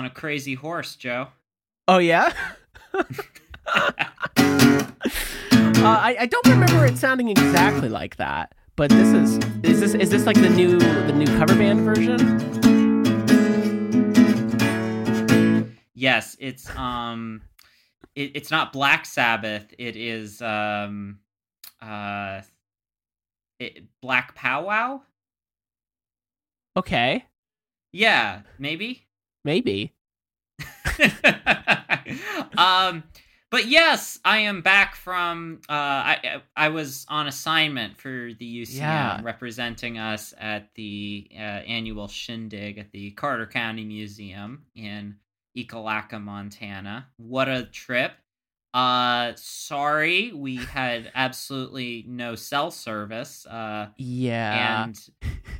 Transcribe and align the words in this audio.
On 0.00 0.06
a 0.06 0.10
crazy 0.10 0.54
horse, 0.54 0.96
Joe. 0.96 1.28
Oh 1.86 1.98
yeah. 1.98 2.32
uh, 2.94 3.04
I, 5.84 6.16
I 6.20 6.26
don't 6.26 6.48
remember 6.48 6.86
it 6.86 6.96
sounding 6.96 7.28
exactly 7.28 7.90
like 7.90 8.16
that, 8.16 8.54
but 8.76 8.88
this 8.88 9.08
is 9.08 9.36
is 9.62 9.80
this 9.80 9.94
is 9.94 10.08
this 10.08 10.24
like 10.24 10.40
the 10.40 10.48
new 10.48 10.78
the 10.78 11.12
new 11.12 11.26
cover 11.36 11.54
band 11.54 11.80
version? 11.80 12.16
Yes, 15.92 16.34
it's 16.40 16.74
um 16.78 17.42
it, 18.14 18.32
it's 18.36 18.50
not 18.50 18.72
Black 18.72 19.04
Sabbath, 19.04 19.66
it 19.78 19.96
is 19.96 20.40
um 20.40 21.18
uh 21.82 22.40
it, 23.58 23.84
Black 24.00 24.34
Powwow? 24.34 25.02
Okay, 26.74 27.26
Yeah, 27.92 28.40
maybe. 28.58 29.04
Maybe. 29.44 29.94
um 32.58 33.02
but 33.50 33.66
yes 33.66 34.18
i 34.24 34.38
am 34.38 34.60
back 34.62 34.94
from 34.94 35.60
uh 35.68 35.72
i 35.72 36.42
i 36.56 36.68
was 36.68 37.06
on 37.08 37.26
assignment 37.26 37.96
for 37.98 38.30
the 38.38 38.62
ucm 38.62 38.76
Yeah. 38.80 39.20
representing 39.22 39.98
us 39.98 40.34
at 40.38 40.74
the 40.74 41.28
uh, 41.34 41.38
annual 41.38 42.08
shindig 42.08 42.78
at 42.78 42.90
the 42.92 43.10
carter 43.12 43.46
county 43.46 43.84
museum 43.84 44.64
in 44.74 45.16
ekalaka 45.56 46.20
montana 46.20 47.06
what 47.16 47.48
a 47.48 47.64
trip 47.64 48.12
uh 48.74 49.32
sorry 49.36 50.32
we 50.32 50.56
had 50.56 51.10
absolutely 51.14 52.04
no 52.06 52.34
cell 52.34 52.70
service 52.70 53.46
uh 53.46 53.86
Yeah. 53.96 54.84
and 54.84 55.00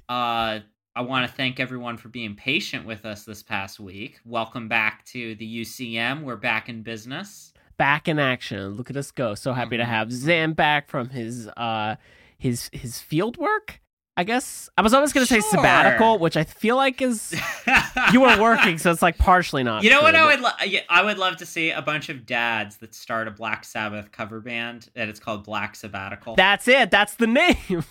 uh, 0.08 0.60
I 0.96 1.02
want 1.02 1.28
to 1.28 1.32
thank 1.32 1.60
everyone 1.60 1.96
for 1.96 2.08
being 2.08 2.34
patient 2.34 2.84
with 2.84 3.04
us 3.04 3.24
this 3.24 3.42
past 3.42 3.78
week. 3.78 4.18
Welcome 4.24 4.68
back 4.68 5.04
to 5.06 5.34
the 5.36 5.46
UCM. 5.62 6.22
We're 6.24 6.36
back 6.36 6.68
in 6.68 6.82
business. 6.82 7.52
back 7.76 8.08
in 8.08 8.18
action. 8.18 8.74
Look 8.74 8.90
at 8.90 8.96
us 8.98 9.10
go. 9.10 9.34
So 9.34 9.54
happy 9.54 9.78
to 9.78 9.84
Mhm. 9.84 9.86
have 9.86 10.08
Xan 10.08 10.54
back 10.54 10.90
from 10.90 11.08
his 11.10 11.48
uh 11.56 11.96
his 12.36 12.68
his 12.74 13.00
field 13.00 13.38
work. 13.38 13.80
I 14.20 14.22
guess 14.22 14.68
I 14.76 14.82
was 14.82 14.92
almost 14.92 15.14
going 15.14 15.26
to 15.26 15.32
say 15.32 15.40
sabbatical, 15.40 16.18
which 16.18 16.36
I 16.36 16.44
feel 16.44 16.76
like 16.76 17.00
is 17.00 17.34
you 18.12 18.20
were 18.20 18.38
working, 18.38 18.76
so 18.76 18.90
it's 18.90 19.00
like 19.00 19.16
partially 19.16 19.62
not. 19.62 19.82
You 19.82 19.88
know 19.88 20.02
what 20.02 20.10
true, 20.10 20.20
I 20.20 20.26
would 20.26 20.40
lo- 20.40 20.50
yeah, 20.66 20.80
I 20.90 21.02
would 21.02 21.16
love 21.16 21.38
to 21.38 21.46
see 21.46 21.70
a 21.70 21.80
bunch 21.80 22.10
of 22.10 22.26
dads 22.26 22.76
that 22.76 22.94
start 22.94 23.28
a 23.28 23.30
Black 23.30 23.64
Sabbath 23.64 24.12
cover 24.12 24.40
band 24.40 24.90
and 24.94 25.08
it's 25.08 25.18
called 25.18 25.42
Black 25.42 25.74
Sabbatical. 25.74 26.36
That's 26.36 26.68
it. 26.68 26.90
That's 26.90 27.14
the 27.14 27.28
name. 27.28 27.56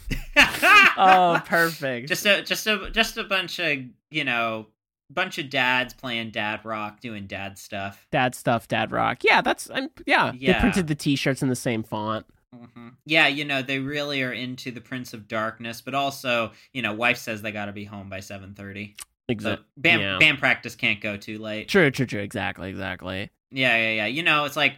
oh, 0.99 1.41
perfect. 1.45 2.07
just 2.07 2.27
a 2.27 2.43
just 2.43 2.67
a 2.67 2.91
just 2.91 3.17
a 3.17 3.23
bunch 3.23 3.57
of 3.57 3.79
you 4.11 4.23
know 4.23 4.67
bunch 5.09 5.39
of 5.39 5.49
dads 5.49 5.95
playing 5.95 6.29
dad 6.29 6.63
rock, 6.63 6.99
doing 6.99 7.25
dad 7.25 7.57
stuff. 7.57 8.05
dad 8.11 8.35
stuff, 8.35 8.67
dad 8.67 8.91
rock. 8.91 9.23
Yeah, 9.23 9.41
that's 9.41 9.67
I'm 9.71 9.89
yeah. 10.05 10.31
They 10.31 10.53
printed 10.53 10.85
the 10.85 10.93
t-shirts 10.93 11.41
in 11.41 11.49
the 11.49 11.55
same 11.55 11.81
font. 11.81 12.27
Hmm 12.53 12.89
Yeah, 13.05 13.27
you 13.27 13.45
know 13.45 13.61
they 13.61 13.79
really 13.79 14.23
are 14.23 14.33
into 14.33 14.71
the 14.71 14.81
Prince 14.81 15.13
of 15.13 15.27
Darkness, 15.27 15.81
but 15.81 15.93
also 15.93 16.51
you 16.73 16.81
know 16.81 16.93
wife 16.93 17.17
says 17.17 17.41
they 17.41 17.51
got 17.51 17.65
to 17.65 17.73
be 17.73 17.85
home 17.85 18.09
by 18.09 18.19
seven 18.19 18.53
thirty. 18.53 18.95
So 19.29 19.33
Exactly. 19.33 19.65
band 19.77 20.01
yeah. 20.01 20.17
band 20.17 20.39
practice 20.39 20.75
can't 20.75 20.99
go 20.99 21.15
too 21.15 21.37
late. 21.37 21.69
True, 21.69 21.91
true, 21.91 22.07
true. 22.07 22.21
Exactly, 22.21 22.69
exactly. 22.69 23.29
Yeah, 23.51 23.77
yeah, 23.77 23.91
yeah. 23.91 24.05
You 24.07 24.23
know, 24.23 24.45
it's 24.45 24.55
like, 24.55 24.73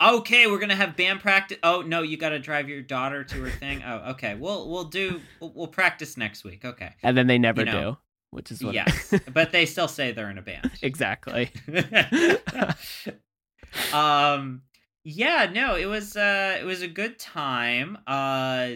okay, 0.00 0.46
we're 0.46 0.60
gonna 0.60 0.76
have 0.76 0.96
band 0.96 1.20
practice. 1.20 1.58
Oh 1.64 1.82
no, 1.82 2.02
you 2.02 2.16
got 2.16 2.28
to 2.28 2.38
drive 2.38 2.68
your 2.68 2.82
daughter 2.82 3.24
to 3.24 3.42
her 3.42 3.50
thing. 3.50 3.82
Oh, 3.84 4.10
okay. 4.12 4.36
We'll 4.36 4.70
we'll 4.70 4.84
do 4.84 5.20
we'll, 5.40 5.52
we'll 5.54 5.66
practice 5.66 6.16
next 6.16 6.44
week. 6.44 6.64
Okay. 6.64 6.92
And 7.02 7.16
then 7.16 7.26
they 7.26 7.38
never 7.38 7.62
You 7.62 7.66
know, 7.66 7.90
do, 7.90 7.96
which 8.30 8.52
is 8.52 8.62
what. 8.62 8.74
Yes, 8.74 9.12
but 9.32 9.50
they 9.50 9.66
still 9.66 9.88
say 9.88 10.12
they're 10.12 10.30
in 10.30 10.38
a 10.38 10.42
band. 10.42 10.70
exactly. 10.82 11.50
um. 13.92 14.62
Yeah. 15.08 15.48
No. 15.52 15.76
It 15.76 15.86
was. 15.86 16.16
Uh. 16.16 16.58
It 16.60 16.64
was 16.64 16.82
a 16.82 16.88
good 16.88 17.18
time. 17.18 17.96
Uh. 18.06 18.70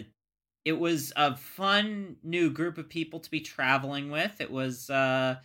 It 0.63 0.73
was 0.73 1.11
a 1.15 1.35
fun 1.35 2.15
new 2.23 2.49
group 2.51 2.77
of 2.77 2.87
people 2.87 3.19
to 3.19 3.29
be 3.29 3.41
traveling 3.41 4.09
with. 4.09 4.39
It 4.39 4.49
was. 4.49 4.89
Uh. 4.89 5.35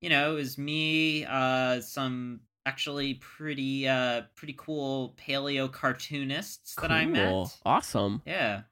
You 0.00 0.10
know, 0.10 0.32
it 0.32 0.36
was 0.36 0.56
me. 0.56 1.24
Uh. 1.24 1.80
Some 1.80 2.40
actually 2.64 3.14
pretty. 3.14 3.88
Uh. 3.88 4.22
Pretty 4.36 4.54
cool 4.56 5.16
paleo 5.18 5.70
cartoonists 5.70 6.76
that 6.76 6.92
I 6.92 7.04
met. 7.04 7.28
Cool. 7.28 7.50
Awesome. 7.66 8.22
Yeah. 8.24 8.62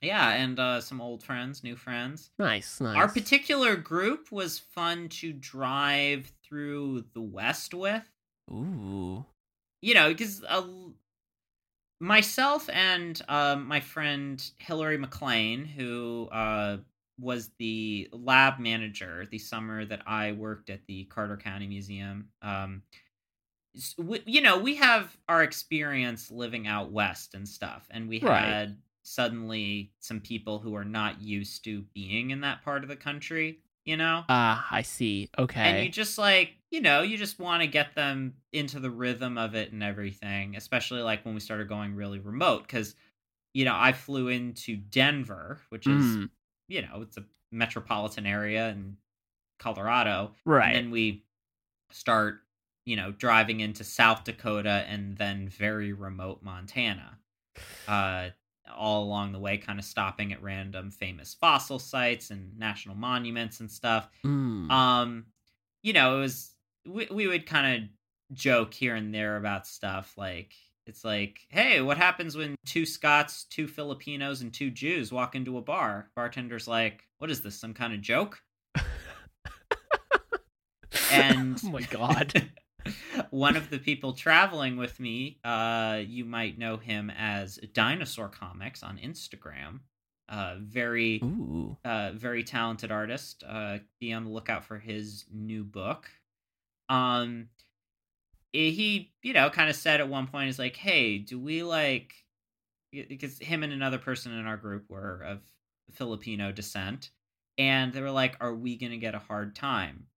Yeah, 0.00 0.30
and 0.30 0.58
uh, 0.58 0.80
some 0.80 1.00
old 1.00 1.22
friends, 1.22 1.62
new 1.62 1.76
friends. 1.76 2.30
Nice, 2.36 2.80
nice. 2.80 2.96
Our 2.96 3.08
particular 3.08 3.76
group 3.76 4.32
was 4.32 4.58
fun 4.58 5.08
to 5.10 5.32
drive 5.32 6.32
through 6.44 7.04
the 7.14 7.20
West 7.20 7.72
with. 7.72 8.02
Ooh. 8.50 9.24
You 9.82 9.94
know, 9.94 10.08
because 10.08 10.42
uh, 10.44 10.66
myself 12.00 12.68
and 12.70 13.20
uh, 13.28 13.56
my 13.56 13.80
friend 13.80 14.50
Hillary 14.58 14.98
McLean, 14.98 15.64
who 15.64 16.28
uh, 16.32 16.78
was 17.18 17.50
the 17.58 18.08
lab 18.12 18.58
manager 18.58 19.26
the 19.30 19.38
summer 19.38 19.84
that 19.84 20.02
I 20.06 20.32
worked 20.32 20.70
at 20.70 20.86
the 20.86 21.04
Carter 21.06 21.36
County 21.36 21.66
Museum, 21.66 22.30
um, 22.42 22.82
we, 23.98 24.22
you 24.26 24.40
know, 24.40 24.58
we 24.58 24.76
have 24.76 25.16
our 25.28 25.42
experience 25.42 26.30
living 26.30 26.66
out 26.66 26.92
west 26.92 27.34
and 27.34 27.48
stuff, 27.48 27.86
and 27.90 28.08
we 28.08 28.20
Right. 28.20 28.58
had 28.58 28.82
suddenly 29.02 29.94
some 29.98 30.20
people 30.20 30.58
who 30.58 30.74
are 30.74 30.84
not 30.84 31.20
used 31.20 31.64
to 31.64 31.82
being 31.94 32.30
in 32.30 32.40
that 32.42 32.62
part 32.62 32.82
of 32.82 32.88
the 32.88 32.96
country, 32.96 33.62
you 33.84 33.96
know? 33.96 34.24
Ah, 34.28 34.66
I 34.70 34.82
see. 34.82 35.28
Okay. 35.38 35.58
And 35.64 35.80
you 35.80 35.88
just 35.88 36.18
like, 36.18 36.56
you 36.72 36.80
know, 36.80 37.02
you 37.02 37.16
just 37.18 37.38
want 37.38 37.62
to 37.62 37.68
get 37.68 37.94
them 37.94 38.34
into 38.52 38.80
the 38.80 38.90
rhythm 38.90 39.38
of 39.38 39.54
it 39.54 39.70
and 39.72 39.82
everything, 39.84 40.56
especially 40.56 41.02
like 41.02 41.24
when 41.24 41.34
we 41.34 41.40
started 41.40 41.68
going 41.68 41.94
really 41.94 42.18
remote 42.18 42.66
cuz 42.66 42.96
you 43.54 43.66
know, 43.66 43.76
I 43.76 43.92
flew 43.92 44.28
into 44.28 44.76
Denver, 44.76 45.60
which 45.68 45.86
is, 45.86 46.16
Mm, 46.16 46.30
you 46.68 46.82
know, 46.82 47.02
it's 47.02 47.18
a 47.18 47.24
metropolitan 47.52 48.26
area 48.26 48.70
in 48.70 48.96
Colorado. 49.58 50.34
right. 50.46 50.74
And 50.74 50.86
then 50.86 50.90
we 50.90 51.24
start, 51.90 52.40
you 52.86 52.96
know, 52.96 53.12
driving 53.12 53.60
into 53.60 53.84
South 53.84 54.24
Dakota 54.24 54.84
and 54.88 55.16
then 55.18 55.48
very 55.48 55.92
remote 55.92 56.42
Montana. 56.42 57.18
Uh 57.86 58.30
all 58.74 59.04
along 59.04 59.32
the 59.32 59.38
way 59.38 59.58
kind 59.58 59.78
of 59.78 59.84
stopping 59.84 60.32
at 60.32 60.42
random 60.42 60.90
famous 60.90 61.34
fossil 61.34 61.78
sites 61.78 62.30
and 62.30 62.56
national 62.58 62.94
monuments 62.94 63.60
and 63.60 63.70
stuff 63.70 64.08
Mm. 64.24 64.70
um 64.70 65.26
you 65.82 65.92
know 65.92 66.16
it 66.16 66.20
was 66.20 66.51
we, 66.86 67.06
we 67.10 67.26
would 67.26 67.46
kind 67.46 67.82
of 67.84 67.88
joke 68.36 68.72
here 68.72 68.94
and 68.94 69.14
there 69.14 69.36
about 69.36 69.66
stuff 69.66 70.14
like 70.16 70.54
it's 70.86 71.04
like 71.04 71.40
hey 71.48 71.80
what 71.80 71.96
happens 71.96 72.36
when 72.36 72.56
two 72.64 72.86
scots 72.86 73.44
two 73.44 73.66
filipinos 73.68 74.40
and 74.40 74.52
two 74.52 74.70
jews 74.70 75.12
walk 75.12 75.34
into 75.34 75.58
a 75.58 75.62
bar 75.62 76.08
bartender's 76.16 76.66
like 76.66 77.04
what 77.18 77.30
is 77.30 77.42
this 77.42 77.58
some 77.58 77.74
kind 77.74 77.92
of 77.92 78.00
joke 78.00 78.40
and 81.10 81.60
oh 81.64 81.70
my 81.70 81.82
god. 81.90 82.50
one 83.30 83.56
of 83.56 83.70
the 83.70 83.78
people 83.78 84.12
traveling 84.12 84.76
with 84.76 84.98
me 84.98 85.38
uh 85.44 86.00
you 86.04 86.24
might 86.24 86.58
know 86.58 86.76
him 86.78 87.10
as 87.10 87.56
dinosaur 87.74 88.28
comics 88.28 88.82
on 88.82 88.98
instagram 88.98 89.80
uh 90.28 90.54
very 90.60 91.20
Ooh. 91.22 91.76
uh, 91.84 92.12
very 92.14 92.42
talented 92.42 92.90
artist. 92.90 93.44
Uh, 93.46 93.78
be 94.00 94.12
on 94.12 94.24
the 94.24 94.30
lookout 94.30 94.64
for 94.64 94.78
his 94.78 95.26
new 95.30 95.62
book. 95.62 96.08
Um, 96.88 97.50
eh, 98.54 98.70
he, 98.70 99.14
you 99.22 99.32
know, 99.32 99.50
kind 99.50 99.70
of 99.70 99.76
said 99.76 100.00
at 100.00 100.08
one 100.08 100.26
point, 100.26 100.48
"Is 100.48 100.58
like, 100.58 100.76
hey, 100.76 101.18
do 101.18 101.38
we 101.38 101.62
like 101.62 102.14
because 102.92 103.38
him 103.40 103.62
and 103.64 103.72
another 103.72 103.98
person 103.98 104.32
in 104.32 104.46
our 104.46 104.56
group 104.58 104.90
were 104.90 105.22
of 105.22 105.42
Filipino 105.92 106.52
descent, 106.52 107.10
and 107.58 107.92
they 107.92 108.02
were 108.02 108.10
like, 108.10 108.36
"Are 108.40 108.54
we 108.54 108.76
gonna 108.78 108.98
get 108.98 109.14
a 109.16 109.18
hard 109.20 109.56
time?" 109.56 110.08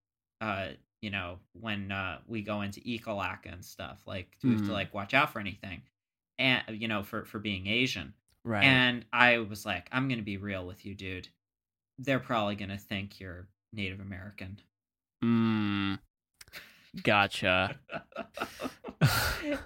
Uh, 0.42 0.74
you 1.02 1.12
know, 1.12 1.42
when 1.54 1.92
uh, 1.92 2.22
we 2.28 2.44
go 2.44 2.62
into 2.64 2.82
Ekalaka 2.82 3.54
and 3.54 3.66
stuff, 3.66 4.04
like, 4.08 4.38
do 4.40 4.50
we 4.50 4.56
have 4.56 4.64
Mhm. 4.64 4.66
to 4.66 4.74
like 4.74 4.94
watch 4.94 5.14
out 5.16 5.32
for 5.34 5.40
anything? 5.40 5.84
And 6.40 6.82
you 6.82 6.88
know, 6.90 7.04
for 7.04 7.26
for 7.26 7.40
being 7.40 7.68
Asian. 7.68 8.16
Right. 8.44 8.86
And 8.86 9.06
I 9.14 9.40
was 9.40 9.66
like, 9.66 9.90
I'm 9.94 10.10
gonna 10.10 10.22
be 10.24 10.38
real 10.38 10.66
with 10.68 10.86
you, 10.86 10.96
dude. 10.96 11.30
They're 12.00 12.20
probably 12.22 12.56
gonna 12.58 12.78
think 12.80 13.20
you're 13.22 13.50
Native 13.74 14.00
American. 14.02 14.62
mm, 15.24 15.96
gotcha. 17.04 17.78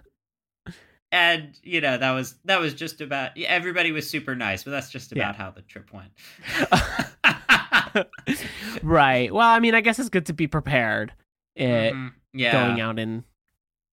and 1.11 1.57
you 1.63 1.81
know 1.81 1.97
that 1.97 2.11
was 2.11 2.35
that 2.45 2.59
was 2.59 2.73
just 2.73 3.01
about 3.01 3.31
everybody 3.37 3.91
was 3.91 4.09
super 4.09 4.35
nice, 4.35 4.63
but 4.63 4.71
that's 4.71 4.89
just 4.89 5.15
Yeah. 5.15 5.23
about 5.29 5.35
how 5.35 5.51
the 5.51 5.61
trip 5.61 5.89
went. 5.93 6.11
right. 8.83 9.33
Well, 9.33 9.47
I 9.47 9.59
mean, 9.59 9.73
I 9.75 9.81
guess 9.81 9.99
it's 9.99 10.09
good 10.09 10.27
to 10.27 10.33
be 10.33 10.47
prepared. 10.47 11.13
It, 11.55 11.93
Mhm. 11.93 12.13
Yeah, 12.33 12.51
Going 12.51 12.79
out 12.79 12.99
in 12.99 13.23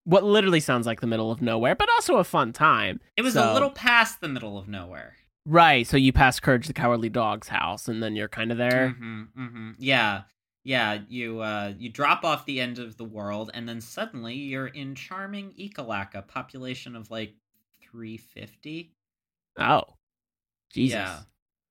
what 0.03 0.23
literally 0.23 0.59
sounds 0.59 0.85
like 0.85 1.01
the 1.01 1.07
middle 1.07 1.31
of 1.31 1.41
nowhere, 1.41 1.73
but 1.75 1.89
also 1.89 2.17
a 2.17 2.23
fun 2.23 2.53
time. 2.53 2.99
it 3.17 3.23
was 3.23 3.33
So- 3.33 3.51
a 3.51 3.53
little 3.53 3.71
past 3.71 4.21
the 4.21 4.27
middle 4.29 4.57
of 4.59 4.67
nowhere. 4.67 5.15
Right. 5.45 5.87
So 5.87 5.97
you 5.97 6.13
pass 6.13 6.39
Courage 6.39 6.67
the 6.67 6.73
Cowardly 6.73 7.09
Dog's 7.09 7.47
house, 7.47 7.87
and 7.87 8.03
then 8.03 8.15
you're 8.15 8.27
kind 8.27 8.51
of 8.51 8.57
there. 8.59 8.89
hmm 8.89 9.23
hmm 9.35 9.71
Yeah, 9.79 10.23
yeah. 10.67 10.99
You 11.07 11.39
uh, 11.39 11.73
you 11.79 11.89
drop 11.89 12.25
off 12.25 12.45
the 12.45 12.59
end 12.59 12.77
of 12.77 12.97
the 12.97 13.05
world, 13.05 13.49
and 13.53 13.67
then 13.67 13.79
suddenly 13.79 14.35
you're 14.35 14.67
in 14.67 14.95
charming 14.95 15.53
Ekalaka, 15.57 16.27
population 16.27 16.95
of 16.95 17.09
like 17.09 17.33
three 17.81 18.17
fifty. 18.17 18.91
Oh, 19.57 19.83
Jesus. 20.69 20.95
Yeah. 20.95 21.19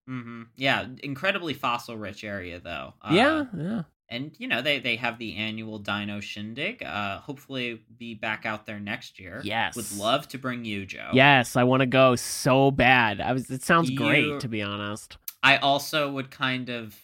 Mm-hmm. 0.08 0.42
Yeah, 0.56 0.86
incredibly 1.02 1.52
fossil 1.52 1.96
rich 1.96 2.24
area 2.24 2.58
though. 2.58 2.94
Uh, 3.02 3.10
yeah. 3.12 3.44
Yeah. 3.56 3.82
and 4.08 4.34
you 4.38 4.46
know 4.48 4.62
they 4.62 4.78
they 4.78 4.96
have 4.96 5.18
the 5.18 5.36
annual 5.36 5.78
Dino 5.78 6.20
Shindig. 6.20 6.82
Uh, 6.82 7.18
hopefully 7.18 7.82
be 7.98 8.14
back 8.14 8.46
out 8.46 8.64
there 8.66 8.80
next 8.80 9.18
year. 9.18 9.40
Yes. 9.44 9.76
would 9.76 9.92
love 9.92 10.26
to 10.28 10.38
bring 10.38 10.64
you, 10.64 10.86
Joe. 10.86 11.10
Yes, 11.12 11.54
I 11.56 11.64
want 11.64 11.80
to 11.80 11.86
go 11.86 12.16
so 12.16 12.70
bad. 12.70 13.20
I 13.20 13.32
was. 13.32 13.50
It 13.50 13.62
sounds 13.62 13.90
You- 13.90 13.98
great, 13.98 14.40
to 14.40 14.48
be 14.48 14.62
honest. 14.62 15.18
I 15.42 15.58
also 15.58 16.10
would 16.10 16.30
kind 16.32 16.70
of, 16.70 16.96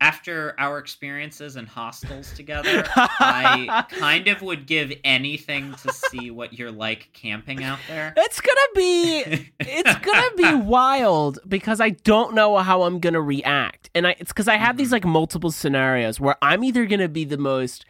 after 0.00 0.54
our 0.58 0.78
experiences 0.78 1.56
in 1.56 1.66
hostels 1.66 2.32
together, 2.32 2.84
I 2.96 3.84
kind 3.90 4.28
of 4.28 4.40
would 4.42 4.66
give 4.66 4.92
anything 5.04 5.74
to 5.82 5.92
see 5.92 6.30
what 6.30 6.54
you're 6.54 6.72
like 6.72 7.10
camping 7.12 7.62
out 7.62 7.78
there. 7.86 8.14
It's 8.16 8.40
gonna 8.40 8.60
be. 8.74 9.50
It's 9.60 9.96
gonna 9.96 10.34
be 10.36 10.54
wild 10.66 11.38
because 11.46 11.80
I 11.80 11.90
don't 11.90 12.34
know 12.34 12.56
how 12.58 12.82
I'm 12.82 12.98
gonna 12.98 13.20
react, 13.20 13.90
and 13.94 14.06
I 14.06 14.16
it's 14.18 14.32
because 14.32 14.48
I 14.48 14.56
have 14.56 14.76
these 14.76 14.92
like 14.92 15.04
multiple 15.04 15.50
scenarios 15.50 16.18
where 16.18 16.36
I'm 16.40 16.64
either 16.64 16.86
gonna 16.86 17.08
be 17.08 17.24
the 17.24 17.38
most, 17.38 17.84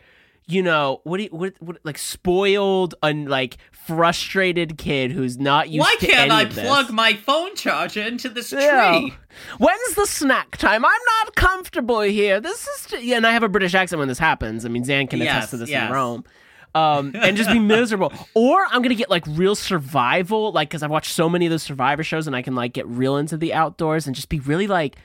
you 0.50 0.62
know, 0.62 1.00
what 1.04 1.18
do 1.18 1.24
you, 1.24 1.28
what, 1.30 1.54
what 1.60 1.78
like 1.84 1.98
spoiled 1.98 2.94
and 3.02 3.28
like 3.28 3.58
frustrated 3.70 4.78
kid 4.78 5.12
who's 5.12 5.38
not 5.38 5.68
used 5.68 5.80
Why 5.86 5.96
to 6.00 6.06
can't 6.06 6.30
I 6.30 6.44
plug 6.44 6.90
my 6.90 7.14
phone 7.14 7.54
charger 7.56 8.02
into 8.02 8.28
this 8.28 8.52
Yeah. 8.52 8.98
tree? 8.98 9.12
When's 9.58 9.94
the 9.94 10.06
snack 10.06 10.56
time? 10.56 10.84
I'm 10.84 11.00
not 11.24 11.34
comfortable 11.36 12.00
here. 12.00 12.40
This 12.40 12.66
is 12.66 13.02
yeah, 13.04 13.16
and 13.16 13.26
I 13.26 13.32
have 13.32 13.42
a 13.42 13.48
British 13.48 13.74
accent 13.74 13.98
when 13.98 14.08
this 14.08 14.18
happens. 14.18 14.64
I 14.64 14.68
mean, 14.68 14.84
Xan 14.84 15.08
can 15.10 15.20
attest 15.22 15.42
Yes, 15.44 15.50
to 15.50 15.56
this 15.56 15.68
yes. 15.70 15.86
in 15.88 15.92
Rome. 15.94 16.24
Um, 16.72 17.12
and 17.16 17.36
just 17.36 17.50
be 17.50 17.58
miserable. 17.76 18.12
Or 18.34 18.64
I'm 18.70 18.80
gonna 18.82 18.94
get 18.94 19.10
like 19.10 19.24
real 19.26 19.54
survival, 19.56 20.52
like 20.52 20.68
because 20.68 20.82
I've 20.84 20.90
watched 20.90 21.12
so 21.12 21.28
many 21.28 21.46
of 21.46 21.50
those 21.50 21.64
Survivor 21.64 22.04
shows, 22.04 22.26
and 22.28 22.36
I 22.36 22.42
can 22.42 22.54
like 22.54 22.72
get 22.72 22.86
real 22.86 23.16
into 23.16 23.36
the 23.36 23.52
outdoors 23.52 24.06
and 24.06 24.14
just 24.14 24.28
be 24.28 24.38
really 24.40 24.66
like, 24.68 24.96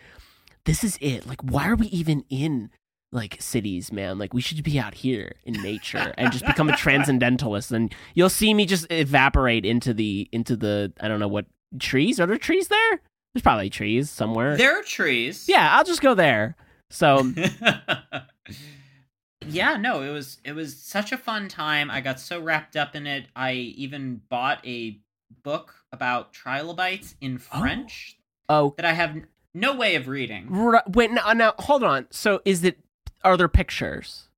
this 0.65 0.83
is 0.83 0.97
it. 1.01 1.25
Like, 1.27 1.41
why 1.41 1.67
are 1.67 1.75
we 1.75 1.87
even 1.87 2.23
in 2.29 2.69
like 3.11 3.37
cities, 3.41 3.91
man? 3.91 4.19
Like, 4.19 4.33
we 4.33 4.41
should 4.41 4.61
be 4.63 4.79
out 4.79 4.93
here 4.93 5.33
in 5.45 5.53
nature 5.61 6.13
and 6.17 6.31
just 6.31 6.45
become 6.45 6.69
a 6.69 6.75
transcendentalist. 6.77 7.71
And 7.71 7.93
you'll 8.13 8.29
see 8.29 8.53
me 8.53 8.65
just 8.65 8.87
evaporate 8.91 9.65
into 9.65 9.93
the 9.93 10.27
into 10.31 10.55
the 10.55 10.93
I 10.99 11.07
don't 11.07 11.19
know 11.19 11.27
what 11.27 11.45
trees. 11.79 12.19
Are 12.19 12.25
there 12.25 12.37
trees 12.37 12.67
there? 12.67 13.01
There's 13.33 13.43
probably 13.43 13.69
trees 13.69 14.09
somewhere. 14.09 14.57
There 14.57 14.79
are 14.79 14.83
trees. 14.83 15.45
Yeah, 15.47 15.75
I'll 15.75 15.83
just 15.83 16.01
go 16.01 16.13
there. 16.13 16.55
So 16.89 17.31
yeah, 19.47 19.77
no, 19.77 20.01
it 20.01 20.09
was 20.11 20.39
it 20.43 20.53
was 20.53 20.75
such 20.77 21.11
a 21.11 21.17
fun 21.17 21.47
time. 21.47 21.91
I 21.91 22.01
got 22.01 22.19
so 22.19 22.41
wrapped 22.41 22.75
up 22.75 22.95
in 22.95 23.07
it. 23.07 23.27
I 23.35 23.53
even 23.53 24.21
bought 24.29 24.65
a 24.65 24.99
book 25.43 25.73
about 25.91 26.33
trilobites 26.33 27.15
in 27.21 27.35
Oh. 27.51 27.59
French 27.59 28.17
oh, 28.49 28.73
that 28.77 28.85
I 28.85 28.93
have 28.93 29.15
no 29.53 29.75
way 29.75 29.95
of 29.95 30.07
reading. 30.07 30.49
r- 30.53 30.83
wait 30.87 31.11
now, 31.11 31.31
now 31.33 31.53
hold 31.59 31.83
on. 31.83 32.07
So 32.11 32.41
is 32.45 32.63
it? 32.63 32.79
Are 33.25 33.35
there 33.35 33.47
pictures? 33.49 34.29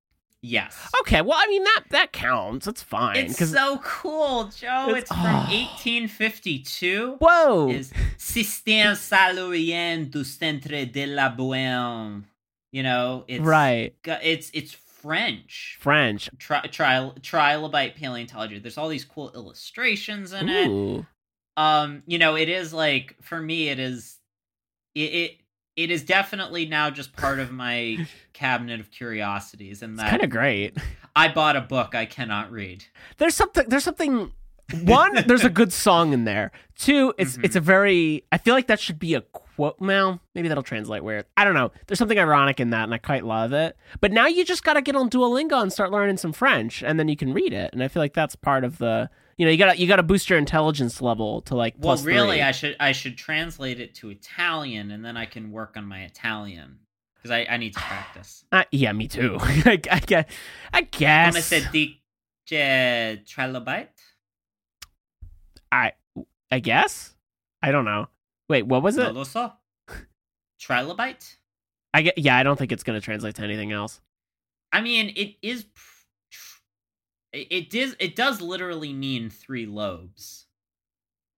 Yes. 0.42 0.90
Okay, 1.02 1.22
well, 1.22 1.38
I 1.38 1.48
mean 1.48 1.64
that 1.64 1.84
that 1.90 2.14
counts. 2.14 2.66
That's 2.66 2.82
fine. 2.82 3.18
It's 3.18 3.38
so 3.50 3.80
cool, 3.84 4.46
Joe. 4.46 4.90
It's- 4.96 5.04
It's, 5.04 5.10
from 5.12 5.26
oh. 5.26 5.50
1852. 5.50 7.18
whoa, 7.20 7.70
Is 7.70 7.92
Système 8.18 8.96
silurien 8.96 10.10
du 10.10 10.24
centre 10.24 10.86
de 10.86 11.06
la 11.06 11.30
Bohème. 11.36 12.24
You 12.72 12.84
know, 12.84 13.24
it's 13.28 13.44
right? 13.44 13.94
It's 14.06 14.50
it's 14.54 14.74
French. 14.74 15.78
French. 15.80 16.30
Tri- 16.38 16.68
tri- 16.72 17.12
trilobite 17.22 17.96
paleontology. 17.96 18.60
There's 18.60 18.78
all 18.78 18.90
these 18.90 19.06
cool 19.06 19.32
illustrations 19.34 20.34
in 20.34 20.50
it. 20.50 21.06
Um, 21.56 22.04
you 22.06 22.18
know, 22.20 22.36
it 22.36 22.50
is 22.50 22.74
like 22.74 23.16
for 23.22 23.40
me, 23.42 23.70
it 23.70 23.80
is 23.80 24.18
it 24.96 25.00
it, 25.02 25.32
it 25.78 25.90
is 25.92 26.04
definitely 26.04 26.66
now 26.66 26.90
just 26.90 27.16
part 27.16 27.40
of 27.40 27.52
my 27.52 28.06
cabinet 28.34 28.82
of 28.82 28.92
curiosities, 28.92 29.82
and 29.82 29.98
that's 29.98 30.10
kind 30.10 30.24
of 30.24 30.30
great. 30.30 30.76
I 31.16 31.30
bought 31.30 31.56
a 31.56 31.62
book 31.62 31.96
I 31.96 32.06
cannot 32.06 32.52
read. 32.52 32.84
There's 33.18 33.36
something. 33.36 33.70
There's 33.70 33.84
something. 33.86 34.34
One, 34.84 35.24
there's 35.28 35.46
a 35.46 35.50
good 35.50 35.72
song 35.72 36.12
in 36.12 36.26
there. 36.26 36.52
Two, 36.78 37.14
it's 37.18 37.38
Mhm. 37.38 37.46
it's 37.46 37.56
a 37.56 37.62
very. 37.62 38.26
I 38.34 38.38
feel 38.38 38.54
like 38.54 38.68
that 38.68 38.82
should 38.82 39.00
be 39.00 39.14
a 39.14 39.22
quote. 39.22 39.78
Well, 39.80 40.20
maybe 40.36 40.50
that'll 40.50 40.62
translate 40.64 41.04
weird. 41.06 41.26
I 41.38 41.46
don't 41.46 41.54
know. 41.54 41.72
There's 41.88 41.98
something 42.00 42.20
ironic 42.20 42.60
in 42.60 42.72
that, 42.72 42.84
and 42.84 42.94
I 42.94 42.98
quite 42.98 43.24
love 43.24 43.54
it. 43.54 43.78
But 44.02 44.12
now 44.12 44.28
you 44.28 44.44
just 44.44 44.64
got 44.66 44.74
to 44.74 44.82
get 44.82 44.96
on 44.96 45.10
Duolingo 45.10 45.62
and 45.62 45.72
start 45.72 45.92
learning 45.92 46.18
some 46.18 46.34
French, 46.34 46.84
and 46.84 47.00
then 47.00 47.08
you 47.08 47.16
can 47.16 47.34
read 47.34 47.54
it. 47.54 47.72
And 47.72 47.82
I 47.82 47.88
feel 47.88 48.02
like 48.04 48.14
that's 48.14 48.36
part 48.36 48.64
of 48.66 48.78
the. 48.80 49.10
You 49.38 49.46
know, 49.46 49.52
you 49.52 49.58
got 49.58 49.74
to 49.74 49.80
you 49.80 49.88
got 49.88 49.98
to 49.98 50.04
boost 50.04 50.30
your 50.30 50.40
intelligence 50.40 51.00
level 51.02 51.42
to 51.44 51.56
like 51.56 51.76
Well, 51.78 51.96
really, 51.98 52.38
three. 52.38 52.42
I 52.42 52.52
should 52.52 52.76
I 52.80 52.92
should 52.92 53.18
translate 53.18 53.80
it 53.80 53.94
to 53.96 54.10
Italian, 54.10 54.90
and 54.92 55.06
then 55.06 55.16
I 55.16 55.26
can 55.26 55.52
work 55.52 55.78
on 55.78 55.86
my 55.86 56.02
Italian 56.04 56.80
because 57.16 57.30
I, 57.32 57.46
I 57.48 57.58
need 57.58 57.74
to 57.74 57.80
practice. 57.80 58.44
Uh, 58.52 58.64
yeah, 58.72 58.92
me 58.94 59.08
too. 59.08 59.38
I, 59.42 59.80
I, 59.92 60.00
guess- 60.00 60.26
I 60.74 60.82
guess. 60.82 61.34
Come 61.34 61.42
se 61.42 61.98
dice 62.50 63.20
trilobite? 63.26 63.90
I 65.72 65.92
I 66.52 66.60
guess. 66.60 67.14
I 67.62 67.72
don't 67.72 67.86
know. 67.86 68.08
Wait, 68.50 68.66
what 68.66 68.82
was 68.82 68.98
it? 68.98 69.14
lo. 69.14 69.24
Trilobite? 70.60 71.36
I 71.94 72.02
get. 72.02 72.18
Yeah, 72.18 72.38
I 72.38 72.44
don't 72.44 72.58
think 72.58 72.72
it's 72.72 72.84
gonna 72.84 73.02
translate 73.02 73.36
to 73.36 73.44
anything 73.44 73.72
else. 73.72 74.02
I 74.72 74.82
mean, 74.82 75.14
it 75.16 75.36
is. 75.42 75.66
It 77.38 77.48
it 77.52 77.70
does. 77.70 77.96
It 78.00 78.16
does 78.16 78.42
literally 78.42 78.94
mean 78.94 79.30
three 79.30 79.66
lobes. 79.66 80.46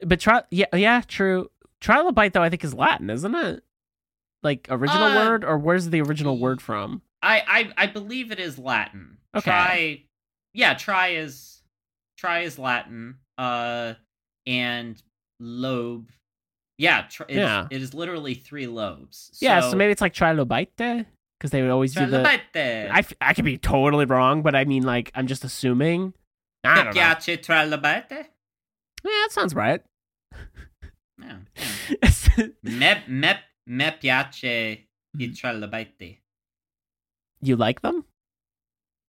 But 0.06 0.20
try. 0.20 0.44
Yeah, 0.52 0.66
yeah, 0.74 1.02
true. 1.08 1.50
Trilobite 1.82 2.34
though, 2.34 2.44
I 2.44 2.50
think 2.50 2.64
is 2.64 2.74
Latin, 2.74 3.10
isn't 3.10 3.36
it? 3.36 3.64
Like 4.44 4.68
original 4.70 5.04
Uh, 5.04 5.16
word, 5.16 5.44
or 5.44 5.58
where's 5.58 5.90
the 5.90 6.02
original 6.02 6.38
word 6.38 6.62
from? 6.62 7.02
I 7.22 7.44
I, 7.78 7.84
I 7.84 7.88
believe 7.88 8.32
it 8.32 8.40
is 8.40 8.58
Latin. 8.58 9.18
Okay. 9.36 9.50
Try. 9.52 10.04
Yeah, 10.54 10.74
try 10.76 11.10
is 11.10 11.62
try 12.18 12.40
is 12.42 12.58
Latin. 12.58 13.18
Uh, 13.38 13.94
and 14.48 15.02
lobe. 15.40 16.10
Yeah, 16.78 17.04
tr- 17.10 17.24
Yeah. 17.30 17.68
It 17.70 17.82
is 17.82 17.94
literally 17.94 18.34
three 18.36 18.68
lobes. 18.68 19.38
yeah, 19.42 19.60
so 19.60 19.76
maybe 19.76 19.92
it's 19.92 20.02
like 20.02 20.14
trilobite, 20.14 21.06
because 21.40 21.52
they 21.52 21.62
would 21.62 21.72
always 21.72 21.94
do 21.96 22.02
the. 22.12 22.22
I, 22.92 23.00
f- 23.00 23.14
I 23.22 23.34
could 23.34 23.46
be 23.46 23.58
totally 23.58 24.06
wrong, 24.06 24.42
but 24.44 24.56
I 24.56 24.66
mean, 24.66 24.84
like, 24.84 25.12
I'm 25.16 25.26
just 25.26 25.44
assuming. 25.46 26.14
I 26.66 26.76
don't 26.76 26.86
know. 26.88 26.92
Yeah, 29.04 29.10
that 29.24 29.32
sounds 29.32 29.56
right. 29.56 29.82
Yeah. 31.22 31.40
me, 32.64 32.94
me, 33.08 33.34
me 33.68 33.86
piace 34.02 34.46
i 34.46 34.86
Mhm. 35.18 36.18
you 37.42 37.56
like 37.58 37.82
them? 37.82 38.06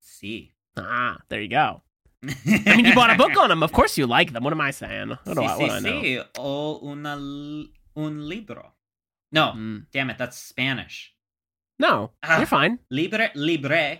Si. 0.01 0.53
Ah, 0.77 1.19
there 1.29 1.41
you 1.41 1.49
go. 1.49 1.83
I 2.25 2.77
mean, 2.77 2.85
you 2.87 2.95
bought 2.95 3.11
a 3.11 3.15
book 3.17 3.37
on 3.37 3.49
them. 3.51 3.63
Of 3.63 3.73
course, 3.73 3.97
you 3.97 4.07
like 4.09 4.33
them. 4.33 4.43
What 4.45 4.53
am 4.53 4.61
I 4.61 4.71
saying? 4.73 5.11
What 5.25 5.35
do 5.37 5.41
si, 5.41 5.47
I, 5.47 5.57
what 5.57 5.71
si, 5.71 5.77
I 5.77 5.81
know? 5.81 6.03
si. 6.03 6.21
O 6.39 6.81
una, 6.83 7.15
un 7.97 8.29
libro. 8.29 8.73
No, 9.33 9.53
Mm. 9.57 9.87
damn 9.93 10.11
it, 10.11 10.19
that's 10.19 10.37
Spanish. 10.37 11.15
No, 11.81 12.11
Ah. 12.23 12.37
you're 12.39 12.47
fine. 12.47 12.79
Libre, 12.91 13.31
libre. 13.35 13.99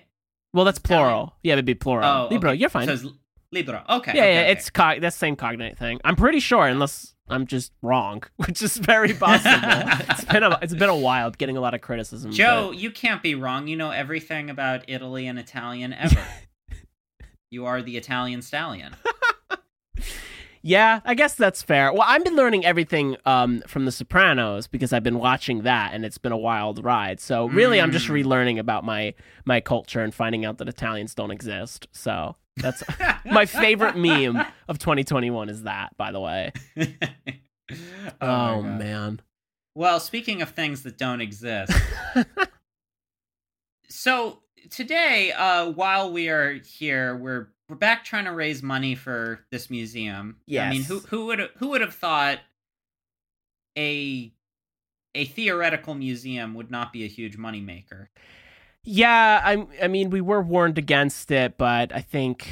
Well, 0.53 0.65
that's 0.65 0.79
plural. 0.79 1.35
Yeah, 1.43 1.55
it'd 1.55 1.65
be 1.65 1.75
plural. 1.75 2.05
Oh, 2.05 2.29
Libro, 2.31 2.51
okay. 2.51 2.59
you're 2.61 2.69
fine. 2.71 2.87
So 2.87 3.11
libro. 3.53 3.83
Okay. 3.89 4.13
yeah, 4.15 4.23
okay, 4.23 4.35
yeah, 4.35 4.41
okay. 4.43 4.53
it's 4.53 4.71
co- 4.71 5.01
that's 5.01 5.17
same 5.17 5.35
cognate 5.35 5.79
thing. 5.79 5.99
I'm 6.05 6.15
pretty 6.17 6.41
sure, 6.41 6.67
unless 6.67 7.15
I'm 7.29 7.47
just 7.47 7.73
wrong, 7.83 8.23
which 8.37 8.61
is 8.63 8.77
very 8.77 9.15
possible. 9.15 9.59
it's 10.11 10.25
been 10.25 10.43
a 10.43 10.59
it's 10.61 10.75
been 10.75 10.89
a 10.91 10.97
while 10.97 11.31
getting 11.31 11.57
a 11.57 11.61
lot 11.61 11.73
of 11.75 11.81
criticism. 11.81 12.33
Joe, 12.33 12.71
you 12.73 12.91
can't 12.91 13.23
be 13.23 13.35
wrong. 13.35 13.67
You 13.67 13.77
know 13.77 13.91
everything 13.93 14.51
about 14.51 14.85
Italy 14.89 15.27
and 15.27 15.39
Italian 15.39 15.93
ever. 15.93 16.21
you 17.51 17.65
are 17.67 17.81
the 17.83 17.97
Italian 17.97 18.43
stallion. 18.43 18.95
Yeah, 20.63 21.01
I 21.05 21.15
guess 21.15 21.35
that's 21.35 21.63
fair. 21.63 21.93
Well, 21.93 22.05
I've 22.05 22.23
been 22.23 22.37
learning 22.37 22.67
everything 22.67 23.17
um, 23.25 23.63
from 23.67 23.87
The 23.87 23.93
Sopranos 23.93 24.67
because 24.67 24.93
I've 24.93 25.03
been 25.03 25.19
watching 25.19 25.63
that, 25.63 25.95
and 25.95 26.05
it's 26.05 26.19
been 26.19 26.33
a 26.33 26.39
wild 26.39 26.85
ride. 26.85 27.19
So 27.19 27.47
really, 27.49 27.79
mm. 27.79 27.83
I'm 27.83 27.93
just 27.93 28.09
mm. 28.09 28.23
relearning 28.23 28.59
about 28.59 28.85
my 28.85 29.15
my 29.47 29.61
culture 29.61 30.03
and 30.03 30.15
finding 30.15 30.45
out 30.45 30.59
that 30.59 30.69
Italians 30.69 31.15
don't 31.15 31.31
exist. 31.31 31.89
So 31.93 32.37
that's 32.57 32.83
my 33.25 33.47
favorite 33.47 33.97
meme 33.97 34.45
of 34.69 34.79
2021 34.79 35.49
is 35.49 35.63
that, 35.63 35.97
by 35.97 36.13
the 36.13 36.21
way. 36.21 36.53
oh, 36.79 37.77
oh 38.21 38.63
man. 38.63 39.21
Well, 39.75 39.99
speaking 39.99 40.43
of 40.43 40.51
things 40.51 40.83
that 40.83 40.99
don't 40.99 41.23
exist, 41.23 41.73
so 43.89 44.43
today, 44.69 45.33
uh, 45.33 45.71
while 45.71 46.13
we 46.13 46.29
are 46.29 46.53
here, 46.53 47.17
we're 47.17 47.49
we're 47.71 47.77
back 47.77 48.05
trying 48.05 48.25
to 48.25 48.33
raise 48.33 48.63
money 48.63 48.97
for 48.97 49.47
this 49.51 49.71
museum. 49.71 50.37
Yeah, 50.47 50.67
I 50.67 50.71
mean, 50.71 50.83
who 50.83 50.99
who 50.99 51.27
would 51.27 51.49
who 51.57 51.69
would 51.69 51.81
have 51.81 51.95
thought 51.95 52.41
a 53.79 54.33
a 55.15 55.25
theoretical 55.27 55.95
museum 55.95 56.55
would 56.55 56.71
not 56.71 56.93
be 56.93 57.05
a 57.05 57.07
huge 57.09 57.39
moneymaker? 57.39 58.09
Yeah, 58.83 59.41
I 59.43 59.67
I 59.83 59.89
mean, 59.89 60.11
we 60.11 60.21
were 60.21 60.43
warned 60.43 60.79
against 60.79 61.31
it, 61.31 61.57
but 61.57 61.95
I 61.95 62.01
think 62.01 62.51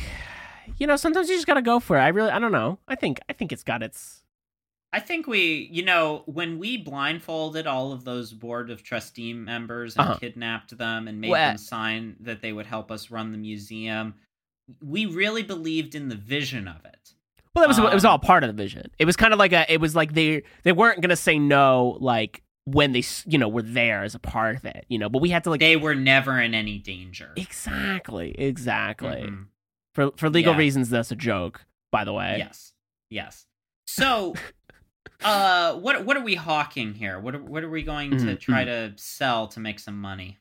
you 0.78 0.86
know 0.86 0.96
sometimes 0.96 1.28
you 1.28 1.34
just 1.34 1.48
got 1.48 1.54
to 1.54 1.62
go 1.62 1.80
for 1.80 1.96
it. 1.96 2.00
I 2.00 2.08
really 2.08 2.30
I 2.30 2.38
don't 2.38 2.52
know. 2.52 2.78
I 2.86 2.94
think 2.94 3.18
I 3.28 3.32
think 3.32 3.52
it's 3.52 3.64
got 3.64 3.82
its 3.82 4.22
I 4.90 5.00
think 5.00 5.26
we, 5.26 5.68
you 5.70 5.84
know, 5.84 6.22
when 6.24 6.58
we 6.58 6.78
blindfolded 6.78 7.66
all 7.66 7.92
of 7.92 8.04
those 8.04 8.32
board 8.32 8.70
of 8.70 8.82
trustee 8.82 9.34
members 9.34 9.96
and 9.96 10.08
uh-huh. 10.08 10.18
kidnapped 10.18 10.78
them 10.78 11.08
and 11.08 11.20
made 11.20 11.30
well, 11.30 11.50
them 11.50 11.58
sign 11.58 12.16
that 12.20 12.40
they 12.40 12.54
would 12.54 12.64
help 12.64 12.90
us 12.90 13.10
run 13.10 13.30
the 13.30 13.36
museum, 13.36 14.14
we 14.84 15.06
really 15.06 15.42
believed 15.42 15.94
in 15.94 16.08
the 16.08 16.14
vision 16.14 16.68
of 16.68 16.84
it. 16.84 17.14
Well, 17.54 17.64
it 17.64 17.68
was 17.68 17.78
um, 17.78 17.86
it 17.86 17.94
was 17.94 18.04
all 18.04 18.18
part 18.18 18.44
of 18.44 18.48
the 18.48 18.62
vision. 18.62 18.90
It 18.98 19.04
was 19.04 19.16
kind 19.16 19.32
of 19.32 19.38
like 19.38 19.52
a 19.52 19.70
it 19.72 19.80
was 19.80 19.96
like 19.96 20.14
they 20.14 20.42
they 20.62 20.72
weren't 20.72 21.00
going 21.00 21.10
to 21.10 21.16
say 21.16 21.38
no 21.38 21.96
like 22.00 22.42
when 22.66 22.92
they 22.92 23.02
you 23.26 23.38
know 23.38 23.48
were 23.48 23.62
there 23.62 24.04
as 24.04 24.14
a 24.14 24.18
part 24.18 24.56
of 24.56 24.64
it, 24.64 24.84
you 24.88 24.98
know, 24.98 25.08
but 25.08 25.22
we 25.22 25.30
had 25.30 25.44
to 25.44 25.50
like 25.50 25.60
they 25.60 25.76
were 25.76 25.94
never 25.94 26.40
in 26.40 26.54
any 26.54 26.78
danger. 26.78 27.32
Exactly. 27.36 28.34
Exactly. 28.38 29.08
Mm-hmm. 29.08 29.42
For 29.94 30.12
for 30.16 30.30
legal 30.30 30.52
yeah. 30.52 30.58
reasons 30.58 30.90
that's 30.90 31.10
a 31.10 31.16
joke, 31.16 31.64
by 31.90 32.04
the 32.04 32.12
way. 32.12 32.36
Yes. 32.38 32.74
Yes. 33.10 33.46
So 33.86 34.34
uh 35.24 35.74
what 35.74 36.04
what 36.04 36.16
are 36.16 36.22
we 36.22 36.34
hawking 36.34 36.94
here? 36.94 37.18
What 37.18 37.34
are, 37.34 37.42
what 37.42 37.64
are 37.64 37.70
we 37.70 37.82
going 37.82 38.10
mm-hmm. 38.10 38.26
to 38.26 38.36
try 38.36 38.64
mm-hmm. 38.64 38.94
to 38.94 39.02
sell 39.02 39.48
to 39.48 39.60
make 39.60 39.80
some 39.80 40.00
money? 40.00 40.38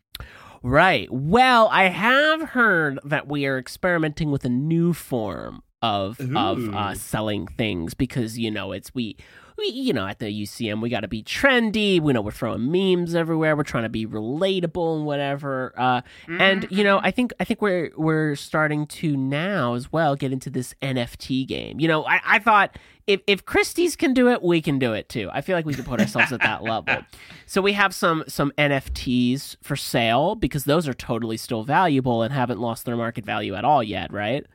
Right. 0.68 1.10
Well, 1.10 1.70
I 1.72 1.86
have 1.86 2.50
heard 2.50 3.00
that 3.06 3.26
we 3.26 3.46
are 3.46 3.58
experimenting 3.58 4.32
with 4.32 4.44
a 4.44 4.50
new 4.50 4.92
form 4.92 5.64
of 5.82 6.20
Ooh. 6.20 6.38
of 6.38 6.76
uh, 6.76 6.94
selling 6.94 7.48
things 7.48 7.94
because 7.94 8.38
you 8.38 8.52
know 8.52 8.74
it's 8.74 8.94
we 8.94 9.16
we 9.58 9.68
you 9.68 9.94
know 9.94 10.08
at 10.08 10.20
the 10.20 10.44
UCM 10.44 10.82
we 10.82 10.90
got 10.90 11.02
to 11.02 11.08
be 11.08 11.24
trendy. 11.24 12.00
We 12.00 12.14
know 12.14 12.22
we're 12.22 12.32
throwing 12.32 12.72
memes 12.72 13.16
everywhere. 13.16 13.56
We're 13.56 13.64
trying 13.64 13.84
to 13.84 13.90
be 13.90 14.06
relatable 14.06 14.98
and 14.98 15.06
whatever. 15.06 15.74
Uh, 15.78 16.02
mm-hmm. 16.02 16.42
And 16.42 16.68
you 16.70 16.84
know 16.84 17.00
I 17.02 17.12
think 17.12 17.34
I 17.40 17.44
think 17.44 17.62
we're 17.62 17.92
we're 17.98 18.36
starting 18.36 18.88
to 18.88 19.18
now 19.18 19.74
as 19.74 19.92
well 19.92 20.16
get 20.16 20.32
into 20.32 20.50
this 20.50 20.74
NFT 20.82 21.48
game. 21.48 21.80
You 21.80 21.88
know 21.88 22.06
I, 22.06 22.22
I 22.26 22.40
thought 22.40 22.78
if 23.08 23.22
if 23.26 23.46
Christie's 23.46 23.96
can 23.96 24.14
do 24.14 24.30
it, 24.30 24.44
we 24.44 24.62
can 24.62 24.80
do 24.80 24.94
it 24.94 25.10
too. 25.10 25.30
I 25.34 25.42
feel 25.42 25.56
like 25.56 25.66
we 25.66 25.74
can 25.74 25.86
put 25.86 26.00
ourselves 26.00 26.32
at 26.32 26.42
that 26.42 26.64
level. 26.64 26.98
So 27.50 27.62
we 27.62 27.72
have 27.74 27.96
some 27.96 28.26
some 28.28 28.52
NFTs 28.58 29.56
for 29.64 29.78
sale 29.78 30.36
because 30.36 30.66
those 30.66 30.86
are 30.86 30.94
totally 30.94 31.38
still 31.38 31.64
valuable 31.64 32.22
and 32.22 32.34
haven't 32.34 32.60
lost 32.60 32.84
their 32.84 32.98
market 32.98 33.26
value 33.26 33.56
at 33.56 33.64
all 33.64 33.82
yet, 33.82 34.12
right? 34.12 34.46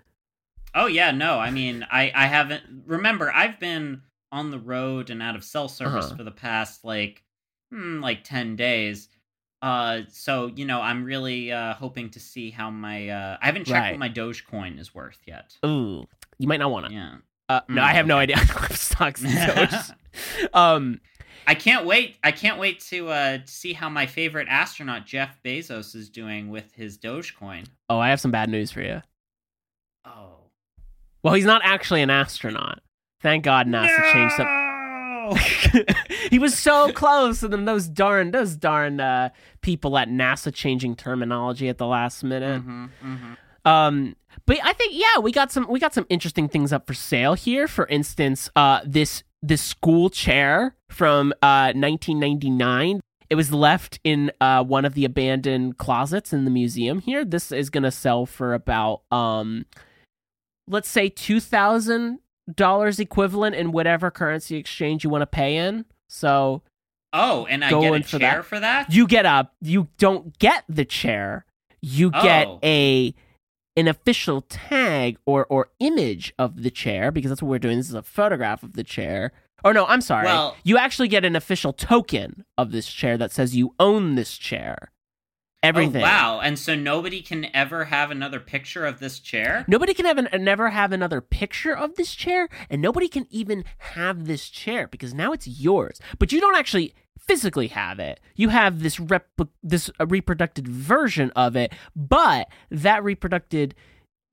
Oh 0.75 0.87
yeah, 0.87 1.11
no. 1.11 1.38
I 1.38 1.50
mean, 1.50 1.87
I 1.90 2.12
I 2.14 2.26
haven't. 2.26 2.62
Remember, 2.87 3.32
I've 3.32 3.59
been 3.59 4.02
on 4.33 4.51
the 4.51 4.59
road 4.59 5.11
and 5.11 5.23
out 5.23 5.37
of 5.37 5.45
cell 5.45 5.69
service 5.69 6.07
uh-huh. 6.07 6.17
for 6.17 6.25
the 6.25 6.31
past 6.31 6.85
like 6.85 7.23
hmm, 7.71 8.01
like 8.01 8.25
ten 8.25 8.57
days. 8.57 9.09
Uh, 9.61 10.01
so 10.11 10.47
you 10.47 10.65
know, 10.65 10.81
I'm 10.81 11.05
really 11.05 11.53
uh 11.53 11.75
hoping 11.75 12.11
to 12.11 12.21
see 12.21 12.51
how 12.51 12.71
my 12.71 13.09
uh 13.09 13.37
I 13.41 13.47
haven't 13.47 13.67
checked 13.67 13.81
right. 13.81 13.91
what 13.93 14.01
my 14.01 14.09
Dogecoin 14.09 14.81
is 14.81 14.95
worth 14.95 15.19
yet. 15.27 15.57
Ooh, 15.65 16.05
you 16.39 16.49
might 16.49 16.59
not 16.59 16.71
want 16.71 16.87
to. 16.87 16.93
Yeah. 16.93 17.15
Uh, 17.49 17.61
no, 17.69 17.83
mm, 17.83 17.85
I 17.85 17.93
have 17.93 18.07
okay. 18.07 18.09
no 18.09 18.19
idea. 18.19 18.37
stocks 18.71 19.23
um, 20.55 21.01
I 21.47 21.55
can't 21.55 21.85
wait. 21.85 22.17
I 22.25 22.33
can't 22.33 22.59
wait 22.59 22.81
to 22.81 23.09
uh, 23.09 23.39
see 23.45 23.73
how 23.73 23.89
my 23.89 24.07
favorite 24.07 24.49
astronaut 24.49 25.07
Jeff 25.07 25.39
Bezos 25.45 25.95
is 25.95 26.09
doing 26.09 26.51
with 26.51 26.73
his 26.75 26.97
Dogecoin. 26.97 27.67
Oh, 27.91 27.99
I 27.99 28.11
have 28.11 28.21
some 28.21 28.31
bad 28.31 28.49
news 28.49 28.71
for 28.71 28.81
you. 28.81 29.03
Oh. 30.05 30.37
Well, 31.23 31.35
he's 31.35 31.45
not 31.45 31.62
actually 31.65 32.03
an 32.03 32.11
astronaut. 32.11 32.81
Thank 33.23 33.45
God 33.45 33.67
NASA 33.67 33.99
no! 33.99 34.12
changed 34.12 34.35
some. 34.37 34.59
he 36.31 36.38
was 36.38 36.59
so 36.59 36.93
close, 36.93 37.43
and 37.43 37.52
then 37.52 37.64
those 37.64 37.87
darn 37.88 38.33
those 38.33 38.57
darn 38.57 39.00
uh, 39.00 39.31
people 39.61 39.97
at 39.97 40.09
NASA 40.09 40.52
changing 40.52 40.97
terminology 40.97 41.69
at 41.69 41.79
the 41.79 41.87
last 41.87 42.25
minute. 42.25 42.61
Mm-hmm, 42.61 42.85
mm-hmm. 42.85 43.33
Um, 43.64 44.17
but 44.47 44.59
I 44.62 44.73
think 44.73 44.95
yeah, 44.95 45.21
we 45.21 45.31
got 45.33 45.52
some 45.52 45.67
we 45.69 45.79
got 45.79 45.95
some 45.95 46.07
interesting 46.09 46.49
things 46.49 46.73
up 46.73 46.87
for 46.87 46.95
sale 46.95 47.35
here. 47.35 47.69
For 47.69 47.87
instance, 47.87 48.50
uh, 48.57 48.81
this 48.85 49.23
this 49.43 49.62
school 49.62 50.11
chair 50.11 50.75
from 50.88 51.33
uh, 51.43 51.73
1999. 51.75 53.00
It 53.31 53.35
was 53.35 53.50
left 53.50 53.99
in 54.05 54.31
uh, 54.43 54.62
one 54.62 54.85
of 54.85 54.93
the 54.93 55.07
abandoned 55.07 55.79
closets 55.79 56.35
in 56.35 56.45
the 56.45 56.50
museum 56.50 57.00
here. 57.00 57.25
This 57.25 57.50
is 57.50 57.71
going 57.71 57.85
to 57.85 57.91
sell 57.91 58.26
for 58.26 58.52
about, 58.52 59.05
um, 59.11 59.64
let's 60.69 60.91
say, 60.91 61.09
two 61.09 61.41
thousand 61.41 62.19
dollars 62.52 63.00
equivalent 63.00 63.54
in 63.54 63.72
whatever 63.72 64.11
currency 64.11 64.56
exchange 64.56 65.04
you 65.04 65.11
want 65.11 65.22
to 65.22 65.26
pay 65.26 65.56
in. 65.56 65.84
So, 66.08 66.62
oh, 67.12 67.46
and 67.46 67.64
I 67.64 67.70
get 67.70 67.94
a 67.94 68.00
chair 68.00 68.02
for 68.02 68.18
that. 68.18 68.44
for 68.44 68.61
that. 68.61 68.92
You 68.92 69.06
get 69.06 69.26
a. 69.26 69.50
You 69.61 69.88
don't 69.99 70.38
get 70.38 70.64
the 70.68 70.84
chair. 70.84 71.44
You 71.80 72.11
get 72.11 72.46
oh. 72.46 72.61
a 72.62 73.14
an 73.76 73.88
official 73.88 74.42
tag 74.42 75.18
or 75.26 75.46
or 75.46 75.70
image 75.80 76.32
of 76.38 76.62
the 76.62 76.70
chair 76.70 77.11
because 77.11 77.30
that's 77.30 77.42
what 77.42 77.49
we're 77.49 77.58
doing. 77.58 77.78
This 77.78 77.88
is 77.88 77.94
a 77.94 78.02
photograph 78.02 78.62
of 78.62 78.75
the 78.75 78.84
chair. 78.84 79.32
Or 79.64 79.72
no, 79.72 79.87
I'm 79.87 80.00
sorry. 80.00 80.26
Well, 80.26 80.56
you 80.64 80.76
actually 80.76 81.08
get 81.08 81.25
an 81.25 81.37
official 81.37 81.72
token 81.72 82.44
of 82.58 82.72
this 82.72 82.88
chair 82.88 83.16
that 83.18 83.30
says 83.30 83.54
you 83.54 83.75
own 83.78 84.16
this 84.16 84.37
chair. 84.37 84.91
Everything. 85.62 86.02
Oh, 86.02 86.04
wow. 86.04 86.40
And 86.42 86.59
so 86.59 86.75
nobody 86.75 87.23
can 87.23 87.47
ever 87.54 87.85
have 87.85 88.11
another 88.11 88.40
picture 88.40 88.85
of 88.85 88.99
this 88.99 89.21
chair? 89.21 89.64
Nobody 89.69 89.95
can 89.95 90.07
have 90.07 90.19
an, 90.19 90.28
never 90.42 90.71
have 90.71 90.92
another 90.92 91.21
picture 91.21 91.76
of 91.76 91.95
this 91.95 92.14
chair, 92.14 92.49
and 92.69 92.83
nobody 92.83 93.09
can 93.09 93.26
even 93.31 93.64
have 93.78 94.26
this 94.26 94.49
chair 94.49 94.88
because 94.88 95.14
now 95.14 95.33
it's 95.33 95.47
yours. 95.47 96.00
But 96.19 96.33
you 96.33 96.40
don't 96.40 96.57
actually 96.57 96.95
physically 97.19 97.69
have 97.69 98.00
it. 98.00 98.19
You 98.35 98.49
have 98.49 98.83
this 98.83 98.99
rep 98.99 99.28
this 99.62 99.90
uh, 100.00 100.07
reproduced 100.07 100.66
version 100.66 101.31
of 101.37 101.54
it, 101.54 101.73
but 101.95 102.49
that 102.71 103.04
reproduced 103.04 103.75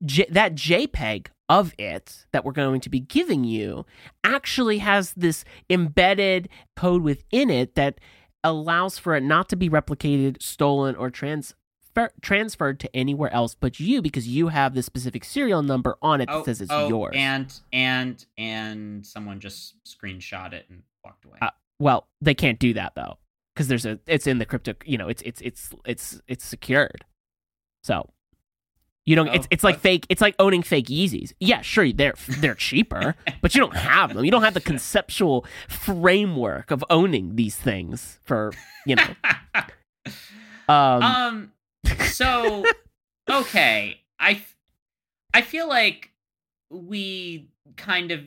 J- 0.04 0.26
that 0.30 0.54
JPEG 0.54 1.26
of 1.48 1.74
it 1.78 2.26
that 2.32 2.44
we're 2.44 2.52
going 2.52 2.80
to 2.80 2.88
be 2.88 3.00
giving 3.00 3.44
you 3.44 3.84
actually 4.24 4.78
has 4.78 5.12
this 5.14 5.44
embedded 5.68 6.48
code 6.76 7.02
within 7.02 7.50
it 7.50 7.74
that 7.74 7.98
allows 8.44 8.98
for 8.98 9.14
it 9.14 9.22
not 9.22 9.48
to 9.50 9.56
be 9.56 9.68
replicated, 9.68 10.42
stolen, 10.42 10.94
or 10.96 11.10
trans 11.10 11.54
transferred 12.20 12.78
to 12.80 12.96
anywhere 12.96 13.32
else 13.32 13.54
but 13.54 13.80
you 13.80 14.00
because 14.00 14.26
you 14.26 14.48
have 14.48 14.74
the 14.74 14.82
specific 14.82 15.24
serial 15.24 15.60
number 15.60 15.96
on 16.00 16.20
it 16.20 16.26
that 16.26 16.36
oh, 16.36 16.44
says 16.44 16.60
it's 16.60 16.70
oh, 16.72 16.88
yours. 16.88 17.14
And 17.16 17.52
and 17.72 18.24
and 18.38 19.04
someone 19.04 19.40
just 19.40 19.74
screenshot 19.84 20.52
it 20.52 20.66
and 20.70 20.82
walked 21.04 21.24
away. 21.24 21.38
Uh, 21.42 21.50
well, 21.78 22.06
they 22.20 22.34
can't 22.34 22.58
do 22.58 22.72
that 22.74 22.94
though 22.94 23.18
because 23.54 23.68
there's 23.68 23.86
a 23.86 23.98
it's 24.06 24.26
in 24.26 24.38
the 24.38 24.46
crypto. 24.46 24.74
You 24.84 24.98
know, 24.98 25.08
it's 25.08 25.22
it's 25.22 25.40
it's 25.40 25.70
it's 25.84 26.20
it's 26.28 26.44
secured. 26.44 27.04
So 27.82 28.10
you 29.10 29.16
don't. 29.16 29.28
Oh, 29.28 29.32
it's 29.32 29.48
it's 29.50 29.64
like 29.64 29.80
fake. 29.80 30.06
It's 30.08 30.20
like 30.20 30.36
owning 30.38 30.62
fake 30.62 30.86
Yeezys. 30.86 31.32
Yeah, 31.40 31.62
sure, 31.62 31.92
they're 31.92 32.14
they're 32.38 32.54
cheaper, 32.54 33.16
but 33.42 33.56
you 33.56 33.60
don't 33.60 33.76
have 33.76 34.14
them. 34.14 34.24
You 34.24 34.30
don't 34.30 34.44
have 34.44 34.54
the 34.54 34.60
conceptual 34.60 35.44
framework 35.68 36.70
of 36.70 36.84
owning 36.90 37.34
these 37.34 37.56
things 37.56 38.20
for 38.22 38.52
you 38.86 38.94
know. 38.94 39.08
um. 40.68 41.02
um 41.02 41.52
so 42.04 42.64
okay, 43.28 44.00
I 44.20 44.44
I 45.34 45.42
feel 45.42 45.68
like 45.68 46.12
we 46.70 47.48
kind 47.76 48.12
of 48.12 48.20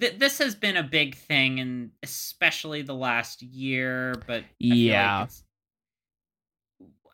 th- 0.00 0.18
this 0.18 0.38
has 0.38 0.54
been 0.54 0.78
a 0.78 0.82
big 0.82 1.14
thing, 1.14 1.60
and 1.60 1.90
especially 2.02 2.80
the 2.80 2.94
last 2.94 3.42
year. 3.42 4.14
But 4.26 4.44
yeah, 4.58 5.20
like 5.20 5.30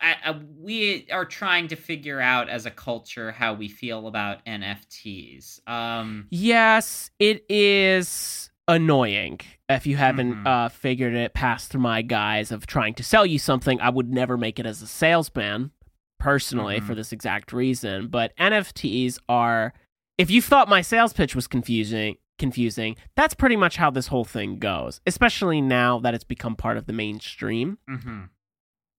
I, 0.00 0.16
I, 0.24 0.40
we 0.58 1.06
are 1.10 1.24
trying 1.24 1.68
to 1.68 1.76
figure 1.76 2.20
out 2.20 2.48
as 2.48 2.66
a 2.66 2.70
culture 2.70 3.32
how 3.32 3.54
we 3.54 3.68
feel 3.68 4.06
about 4.08 4.44
NFTs. 4.46 5.66
Um, 5.68 6.26
yes, 6.30 7.10
it 7.18 7.44
is. 7.48 8.50
annoying. 8.68 9.38
If 9.68 9.86
you 9.86 9.96
haven't 9.96 10.34
Mhm. 10.42 10.46
uh, 10.46 10.68
figured 10.70 11.14
it 11.14 11.34
past 11.34 11.70
through 11.70 11.82
my 11.82 12.02
guise 12.02 12.50
of 12.50 12.66
trying 12.66 12.94
to 12.94 13.04
sell 13.04 13.24
you 13.24 13.38
something, 13.38 13.80
I 13.80 13.90
would 13.90 14.10
never 14.10 14.36
make 14.36 14.58
it 14.58 14.66
as 14.66 14.82
a 14.82 14.88
salesman 14.88 15.70
personally 16.18 16.80
Mhm. 16.80 16.84
for 16.84 16.96
this 16.96 17.12
exact 17.12 17.52
reason. 17.52 18.08
But 18.08 18.32
NFTs 18.38 19.20
are 19.28 19.72
if 20.18 20.30
you 20.32 20.42
thought 20.42 20.68
my 20.68 20.80
sales 20.80 21.12
pitch 21.12 21.36
was 21.36 21.46
confusing 21.46 22.16
confusing, 22.38 22.96
that's 23.14 23.34
pretty 23.34 23.54
much 23.56 23.76
how 23.76 23.90
this 23.90 24.08
whole 24.08 24.24
thing 24.24 24.58
goes, 24.58 25.00
especially 25.06 25.60
now 25.60 25.98
that 26.00 26.12
it's 26.14 26.24
become 26.24 26.54
part 26.56 26.76
of 26.76 26.86
the 26.86 26.92
mainstream. 26.92 27.78
hmm 27.88 28.24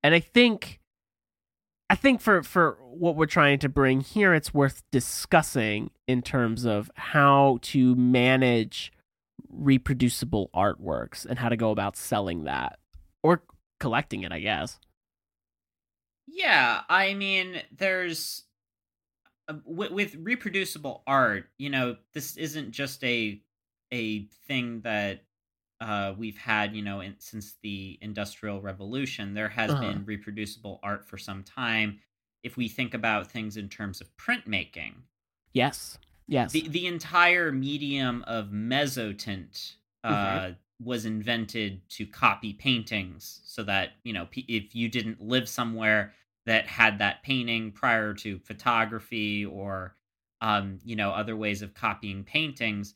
And 0.02 0.16
I 0.16 0.20
think 0.22 0.80
I 1.90 1.96
think 1.96 2.22
for 2.22 2.44
for 2.44 2.78
what 2.82 3.16
we're 3.16 3.26
trying 3.26 3.60
to 3.60 3.70
bring 3.70 4.02
here 4.02 4.34
it's 4.34 4.54
worth 4.54 4.84
discussing 4.92 5.92
in 6.08 6.22
terms 6.22 6.66
of 6.66 6.92
how 6.96 7.60
to 7.62 7.96
manage 7.96 8.92
reproducible 9.50 10.50
artworks 10.54 11.26
and 11.26 11.40
how 11.40 11.50
to 11.50 11.56
go 11.56 11.72
about 11.72 11.96
selling 11.96 12.44
that 12.44 12.80
or 13.24 13.44
collecting 13.80 14.24
it, 14.24 14.32
I 14.32 14.40
guess. 14.40 14.80
Yeah, 16.28 16.82
I 16.90 17.14
mean, 17.14 17.62
there's 17.76 18.44
uh, 19.48 19.56
with, 19.66 19.92
with 19.92 20.16
reproducible 20.16 21.04
art. 21.08 21.50
You 21.58 21.70
know, 21.70 21.98
this 22.14 22.36
isn't 22.38 22.72
just 22.72 23.04
a 23.04 23.42
a 23.92 24.26
thing 24.48 24.82
that 24.82 25.24
uh, 25.80 26.14
we've 26.18 26.38
had. 26.38 26.76
You 26.76 26.82
know, 26.84 27.02
in, 27.02 27.16
since 27.20 27.56
the 27.62 27.98
Industrial 28.02 28.62
Revolution, 28.62 29.34
there 29.34 29.50
has 29.50 29.74
Uh-huh. 29.74 29.76
been 29.76 30.06
reproducible 30.06 30.80
art 30.84 31.08
for 31.08 31.18
some 31.18 31.44
time. 31.44 32.00
If 32.44 32.58
we 32.58 32.68
think 32.70 32.94
about 32.94 33.32
things 33.32 33.58
in 33.58 33.70
terms 33.70 34.02
of 34.02 34.16
printmaking, 34.18 35.04
Yes. 35.54 35.98
Yes. 36.28 36.54
the 36.54 36.68
the 36.68 36.88
entire 36.88 37.52
medium 37.52 38.24
of 38.24 38.48
mezzotint 38.48 39.76
uh, 40.04 40.52
was 40.80 41.06
invented 41.06 41.88
to 41.90 42.06
copy 42.06 42.54
paintings, 42.54 43.42
so 43.44 43.64
that 43.64 43.94
you 44.04 44.14
know 44.14 44.28
p- 44.28 44.46
if 44.48 44.76
you 44.76 44.90
didn't 44.90 45.22
live 45.22 45.50
somewhere 45.50 46.14
that 46.46 46.68
had 46.68 47.00
that 47.00 47.24
painting 47.24 47.72
prior 47.72 48.14
to 48.14 48.40
photography 48.40 49.46
or 49.46 49.96
um, 50.42 50.80
you 50.84 50.96
know 50.96 51.12
other 51.12 51.36
ways 51.36 51.62
of 51.62 51.74
copying 51.74 52.24
paintings, 52.24 52.96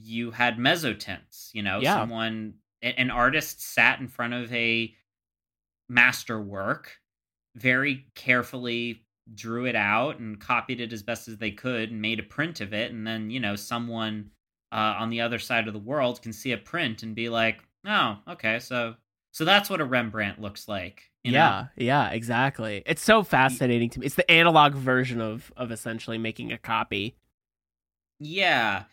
you 0.00 0.30
had 0.30 0.56
mezzotints. 0.58 1.50
You 1.52 1.62
know, 1.62 1.80
Yeah. 1.80 1.94
someone 1.94 2.54
an 2.82 3.10
artist 3.10 3.60
sat 3.62 4.00
in 4.00 4.08
front 4.08 4.34
of 4.34 4.52
a 4.52 4.94
masterwork, 5.88 6.98
very 7.54 8.06
carefully 8.14 9.04
drew 9.34 9.66
it 9.66 9.76
out 9.76 10.18
and 10.18 10.40
copied 10.40 10.80
it 10.80 10.92
as 10.92 11.02
best 11.02 11.28
as 11.28 11.36
they 11.38 11.50
could 11.50 11.90
and 11.90 12.02
made 12.02 12.18
a 12.18 12.24
print 12.24 12.60
of 12.60 12.72
it 12.74 12.90
and 12.90 13.06
then 13.06 13.30
you 13.30 13.38
know 13.38 13.54
someone 13.54 14.28
uh, 14.72 14.96
on 14.98 15.10
the 15.10 15.20
other 15.20 15.38
side 15.38 15.68
of 15.68 15.72
the 15.72 15.78
world 15.78 16.20
can 16.20 16.32
see 16.32 16.50
a 16.50 16.58
print 16.58 17.04
and 17.04 17.14
be 17.14 17.28
like 17.28 17.60
oh 17.86 18.18
okay 18.26 18.58
so 18.58 18.94
so 19.30 19.44
that's 19.44 19.70
what 19.70 19.80
a 19.80 19.84
rembrandt 19.84 20.40
looks 20.40 20.66
like 20.66 21.08
you 21.22 21.30
know? 21.30 21.38
yeah, 21.38 21.66
yeah, 21.76 22.10
exactly. 22.10 22.82
It's 22.84 23.00
so 23.00 23.22
fascinating 23.22 23.90
to 23.90 24.00
me. 24.00 24.06
It's 24.06 24.16
the 24.16 24.28
analog 24.28 24.74
version 24.74 25.20
of 25.20 25.52
of 25.56 25.70
essentially 25.70 26.18
making 26.18 26.50
a 26.50 26.58
copy. 26.58 27.14
yeah 28.18 28.84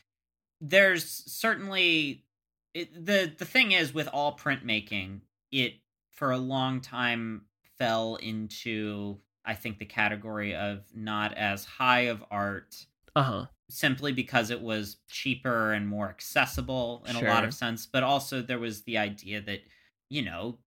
there's 0.62 1.06
certainly 1.06 2.26
it, 2.74 2.94
the 2.94 3.34
the 3.38 3.46
thing 3.46 3.72
is 3.72 3.94
with 3.94 4.08
all 4.10 4.38
printmaking 4.38 5.22
it 5.52 5.76
for 6.12 6.32
a 6.32 6.38
long 6.38 6.82
time 6.82 7.46
fell 7.78 8.16
into 8.18 9.20
i 9.46 9.56
think 9.56 9.80
the 9.80 9.86
category 9.86 10.54
of 10.56 10.86
not 10.96 11.34
as 11.36 11.66
high 11.66 12.02
of 12.02 12.24
art 12.32 12.86
Uh-huh. 13.16 13.48
simply 13.70 14.12
because 14.12 14.50
it 14.52 14.62
was 14.62 14.98
cheaper 15.10 15.74
and 15.74 15.88
more 15.88 16.10
accessible 16.10 17.04
in 17.08 17.16
a 17.16 17.22
lot 17.22 17.46
of 17.46 17.54
sense 17.54 17.86
but 17.86 18.04
also 18.04 18.42
there 18.42 18.60
was 18.60 18.84
the 18.84 18.98
idea 18.98 19.42
that 19.42 19.62
you 20.10 20.24
know 20.24 20.60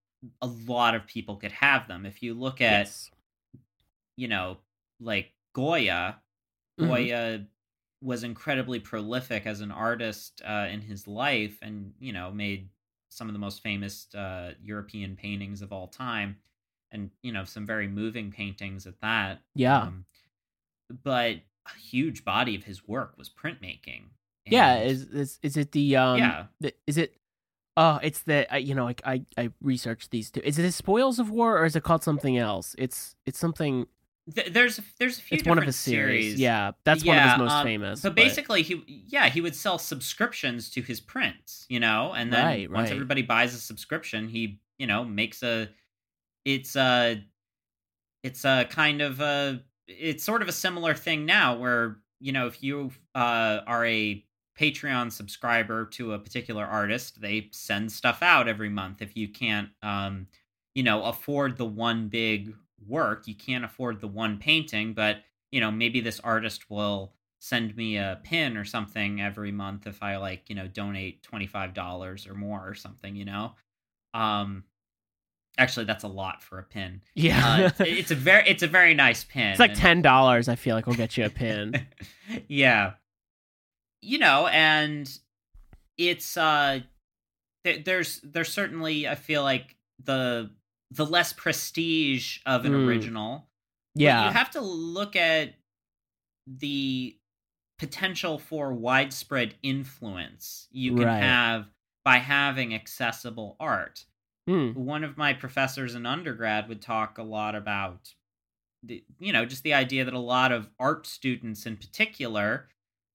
a 0.43 0.47
lot 0.47 0.95
of 0.95 1.07
people 1.07 1.37
could 1.37 1.53
have 1.53 1.89
them 1.89 2.07
if 2.07 2.23
you 2.23 2.35
look 2.35 2.61
at 2.61 2.93
Yes. 2.93 3.11
you 4.17 4.29
know 4.29 4.59
like 5.01 5.33
goya 5.55 6.23
Mhm. 6.79 7.13
goya 7.13 7.47
was 8.03 8.25
incredibly 8.25 8.81
prolific 8.81 9.47
as 9.47 9.61
an 9.61 9.71
artist 9.71 10.43
uh, 10.45 10.67
in 10.71 10.81
his 10.81 11.07
life 11.07 11.59
and 11.63 11.93
you 12.01 12.13
know 12.13 12.31
made 12.31 12.69
some 13.09 13.29
of 13.29 13.33
the 13.33 13.39
most 13.39 13.63
famous 13.63 14.13
uh, 14.15 14.53
european 14.63 15.17
paintings 15.17 15.63
of 15.63 15.73
all 15.73 15.87
time 15.87 16.37
and 16.91 17.11
you 17.23 17.33
know 17.33 17.45
some 17.45 17.65
very 17.67 17.87
moving 17.89 18.31
paintings 18.31 18.87
at 18.87 19.01
that 19.01 19.41
Yeah. 19.55 19.83
um, 19.83 20.05
but 21.05 21.37
a 21.67 21.79
huge 21.79 22.25
body 22.25 22.57
of 22.57 22.65
his 22.65 22.87
work 22.87 23.15
was 23.17 23.29
printmaking. 23.31 24.03
yeah, 24.47 24.81
is 24.81 25.05
is 25.05 25.39
is 25.43 25.57
it 25.57 25.73
the 25.73 25.97
um 25.97 26.19
yeah, 26.19 26.47
the, 26.61 26.75
is 26.87 26.99
it 26.99 27.15
oh 27.77 27.99
it's 28.03 28.23
the 28.23 28.53
I, 28.53 28.59
you 28.59 28.75
know 28.75 28.89
I, 28.89 28.95
I 29.05 29.25
i 29.39 29.51
researched 29.63 30.11
these 30.11 30.31
two 30.31 30.41
is 30.45 30.59
it 30.59 30.63
the 30.63 30.73
spoils 30.73 31.19
of 31.19 31.31
war 31.31 31.59
or 31.59 31.65
is 31.65 31.77
it 31.77 31.83
called 31.85 32.03
something 32.03 32.37
else 32.37 32.75
it's 32.77 33.15
it's 33.25 33.39
something 33.39 33.87
Th- 34.35 34.53
there's 34.53 34.81
there's 34.99 35.19
a 35.19 35.23
few 35.23 35.39
it's 35.39 35.47
one 35.47 35.59
of 35.59 35.63
different 35.63 35.67
his 35.67 35.77
series. 35.77 36.25
series. 36.25 36.41
yeah 36.41 36.73
that's 36.85 37.05
one 37.05 37.17
of 37.19 37.23
his 37.31 37.39
most 37.39 37.53
um, 37.53 37.65
famous 37.65 38.01
But 38.01 38.15
basically, 38.15 38.63
he 38.63 39.05
yeah 39.09 39.29
he 39.29 39.41
would 39.41 39.55
sell 39.57 39.79
subscriptions 39.79 40.71
to 40.71 40.83
his 40.83 41.01
prints, 41.01 41.67
you 41.69 41.81
know, 41.81 42.13
and 42.15 42.33
then 42.33 42.45
Right, 42.45 42.71
once 42.71 42.89
right. 42.91 42.93
everybody 42.95 43.23
buys 43.23 43.55
a 43.55 43.59
subscription, 43.59 44.29
he 44.29 44.61
you 44.79 44.87
know 44.87 45.05
makes 45.05 45.43
a 45.43 45.69
it's 46.45 46.77
a 46.77 47.23
it's 48.23 48.45
a 48.45 48.67
kind 48.71 49.01
of 49.03 49.21
a 49.21 49.63
it's 49.89 50.25
sort 50.25 50.43
of 50.43 50.49
a 50.49 50.53
similar 50.53 50.95
thing 50.95 51.27
now 51.27 51.57
where 51.57 51.99
you 52.21 52.33
know 52.33 52.47
if 52.47 52.63
you 52.63 52.91
uh, 53.15 53.61
are 53.67 53.85
a 53.85 54.25
Patreon 54.59 55.11
subscriber 55.11 55.87
to 55.87 56.13
a 56.13 56.19
particular 56.19 56.65
artist, 56.65 57.21
they 57.21 57.49
send 57.53 57.91
stuff 57.91 58.23
out 58.23 58.49
every 58.49 58.69
month. 58.69 59.01
If 59.01 59.17
you 59.17 59.29
can't, 59.29 59.71
um, 59.83 60.27
you 60.75 60.83
know, 60.83 61.03
afford 61.05 61.57
the 61.57 61.65
one 61.65 62.09
big 62.09 62.55
work, 62.87 63.27
you 63.27 63.35
can't 63.35 63.65
afford 63.65 64.01
the 64.01 64.09
one 64.09 64.39
painting, 64.39 64.93
but 64.95 65.19
you 65.51 65.61
know, 65.61 65.71
maybe 65.71 66.01
this 66.01 66.21
artist 66.21 66.71
will 66.71 67.13
send 67.41 67.77
me 67.77 67.97
a 67.97 68.21
pin 68.23 68.57
or 68.57 68.65
something 68.65 69.21
every 69.21 69.51
month 69.53 69.87
if 69.87 70.03
I 70.03 70.17
like, 70.17 70.49
you 70.49 70.55
know, 70.55 70.67
donate 70.69 71.23
twenty 71.23 71.47
five 71.47 71.75
dollars 71.75 72.27
or 72.27 72.35
more 72.35 72.67
or 72.67 72.75
something. 72.75 73.15
You 73.17 73.25
know, 73.27 73.53
um, 74.15 74.65
actually, 75.59 75.85
that's 75.87 76.05
a 76.05 76.09
lot 76.09 76.43
for 76.43 76.59
a 76.59 76.63
pin. 76.63 77.03
yeah 77.15 77.71
Uh, 77.79 77.85
it's, 77.85 78.11
a 78.13 78.15
very, 78.15 78.49
it's 78.49 78.63
a 78.63 78.67
very 78.69 78.95
nice 78.95 79.25
pin. 79.25 79.49
it's 79.51 79.61
like 79.61 79.71
and- 79.73 79.79
ten 79.81 80.03
dollars 80.03 80.49
i 80.49 80.55
feel 80.55 80.75
like 80.77 80.87
we'll 80.87 80.97
get 80.97 81.17
you 81.17 81.25
a 81.27 81.31
pin 81.31 81.87
yeah 82.49 82.93
you 84.01 84.19
know 84.19 84.47
and 84.49 85.19
it's 85.99 86.37
uh 86.37 86.81
th- 87.65 87.85
there's 87.85 88.21
there's 88.25 88.51
certainly 88.53 89.07
i 89.07 89.15
feel 89.15 89.43
like 89.43 89.77
the 90.03 90.51
the 90.93 91.07
less 91.07 91.33
prestige 91.33 92.41
of 92.47 92.65
an 92.67 92.75
Mm. 92.75 92.75
original 92.75 93.49
but 94.01 94.05
yeah 94.05 94.21
you 94.21 94.31
have 94.31 94.51
to 94.51 94.61
look 94.61 95.17
at 95.17 95.55
the 96.47 97.19
potential 97.79 98.39
for 98.39 98.73
widespread 98.75 99.57
influence 99.63 100.69
you 100.71 100.93
can 100.93 101.09
Right. 101.09 101.21
have 101.21 101.69
by 102.05 102.19
having 102.19 102.75
accessible 102.75 103.57
art 103.61 104.07
Hmm. 104.47 104.73
one 104.75 105.05
of 105.05 105.19
my 105.19 105.35
professors 105.35 105.95
in 105.95 106.07
undergrad 106.07 106.69
would 106.69 106.83
talk 106.83 107.19
a 107.19 107.23
lot 107.25 107.55
about 107.57 108.15
the, 108.85 109.05
you 109.21 109.33
know 109.33 109.45
just 109.47 109.63
the 109.65 109.75
idea 109.75 110.05
that 110.05 110.15
a 110.15 110.19
lot 110.19 110.53
of 110.53 110.71
art 110.81 111.07
students 111.07 111.67
in 111.67 111.77
particular 111.77 112.69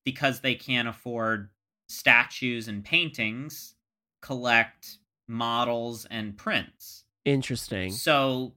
because 0.06 0.42
they 0.42 0.56
can't 0.56 0.88
afford 0.88 1.50
statues 1.90 2.68
and 2.68 2.86
paintings 2.86 3.76
collect 4.22 5.00
models 5.28 6.06
and 6.06 6.38
prints 6.38 7.06
interesting 7.28 8.02
so 8.02 8.56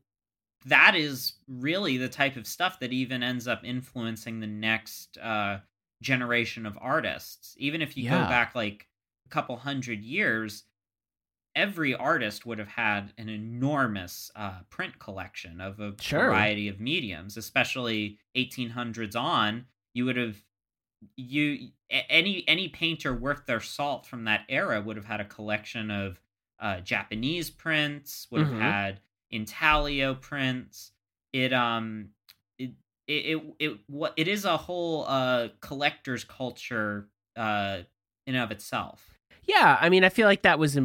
that 0.67 0.95
is 0.97 1.35
really 1.49 1.97
the 1.97 2.09
type 2.09 2.37
of 2.37 2.47
stuff 2.47 2.81
that 2.81 2.93
even 2.93 3.23
ends 3.23 3.49
up 3.49 3.65
influencing 3.65 4.41
the 4.41 4.47
next 4.47 5.19
uh, 5.19 5.61
generation 6.03 6.67
of 6.67 6.79
artists. 6.81 7.55
Even 7.59 7.83
if 7.83 7.97
you 7.97 8.05
Yeah. 8.05 8.11
go 8.11 8.25
back 8.25 8.55
like 8.55 8.89
a 9.27 9.31
couple 9.31 9.57
hundred 9.57 10.05
years, 10.05 10.65
every 11.55 11.95
artist 11.95 12.47
would 12.47 12.59
have 12.59 12.69
had 12.69 13.13
an 13.19 13.29
enormous 13.29 14.31
uh, 14.37 14.61
print 14.71 14.99
collection 14.99 15.61
of 15.61 15.81
a 15.81 15.97
Sure. 16.01 16.15
variety 16.15 16.69
of 16.69 16.81
mediums, 16.81 17.37
especially 17.37 18.19
1800s 18.37 19.17
on. 19.17 19.67
You 19.95 20.05
would 20.07 20.17
have 20.17 20.45
you 21.17 21.71
any 21.91 22.47
any 22.49 22.69
painter 22.69 23.15
worth 23.15 23.47
their 23.47 23.61
salt 23.61 24.07
from 24.07 24.25
that 24.25 24.45
era 24.49 24.81
would 24.81 24.97
have 24.97 25.07
had 25.07 25.21
a 25.21 25.25
collection 25.25 25.91
of 25.91 26.21
uh, 26.61 26.81
Japanese 26.81 27.51
prints, 27.51 28.27
would 28.31 28.43
have 28.43 28.51
Mhm. 28.51 28.61
had 28.61 29.01
intaglio 29.31 30.15
prints. 30.15 30.93
It 31.33 31.53
um 31.53 32.11
it 32.59 32.73
it 33.07 33.13
it, 33.13 33.55
it 33.59 33.79
it 34.17 34.29
is 34.29 34.45
a 34.45 34.57
whole 34.57 35.05
uh 35.07 35.49
collector's 35.61 36.25
culture 36.25 37.09
uh 37.37 37.83
in 38.27 38.35
and 38.35 38.45
of 38.45 38.51
itself. 38.51 39.19
Yeah, 39.45 39.79
I 39.81 39.89
mean, 39.89 40.05
I 40.05 40.09
feel 40.11 40.27
like 40.27 40.43
that 40.43 40.59
was, 40.59 40.77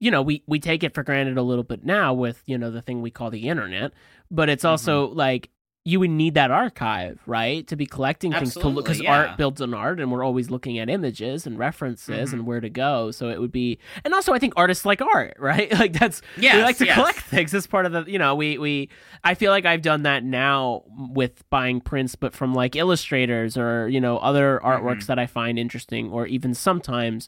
you 0.00 0.10
know, 0.10 0.22
we 0.22 0.42
we 0.46 0.58
take 0.60 0.84
it 0.84 0.94
for 0.94 1.02
granted 1.02 1.38
a 1.38 1.42
little 1.42 1.64
bit 1.64 1.84
now 1.84 2.12
with 2.12 2.42
you 2.46 2.58
know 2.58 2.70
the 2.70 2.82
thing 2.82 3.00
we 3.02 3.10
call 3.10 3.30
the 3.30 3.48
internet, 3.48 3.92
but 4.30 4.48
it's 4.48 4.64
also 4.64 5.08
like 5.08 5.50
you 5.84 5.98
would 5.98 6.10
need 6.10 6.34
that 6.34 6.52
archive, 6.52 7.18
right, 7.26 7.66
to 7.66 7.74
be 7.74 7.86
collecting 7.86 8.32
things 8.32 8.54
to 8.54 8.68
look 8.68 8.84
because 8.84 9.00
yeah. 9.00 9.16
art 9.30 9.36
builds 9.36 9.60
on 9.60 9.74
art, 9.74 9.98
and 9.98 10.12
we're 10.12 10.22
always 10.22 10.48
looking 10.48 10.78
at 10.78 10.88
images 10.88 11.44
and 11.44 11.58
references 11.58 12.30
Mhm. 12.30 12.32
and 12.34 12.46
where 12.46 12.60
to 12.60 12.70
go. 12.70 13.10
So 13.10 13.30
it 13.30 13.40
would 13.40 13.50
be, 13.50 13.78
and 14.04 14.14
also 14.14 14.32
I 14.32 14.38
think 14.38 14.52
artists 14.56 14.84
like 14.86 15.02
art, 15.02 15.34
right? 15.40 15.72
Like 15.72 15.92
that's 15.94 16.22
yeah, 16.38 16.56
we 16.56 16.62
like 16.62 16.76
to 16.78 16.86
yes. 16.86 16.94
collect 16.94 17.18
things 17.22 17.52
as 17.52 17.66
part 17.66 17.86
of 17.86 17.90
the, 17.92 18.04
you 18.06 18.18
know, 18.18 18.36
we 18.36 18.58
we. 18.58 18.90
I 19.24 19.34
feel 19.34 19.50
like 19.50 19.66
I've 19.66 19.82
done 19.82 20.02
that 20.04 20.22
now 20.22 20.84
with 21.10 21.42
buying 21.50 21.80
prints, 21.80 22.14
but 22.14 22.32
from 22.32 22.54
like 22.54 22.76
illustrators 22.76 23.56
or 23.56 23.88
you 23.88 24.00
know 24.00 24.18
other 24.18 24.60
artworks 24.62 25.02
Mhm. 25.02 25.06
that 25.06 25.18
I 25.18 25.26
find 25.26 25.58
interesting, 25.58 26.10
or 26.10 26.26
even 26.28 26.54
sometimes, 26.54 27.26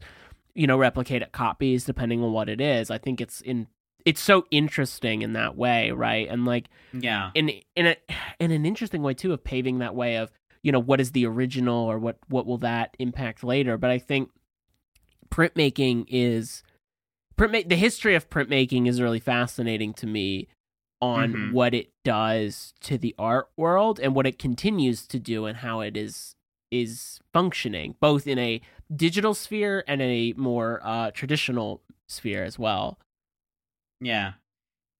you 0.54 0.68
know, 0.68 0.78
replicate 0.78 1.32
copies 1.32 1.84
depending 1.84 2.22
on 2.22 2.30
what 2.32 2.48
it 2.48 2.60
is. 2.60 2.88
I 2.88 2.98
think 2.98 3.20
it's 3.20 3.40
in. 3.40 3.66
It's 4.04 4.20
so 4.20 4.46
interesting 4.50 5.22
in 5.22 5.32
that 5.32 5.56
way, 5.56 5.90
right? 5.90 6.28
And 6.28 6.44
like 6.44 6.68
Yeah. 6.92 7.30
in 7.34 7.50
in 7.74 7.86
a 7.86 7.96
in 8.38 8.50
an 8.50 8.64
interesting 8.66 9.02
way 9.02 9.14
too 9.14 9.32
of 9.32 9.42
paving 9.44 9.78
that 9.78 9.94
way 9.94 10.16
of 10.16 10.30
you 10.62 10.72
know 10.72 10.78
what 10.80 11.00
is 11.00 11.12
the 11.12 11.26
original 11.26 11.84
or 11.84 11.98
what 11.98 12.18
what 12.28 12.46
will 12.46 12.58
that 12.58 12.96
impact 12.98 13.44
later 13.44 13.76
but 13.76 13.90
i 13.90 13.98
think 13.98 14.30
printmaking 15.28 16.06
is 16.08 16.62
printma- 17.36 17.68
the 17.68 17.76
history 17.76 18.14
of 18.14 18.30
printmaking 18.30 18.86
is 18.88 19.00
really 19.00 19.20
fascinating 19.20 19.92
to 19.94 20.06
me 20.06 20.48
on 21.00 21.32
Mhm. 21.34 21.52
what 21.52 21.74
it 21.74 21.92
does 22.04 22.72
to 22.80 22.96
the 22.96 23.14
art 23.18 23.50
world 23.56 23.98
and 24.00 24.14
what 24.14 24.26
it 24.26 24.38
continues 24.38 25.06
to 25.06 25.18
do 25.18 25.44
and 25.46 25.58
how 25.58 25.80
it 25.80 25.96
is 25.96 26.34
is 26.70 27.20
functioning 27.32 27.94
both 28.00 28.26
in 28.26 28.38
a 28.38 28.60
digital 28.94 29.34
sphere 29.34 29.84
and 29.86 30.00
a 30.00 30.32
more 30.34 30.80
uh, 30.82 31.10
traditional 31.10 31.82
sphere 32.08 32.42
as 32.44 32.58
well 32.58 32.98
Yeah. 34.04 34.34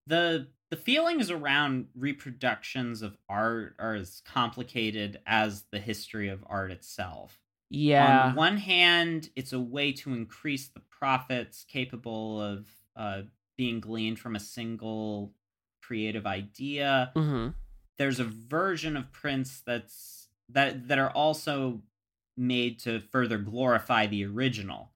The 0.06 0.48
the 0.70 0.76
feelings 0.76 1.30
around 1.30 1.86
reproductions 1.94 3.02
of 3.02 3.16
art 3.28 3.76
are 3.78 3.94
as 3.94 4.22
complicated 4.24 5.20
as 5.26 5.64
the 5.70 5.78
history 5.78 6.28
of 6.28 6.42
art 6.48 6.72
itself. 6.72 7.38
yeah 7.70 8.30
On 8.30 8.34
one 8.34 8.56
hand, 8.56 9.30
it's 9.36 9.52
a 9.52 9.60
way 9.60 9.92
to 9.92 10.12
increase 10.12 10.68
the 10.68 10.80
profits 10.80 11.64
capable 11.68 12.40
of 12.42 12.66
uh, 12.96 13.22
being 13.56 13.80
gleaned 13.80 14.18
from 14.18 14.34
a 14.36 14.40
single 14.40 15.32
creative 15.82 16.26
idea. 16.26 17.12
hmm 17.14 17.48
There's 17.98 18.18
a 18.20 18.24
version 18.24 18.96
of 18.96 19.12
prints 19.12 19.62
that's 19.64 20.28
that 20.48 20.88
that 20.88 20.98
are 20.98 21.10
also 21.10 21.82
made 22.36 22.80
to 22.80 23.00
further 23.00 23.38
glorify 23.38 24.06
the 24.06 24.24
original. 24.24 24.90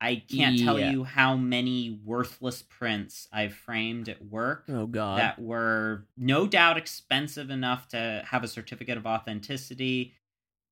I 0.00 0.22
can't 0.30 0.58
tell 0.58 0.78
you 0.78 1.02
how 1.04 1.36
many 1.36 1.98
worthless 2.04 2.62
prints 2.62 3.26
I've 3.32 3.54
framed 3.54 4.08
at 4.08 4.24
work 4.24 4.64
oh 4.68 4.86
god 4.86 5.18
that 5.18 5.40
were 5.40 6.06
no 6.16 6.46
doubt 6.46 6.76
expensive 6.76 7.50
enough 7.50 7.88
to 7.88 8.22
have 8.26 8.44
a 8.44 8.48
certificate 8.48 8.96
of 8.96 9.06
authenticity. 9.06 10.14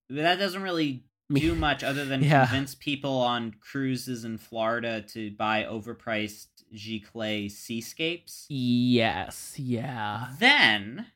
But 0.09 0.17
that 0.19 0.39
doesn't 0.39 0.63
really 0.63 1.03
do 1.33 1.57
much 1.57 1.83
other 1.83 2.05
than 2.05 2.23
Yeah. 2.25 2.47
convince 2.47 2.77
people 2.77 3.19
on 3.19 3.55
cruises 3.61 4.25
in 4.25 4.39
Florida 4.39 5.03
to 5.09 5.33
buy 5.33 5.65
overpriced 5.65 6.47
Giclée 6.73 7.51
seascapes. 7.51 8.47
Yes, 8.49 9.55
yeah. 9.59 10.29
Then 10.39 11.07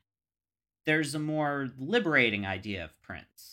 there's 0.85 1.15
a 1.15 1.19
more 1.19 1.69
liberating 1.77 2.45
idea 2.45 2.83
of 2.83 3.01
prints. 3.01 3.50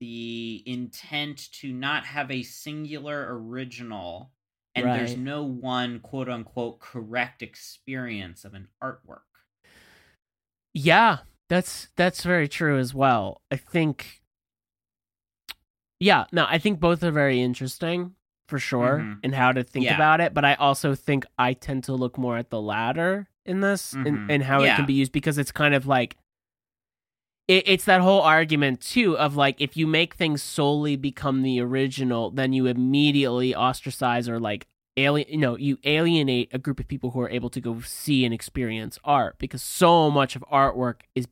The 0.00 0.62
intent 0.66 1.50
to 1.60 1.72
not 1.72 2.06
have 2.06 2.30
a 2.30 2.42
singular 2.42 3.26
original 3.38 4.32
and 4.74 4.86
there's 4.94 5.16
no 5.16 5.42
one 5.42 6.00
quote 6.00 6.28
unquote 6.28 6.78
correct 6.80 7.42
experience 7.42 8.44
of 8.44 8.54
an 8.54 8.68
artwork. 8.82 9.20
Yeah, 10.72 11.18
that's 11.48 11.88
that's 11.96 12.22
very 12.22 12.48
true 12.48 12.78
as 12.78 12.94
well. 12.94 13.42
I 13.50 13.56
think 13.56 14.22
Yeah, 15.98 16.24
no, 16.32 16.46
I 16.48 16.58
think 16.58 16.80
both 16.80 17.02
are 17.04 17.10
very 17.10 17.42
interesting 17.42 18.14
for 18.48 18.58
sure 18.58 19.00
Mhm. 19.00 19.18
in 19.22 19.32
how 19.34 19.52
to 19.52 19.62
think 19.62 19.84
Yeah. 19.84 19.96
about 19.96 20.20
it, 20.22 20.32
but 20.32 20.46
I 20.46 20.54
also 20.54 20.94
think 20.94 21.26
I 21.38 21.52
tend 21.52 21.84
to 21.84 21.92
look 21.92 22.16
more 22.16 22.38
at 22.38 22.48
the 22.48 22.60
latter 22.60 23.28
in 23.44 23.60
this 23.60 23.92
and, 23.92 24.06
Mhm. 24.06 24.26
and 24.30 24.42
how 24.44 24.62
it 24.62 24.74
can 24.76 24.86
be 24.86 24.94
used 24.94 25.12
because 25.12 25.36
it's 25.36 25.52
kind 25.52 25.74
of 25.74 25.86
like 25.86 26.16
it, 27.50 27.64
it's 27.66 27.84
that 27.86 28.00
whole 28.00 28.20
argument 28.20 28.80
too 28.80 29.18
of 29.18 29.34
like 29.34 29.60
if 29.60 29.76
you 29.76 29.86
make 29.88 30.14
things 30.14 30.40
solely 30.40 30.94
become 30.94 31.42
the 31.42 31.60
original, 31.60 32.30
then 32.30 32.52
you 32.52 32.66
immediately 32.66 33.54
ostracize 33.54 34.28
or 34.28 34.38
like 34.38 34.68
alien 34.96 35.28
you 35.28 35.38
know 35.38 35.56
you 35.56 35.78
alienate 35.84 36.48
a 36.52 36.58
group 36.58 36.78
of 36.78 36.86
people 36.86 37.10
who 37.10 37.20
are 37.20 37.30
able 37.30 37.48
to 37.50 37.60
go 37.60 37.80
see 37.80 38.24
and 38.24 38.34
experience 38.34 38.98
art 39.04 39.36
because 39.38 39.62
so 39.62 40.10
much 40.10 40.36
of 40.36 40.44
artwork 40.52 41.02
is 41.14 41.26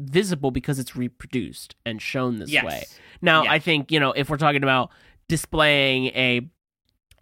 visible 0.00 0.50
because 0.50 0.78
it's 0.78 0.94
reproduced 0.94 1.74
and 1.86 2.02
shown 2.02 2.38
this 2.38 2.50
yes. 2.50 2.64
way. 2.64 2.84
Now, 3.22 3.44
Yeah. 3.44 3.52
I 3.52 3.58
think 3.58 3.90
you 3.90 3.98
know 3.98 4.12
if 4.12 4.30
we're 4.30 4.36
talking 4.36 4.62
about 4.62 4.90
displaying 5.28 6.06
a 6.06 6.48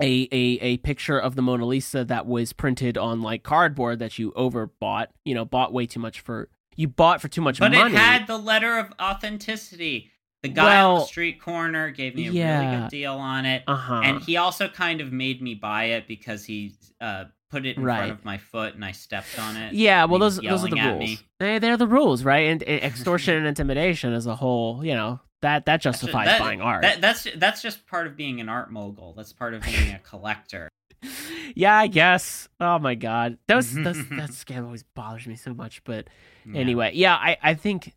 a, 0.01 0.29
a 0.33 0.59
a 0.61 0.77
picture 0.79 1.19
of 1.19 1.35
the 1.35 1.43
Mona 1.43 1.65
Lisa 1.65 2.05
that 2.05 2.27
was 2.27 2.53
printed 2.53 2.99
on 2.99 3.23
like 3.23 3.43
cardboard 3.43 4.01
that 4.01 4.19
you 4.19 4.33
overbought, 4.33 5.07
you 5.25 5.35
know, 5.35 5.47
bought 5.47 5.73
way 5.73 5.87
too 5.87 6.01
much 6.01 6.21
for 6.21 6.51
you 6.77 6.89
bought 6.89 7.21
for 7.21 7.29
too 7.29 7.41
much 7.41 7.59
But 7.59 7.73
money. 7.73 7.83
But 7.83 7.93
it 7.93 7.99
had 7.99 8.27
the 8.27 8.39
letter 8.39 8.79
of 8.79 8.93
authenticity. 9.01 10.11
The 10.43 10.49
guy 10.49 10.81
on 10.81 10.99
the 11.01 11.05
street 11.05 11.41
corner 11.41 11.91
gave 11.91 12.17
me 12.17 12.27
a 12.27 12.33
really 12.33 12.77
good 12.81 12.89
deal 12.91 13.15
on 13.15 13.47
it. 13.47 13.63
uh-huh. 13.67 14.01
And 14.03 14.23
he 14.23 14.37
also 14.37 14.69
kind 14.69 15.01
of 15.01 15.13
made 15.13 15.41
me 15.41 15.55
buy 15.55 15.85
it 15.85 16.09
because 16.09 16.45
he 16.45 16.75
uh, 17.01 17.27
put 17.49 17.65
it 17.65 17.77
in 17.77 17.85
Right. 17.85 17.99
front 17.99 18.11
of 18.11 18.25
my 18.25 18.39
foot 18.39 18.75
and 18.75 18.85
I 18.85 18.91
stepped 18.91 19.39
on 19.39 19.57
it. 19.57 19.73
yeah, 19.75 20.05
well 20.05 20.19
those 20.19 20.39
those 20.39 20.65
are 20.65 20.69
the 20.69 20.81
rules. 20.81 21.23
They 21.39 21.59
they're 21.61 21.77
the 21.77 21.87
rules, 21.87 22.25
right? 22.25 22.49
And, 22.51 22.63
and 22.65 22.83
extortion 22.91 23.37
and 23.37 23.47
intimidation 23.47 24.13
as 24.13 24.27
a 24.27 24.35
whole, 24.35 24.85
you 24.85 24.95
know, 24.95 25.21
that 25.43 25.67
that 25.67 25.81
justifies 25.81 26.27
that- 26.27 26.41
buying 26.41 26.61
art. 26.61 26.83
That, 26.83 27.01
that's 27.01 27.27
that's 27.37 27.63
just 27.63 27.87
part 27.87 28.09
of 28.09 28.17
being 28.17 28.41
an 28.41 28.49
art 28.49 28.73
mogul. 28.73 29.13
That's 29.17 29.33
part 29.33 29.55
of 29.55 29.63
being 29.63 29.91
a 29.93 30.01
collector. 30.01 30.69
yeah, 31.55 31.77
I 31.77 31.87
guess. 31.87 32.49
Oh 32.61 32.79
my 32.79 32.95
god. 32.95 33.39
Those 33.49 33.73
those 33.87 33.99
that 34.11 34.31
scam 34.31 34.65
always 34.65 34.83
bothers 34.83 35.27
me 35.27 35.37
so 35.37 35.53
much, 35.55 35.83
but 35.85 36.09
Yeah. 36.47 36.61
anyway 36.61 36.91
yeah 36.95 37.15
i 37.15 37.37
i 37.43 37.55
think 37.55 37.95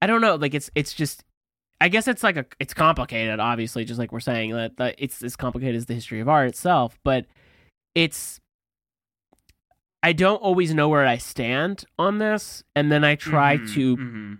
i 0.00 0.06
don't 0.06 0.20
know 0.22 0.36
like 0.36 0.54
it's 0.54 0.70
it's 0.74 0.94
just 0.94 1.22
i 1.82 1.88
guess 1.88 2.08
it's 2.08 2.22
like 2.22 2.36
a 2.38 2.46
it's 2.58 2.72
complicated 2.74 3.38
obviously 3.40 3.84
just 3.84 3.98
like 3.98 4.10
we're 4.10 4.20
saying 4.20 4.52
that, 4.52 4.76
that 4.78 4.94
it's 4.98 5.22
as 5.22 5.36
complicated 5.36 5.76
as 5.76 5.84
the 5.86 5.92
history 5.94 6.20
of 6.20 6.28
art 6.30 6.48
itself 6.48 6.98
but 7.04 7.26
it's 7.94 8.40
i 10.02 10.12
don't 10.12 10.38
always 10.42 10.72
know 10.74 10.88
where 10.88 11.06
i 11.06 11.18
stand 11.18 11.84
on 11.98 12.18
this 12.18 12.64
and 12.74 12.90
then 12.90 13.04
i 13.04 13.14
try 13.16 13.58
Mhm, 13.58 13.74
to 13.74 13.96
mhm. 13.98 14.38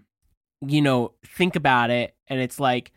you 0.67 0.81
know 0.83 1.13
think 1.25 1.55
about 1.55 1.91
it 1.91 2.15
and 2.29 2.41
it's 2.41 2.59
like 2.59 2.93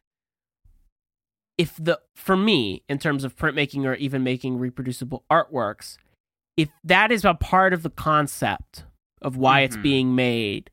if 1.57 1.75
the 1.77 1.99
for 2.15 2.35
me 2.35 2.83
in 2.89 2.97
terms 2.97 3.23
of 3.23 3.35
printmaking 3.35 3.85
or 3.85 3.93
even 3.95 4.23
making 4.23 4.57
reproducible 4.59 5.23
artworks 5.31 5.97
if 6.57 6.69
that 6.83 7.11
is 7.11 7.25
a 7.25 7.33
part 7.33 7.73
of 7.73 7.83
the 7.83 7.89
concept 7.89 8.83
of 9.21 9.35
why 9.37 9.61
it's 9.61 9.77
Mhm. 9.77 9.81
being 9.83 10.15
made 10.15 10.69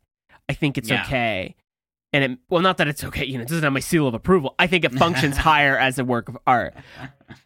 i 0.49 0.53
think 0.53 0.77
it's 0.79 0.91
Yeah. 0.91 1.03
okay 1.05 1.55
and 2.13 2.25
it 2.25 2.39
well 2.51 2.63
not 2.63 2.77
that 2.79 2.89
it's 2.89 3.05
okay 3.05 3.25
you 3.25 3.37
know 3.39 3.43
it 3.43 3.49
doesn't 3.49 3.63
have 3.65 3.73
my 3.73 3.81
seal 3.81 4.07
of 4.07 4.15
approval 4.15 4.55
i 4.59 4.67
think 4.67 4.85
it 4.85 4.93
functions 4.93 5.37
higher 5.49 5.79
as 5.79 5.99
a 5.99 6.05
work 6.05 6.29
of 6.29 6.37
art 6.47 6.75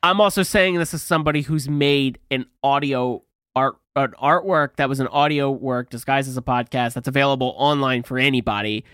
i'm 0.02 0.20
also 0.20 0.42
saying 0.42 0.76
this 0.76 0.92
as 0.94 1.02
somebody 1.02 1.42
who's 1.42 1.68
made 1.68 2.18
an 2.30 2.46
audio 2.62 3.22
art 3.54 3.76
an 3.96 4.12
artwork 4.22 4.76
that 4.76 4.88
was 4.88 5.00
an 5.00 5.06
audio 5.08 5.50
work 5.50 5.88
disguised 5.90 6.28
as 6.28 6.36
a 6.36 6.42
podcast 6.42 6.94
that's 6.94 7.08
available 7.08 7.54
online 7.56 8.02
for 8.02 8.18
anybody 8.18 8.84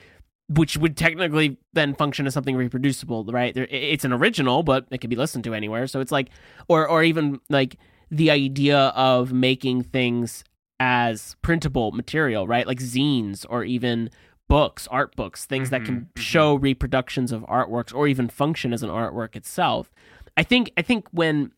which 0.55 0.77
would 0.77 0.97
technically 0.97 1.57
then 1.73 1.95
function 1.95 2.27
as 2.27 2.35
something 2.35 2.57
reproducible 2.57 3.25
right? 3.25 3.57
It's 3.57 4.05
an 4.05 4.13
original 4.13 4.63
but 4.63 4.87
it 4.91 5.01
can 5.01 5.11
be 5.11 5.17
listened 5.17 5.45
to 5.45 5.55
anywhere. 5.55 5.87
So 5.87 6.01
it's 6.01 6.13
like 6.13 6.29
or 6.69 6.89
or 6.89 7.03
even 7.03 7.41
like 7.49 7.77
the 8.11 8.31
idea 8.31 8.79
of 8.95 9.33
making 9.33 9.85
things 9.85 10.45
as 10.81 11.37
printable 11.43 11.93
material 11.93 12.47
right? 12.47 12.67
Like 12.67 12.79
zines 12.81 13.47
or 13.49 13.65
even 13.65 14.11
books 14.49 14.87
art 14.89 15.15
books 15.17 15.47
things 15.47 15.71
that 15.71 15.85
can 15.85 16.01
Mhm, 16.01 16.07
mhm. 16.15 16.19
show 16.21 16.55
reproductions 16.55 17.33
of 17.33 17.43
artworks 17.45 17.95
or 17.95 18.07
even 18.07 18.29
function 18.29 18.73
as 18.73 18.83
an 18.83 18.91
artwork 18.91 19.35
itself. 19.37 19.91
I 20.37 20.43
think 20.43 20.73
i 20.77 20.83
think 20.83 21.07
when 21.11 21.53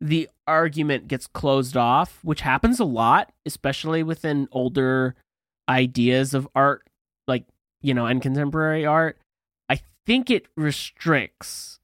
the 0.00 0.28
argument 0.46 1.08
gets 1.08 1.26
closed 1.26 1.76
off 1.76 2.20
which 2.22 2.42
happens 2.42 2.78
a 2.80 2.84
lot 2.84 3.32
especially 3.46 4.02
within 4.02 4.46
older 4.52 5.14
ideas 5.68 6.34
of 6.34 6.46
art 6.54 6.86
you 7.84 7.94
know 7.94 8.06
and 8.06 8.20
contemporary 8.22 8.84
art 8.84 9.16
i 9.68 9.78
think 10.06 10.30
it 10.30 10.46
restricts 10.56 11.78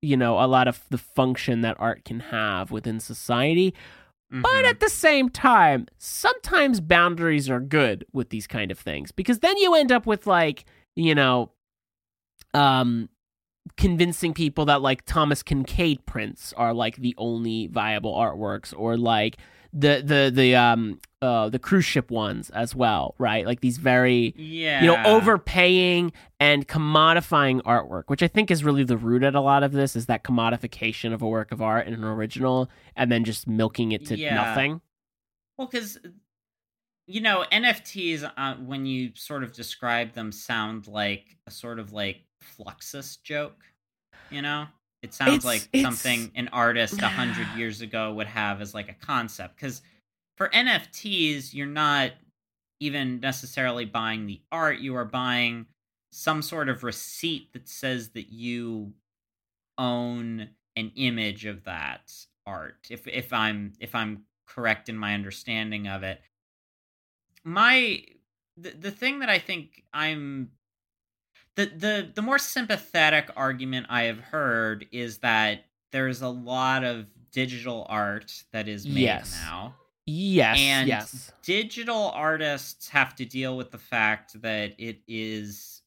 you 0.00 0.16
know 0.16 0.38
a 0.42 0.46
lot 0.46 0.66
of 0.68 0.82
the 0.90 0.98
function 0.98 1.60
that 1.60 1.76
art 1.78 2.04
can 2.04 2.20
have 2.20 2.70
within 2.70 2.98
society 3.00 3.74
but 4.30 4.64
Mhm. 4.64 4.70
at 4.70 4.80
the 4.80 4.88
same 4.88 5.28
time, 5.28 5.86
sometimes 5.98 6.80
boundaries 6.80 7.50
are 7.50 7.60
good 7.60 8.06
with 8.14 8.30
these 8.30 8.46
kind 8.46 8.70
of 8.70 8.78
things 8.78 9.12
because 9.12 9.40
then 9.40 9.58
you 9.58 9.74
end 9.74 9.92
up 9.92 10.06
with 10.06 10.26
like, 10.26 10.64
you 10.96 11.14
know, 11.14 11.50
um 12.54 13.10
convincing 13.76 14.32
people 14.34 14.64
that 14.64 14.80
like 14.80 15.04
Thomas 15.04 15.42
Kinkade 15.42 16.06
prints 16.06 16.54
are 16.54 16.72
like 16.72 16.96
the 16.96 17.14
only 17.18 17.66
viable 17.66 18.14
artworks 18.14 18.72
or 18.74 18.96
like 18.96 19.36
the 19.72 20.02
the 20.04 20.32
the 20.34 20.56
um 20.56 20.98
uh, 21.22 21.48
the 21.48 21.58
cruise 21.58 21.84
ship 21.84 22.10
ones 22.10 22.50
as 22.50 22.74
well, 22.74 23.14
right? 23.18 23.46
Like 23.46 23.60
these 23.60 23.78
very 23.78 24.34
Yeah. 24.36 24.80
you 24.82 24.88
know 24.88 25.02
overpaying 25.04 26.12
and 26.40 26.66
commodifying 26.66 27.62
artwork, 27.62 28.04
which 28.08 28.22
I 28.22 28.28
think 28.28 28.50
is 28.50 28.64
really 28.64 28.82
the 28.84 28.96
root 28.96 29.22
at 29.22 29.34
a 29.34 29.40
lot 29.40 29.62
of 29.62 29.72
this 29.72 29.94
is 29.96 30.06
that 30.06 30.24
commodification 30.24 31.12
of 31.14 31.22
a 31.22 31.28
work 31.28 31.52
of 31.52 31.62
art 31.62 31.86
and 31.86 31.94
an 31.96 32.04
original, 32.04 32.68
and 32.96 33.10
then 33.10 33.24
just 33.24 33.46
milking 33.46 33.92
it 33.92 34.04
to 34.06 34.18
Yeah. 34.18 34.34
nothing. 34.34 34.80
Well, 35.56 35.68
because 35.68 35.98
you 37.06 37.20
know 37.20 37.44
NFTs, 37.52 38.30
uh, 38.36 38.54
when 38.56 38.86
you 38.86 39.12
sort 39.14 39.42
of 39.44 39.52
describe 39.52 40.12
them, 40.12 40.32
sound 40.32 40.86
like 40.88 41.36
a 41.46 41.50
sort 41.50 41.78
of 41.78 41.92
like 41.92 42.24
Fluxus 42.42 43.22
joke. 43.22 43.62
You 44.30 44.42
know, 44.42 44.66
it 45.02 45.14
sounds 45.14 45.44
It's- 45.44 45.44
like 45.44 45.68
it's- 45.72 45.82
something 45.84 46.32
an 46.34 46.48
artist 46.48 47.00
a 47.00 47.08
hundred 47.08 47.46
years 47.56 47.80
ago 47.80 48.14
would 48.14 48.26
have 48.26 48.60
as 48.60 48.74
like 48.74 48.88
a 48.88 48.94
concept. 48.94 49.56
Because 49.56 49.82
for 50.36 50.48
NFTs, 50.48 51.54
you're 51.54 51.66
not 51.66 52.12
even 52.80 53.20
necessarily 53.20 53.84
buying 53.84 54.26
the 54.26 54.40
art; 54.50 54.78
you 54.78 54.94
are 54.96 55.04
buying 55.04 55.66
some 56.10 56.42
sort 56.42 56.68
of 56.68 56.84
receipt 56.84 57.52
that 57.52 57.68
says 57.68 58.10
that 58.10 58.30
you 58.30 58.92
own 59.78 60.50
an 60.76 60.92
image 60.96 61.44
of 61.44 61.64
that 61.64 62.12
art. 62.46 62.86
If 62.90 63.06
if 63.06 63.32
I'm 63.32 63.72
if 63.80 63.94
I'm 63.94 64.24
correct 64.46 64.88
in 64.88 64.96
my 64.96 65.14
understanding 65.14 65.88
of 65.88 66.02
it. 66.02 66.20
My 67.44 68.04
the, 68.56 68.70
the 68.70 68.90
thing 68.90 69.20
that 69.20 69.30
I 69.30 69.38
think 69.38 69.84
I'm 69.92 70.50
the 71.56 71.66
the 71.66 72.12
the 72.14 72.22
more 72.22 72.38
sympathetic 72.38 73.30
argument 73.36 73.86
I 73.88 74.02
have 74.04 74.18
heard 74.20 74.86
is 74.92 75.18
that 75.18 75.64
there's 75.90 76.22
a 76.22 76.28
lot 76.28 76.84
of 76.84 77.06
digital 77.32 77.86
art 77.88 78.44
that 78.52 78.68
is 78.68 78.86
made 78.86 79.02
Yes. 79.02 79.40
now. 79.44 79.74
Yes, 80.06 80.58
And 80.58 80.88
yes, 80.88 81.32
digital 81.42 82.10
artists 82.10 82.88
have 82.88 83.14
to 83.16 83.24
deal 83.24 83.56
with 83.56 83.70
the 83.70 83.78
fact 83.78 84.40
that 84.42 84.74
it 84.78 85.00
is 85.06 85.82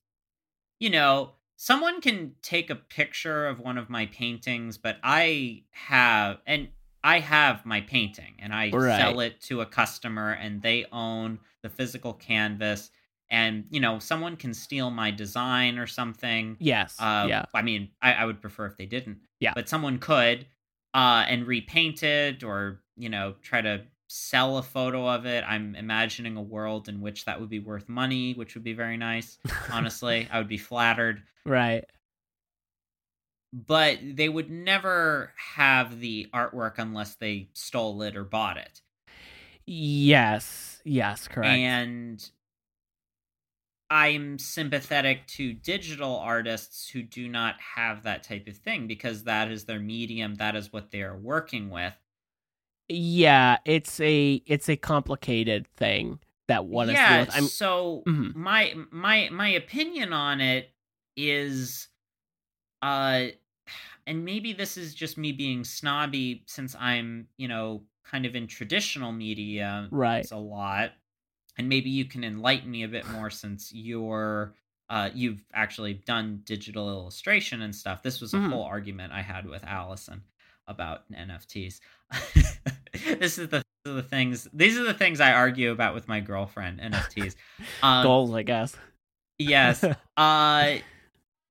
you 0.80 0.89
know 0.89 1.32
someone 1.56 2.01
can 2.01 2.36
take 2.41 2.69
a 2.69 2.75
picture 2.75 3.47
of 3.47 3.60
one 3.60 3.78
of 3.78 3.89
my 3.89 4.06
paintings 4.08 4.78
but 4.78 4.97
i 5.04 5.63
have 5.71 6.39
and 6.45 6.69
i 7.04 7.19
have 7.19 7.65
my 7.65 7.82
painting 7.82 8.36
and 8.39 8.54
i 8.54 8.71
Right. 8.71 8.97
sell 8.97 9.19
it 9.21 9.39
to 9.41 9.62
a 9.62 9.65
customer 9.65 10.32
and 10.34 10.62
they 10.62 10.86
own 10.91 11.39
the 11.63 11.69
physical 11.69 12.13
canvas 12.13 12.91
and 13.30 13.65
you 13.69 13.80
know 13.80 13.99
someone 13.99 14.36
can 14.36 14.54
steal 14.54 14.91
my 14.91 15.12
design 15.12 15.78
or 15.78 15.88
something 15.88 16.58
yes, 16.60 16.99
uh, 16.99 17.28
yeah, 17.28 17.45
I 17.54 17.62
mean, 17.62 17.91
I, 18.01 18.13
I 18.13 18.25
would 18.25 18.41
prefer 18.41 18.65
if 18.67 18.78
they 18.78 18.86
didn't. 18.86 19.19
Yeah. 19.39 19.54
But 19.54 19.67
someone 19.67 19.97
could, 19.99 20.47
uh, 20.93 21.25
and 21.28 21.45
repaint 21.45 22.04
it, 22.04 22.43
or 22.43 22.84
you 22.95 23.10
know, 23.10 23.36
try 23.41 23.62
to 23.62 23.86
sell 24.15 24.58
a 24.58 24.63
photo 24.63 25.08
of 25.10 25.25
it. 25.25 25.43
I'm 25.45 25.75
imagining 25.75 26.38
a 26.38 26.41
world 26.41 26.88
in 26.88 27.01
which 27.01 27.25
that 27.25 27.39
would 27.39 27.49
be 27.49 27.60
worth 27.60 27.89
money, 27.89 28.34
which 28.34 28.56
would 28.56 28.63
be 28.63 28.73
very 28.73 28.95
nice. 28.95 29.38
Honestly, 29.69 30.28
I 30.32 30.38
would 30.38 30.47
be 30.47 30.58
flattered. 30.58 31.21
right. 31.45 31.86
But 33.54 33.99
they 34.01 34.28
would 34.28 34.49
never 34.49 35.34
have 35.56 35.99
the 35.99 36.28
artwork 36.34 36.73
unless 36.78 37.15
they 37.15 37.49
stole 37.54 38.01
it 38.01 38.15
or 38.17 38.25
bought 38.25 38.58
it. 38.58 38.82
Yes, 39.65 40.82
yes, 40.84 41.28
correct. 41.28 41.47
And 41.47 42.30
I'm 43.89 44.39
sympathetic 44.39 45.28
to 45.28 45.54
digital 45.54 46.17
artists 46.17 46.89
who 46.89 47.01
do 47.01 47.30
not 47.30 47.56
have 47.75 48.04
that 48.04 48.23
type 48.23 48.47
of 48.47 48.58
thing 48.58 48.88
because 48.88 49.23
that 49.23 49.51
is 49.51 49.65
their 49.65 49.80
medium, 49.80 50.36
that 50.36 50.56
is 50.56 50.73
what 50.73 50.91
they 50.91 51.01
are 51.01 51.17
working 51.17 51.69
with. 51.69 51.93
Yeah, 52.88 53.58
it's 53.65 54.00
a 54.00 54.36
it's 54.45 54.69
a 54.69 54.76
complicated 54.78 55.67
thing 55.76 56.19
that 56.48 56.65
one 56.65 56.89
has 56.89 57.02
to 57.02 57.08
deal 57.08 57.26
yeah. 57.26 57.26
I'm 57.30 57.52
so 57.52 58.08
Mhm. 58.08 58.36
my 58.36 58.74
my 58.91 59.30
my 59.32 59.50
opinion 59.50 60.13
on 60.13 60.41
it 60.41 60.71
is 61.15 61.88
uh 62.82 63.28
and 64.08 64.26
maybe 64.26 64.54
this 64.54 64.78
is 64.78 64.95
just 64.95 65.17
me 65.17 65.32
being 65.34 65.63
snobby 65.63 66.43
since 66.48 66.76
I'm, 66.80 67.28
you 67.38 67.48
know, 67.48 67.86
kind 68.06 68.26
of 68.26 68.36
in 68.36 68.48
traditional 68.48 69.12
media 69.13 69.91
right. 69.91 70.28
a 70.32 70.38
lot 70.39 70.93
and 71.58 71.69
maybe 71.69 71.89
you 71.89 72.06
can 72.06 72.24
enlighten 72.24 72.71
me 72.71 72.84
a 72.84 72.88
bit 72.89 73.08
more 73.08 73.30
since 73.30 73.74
you're 73.74 74.56
uh, 74.89 75.10
you've 75.13 75.43
actually 75.54 75.93
done 75.95 76.41
digital 76.45 76.89
illustration 76.89 77.62
and 77.63 77.76
stuff 77.76 78.04
this 78.04 78.21
was 78.21 78.34
a 78.36 78.38
Mhm. 78.38 78.50
whole 78.50 78.63
argument 78.63 79.13
i 79.13 79.21
had 79.21 79.48
with 79.48 79.63
allison 79.65 80.24
about 80.67 81.10
nfts 81.12 81.80
this 83.19 83.38
is 83.38 83.49
the, 83.49 83.63
these 83.84 83.91
are 83.91 83.95
the 83.95 84.03
things 84.03 84.47
these 84.53 84.77
are 84.77 84.84
the 84.84 84.93
things 84.93 85.19
i 85.19 85.31
argue 85.31 85.71
about 85.71 85.93
with 85.93 86.08
my 86.08 86.19
girlfriend 86.19 86.79
nfts 86.79 87.36
um, 87.84 88.03
Goals, 88.03 88.34
I 88.34 88.43
guess. 88.43 88.75
yes 89.38 89.84
uh 90.17 90.73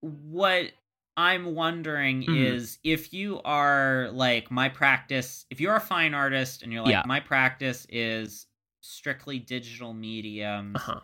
what 0.01 0.71
i'm 1.17 1.55
wondering 1.55 2.23
Mhm. 2.23 2.37
is 2.55 2.79
if 2.83 3.13
you 3.13 3.41
are 3.45 4.09
like 4.13 4.51
my 4.51 4.69
practice 4.69 5.47
if 5.51 5.61
you're 5.61 5.77
a 5.77 5.81
fine 5.81 6.13
artist 6.15 6.63
and 6.63 6.73
you're 6.73 6.83
like 6.83 6.93
Yeah. 6.93 7.03
my 7.07 7.21
practice 7.21 7.87
is 7.89 8.47
strictly 8.81 9.39
digital 9.39 9.95
mediums 9.95 10.75
Uh-huh. 10.77 11.01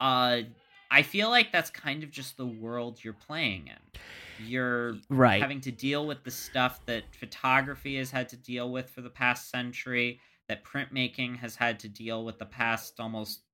uh 0.00 0.42
i 0.90 1.02
feel 1.02 1.28
like 1.28 1.52
that's 1.52 1.70
kind 1.70 2.02
of 2.02 2.10
just 2.10 2.36
the 2.36 2.46
world 2.46 2.98
you're 3.04 3.12
playing 3.12 3.68
in 3.68 4.00
you're 4.40 5.02
Right. 5.10 5.50
having 5.50 5.60
to 5.62 5.72
deal 5.72 6.06
with 6.06 6.24
the 6.24 6.30
stuff 6.30 6.84
that 6.86 7.14
photography 7.14 7.96
has 7.96 8.10
had 8.10 8.28
to 8.30 8.36
deal 8.36 8.70
with 8.72 8.90
for 8.90 9.00
the 9.02 9.10
past 9.10 9.50
century 9.50 10.20
that 10.48 10.64
printmaking 10.64 11.36
has 11.36 11.56
had 11.56 11.78
to 11.80 11.88
deal 11.88 12.24
with 12.24 12.38
the 12.38 12.46
past 12.46 13.00
almost 13.00 13.44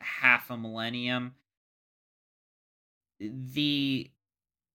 half 0.00 0.50
a 0.50 0.56
millennium 0.56 1.34
the 3.20 4.10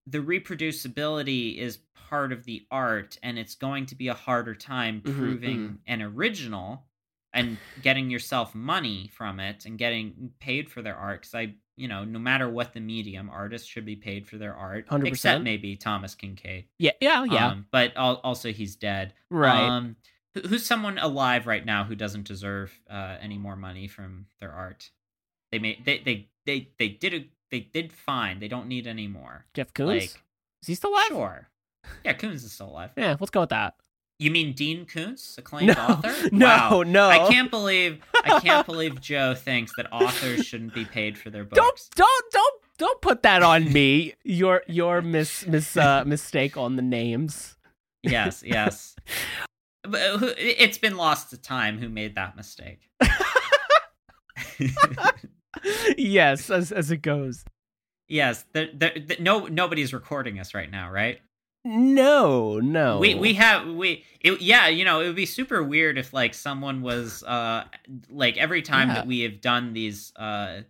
the 0.08 0.20
reproducibility 0.20 1.58
is 1.58 1.80
part 1.96 2.34
of 2.34 2.46
the 2.46 2.68
art 2.72 3.18
and 3.24 3.40
it's 3.40 3.56
going 3.56 3.86
to 3.88 3.96
be 3.96 4.10
a 4.10 4.14
harder 4.14 4.56
time 4.56 5.02
Mhm, 5.04 5.40
proving 5.42 5.42
mhm. 5.44 5.84
an 5.88 6.02
original 6.02 6.88
and 7.34 7.62
getting 7.82 8.10
yourself 8.10 8.56
money 8.56 9.10
from 9.10 9.40
it 9.40 9.66
and 9.66 9.80
getting 9.80 10.34
paid 10.40 10.70
for 10.72 10.82
their 10.82 10.96
art 10.98 11.22
because 11.22 11.36
i 11.36 11.56
you 11.76 11.88
know 11.88 12.04
no 12.04 12.20
matter 12.20 12.48
what 12.50 12.74
the 12.74 12.80
medium 12.80 13.30
artists 13.30 13.68
should 13.68 13.86
be 13.86 13.96
paid 13.96 14.28
for 14.28 14.38
their 14.38 14.56
art 14.56 14.88
100%. 14.88 15.08
except 15.08 15.44
maybe 15.44 15.76
thomas 15.76 16.16
kinkade 16.16 16.66
yeah, 16.78 16.92
yeah, 17.02 17.24
yeah. 17.24 17.48
um, 17.48 17.66
but 17.72 17.94
al- 17.96 18.22
also 18.24 18.52
he's 18.52 18.76
dead 18.76 19.14
right. 19.30 19.60
um 19.68 19.96
who's 20.34 20.66
someone 20.66 20.98
alive 20.98 21.48
right 21.48 21.66
now 21.66 21.84
who 21.84 21.96
doesn't 21.96 22.28
deserve 22.28 22.72
uh, 22.90 23.18
any 23.22 23.38
more 23.38 23.56
money 23.56 23.88
from 23.88 24.26
their 24.40 24.52
art 24.52 24.90
they 25.52 25.60
made 25.60 25.84
they 25.86 26.00
they 26.00 26.28
they, 26.46 26.70
they 26.78 26.90
did 26.90 27.14
a, 27.14 27.26
they 27.52 27.60
did 27.62 27.92
fine 27.94 28.40
they 28.40 28.48
don't 28.48 28.68
need 28.68 28.88
any 28.88 29.08
more 29.08 29.46
Jeff 29.54 29.74
Koons? 29.74 29.88
like 29.88 30.04
is 30.62 30.68
he 30.68 30.76
still 30.76 30.92
alive? 30.92 31.08
sure 31.08 31.50
yeah 32.04 32.14
Koons 32.14 32.36
is 32.36 32.52
still 32.52 32.70
alive 32.70 32.92
Yeah, 32.96 33.16
let's 33.20 33.30
go 33.32 33.42
with 33.42 33.50
that. 33.50 33.76
You 34.20 34.32
mean 34.32 34.54
Dean 34.54 34.86
Koontz, 34.86 35.38
acclaimed 35.38 35.76
No, 35.76 35.84
author? 35.84 36.30
no, 36.32 36.46
Wow. 36.46 36.84
no. 36.86 37.10
I 37.10 37.28
can't 37.30 37.50
believe 37.52 38.00
I 38.24 38.40
can't 38.40 38.66
believe 38.74 39.02
Joe 39.02 39.34
thinks 39.36 39.72
that 39.78 39.92
authors 39.92 40.46
shouldn't 40.46 40.74
be 40.74 40.86
paid 40.86 41.18
for 41.18 41.30
their 41.30 41.44
books. 41.44 41.56
Don't 41.58 41.82
don't 41.96 42.32
don't 42.32 42.62
don't 42.78 43.02
put 43.02 43.24
that 43.24 43.44
on 43.44 43.72
me. 43.74 44.14
Your 44.24 44.64
your 44.68 45.02
mis 45.02 45.46
mis 45.48 45.76
uh, 45.78 46.04
mistake 46.08 46.56
on 46.58 46.76
the 46.76 46.82
names. 46.82 47.58
Yes, 48.04 48.44
yes. 48.46 48.96
Uh, 49.86 50.18
who- 50.18 50.34
it's 50.38 50.78
been 50.78 50.96
lost 50.98 51.30
to 51.32 51.38
time 51.38 51.78
who 51.80 51.90
made 51.90 52.16
that 52.16 52.36
mistake. 52.36 52.90
yes, 55.98 56.50
as 56.50 56.72
as 56.72 56.92
it 56.92 56.98
goes. 56.98 57.44
yes, 58.08 58.46
there, 58.54 58.70
there- 58.74 58.94
no 59.20 59.48
nobody's 59.48 59.94
recording 59.94 60.40
us 60.40 60.54
right 60.54 60.70
now, 60.70 60.90
right? 60.90 61.20
No, 61.66 62.60
no. 62.60 63.00
We 63.00 63.16
we 63.16 63.34
have 63.36 63.68
we 63.68 64.04
it, 64.20 64.42
yeah, 64.42 64.68
you 64.68 64.84
know, 64.84 65.00
it 65.00 65.08
would 65.08 65.16
be 65.16 65.26
super 65.26 65.64
weird 65.64 65.98
if 65.98 66.12
like 66.14 66.34
someone 66.34 66.82
was 66.82 67.24
uh 67.24 67.66
like 68.10 68.38
every 68.38 68.62
time 68.62 68.90
Yeah. 68.90 68.96
that 68.96 69.08
we 69.08 69.22
have 69.22 69.40
done 69.42 69.74
these 69.74 70.12
uh 70.18 70.62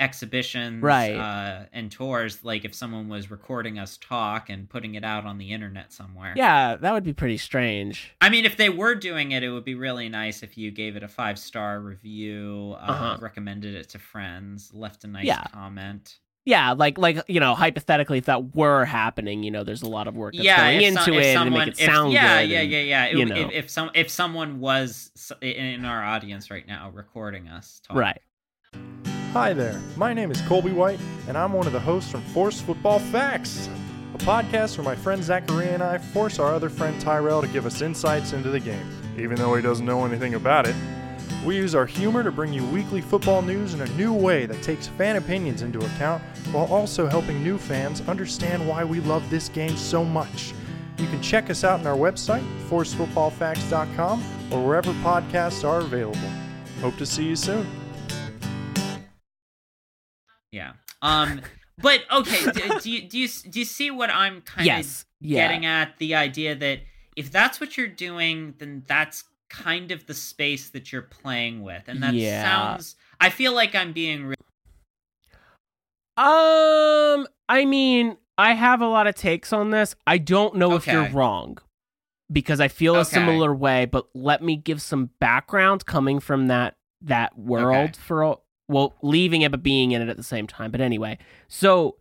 exhibitions 0.00 0.82
Right. 0.82 1.14
uh 1.14 1.66
and 1.72 1.92
tours 1.92 2.42
like 2.42 2.64
if 2.64 2.74
someone 2.74 3.08
was 3.08 3.30
recording 3.30 3.78
us 3.78 3.98
talk 3.98 4.48
and 4.48 4.66
putting 4.68 4.94
it 4.94 5.04
out 5.04 5.24
on 5.26 5.38
the 5.38 5.52
internet 5.52 5.92
somewhere. 5.92 6.32
Yeah, 6.36 6.76
that 6.76 6.92
would 6.92 7.04
be 7.04 7.12
pretty 7.12 7.36
strange. 7.36 8.12
I 8.20 8.28
mean 8.30 8.44
if 8.44 8.56
they 8.56 8.70
were 8.70 8.94
doing 8.96 9.30
it 9.32 9.44
it 9.44 9.50
would 9.50 9.64
be 9.64 9.74
really 9.76 10.08
nice 10.08 10.42
if 10.42 10.56
you 10.58 10.70
gave 10.70 10.96
it 10.96 11.02
a 11.04 11.08
5-star 11.08 11.80
review, 11.80 12.74
uh 12.80 12.90
Uh-huh. 12.90 13.16
recommended 13.20 13.74
it 13.74 13.90
to 13.90 13.98
friends, 14.00 14.72
left 14.74 15.04
a 15.04 15.06
nice 15.06 15.26
Yeah. 15.26 15.44
comment. 15.52 16.18
Yeah, 16.46 16.72
like 16.72 16.96
like 16.96 17.22
you 17.28 17.38
know, 17.38 17.54
hypothetically, 17.54 18.18
if 18.18 18.24
that 18.24 18.54
were 18.54 18.84
happening, 18.86 19.42
you 19.42 19.50
know, 19.50 19.62
there's 19.62 19.82
a 19.82 19.88
lot 19.88 20.08
of 20.08 20.16
work 20.16 20.32
that's 20.34 20.44
yeah, 20.44 20.72
going 20.72 20.82
into 20.82 21.02
some- 21.02 21.14
if 21.14 21.20
it 21.20 21.26
and 21.26 21.38
someone, 21.38 21.58
make 21.66 21.68
it 21.68 21.80
if- 21.80 21.86
sound 21.86 22.12
yeah, 22.12 22.40
good. 22.42 22.50
yeah, 22.50 22.60
and- 22.60 22.70
yeah, 22.70 22.78
yeah. 22.80 23.04
It 23.06 23.16
you 23.18 23.24
know. 23.26 23.36
if, 23.36 23.50
if 23.52 23.70
some 23.70 23.90
if 23.94 24.08
someone 24.10 24.58
was 24.58 25.10
in 25.42 25.84
our 25.84 26.02
audience 26.02 26.50
right 26.50 26.66
now 26.66 26.90
recording 26.94 27.48
us, 27.48 27.80
talk. 27.86 27.96
Right. 27.96 28.20
Hi 29.32 29.52
there, 29.52 29.80
my 29.96 30.12
name 30.14 30.30
is 30.30 30.40
Colby 30.42 30.72
White, 30.72 30.98
and 31.28 31.36
I'm 31.36 31.52
one 31.52 31.66
of 31.66 31.72
the 31.72 31.78
hosts 31.80 32.10
from 32.10 32.22
Force 32.22 32.60
Football 32.60 32.98
Facts, 32.98 33.68
a 34.14 34.18
podcast 34.18 34.78
where 34.78 34.84
my 34.84 34.96
friend 34.96 35.22
Zachary 35.22 35.68
and 35.68 35.82
I 35.82 35.98
force 35.98 36.38
our 36.38 36.52
other 36.54 36.68
friend 36.70 36.98
Tyrell 37.00 37.42
to 37.42 37.48
give 37.48 37.66
us 37.66 37.80
insights 37.82 38.32
into 38.32 38.48
the 38.50 38.58
game, 38.60 38.88
even 39.18 39.36
though 39.36 39.54
he 39.54 39.62
doesn't 39.62 39.84
know 39.86 40.04
anything 40.06 40.34
about 40.34 40.66
it. 40.66 40.74
We 41.44 41.56
use 41.56 41.74
our 41.74 41.86
humor 41.86 42.22
to 42.22 42.30
bring 42.30 42.52
you 42.52 42.64
weekly 42.66 43.00
football 43.00 43.40
news 43.40 43.72
in 43.72 43.80
a 43.80 43.86
new 43.96 44.12
way 44.12 44.44
that 44.46 44.62
takes 44.62 44.86
fan 44.88 45.16
opinions 45.16 45.62
into 45.62 45.78
account 45.78 46.22
while 46.52 46.66
also 46.66 47.06
helping 47.06 47.42
new 47.42 47.56
fans 47.56 48.02
understand 48.08 48.66
why 48.68 48.84
we 48.84 49.00
love 49.00 49.28
this 49.30 49.48
game 49.48 49.76
so 49.76 50.04
much. 50.04 50.52
You 50.98 51.06
can 51.06 51.22
check 51.22 51.48
us 51.48 51.64
out 51.64 51.80
on 51.80 51.86
our 51.86 51.96
website, 51.96 52.44
forcefootballfacts.com, 52.68 54.22
or 54.52 54.66
wherever 54.66 54.92
podcasts 54.94 55.66
are 55.66 55.80
available. 55.80 56.28
Hope 56.82 56.96
to 56.98 57.06
see 57.06 57.24
you 57.24 57.36
soon. 57.36 57.66
Yeah. 60.52 60.72
Um. 61.00 61.40
But 61.78 62.02
okay. 62.12 62.44
do, 62.52 62.78
do 62.80 62.90
you 62.90 63.08
do 63.08 63.18
you 63.18 63.28
do 63.28 63.58
you 63.60 63.64
see 63.64 63.90
what 63.90 64.10
I'm 64.10 64.42
kind 64.42 64.66
Yes. 64.66 65.02
of 65.02 65.06
Yeah. 65.20 65.46
getting 65.48 65.64
at? 65.64 65.96
The 65.98 66.14
idea 66.16 66.54
that 66.54 66.80
if 67.16 67.30
that's 67.32 67.58
what 67.60 67.78
you're 67.78 67.86
doing, 67.88 68.54
then 68.58 68.82
that's 68.86 69.24
kind 69.50 69.90
of 69.90 70.06
the 70.06 70.14
space 70.14 70.70
that 70.70 70.90
you're 70.92 71.02
playing 71.02 71.62
with, 71.62 71.88
and 71.88 72.02
that 72.02 72.14
Yeah. 72.14 72.42
sounds. 72.42 72.96
I 73.20 73.28
feel 73.28 73.52
like 73.54 73.74
I'm 73.74 73.92
being. 73.92 74.24
Re- 74.26 74.34
Um, 76.16 77.26
I 77.48 77.64
mean, 77.64 78.16
I 78.36 78.52
have 78.54 78.80
a 78.80 78.86
lot 78.86 79.06
of 79.06 79.14
takes 79.14 79.52
on 79.52 79.70
this. 79.70 79.94
I 80.06 80.18
don't 80.18 80.56
know 80.56 80.74
if 80.74 80.86
you're 80.86 81.08
wrong 81.08 81.58
because 82.30 82.60
I 82.60 82.68
feel 82.68 82.96
a 82.96 83.04
similar 83.04 83.54
way, 83.54 83.86
but 83.86 84.08
let 84.14 84.42
me 84.42 84.56
give 84.56 84.82
some 84.82 85.10
background 85.18 85.86
coming 85.86 86.20
from 86.20 86.46
that 86.48 86.76
that 87.02 87.38
world 87.38 87.90
Okay. 87.90 88.00
for 88.02 88.38
well, 88.68 88.94
leaving 89.02 89.40
it 89.42 89.50
but 89.50 89.62
being 89.62 89.92
in 89.92 90.02
it 90.02 90.08
at 90.08 90.16
the 90.18 90.22
same 90.22 90.46
time. 90.46 90.70
But 90.70 90.80
anyway, 90.82 91.16
so 91.48 91.96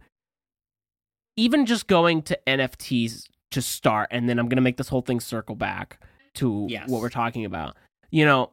even 1.37 1.65
just 1.65 1.87
going 1.87 2.21
to 2.23 2.37
NFTs 2.45 3.27
to 3.51 3.61
start 3.61 4.09
and 4.11 4.27
then 4.27 4.37
I'm 4.37 4.47
going 4.49 4.57
to 4.57 4.61
make 4.61 4.77
this 4.77 4.89
whole 4.89 5.01
thing 5.01 5.19
circle 5.21 5.55
back 5.55 5.99
to 6.35 6.67
Yes. 6.69 6.89
what 6.89 7.01
we're 7.01 7.09
talking 7.09 7.45
about. 7.45 7.75
You 8.11 8.25
know, 8.25 8.51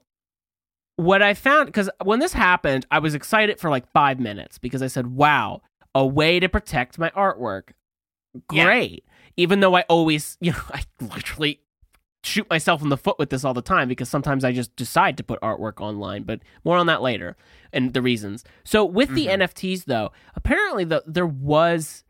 what 0.96 1.22
I 1.22 1.34
found 1.34 1.66
because 1.66 1.90
when 2.04 2.18
this 2.20 2.32
happened, 2.32 2.86
I 2.90 2.98
was 2.98 3.14
excited 3.14 3.58
for 3.60 3.70
like 3.70 3.90
five 3.92 4.18
minutes 4.18 4.58
because 4.58 4.82
I 4.82 4.86
said, 4.86 5.08
"Wow, 5.08 5.62
a 5.94 6.06
way 6.06 6.40
to 6.40 6.48
protect 6.48 6.98
my 6.98 7.10
artwork." 7.10 7.70
Yeah. 8.52 8.64
Great, 8.64 9.04
even 9.36 9.60
though 9.60 9.74
I 9.76 9.82
always, 9.82 10.36
you 10.42 10.52
know, 10.52 10.58
I 10.72 10.82
literally 11.00 11.60
shoot 12.24 12.48
myself 12.50 12.82
in 12.82 12.88
the 12.88 12.96
foot 12.96 13.18
with 13.18 13.30
this 13.30 13.44
all 13.44 13.54
the 13.54 13.62
time 13.62 13.88
because 13.88 14.08
sometimes 14.08 14.44
I 14.44 14.50
just 14.52 14.74
decide 14.74 15.16
to 15.18 15.22
put 15.22 15.40
artwork 15.42 15.80
online. 15.80 16.24
But 16.24 16.40
more 16.64 16.76
on 16.76 16.86
that 16.86 17.00
later 17.02 17.36
and 17.72 17.92
the 17.94 18.02
reasons. 18.02 18.42
So 18.64 18.84
with 18.84 19.14
the 19.14 19.26
Mhm. 19.26 19.34
NFTs, 19.42 19.84
though, 19.84 20.10
apparently 20.34 20.84
the, 20.84 21.04
there 21.06 21.26
was 21.26 22.04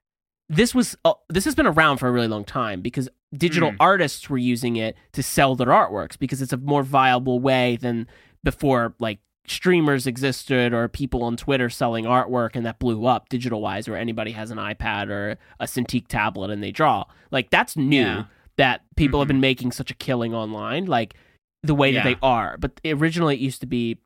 this 0.49 0.75
was 0.75 0.97
uh, 1.05 1.15
this 1.29 1.45
has 1.45 1.55
been 1.57 1.67
around 1.67 1.99
for 1.99 2.09
a 2.09 2.13
really 2.13 2.29
long 2.29 2.45
time 2.45 2.81
because 2.81 3.09
digital 3.37 3.71
Mm. 3.73 3.77
artists 3.81 4.29
were 4.31 4.39
using 4.39 4.77
it 4.77 4.97
to 5.13 5.23
sell 5.23 5.55
their 5.55 5.69
artworks 5.69 6.19
because 6.19 6.41
it's 6.43 6.53
a 6.53 6.57
more 6.57 6.83
viable 6.83 7.39
way 7.41 7.77
than 7.77 8.07
before 8.45 8.95
like 8.99 9.19
streamers 9.47 10.07
existed 10.07 10.73
or 10.73 10.89
people 10.89 11.23
on 11.23 11.37
Twitter 11.37 11.71
selling 11.71 12.05
artwork 12.05 12.57
and 12.57 12.67
that 12.67 12.79
blew 12.81 13.07
up 13.07 13.29
digital 13.29 13.61
wise 13.61 13.89
where 13.89 13.97
anybody 13.99 14.33
has 14.33 14.51
an 14.51 14.59
iPad 14.59 15.09
or 15.09 15.37
a 15.61 15.67
Cintiq 15.67 16.07
tablet 16.09 16.51
and 16.51 16.63
they 16.63 16.73
draw. 16.73 17.05
Like 17.31 17.51
that's 17.51 17.77
new 17.77 18.01
Yeah. 18.01 18.25
that 18.57 18.83
people 18.97 19.21
have 19.21 19.27
Mhm. 19.27 19.29
been 19.29 19.41
making 19.41 19.73
such 19.73 19.91
a 19.91 19.95
killing 19.95 20.35
online 20.35 20.87
like 20.87 21.15
the 21.63 21.75
way 21.75 21.93
that 21.93 22.05
they 22.05 22.17
are. 22.23 22.57
But 22.59 22.81
originally 22.85 23.35
it 23.37 23.41
used 23.41 23.61
to 23.61 23.67
be 23.67 23.99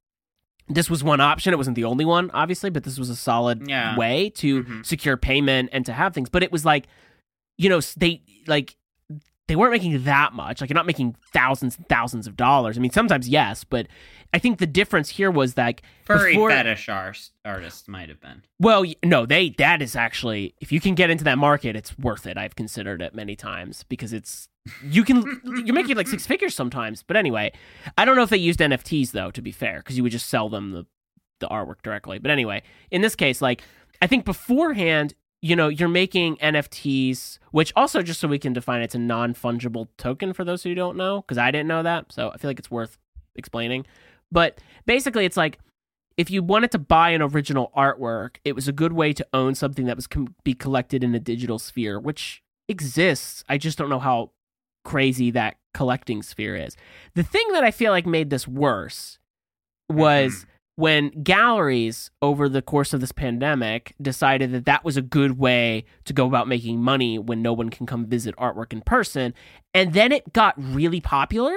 this 0.69 0.89
was 0.89 1.03
one 1.03 1.21
option. 1.21 1.53
It 1.53 1.57
wasn't 1.57 1.75
the 1.75 1.85
only 1.85 2.05
one, 2.05 2.31
obviously, 2.33 2.71
but 2.71 2.85
this 2.85 2.97
was 2.99 3.11
a 3.11 3.17
solid 3.17 3.67
Yeah. 3.69 3.97
way 3.97 4.31
to 4.37 4.63
Mhm. 4.63 4.87
secure 4.87 5.17
payment 5.17 5.69
and 5.73 5.85
to 5.87 5.93
have 5.93 6.15
things. 6.15 6.29
But 6.29 6.43
it 6.45 6.53
was 6.53 6.65
like, 6.65 6.87
you 7.59 7.69
know, 7.69 7.81
they 7.97 8.23
like 8.47 8.77
they 9.51 9.57
weren't 9.57 9.73
making 9.73 10.05
that 10.05 10.33
much. 10.33 10.61
Like 10.61 10.71
you're 10.71 10.77
not 10.77 10.87
making 10.87 11.17
thousands 11.33 11.77
and 11.77 11.89
thousands 11.89 12.29
of 12.29 12.37
dollars. 12.37 12.79
I 12.79 12.81
mean, 12.81 12.93
sometimes 12.93 13.29
yes, 13.29 13.65
but 13.65 13.89
I 14.33 14.39
think 14.39 14.61
the 14.61 14.67
difference 14.67 15.09
here 15.09 15.29
was 15.29 15.57
like 15.57 15.83
Furry 16.05 16.35
before- 16.35 16.51
fetish 16.51 16.89
ars- 16.89 17.33
artists 17.45 17.89
might 17.89 18.09
have 18.09 18.21
been. 18.21 18.43
well, 18.61 18.85
no, 19.05 19.27
they 19.27 19.51
that 19.59 19.83
is 19.83 19.97
actually 19.97 20.55
if 20.61 20.71
you 20.71 20.81
can 20.81 20.95
get 20.95 21.11
into 21.11 21.25
that 21.25 21.37
market, 21.37 21.75
it's 21.75 21.99
worth 21.99 22.27
it. 22.29 22.39
I've 22.39 22.55
considered 22.55 23.03
it 23.03 23.13
many 23.13 23.35
times 23.35 23.85
because 23.89 24.13
it's 24.13 24.49
you 24.85 25.03
can 25.03 25.25
you're 25.65 25.75
making 25.75 25.97
like 25.97 26.07
six 26.07 26.27
figures 26.27 26.55
sometimes. 26.55 27.03
But 27.03 27.17
anyway, 27.17 27.51
I 27.99 28.05
don't 28.05 28.15
know 28.15 28.23
if 28.23 28.31
they 28.31 28.37
used 28.37 28.61
NFTs 28.61 29.11
though. 29.11 29.33
To 29.33 29.43
be 29.43 29.51
fair, 29.51 29.79
because 29.79 29.97
you 29.97 30.05
would 30.05 30.13
just 30.13 30.29
sell 30.29 30.49
them 30.49 30.71
the 30.71 30.87
the 31.41 31.49
artwork 31.49 31.83
directly. 31.83 32.19
But 32.21 32.31
anyway, 32.31 32.63
in 32.93 33.01
this 33.03 33.17
case, 33.17 33.43
like 33.43 33.63
I 34.01 34.07
think 34.07 34.25
beforehand, 34.25 35.15
you 35.43 35.57
know, 35.57 35.69
you're 35.69 35.89
making 35.89 36.37
NFTs, 36.37 37.39
which 37.51 37.73
also 37.75 38.03
just 38.03 38.21
so 38.21 38.29
we 38.29 38.39
can 38.39 38.53
define, 38.53 38.83
it's 38.83 38.95
a 38.95 38.99
non 38.99 39.35
fungible 39.35 39.89
token 39.97 40.33
for 40.33 40.45
those 40.45 40.63
who 40.63 40.75
don't 40.75 40.97
know, 40.97 41.23
because 41.23 41.39
I 41.39 41.51
didn't 41.51 41.69
know 41.69 41.83
that. 41.83 42.13
So 42.13 42.31
I 42.31 42.37
feel 42.37 42.51
like 42.51 42.59
it's 42.59 42.71
worth 42.71 42.99
explaining. 43.35 43.87
But 44.31 44.61
basically, 44.87 45.25
it's 45.25 45.37
like 45.37 45.59
if 46.17 46.31
you 46.31 46.43
wanted 46.43 46.71
to 46.73 46.79
buy 46.79 47.11
an 47.11 47.23
original 47.23 47.73
artwork, 47.77 48.37
it 48.45 48.55
was 48.55 48.69
a 48.69 48.73
good 48.73 48.93
way 48.93 49.13
to 49.15 49.27
own 49.33 49.55
something 49.55 49.87
that 49.87 49.97
was 49.97 50.07
com- 50.07 50.35
be 50.45 50.55
collected 50.55 51.03
in 51.03 51.15
a 51.15 51.21
digital 51.21 51.59
sphere, 51.59 51.99
which 51.99 52.43
exists. 52.69 53.43
I 53.49 53.57
just 53.57 53.79
don't 53.79 53.89
know 53.89 53.99
how 53.99 54.33
crazy 54.85 55.31
that 55.31 55.57
collecting 55.73 56.23
sphere 56.23 56.57
is. 56.57 56.77
The 57.15 57.23
thing 57.23 57.47
that 57.53 57.65
I 57.65 57.71
feel 57.71 57.93
like 57.93 58.07
made 58.07 58.31
this 58.31 58.47
worse 58.47 59.19
was 59.89 60.35
mm-hmm. 60.35 60.50
When 60.81 61.11
galleries 61.23 62.11
over 62.23 62.49
the 62.49 62.63
course 62.63 62.95
of 62.95 63.01
this 63.01 63.13
pandemic 63.13 63.95
decided 64.01 64.51
that 64.53 64.65
that 64.65 64.83
was 64.85 64.97
a 64.97 65.03
good 65.03 65.39
way 65.39 65.85
to 66.07 66.13
go 66.15 66.27
about 66.27 66.49
making 66.49 66.81
money 66.83 67.19
when 67.19 67.43
no 67.43 67.53
one 67.53 67.69
can 67.69 67.85
come 67.87 68.07
visit 68.07 68.35
artwork 68.37 68.73
in 68.73 68.81
person 68.81 69.35
and 69.75 69.93
then 69.93 70.11
it 70.11 70.33
got 70.33 70.55
really 70.57 71.01
popular 71.01 71.55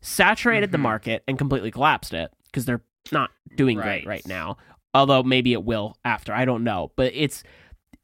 saturated 0.00 0.72
the 0.72 0.78
Mhm. 0.78 0.82
market 0.82 1.22
and 1.28 1.38
completely 1.38 1.70
collapsed 1.70 2.14
it 2.14 2.32
because 2.46 2.64
they're 2.64 2.82
not 3.12 3.30
doing 3.56 3.76
great 3.76 3.86
Right. 3.86 4.06
right 4.06 4.26
now 4.26 4.56
although 4.94 5.22
maybe 5.22 5.52
it 5.52 5.62
will 5.64 5.96
after 6.04 6.32
i 6.32 6.44
don't 6.44 6.64
know 6.64 6.92
but 6.96 7.12
it's 7.14 7.42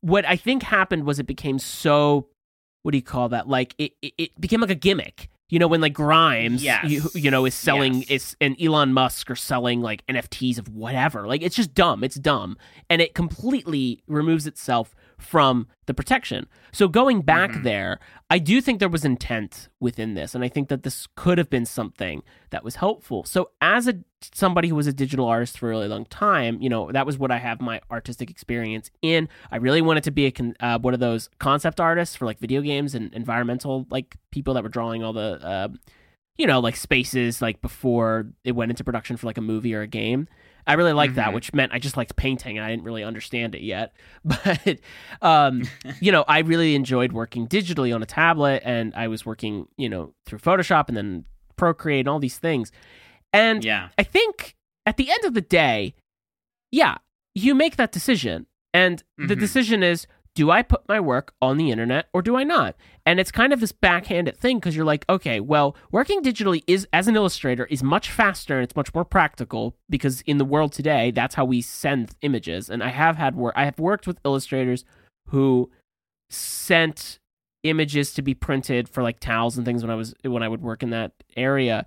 what 0.01 0.25
i 0.27 0.37
think 0.37 0.63
happened 0.65 1.05
was 1.05 1.19
it 1.19 1.27
became 1.27 1.59
so 1.59 2.29
what 2.83 2.93
do 2.93 2.99
you 2.99 3.03
call 3.03 3.29
that 3.31 3.49
like 3.49 3.75
it, 3.79 3.93
it, 4.03 4.13
it 4.19 4.41
became 4.41 4.61
like 4.61 4.71
a 4.71 4.75
gimmick 4.75 5.29
you 5.49 5.59
know 5.59 5.67
when 5.69 5.81
like 5.81 5.93
grimes 5.93 6.63
Yes. 6.63 6.85
you, 6.91 7.03
you 7.15 7.31
know 7.31 7.45
is 7.45 7.55
selling 7.55 7.95
Yes. 8.03 8.11
is 8.11 8.37
and 8.41 8.57
elon 8.61 8.93
musk 8.93 9.31
are 9.31 9.37
selling 9.37 9.81
like 9.83 10.07
nfts 10.07 10.59
of 10.59 10.69
whatever 10.69 11.27
like 11.27 11.43
it's 11.43 11.57
just 11.57 11.75
dumb 11.75 12.03
it's 12.05 12.17
dumb 12.17 12.57
and 12.89 13.03
it 13.03 13.15
completely 13.15 14.03
removes 14.07 14.47
itself 14.47 14.95
from 15.23 15.67
the 15.87 15.95
protection. 15.95 16.47
So 16.73 16.89
going 16.89 17.23
back 17.23 17.51
Mhm. 17.53 17.63
there 17.65 17.99
i 18.31 18.39
do 18.39 18.61
think 18.63 18.79
there 18.81 18.89
was 18.89 19.05
intent 19.05 19.69
within 19.79 20.15
this 20.15 20.35
and 20.35 20.43
i 20.43 20.49
think 20.49 20.69
that 20.69 20.83
this 20.85 21.07
could 21.17 21.37
have 21.37 21.51
been 21.51 21.67
something 21.67 22.23
that 22.51 22.65
was 22.65 22.77
helpful. 22.77 23.25
So 23.25 23.51
as 23.61 23.87
a 23.87 23.95
somebody 24.33 24.69
who 24.69 24.75
was 24.75 24.87
a 24.87 24.93
digital 24.93 25.27
artist 25.27 25.59
for 25.59 25.67
a 25.67 25.71
really 25.71 25.89
long 25.89 26.05
time 26.07 26.57
you 26.63 26.69
know 26.69 26.91
that 26.93 27.05
was 27.07 27.19
what 27.19 27.31
i 27.33 27.39
have 27.39 27.61
my 27.61 27.81
artistic 27.91 28.31
experience 28.31 28.91
in. 29.03 29.29
I 29.51 29.57
really 29.57 29.83
wanted 29.83 30.05
to 30.05 30.11
be 30.13 30.27
a 30.27 30.31
con- 30.31 30.55
uh, 30.61 30.79
one 30.79 30.95
of 30.95 31.01
those 31.01 31.29
concept 31.39 31.79
artists 31.81 32.17
for 32.17 32.25
like 32.27 32.39
video 32.39 32.61
games 32.63 32.95
and 32.95 33.13
environmental 33.15 33.87
like 33.91 34.17
people 34.31 34.55
that 34.55 34.63
were 34.63 34.69
drawing 34.69 35.03
all 35.05 35.13
the 35.13 35.31
uh, 35.45 35.69
you 36.39 36.47
know 36.47 36.61
like 36.61 36.77
spaces 36.77 37.43
like 37.43 37.61
before 37.61 38.29
it 38.45 38.53
went 38.53 38.71
into 38.71 38.85
production 38.85 39.17
for 39.17 39.27
like 39.27 39.39
a 39.39 39.43
movie 39.43 39.75
or 39.75 39.83
a 39.83 39.87
game 39.87 40.27
i 40.67 40.75
really 40.75 40.93
liked 40.93 41.15
that 41.17 41.31
Mhm. 41.31 41.35
which 41.35 41.53
meant 41.55 41.73
i 41.73 41.79
just 41.79 41.97
liked 41.97 42.15
painting 42.17 42.57
and 42.59 42.65
i 42.67 42.71
didn't 42.71 42.85
really 42.85 43.05
understand 43.05 43.55
it 43.55 43.63
yet 43.63 43.93
but 44.25 44.79
um 45.23 45.63
you 46.01 46.13
know 46.13 46.25
i 46.29 46.41
really 46.41 46.75
enjoyed 46.75 47.13
working 47.13 47.47
digitally 47.49 47.95
on 47.95 48.03
a 48.03 48.07
tablet 48.07 48.63
and 48.65 48.95
i 48.95 49.09
was 49.09 49.25
working 49.27 49.67
you 49.77 49.89
know 49.89 50.15
through 50.27 50.39
photoshop 50.39 50.89
and 50.89 50.97
then 50.97 51.25
procreate 51.57 52.01
and 52.01 52.09
all 52.09 52.19
these 52.19 52.39
things 52.39 52.71
and 53.35 53.65
yeah. 53.65 53.89
I 53.97 54.03
think 54.03 54.57
at 54.85 54.99
the 54.99 55.11
end 55.11 55.25
of 55.25 55.33
the 55.33 55.41
day, 55.41 55.95
yeah, 56.71 56.97
you 57.35 57.55
make 57.55 57.77
that 57.77 57.91
decision. 57.91 58.47
And 58.75 59.03
the 59.17 59.35
Mhm. 59.35 59.41
decision 59.41 59.83
is 59.83 60.07
do 60.35 60.51
I 60.51 60.63
put 60.63 60.89
my 60.89 60.99
work 60.99 61.35
on 61.43 61.59
the 61.59 61.71
internet 61.71 62.09
or 62.13 62.23
do 62.23 62.37
I 62.37 62.45
not? 62.45 62.75
And 63.05 63.21
it's 63.21 63.31
kind 63.31 63.53
of 63.53 63.61
this 63.61 63.73
backhanded 63.73 64.37
thing 64.37 64.59
because 64.59 64.75
you're 64.75 64.85
like, 64.85 65.05
okay, 65.09 65.41
well, 65.41 65.77
working 65.91 66.23
digitally 66.23 66.63
is 66.67 66.87
as 66.93 67.09
an 67.09 67.17
illustrator 67.17 67.67
is 67.67 67.83
much 67.83 68.11
faster 68.11 68.57
and 68.57 68.65
it's 68.65 68.77
much 68.77 68.95
more 68.95 69.05
practical 69.05 69.77
because 69.91 70.23
in 70.23 70.39
the 70.39 70.45
world 70.45 70.73
today, 70.73 71.11
that's 71.11 71.35
how 71.35 71.45
we 71.45 71.61
send 71.61 72.13
images. 72.23 72.71
And 72.71 72.83
I 72.83 72.89
have 72.89 73.17
had 73.17 73.37
work 73.37 73.55
I 73.57 73.65
have 73.65 73.79
worked 73.79 74.07
with 74.07 74.21
illustrators 74.25 74.85
who 75.29 75.71
sent 76.31 77.19
images 77.63 78.13
to 78.15 78.23
be 78.23 78.35
printed 78.35 78.89
for 78.89 79.03
like 79.03 79.21
towels 79.21 79.57
and 79.57 79.67
things 79.67 79.83
when 79.83 79.91
I 79.91 79.95
was 79.95 80.15
when 80.25 80.43
I 80.43 80.49
would 80.49 80.63
work 80.63 80.83
in 80.83 80.91
that 80.91 81.13
area 81.37 81.87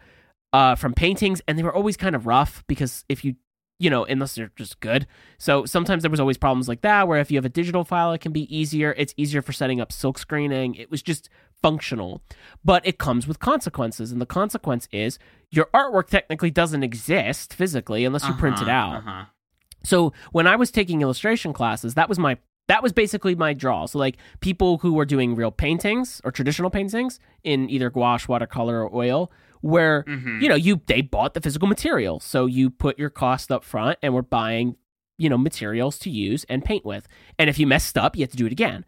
uh, 0.56 0.74
from 0.74 0.94
paintings, 0.94 1.42
and 1.48 1.60
they 1.60 1.64
were 1.64 1.74
always 1.74 1.98
kind 1.98 2.16
of 2.16 2.26
rough 2.26 2.64
because 2.68 3.04
if 3.10 3.26
you, 3.26 3.36
you 3.80 3.90
know, 3.90 4.06
unless 4.06 4.36
they're 4.36 4.52
just 4.56 4.80
good. 4.80 5.06
So 5.38 5.66
sometimes 5.66 6.04
there 6.04 6.12
was 6.12 6.20
always 6.20 6.38
problems 6.38 6.68
like 6.68 6.82
that, 6.82 7.08
where 7.08 7.20
if 7.20 7.30
you 7.30 7.38
have 7.38 7.46
a 7.46 7.50
digital 7.50 7.84
file, 7.84 8.14
it 8.14 8.20
can 8.22 8.32
be 8.32 8.56
easier. 8.56 8.94
It's 8.98 9.14
easier 9.18 9.42
for 9.42 9.52
setting 9.54 9.82
up 9.82 9.92
silk 9.92 10.18
screening. 10.18 10.76
It 10.76 10.90
was 10.90 11.02
just 11.02 11.30
functional, 11.62 12.22
but 12.64 12.86
it 12.86 12.98
comes 12.98 13.28
with 13.28 13.40
consequences, 13.40 14.12
and 14.12 14.22
the 14.22 14.26
consequence 14.26 14.88
is 14.92 15.18
your 15.52 15.66
artwork 15.74 16.08
technically 16.08 16.52
doesn't 16.52 16.84
exist 16.84 17.54
physically 17.54 18.06
unless 18.06 18.28
you 18.28 18.34
print 18.36 18.58
it 18.62 18.68
Uh-huh, 18.70 18.72
out. 18.72 18.96
uh-huh. 18.98 19.26
So 19.84 20.14
when 20.32 20.48
I 20.48 20.56
was 20.56 20.72
taking 20.72 21.02
illustration 21.02 21.54
classes, 21.54 21.94
that 21.96 22.10
was 22.10 22.18
my 22.20 22.38
that 22.68 22.82
was 22.82 22.94
basically 22.94 23.36
my 23.36 23.54
draw. 23.54 23.86
So 23.86 24.00
like 24.00 24.18
people 24.40 24.80
who 24.80 24.94
were 24.94 25.06
doing 25.06 25.36
real 25.36 25.52
paintings 25.52 26.20
or 26.24 26.32
traditional 26.32 26.72
paintings 26.72 27.20
in 27.44 27.70
either 27.70 27.92
gouache, 27.92 28.26
watercolor, 28.28 28.84
or 28.84 28.96
oil 28.96 29.32
where 29.66 30.04
Mhm. 30.08 30.42
you 30.42 30.48
know 30.48 30.56
you 30.56 30.80
they 30.86 31.02
bought 31.02 31.34
the 31.34 31.42
physical 31.42 31.68
material. 31.68 32.20
So 32.20 32.46
you 32.46 32.70
put 32.70 33.00
your 33.00 33.10
cost 33.10 33.52
up 33.52 33.64
front 33.64 33.98
and 34.04 34.14
we're 34.14 34.22
buying 34.22 34.76
you 35.18 35.28
know 35.30 35.38
materials 35.40 35.98
to 36.00 36.10
use 36.12 36.46
and 36.50 36.64
paint 36.64 36.86
with. 36.86 37.08
And 37.40 37.50
if 37.50 37.58
you 37.58 37.66
messed 37.66 37.98
up 37.98 38.16
you 38.16 38.22
have 38.22 38.30
to 38.32 38.38
do 38.38 38.46
it 38.46 38.52
again. 38.52 38.86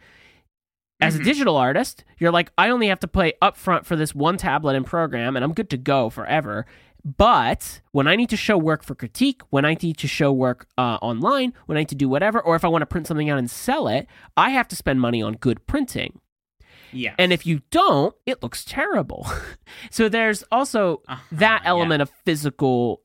As 1.02 1.16
a 1.16 1.20
Mhm. 1.20 1.24
digital 1.24 1.58
artist 1.58 2.04
you're 2.20 2.32
like 2.32 2.52
i 2.58 2.70
only 2.70 2.88
have 2.90 3.00
to 3.00 3.08
pay 3.08 3.34
up 3.42 3.58
front 3.58 3.86
for 3.88 3.96
this 3.96 4.14
one 4.14 4.38
tablet 4.38 4.76
and 4.76 4.86
program 4.86 5.36
and 5.36 5.44
i'm 5.44 5.54
good 5.54 5.70
to 5.72 5.78
go 5.78 6.10
forever. 6.12 6.66
But 7.18 7.82
when 7.92 8.08
i 8.08 8.16
need 8.16 8.30
to 8.30 8.38
show 8.38 8.58
work 8.58 8.84
for 8.84 8.94
critique 8.94 9.42
when 9.50 9.66
i 9.66 9.76
need 9.82 9.98
to 9.98 10.08
show 10.08 10.32
work 10.32 10.68
uh, 10.78 10.98
online 11.02 11.54
when 11.66 11.78
i 11.78 11.82
need 11.82 11.90
to 11.90 11.96
do 11.96 12.10
whatever 12.10 12.40
or 12.40 12.56
if 12.56 12.64
i 12.66 12.68
want 12.68 12.82
to 12.84 12.86
print 12.88 13.08
something 13.08 13.30
out 13.30 13.40
and 13.40 13.50
sell 13.50 13.88
it 13.88 14.06
i 14.36 14.50
have 14.52 14.68
to 14.68 14.76
spend 14.76 15.00
money 15.02 15.22
on 15.22 15.34
good 15.34 15.66
printing 15.68 16.20
yeah. 16.92 17.14
and 17.18 17.32
if 17.34 17.46
you 17.46 17.62
don't, 17.72 18.16
it 18.26 18.42
looks 18.44 18.64
terrible. 18.66 19.28
so 19.92 20.10
there's 20.10 20.44
also 20.52 21.02
Uh-huh, 21.08 21.22
that 21.32 21.62
yeah. 21.64 21.70
element 21.70 22.02
of 22.02 22.10
physical, 22.26 23.02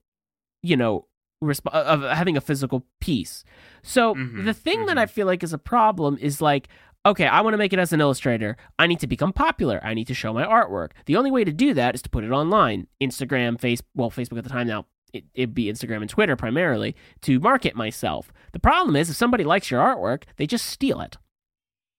you 0.63 0.77
know, 0.77 1.07
resp- 1.43 1.73
of 1.73 2.03
having 2.17 2.37
a 2.37 2.41
physical 2.41 2.87
piece. 3.01 3.45
So 3.83 4.15
Mhm, 4.15 4.45
the 4.45 4.55
thing 4.55 4.87
that 4.87 4.97
mhm. 4.97 5.01
I 5.01 5.07
feel 5.07 5.27
like 5.27 5.43
is 5.43 5.53
a 5.53 5.59
problem 5.59 6.17
is 6.21 6.41
like, 6.41 6.69
okay, 7.05 7.27
I 7.27 7.41
want 7.41 7.55
to 7.55 7.59
make 7.59 7.73
it 7.73 7.79
as 7.81 7.93
an 7.93 8.01
illustrator. 8.01 8.57
I 8.79 8.87
need 8.87 9.01
to 9.01 9.09
become 9.09 9.33
popular. 9.33 9.81
I 9.83 9.93
need 9.95 10.07
to 10.07 10.15
show 10.15 10.33
my 10.33 10.45
artwork. 10.45 10.91
The 11.07 11.17
only 11.17 11.33
way 11.33 11.43
to 11.45 11.53
do 11.53 11.75
that 11.75 11.95
is 11.97 12.03
to 12.03 12.11
put 12.11 12.23
it 12.23 12.31
online, 12.31 12.87
Instagram, 13.03 13.61
face, 13.61 13.83
well, 13.97 14.11
Facebook 14.11 14.39
at 14.39 14.45
the 14.45 14.51
time 14.51 14.69
now. 14.69 14.87
It, 15.13 15.25
it'd 15.35 15.55
be 15.55 15.65
Instagram 15.67 16.01
and 16.01 16.09
Twitter 16.09 16.37
primarily 16.37 16.97
to 17.23 17.39
market 17.39 17.75
myself. 17.77 18.33
The 18.53 18.59
problem 18.61 18.97
is, 18.97 19.11
if 19.11 19.17
somebody 19.17 19.45
likes 19.45 19.71
your 19.71 19.83
artwork, 19.83 20.23
they 20.37 20.47
just 20.47 20.65
steal 20.65 21.01
it. 21.03 21.19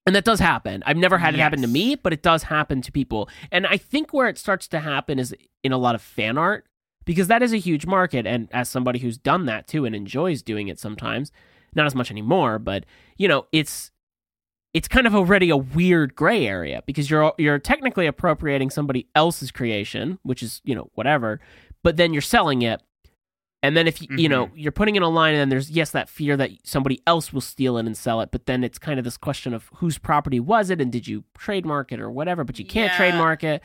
And 0.06 0.16
that 0.16 0.26
does 0.26 0.40
happen. 0.40 0.84
I've 0.86 0.98
never 0.98 1.18
had 1.18 1.34
it 1.34 1.40
happen 1.40 1.62
to 1.62 1.68
me, 1.68 1.96
but 1.96 2.12
it 2.12 2.22
does 2.22 2.44
happen 2.44 2.82
to 2.82 2.92
people. 2.92 3.30
And 3.52 3.66
I 3.66 3.78
think 3.78 4.14
where 4.14 4.28
it 4.28 4.38
starts 4.38 4.68
to 4.70 4.80
happen 4.82 5.18
is 5.18 5.34
in 5.64 5.72
a 5.72 5.78
lot 5.78 5.96
of 5.96 6.02
fan 6.02 6.38
art, 6.38 6.66
because 7.06 7.28
that 7.28 7.42
is 7.42 7.54
a 7.54 7.58
huge 7.58 7.86
market. 7.86 8.28
And 8.28 8.50
as 8.52 8.68
somebody 8.68 9.00
who's 9.00 9.18
done 9.18 9.46
that 9.46 9.68
too 9.68 9.86
and 9.86 9.96
enjoys 9.96 10.42
doing 10.42 10.68
it 10.68 10.80
sometimes, 10.80 11.32
not 11.74 11.86
as 11.86 11.96
much 11.96 12.12
anymore, 12.12 12.60
but 12.60 12.86
you 13.18 13.28
know, 13.28 13.46
it's 13.52 13.92
it's 14.74 14.88
kind 14.88 15.06
of 15.06 15.16
already 15.16 15.50
a 15.50 15.58
weird 15.58 16.16
gray 16.16 16.48
area 16.48 16.84
because 16.86 17.10
you're 17.10 17.34
you're 17.38 17.60
technically 17.60 18.08
appropriating 18.08 18.70
somebody 18.70 19.08
else's 19.16 19.52
creation, 19.52 20.20
which 20.24 20.44
is 20.44 20.62
you 20.64 20.76
know 20.76 20.90
whatever, 20.96 21.40
but 21.84 21.98
then 21.98 22.14
you're 22.14 22.22
selling 22.22 22.62
it. 22.62 22.82
And 23.64 23.76
then 23.78 23.88
if 23.88 24.02
you, 24.02 24.10
you 24.18 24.28
know 24.30 24.52
you're 24.56 24.72
putting 24.74 24.96
in 24.98 25.04
a 25.04 25.10
line, 25.10 25.34
and 25.34 25.40
then 25.42 25.50
there's 25.50 25.72
yes 25.72 25.92
that 25.92 26.10
fear 26.10 26.36
that 26.38 26.52
somebody 26.64 27.02
else 27.08 27.32
will 27.34 27.42
steal 27.42 27.78
it 27.78 27.86
and 27.86 27.98
sell 27.98 28.20
it, 28.22 28.30
but 28.30 28.46
then 28.46 28.64
it's 28.64 28.78
kind 28.78 29.00
of 29.00 29.06
this 29.06 29.18
question 29.18 29.54
of 29.54 29.70
whose 29.78 29.98
property 29.98 30.40
was 30.40 30.70
it 30.70 30.82
and 30.82 30.92
did 30.92 31.08
you 31.08 31.24
trademark 31.38 31.92
it 31.94 32.00
or 32.00 32.12
whatever, 32.12 32.44
but 32.44 32.60
you 32.60 32.66
can't 32.66 32.92
Yeah. 32.92 32.98
trademark 32.98 33.44
it. 33.44 33.64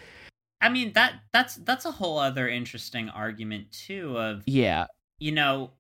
I 0.61 0.69
mean 0.69 0.93
that 0.95 1.15
that's 1.33 1.57
that's 1.57 1.85
a 1.85 1.91
whole 1.91 2.19
other 2.19 2.49
interesting 2.49 3.09
argument 3.11 3.73
too 3.73 4.17
of 4.17 4.45
Yeah, 4.47 4.87
you 5.19 5.33
know 5.33 5.73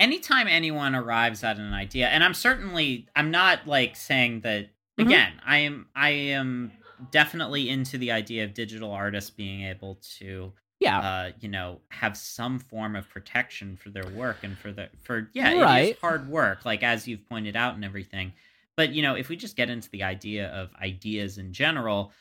anytime 0.00 0.48
anyone 0.48 0.94
arrives 0.94 1.44
at 1.44 1.56
an 1.58 1.72
idea 1.72 2.08
and 2.08 2.24
I'm 2.24 2.34
certainly 2.34 3.08
I'm 3.14 3.30
not 3.30 3.66
like 3.66 3.94
saying 3.96 4.40
that 4.40 4.70
Mhm. 4.98 5.06
again 5.06 5.32
I 5.44 5.58
am 5.58 5.86
I 5.94 6.10
am 6.10 6.72
definitely 7.10 7.68
into 7.68 7.98
the 7.98 8.12
idea 8.12 8.44
of 8.44 8.54
digital 8.54 8.90
artists 8.92 9.30
being 9.30 9.62
able 9.64 10.00
to 10.18 10.52
yeah, 10.82 10.98
uh 10.98 11.30
you 11.40 11.48
know 11.48 11.80
have 11.88 12.16
some 12.16 12.58
form 12.58 12.96
of 12.96 13.08
protection 13.08 13.76
for 13.76 13.90
their 13.90 14.06
work 14.10 14.38
and 14.42 14.56
for 14.58 14.72
the 14.72 14.88
for 15.02 15.30
yeah 15.32 15.52
Right. 15.60 15.94
is 15.94 16.00
hard 16.00 16.28
work 16.28 16.64
like 16.64 16.82
as 16.82 17.06
you've 17.08 17.28
pointed 17.28 17.56
out 17.56 17.74
and 17.74 17.84
everything 17.84 18.32
but 18.76 18.92
you 18.92 19.02
know 19.02 19.14
if 19.14 19.28
we 19.28 19.36
just 19.36 19.56
get 19.56 19.70
into 19.70 19.88
the 19.90 20.02
idea 20.02 20.48
of 20.48 20.70
ideas 20.80 21.38
in 21.38 21.52
general 21.52 22.12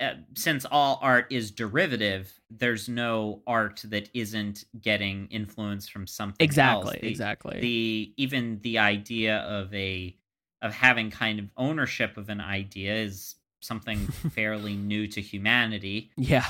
uh, 0.00 0.14
since 0.34 0.64
all 0.70 0.98
art 1.02 1.26
is 1.30 1.50
derivative 1.50 2.32
there's 2.50 2.88
no 2.88 3.42
art 3.46 3.82
that 3.84 4.08
isn't 4.14 4.64
getting 4.80 5.26
influence 5.28 5.88
from 5.88 6.06
something 6.06 6.42
exactly. 6.44 6.98
The- 7.02 7.08
exactly. 7.08 7.60
the 7.60 8.14
even 8.16 8.60
the 8.62 8.78
idea 8.78 9.38
of 9.38 9.72
a 9.74 10.16
of 10.62 10.72
having 10.72 11.10
kind 11.10 11.38
of 11.38 11.50
ownership 11.58 12.16
of 12.16 12.30
an 12.30 12.40
idea 12.40 12.94
is 12.94 13.34
something 13.60 13.98
fairly 14.34 14.74
new 14.74 15.06
to 15.08 15.20
humanity 15.20 16.10
yeah, 16.16 16.46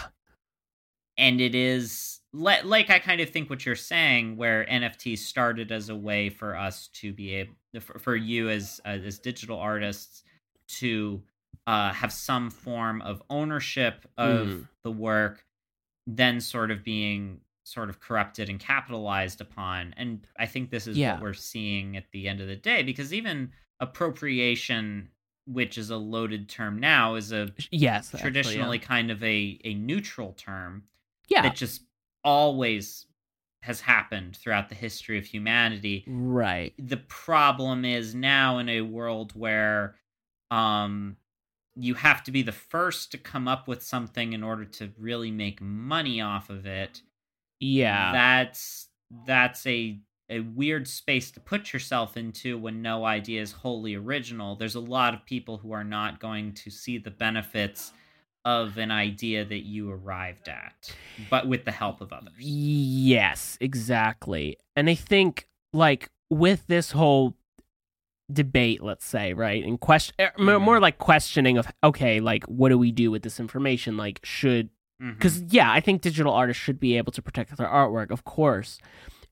and 1.18 1.40
it 1.40 1.54
is 1.54 2.20
like 2.32 2.90
I 2.90 2.98
kind 2.98 3.20
of 3.20 3.30
think 3.30 3.48
what 3.48 3.64
you're 3.64 3.76
saying, 3.76 4.36
where 4.36 4.64
NFTs 4.66 5.18
started 5.18 5.70
as 5.70 5.88
a 5.88 5.94
way 5.96 6.28
for 6.30 6.56
us 6.56 6.88
to 6.94 7.12
be 7.12 7.34
able, 7.34 7.54
for, 7.80 7.98
for 7.98 8.16
you 8.16 8.48
as 8.48 8.80
uh, 8.84 8.88
as 8.88 9.18
digital 9.20 9.58
artists 9.58 10.22
to 10.80 11.22
uh, 11.66 11.92
have 11.92 12.12
some 12.12 12.50
form 12.50 13.00
of 13.02 13.22
ownership 13.30 14.04
of 14.18 14.48
Mhm. 14.48 14.68
the 14.82 14.90
work, 14.90 15.44
then 16.06 16.40
sort 16.40 16.70
of 16.70 16.82
being 16.82 17.40
sort 17.62 17.88
of 17.88 18.00
corrupted 18.00 18.50
and 18.50 18.58
capitalized 18.60 19.40
upon. 19.40 19.94
And 19.96 20.26
I 20.38 20.44
think 20.46 20.70
this 20.70 20.86
is 20.86 20.98
Yeah. 20.98 21.14
what 21.14 21.22
we're 21.22 21.32
seeing 21.34 21.96
at 21.96 22.10
the 22.10 22.28
end 22.28 22.40
of 22.40 22.48
the 22.48 22.56
day, 22.56 22.82
because 22.82 23.14
even 23.14 23.52
appropriation, 23.80 25.08
which 25.46 25.78
is 25.78 25.90
a 25.90 25.96
loaded 25.96 26.48
term 26.48 26.78
now, 26.78 27.14
is 27.14 27.32
a 27.32 27.50
yes. 27.70 28.06
actually, 28.06 28.18
yeah. 28.18 28.22
traditionally 28.22 28.78
kind 28.78 29.10
of 29.10 29.22
a 29.22 29.60
a 29.64 29.74
neutral 29.74 30.32
term 30.32 30.84
yeah, 31.28 31.42
that 31.42 31.56
just 31.56 31.82
always 32.22 33.06
has 33.62 33.80
happened 33.80 34.36
throughout 34.36 34.68
the 34.68 34.74
history 34.74 35.18
of 35.18 35.24
humanity. 35.24 36.04
right. 36.06 36.74
The 36.78 36.98
problem 36.98 37.84
is 37.84 38.14
now 38.14 38.58
in 38.58 38.68
a 38.68 38.82
world 38.82 39.32
where 39.34 39.96
um 40.50 41.16
you 41.76 41.94
have 41.94 42.22
to 42.24 42.30
be 42.30 42.42
the 42.42 42.52
first 42.52 43.10
to 43.10 43.18
come 43.18 43.48
up 43.48 43.66
with 43.66 43.82
something 43.82 44.32
in 44.32 44.42
order 44.42 44.64
to 44.64 44.92
really 44.98 45.30
make 45.30 45.60
money 45.60 46.20
off 46.20 46.50
of 46.50 46.66
it. 46.66 47.02
Yeah, 47.60 48.12
That's 48.12 48.88
that's 49.26 49.66
a 49.66 50.00
a 50.30 50.40
weird 50.40 50.88
space 50.88 51.30
to 51.32 51.40
put 51.40 51.72
yourself 51.72 52.16
into 52.16 52.56
when 52.56 52.80
no 52.80 53.04
idea 53.04 53.42
is 53.42 53.52
wholly 53.52 53.94
original. 53.94 54.56
There's 54.56 54.74
a 54.74 54.80
lot 54.80 55.14
of 55.14 55.26
people 55.26 55.58
who 55.58 55.72
are 55.72 55.84
not 55.84 56.18
going 56.18 56.54
to 56.54 56.70
see 56.70 56.96
the 56.96 57.10
benefits 57.10 57.92
of 58.44 58.76
an 58.76 58.90
idea 58.90 59.44
that 59.44 59.60
you 59.64 59.90
arrived 59.90 60.48
at, 60.48 60.94
but 61.30 61.48
with 61.48 61.64
the 61.64 61.72
help 61.72 62.00
of 62.00 62.12
others. 62.12 62.34
Yes, 62.38 63.56
exactly. 63.60 64.58
And 64.76 64.90
I 64.90 64.94
think 64.94 65.48
like 65.72 66.10
with 66.30 66.66
this 66.66 66.92
whole 66.92 67.36
debate, 68.32 68.82
let's 68.82 69.04
say, 69.04 69.32
right, 69.32 69.64
and 69.64 69.80
question 69.80 70.14
more, 70.38 70.56
Mhm. 70.56 70.62
more 70.62 70.80
like 70.80 70.98
questioning 70.98 71.58
of 71.58 71.66
okay, 71.82 72.20
like 72.20 72.44
what 72.44 72.68
do 72.70 72.78
we 72.78 72.90
do 72.92 73.10
with 73.10 73.22
this 73.22 73.38
information? 73.40 73.96
Like 73.96 74.20
should 74.24 74.70
because 75.00 75.42
yeah, 75.48 75.70
I 75.70 75.80
think 75.80 76.00
digital 76.02 76.32
artists 76.32 76.62
should 76.62 76.80
be 76.80 76.96
able 76.96 77.12
to 77.12 77.20
protect 77.20 77.54
their 77.56 77.66
artwork, 77.66 78.10
of 78.10 78.24
course. 78.24 78.78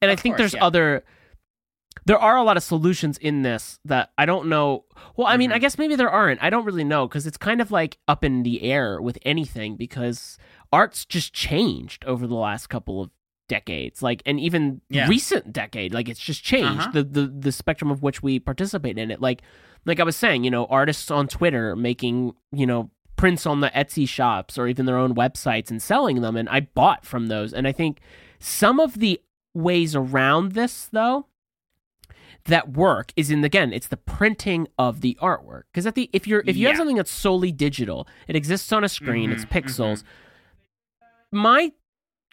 And 0.03 0.11
I 0.11 0.17
think 0.17 0.35
course, 0.35 0.39
there's 0.53 0.55
yeah. 0.55 0.65
other 0.67 1.05
there 2.05 2.18
are 2.18 2.36
a 2.36 2.42
lot 2.42 2.57
of 2.57 2.62
solutions 2.62 3.16
in 3.18 3.42
this 3.42 3.78
that 3.84 4.11
I 4.18 4.26
don't 4.26 4.48
know. 4.48 4.84
Well, 5.16 5.26
I 5.28 5.36
mean, 5.36 5.53
I 5.53 5.59
Mhm. 5.59 5.61
guess 5.61 5.78
maybe 5.78 5.94
there 5.96 6.11
aren't. 6.11 6.42
I 6.42 6.50
don't 6.50 6.64
really 6.64 6.84
know 6.84 7.07
because 7.07 7.26
it's 7.26 7.36
kind 7.36 7.61
of 7.61 7.70
like 7.70 7.98
up 8.09 8.24
in 8.24 8.42
the 8.42 8.62
air 8.62 9.00
with 9.00 9.18
anything 9.22 9.76
because 9.76 10.38
art's 10.72 11.05
just 11.05 11.32
changed 11.32 12.05
over 12.05 12.26
the 12.26 12.34
last 12.34 12.68
couple 12.68 13.00
of 13.03 13.11
decades 13.48 14.03
like 14.03 14.22
and 14.24 14.40
even 14.40 14.80
Yeah. 14.88 15.07
recent 15.09 15.53
decade 15.53 15.92
like 15.92 16.09
it's 16.09 16.20
just 16.20 16.42
changed 16.42 16.80
Uh-huh. 16.80 16.90
the, 16.92 17.03
the 17.05 17.26
the 17.26 17.53
spectrum 17.53 17.90
of 17.90 18.03
which 18.03 18.22
we 18.22 18.38
participate 18.38 18.96
in 18.96 19.11
it 19.11 19.20
like 19.20 19.42
like 19.84 20.00
i 20.00 20.05
was 20.05 20.16
saying 20.16 20.42
you 20.44 20.50
know 20.50 20.64
artists 20.66 21.11
on 21.11 21.28
twitter 21.28 21.76
making 21.76 22.32
you 22.50 22.64
know 22.66 22.90
prints 23.16 23.44
on 23.44 23.61
the 23.61 23.68
etsy 23.70 24.09
shops 24.09 24.57
or 24.57 24.68
even 24.68 24.86
their 24.86 24.96
own 24.96 25.14
websites 25.14 25.70
and 25.70 25.82
selling 25.82 26.22
them 26.22 26.34
and 26.34 26.48
i 26.48 26.61
bought 26.61 27.05
from 27.05 27.26
those 27.26 27.53
and 27.53 27.68
i 27.68 27.72
think 27.72 28.00
some 28.38 28.80
of 28.80 29.00
the 29.00 29.20
ways 29.53 29.94
around 29.94 30.53
this 30.53 30.88
though 30.92 31.26
that 32.47 32.72
work 32.72 33.12
is 33.16 33.30
in 33.30 33.45
again 33.45 33.72
it's 33.72 33.88
the 33.88 33.97
printing 33.97 34.66
of 34.78 35.01
the 35.01 35.16
artwork. 35.22 35.62
Because 35.72 35.86
at 35.86 35.95
the 35.95 36.11
if 36.12 36.26
you're 36.26 36.43
if 36.47 36.57
you 36.57 36.66
have 36.66 36.76
something 36.76 36.97
that's 36.97 37.11
solely 37.11 37.53
digital 37.53 38.07
it 38.28 38.34
exists 38.36 38.72
on 38.72 38.82
a 38.84 38.88
screen 38.88 39.30
it's 39.32 39.45
Mhm, 39.45 39.51
pixels. 39.62 40.03
My 41.30 41.72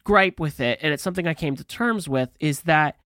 gripe 0.04 0.40
with 0.40 0.60
it 0.60 0.78
and 0.82 0.92
it's 0.94 1.02
something 1.02 1.26
i 1.28 1.34
came 1.34 1.54
to 1.56 1.64
terms 1.64 2.08
with 2.08 2.30
is 2.40 2.62
that 2.62 2.96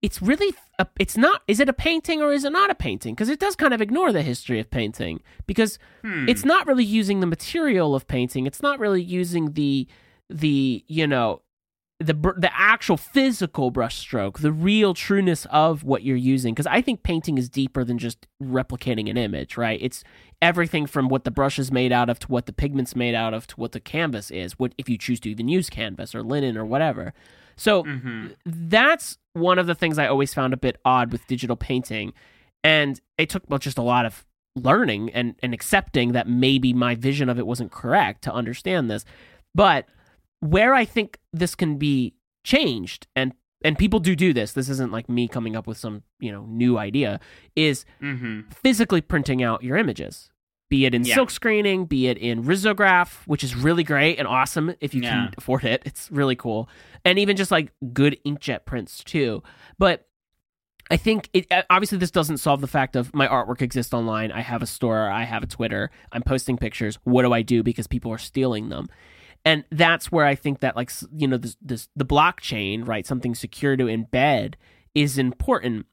it's 0.00 0.20
really 0.20 0.52
a, 0.80 0.86
it's 0.98 1.16
not 1.16 1.42
is 1.46 1.60
it 1.60 1.68
a 1.68 1.72
painting 1.72 2.20
or 2.20 2.32
is 2.32 2.44
it 2.44 2.50
not 2.50 2.70
a 2.70 2.74
painting? 2.74 3.14
Because 3.14 3.28
it 3.28 3.38
does 3.38 3.54
kind 3.54 3.72
of 3.72 3.80
ignore 3.80 4.10
the 4.12 4.22
history 4.22 4.58
of 4.58 4.68
painting 4.70 5.22
because 5.46 5.78
Hmm. 6.02 6.28
it's 6.28 6.44
not 6.44 6.66
really 6.66 6.84
using 6.84 7.20
the 7.20 7.26
material 7.26 7.94
of 7.94 8.08
painting. 8.08 8.46
It's 8.46 8.62
not 8.62 8.80
really 8.80 9.02
using 9.02 9.52
the 9.52 9.86
the 10.28 10.84
you 10.88 11.06
know 11.06 11.42
the 12.02 12.14
br- 12.14 12.38
the 12.38 12.50
actual 12.58 12.96
physical 12.96 13.70
brushstroke 13.72 14.38
the 14.40 14.52
real 14.52 14.94
trueness 14.94 15.46
of 15.50 15.84
what 15.84 16.02
you're 16.02 16.16
using 16.16 16.52
because 16.54 16.66
i 16.66 16.80
think 16.82 17.02
painting 17.02 17.38
is 17.38 17.48
deeper 17.48 17.84
than 17.84 17.98
just 17.98 18.26
replicating 18.42 19.08
an 19.10 19.16
image 19.16 19.56
right 19.56 19.78
it's 19.82 20.02
everything 20.40 20.86
from 20.86 21.08
what 21.08 21.24
the 21.24 21.30
brush 21.30 21.58
is 21.58 21.70
made 21.70 21.92
out 21.92 22.08
of 22.10 22.18
to 22.18 22.26
what 22.28 22.46
the 22.46 22.52
pigment's 22.52 22.96
made 22.96 23.14
out 23.14 23.32
of 23.34 23.46
to 23.46 23.54
what 23.56 23.72
the 23.72 23.80
canvas 23.80 24.30
is 24.30 24.58
what 24.58 24.74
if 24.78 24.88
you 24.88 24.98
choose 24.98 25.20
to 25.20 25.30
even 25.30 25.48
use 25.48 25.70
canvas 25.70 26.14
or 26.14 26.22
linen 26.22 26.56
or 26.56 26.64
whatever 26.64 27.14
so 27.56 27.84
Mhm. 27.84 28.34
that's 28.46 29.18
one 29.34 29.58
of 29.58 29.66
the 29.66 29.74
things 29.74 29.98
I 29.98 30.06
always 30.08 30.32
found 30.34 30.52
a 30.54 30.56
bit 30.56 30.78
odd 30.86 31.12
with 31.12 31.26
digital 31.26 31.54
painting. 31.54 32.12
And 32.64 32.98
it 33.18 33.28
took 33.28 33.42
well, 33.48 33.58
just 33.58 33.76
a 33.78 33.82
lot 33.82 34.06
of 34.06 34.24
learning 34.56 35.10
and, 35.10 35.34
and 35.42 35.52
accepting 35.52 36.12
that 36.12 36.26
maybe 36.26 36.72
my 36.72 36.94
vision 36.94 37.28
of 37.28 37.38
it 37.38 37.46
wasn't 37.46 37.70
correct 37.70 38.22
to 38.24 38.32
understand 38.32 38.90
this. 38.90 39.04
But 39.54 39.86
where 40.42 40.74
I 40.74 40.84
think 40.84 41.18
this 41.32 41.54
can 41.54 41.78
be 41.78 42.14
changed 42.44 43.06
and 43.16 43.32
and 43.64 43.78
people 43.78 44.00
do 44.00 44.16
do 44.16 44.32
this. 44.32 44.54
This 44.54 44.68
isn't 44.68 44.90
like 44.90 45.08
me 45.08 45.28
coming 45.28 45.54
up 45.54 45.68
with 45.68 45.78
some, 45.78 46.02
you 46.18 46.32
know, 46.32 46.44
new 46.48 46.78
idea 46.78 47.20
is 47.54 47.84
Mm-hmm. 48.02 48.50
physically 48.50 49.00
printing 49.00 49.40
out 49.40 49.62
your 49.62 49.76
images. 49.76 50.30
Be 50.68 50.84
it 50.84 50.94
in 50.94 51.04
Yeah. 51.04 51.14
silk 51.14 51.30
screening, 51.30 51.84
be 51.86 52.08
it 52.08 52.18
in 52.18 52.42
risograph, 52.42 53.24
which 53.28 53.44
is 53.44 53.54
really 53.54 53.84
great 53.84 54.18
and 54.18 54.26
awesome 54.26 54.74
if 54.80 54.94
you 54.94 55.02
Yeah. 55.02 55.10
can 55.26 55.34
afford 55.38 55.62
it. 55.64 55.82
It's 55.84 56.10
really 56.10 56.34
cool. 56.34 56.68
And 57.04 57.20
even 57.20 57.36
just 57.36 57.52
like 57.52 57.72
good 57.92 58.18
inkjet 58.26 58.64
prints 58.64 59.04
too. 59.04 59.44
But 59.78 60.08
I 60.90 60.96
think 60.96 61.30
it 61.32 61.46
uh, 61.52 61.62
obviously 61.70 61.98
this 61.98 62.10
doesn't 62.10 62.38
solve 62.38 62.60
the 62.62 62.66
fact 62.66 62.96
of 62.96 63.14
my 63.14 63.28
artwork 63.28 63.62
exists 63.62 63.94
online. 63.94 64.32
I 64.32 64.40
have 64.40 64.60
a 64.62 64.66
store, 64.66 65.08
I 65.08 65.22
have 65.22 65.44
a 65.44 65.46
Twitter, 65.46 65.90
I'm 66.10 66.22
posting 66.22 66.56
pictures. 66.56 66.98
What 67.04 67.22
do 67.22 67.32
I 67.32 67.42
do 67.42 67.62
because 67.62 67.86
people 67.86 68.10
are 68.12 68.18
stealing 68.18 68.70
them? 68.70 68.88
And 69.44 69.64
that's 69.70 70.12
where 70.12 70.24
I 70.24 70.34
think 70.34 70.60
that 70.60 70.76
like 70.76 70.90
you 71.16 71.26
know 71.26 71.36
this, 71.36 71.56
this 71.60 71.88
the 71.96 72.04
blockchain, 72.04 72.86
right, 72.86 73.06
something 73.06 73.34
secure 73.34 73.76
to 73.76 73.84
embed 73.84 74.54
is 74.94 75.18
important 75.18 75.86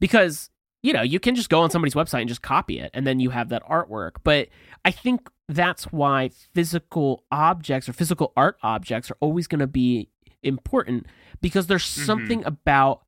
because 0.00 0.48
you 0.82 0.92
know 0.92 1.02
you 1.02 1.20
can 1.20 1.34
just 1.34 1.50
go 1.50 1.60
on 1.60 1.70
somebody's 1.70 1.94
website 1.94 2.20
and 2.20 2.28
just 2.28 2.42
copy 2.42 2.78
it 2.78 2.90
and 2.94 3.06
then 3.06 3.20
you 3.20 3.30
have 3.30 3.50
that 3.50 3.62
artwork. 3.64 4.12
But 4.24 4.48
I 4.84 4.90
think 4.90 5.28
that's 5.48 5.84
why 5.92 6.30
physical 6.54 7.24
objects 7.30 7.88
or 7.88 7.92
physical 7.92 8.32
art 8.36 8.56
objects 8.62 9.10
are 9.10 9.16
always 9.20 9.46
going 9.46 9.58
to 9.60 9.66
be 9.66 10.08
important 10.42 11.06
because 11.42 11.66
there's 11.66 11.84
Mhm. 11.84 12.06
something 12.06 12.44
about 12.46 13.02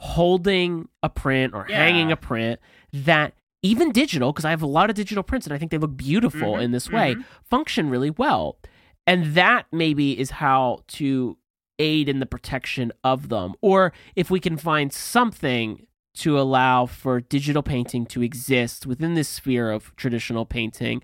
holding 0.00 0.88
a 1.02 1.08
print 1.08 1.54
or 1.54 1.64
hanging 1.64 2.12
a 2.12 2.16
print 2.16 2.60
that 2.92 3.34
even 3.62 3.90
digital 3.92 4.32
because 4.32 4.44
I 4.44 4.50
have 4.50 4.62
a 4.62 4.66
lot 4.66 4.90
of 4.90 4.96
digital 4.96 5.22
prints 5.22 5.46
and 5.46 5.54
I 5.54 5.58
think 5.58 5.70
they 5.70 5.78
look 5.78 5.96
beautiful 5.96 6.54
Mhm, 6.54 6.62
in 6.64 6.70
this 6.72 6.90
way 6.90 7.14
mhm. 7.16 7.24
function 7.44 7.88
really 7.90 8.10
well. 8.10 8.58
And 9.06 9.34
that 9.34 9.66
maybe 9.72 10.18
is 10.18 10.30
how 10.30 10.80
to 10.88 11.36
aid 11.78 12.08
in 12.08 12.20
the 12.20 12.26
protection 12.26 12.92
of 13.02 13.28
them. 13.28 13.54
Or 13.60 13.92
if 14.16 14.30
we 14.30 14.40
can 14.40 14.56
find 14.56 14.92
something 14.92 15.86
to 16.16 16.38
allow 16.38 16.86
for 16.86 17.20
digital 17.20 17.62
painting 17.62 18.06
to 18.06 18.22
exist 18.22 18.86
within 18.86 19.14
this 19.14 19.28
sphere 19.28 19.70
of 19.72 19.94
traditional 19.96 20.46
painting, 20.46 21.02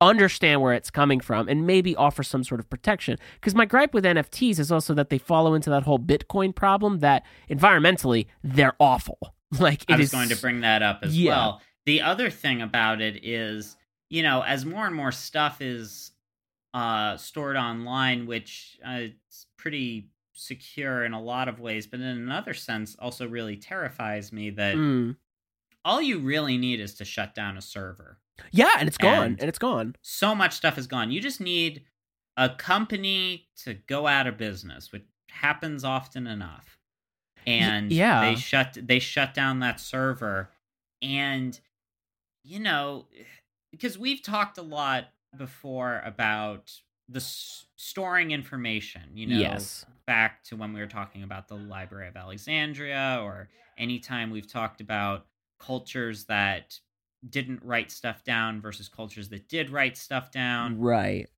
understand 0.00 0.60
where 0.60 0.72
it's 0.72 0.90
coming 0.90 1.20
from, 1.20 1.48
and 1.48 1.66
maybe 1.66 1.94
offer 1.96 2.22
some 2.22 2.44
sort 2.44 2.60
of 2.60 2.70
protection. 2.70 3.18
Because 3.34 3.54
my 3.54 3.64
gripe 3.64 3.92
with 3.92 4.04
NFTs 4.04 4.58
is 4.58 4.70
also 4.70 4.94
that 4.94 5.10
they 5.10 5.18
follow 5.18 5.54
into 5.54 5.70
that 5.70 5.82
whole 5.82 5.98
Bitcoin 5.98 6.54
problem 6.54 7.00
that 7.00 7.24
environmentally 7.50 8.26
they're 8.42 8.74
awful. 8.80 9.18
Like 9.60 9.84
I 9.90 9.96
was 9.98 10.06
is 10.06 10.12
going 10.12 10.30
to 10.30 10.36
bring 10.40 10.62
that 10.62 10.80
up 10.82 11.00
as 11.02 11.18
Yeah. 11.18 11.30
well. 11.36 11.62
The 11.84 12.00
other 12.00 12.30
thing 12.30 12.62
about 12.62 13.02
it 13.02 13.22
is, 13.22 13.76
you 14.08 14.22
know, 14.22 14.40
as 14.40 14.64
more 14.64 14.86
and 14.86 14.96
more 14.96 15.12
stuff 15.12 15.60
is 15.60 16.11
uh, 16.74 17.16
stored 17.16 17.56
online, 17.56 18.26
which 18.26 18.78
uh, 18.86 19.00
it's 19.00 19.46
pretty 19.58 20.08
secure 20.34 21.04
in 21.04 21.12
a 21.12 21.20
lot 21.20 21.48
of 21.48 21.60
ways, 21.60 21.86
but 21.86 22.00
in 22.00 22.06
another 22.06 22.54
sense, 22.54 22.96
also 22.98 23.28
really 23.28 23.56
terrifies 23.56 24.32
me 24.32 24.50
that 24.50 24.76
Mm. 24.76 25.16
all 25.84 26.00
you 26.00 26.18
really 26.18 26.56
need 26.56 26.80
is 26.80 26.94
to 26.94 27.04
shut 27.04 27.34
down 27.34 27.56
a 27.56 27.60
server. 27.62 28.18
Yeah, 28.50 28.70
and 28.78 28.88
it's 28.88 28.96
gone. 28.98 29.22
And- 29.24 29.40
and 29.40 29.48
it's 29.48 29.58
gone. 29.58 29.94
So 30.00 30.34
much 30.34 30.54
stuff 30.54 30.78
is 30.78 30.86
gone. 30.86 31.10
You 31.10 31.20
just 31.20 31.40
need 31.40 31.84
a 32.36 32.48
company 32.48 33.48
to 33.64 33.74
go 33.74 34.06
out 34.06 34.26
of 34.26 34.38
business, 34.38 34.90
which 34.90 35.04
happens 35.28 35.84
often 35.84 36.26
enough. 36.26 36.78
And 37.46 37.92
yeah. 37.92 38.20
they 38.24 38.36
shut 38.36 38.78
they 38.80 38.98
shut 39.00 39.34
down 39.34 39.58
that 39.60 39.80
server 39.80 40.50
and 41.02 41.58
you 42.44 42.60
know 42.60 43.06
because 43.72 43.98
we've 43.98 44.22
talked 44.22 44.58
a 44.58 44.62
lot 44.62 45.08
before 45.36 46.02
about 46.04 46.72
the 47.08 47.20
s- 47.20 47.66
storing 47.76 48.30
information, 48.30 49.02
you 49.14 49.26
know, 49.26 49.38
yes. 49.38 49.84
back 50.06 50.42
to 50.44 50.56
when 50.56 50.72
we 50.72 50.80
were 50.80 50.86
talking 50.86 51.22
about 51.22 51.48
the 51.48 51.56
Library 51.56 52.08
of 52.08 52.16
Alexandria, 52.16 53.20
or 53.22 53.48
anytime 53.78 54.30
we've 54.30 54.50
talked 54.50 54.80
about 54.80 55.26
cultures 55.58 56.24
that 56.24 56.78
didn't 57.28 57.62
write 57.62 57.90
stuff 57.90 58.24
down 58.24 58.60
versus 58.60 58.88
cultures 58.88 59.28
that 59.28 59.48
did 59.48 59.70
write 59.70 59.96
stuff 59.96 60.30
down. 60.30 60.78
Right. 60.80 61.28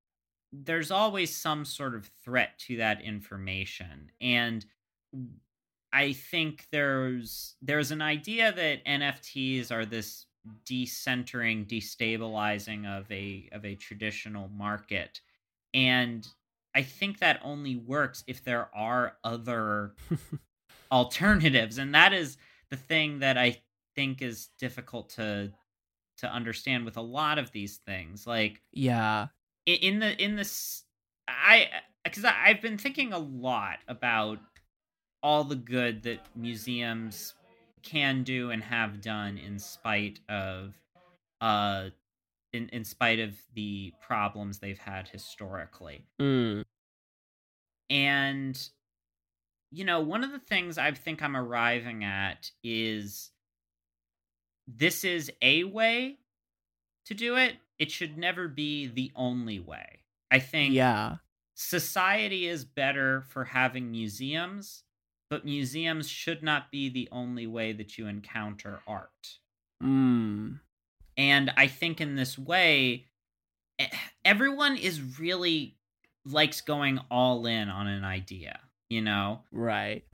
There's 0.52 0.90
always 0.90 1.34
some 1.34 1.64
sort 1.64 1.94
of 1.94 2.10
threat 2.24 2.58
to 2.60 2.76
that 2.76 3.02
information. 3.02 4.10
And 4.20 4.64
I 5.92 6.12
think 6.12 6.66
there's 6.70 7.54
there's 7.60 7.90
an 7.90 8.02
idea 8.02 8.52
that 8.52 8.84
NFTs 8.84 9.70
are 9.70 9.84
this 9.84 10.26
decentering, 10.64 11.66
destabilizing 11.66 12.86
of 12.86 13.10
a 13.10 13.48
of 13.52 13.64
a 13.64 13.74
traditional 13.74 14.48
market. 14.48 15.20
And 15.72 16.26
I 16.74 16.82
think 16.82 17.20
that 17.20 17.40
only 17.42 17.76
works 17.76 18.24
if 18.26 18.44
there 18.44 18.68
are 18.74 19.16
other 19.22 19.94
alternatives. 20.92 21.78
And 21.78 21.94
that 21.94 22.12
is 22.12 22.36
the 22.70 22.76
thing 22.76 23.20
that 23.20 23.38
I 23.38 23.62
think 23.94 24.22
is 24.22 24.48
difficult 24.58 25.10
to 25.10 25.52
to 26.18 26.32
understand 26.32 26.84
with 26.84 26.96
a 26.96 27.02
lot 27.02 27.38
of 27.38 27.50
these 27.52 27.78
things. 27.78 28.26
Like 28.26 28.60
Yeah. 28.72 29.28
in 29.66 29.98
the 29.98 30.22
in 30.22 30.36
this 30.36 30.84
I 31.26 31.68
because 32.04 32.24
I've 32.24 32.60
been 32.60 32.78
thinking 32.78 33.12
a 33.12 33.18
lot 33.18 33.78
about 33.88 34.38
all 35.22 35.44
the 35.44 35.56
good 35.56 36.02
that 36.02 36.20
museums 36.36 37.34
can 37.84 38.22
do 38.24 38.50
and 38.50 38.62
have 38.62 39.00
done 39.00 39.38
in 39.38 39.58
spite 39.58 40.20
of 40.28 40.74
uh 41.40 41.90
in, 42.52 42.68
in 42.68 42.84
spite 42.84 43.18
of 43.18 43.36
the 43.54 43.92
problems 44.00 44.58
they've 44.58 44.78
had 44.78 45.08
historically. 45.08 46.06
Mm. 46.20 46.64
And 47.90 48.68
you 49.70 49.84
know, 49.84 50.00
one 50.00 50.22
of 50.22 50.30
the 50.30 50.38
things 50.38 50.78
I 50.78 50.92
think 50.92 51.20
I'm 51.20 51.36
arriving 51.36 52.04
at 52.04 52.50
is 52.62 53.32
this 54.68 55.04
is 55.04 55.30
a 55.42 55.64
way 55.64 56.18
to 57.06 57.14
do 57.14 57.36
it. 57.36 57.56
It 57.78 57.90
should 57.90 58.16
never 58.16 58.46
be 58.48 58.86
the 58.86 59.10
only 59.16 59.58
way. 59.58 60.00
I 60.30 60.38
think 60.38 60.74
Yeah. 60.74 61.16
society 61.54 62.46
is 62.46 62.64
better 62.64 63.22
for 63.22 63.44
having 63.44 63.90
museums, 63.90 64.84
but 65.30 65.44
museums 65.44 66.08
should 66.08 66.42
not 66.42 66.70
be 66.70 66.88
the 66.88 67.08
only 67.10 67.46
way 67.46 67.72
that 67.72 67.98
you 67.98 68.06
encounter 68.06 68.80
art. 68.86 69.38
Mm. 69.82 70.60
And 71.16 71.52
I 71.56 71.66
think 71.66 72.00
in 72.00 72.16
this 72.16 72.38
way, 72.38 73.06
everyone 74.24 74.76
is 74.76 75.18
really 75.18 75.76
likes 76.24 76.60
going 76.60 77.00
all 77.10 77.46
in 77.46 77.68
on 77.68 77.86
an 77.86 78.04
idea, 78.04 78.60
you 78.88 79.02
know? 79.02 79.40
Right. 79.52 80.04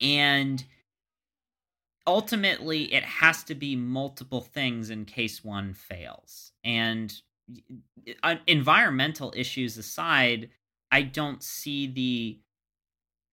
And 0.00 0.62
ultimately, 2.06 2.92
it 2.92 3.04
has 3.04 3.44
to 3.44 3.54
be 3.54 3.76
multiple 3.76 4.40
things 4.40 4.90
in 4.90 5.04
case 5.04 5.44
one 5.44 5.74
fails. 5.74 6.52
And 6.64 7.12
uh, 8.22 8.36
environmental 8.46 9.32
issues 9.36 9.76
aside, 9.76 10.50
I 10.90 11.02
don't 11.02 11.42
see 11.42 11.86
the 11.86 12.38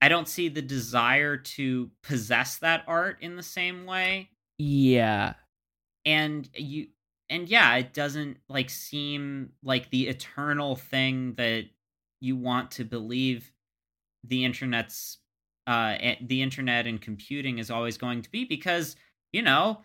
I 0.01 0.09
don't 0.09 0.27
see 0.27 0.47
the 0.49 0.61
desire 0.61 1.37
to 1.37 1.89
possess 2.03 2.57
that 2.59 2.83
art 2.87 3.17
in 3.21 3.35
the 3.35 3.43
same 3.43 3.85
way 3.85 4.29
Yeah. 4.57 5.33
and 6.05 6.49
you 6.55 6.87
and 7.29 7.49
yeah 7.49 7.75
it 7.75 7.93
doesn't 7.93 8.37
like 8.47 8.69
seem 8.69 9.51
like 9.63 9.89
the 9.89 10.07
eternal 10.07 10.75
thing 10.75 11.33
that 11.35 11.65
you 12.21 12.35
want 12.35 12.71
to 12.71 12.83
believe 12.85 13.51
the 14.23 14.45
internet's 14.45 15.17
uh 15.67 15.97
the 16.21 16.41
internet 16.41 16.87
and 16.87 17.01
computing 17.01 17.57
is 17.59 17.69
always 17.69 17.97
going 17.97 18.21
to 18.21 18.31
be 18.31 18.45
because 18.45 18.95
you 19.33 19.41
know 19.41 19.81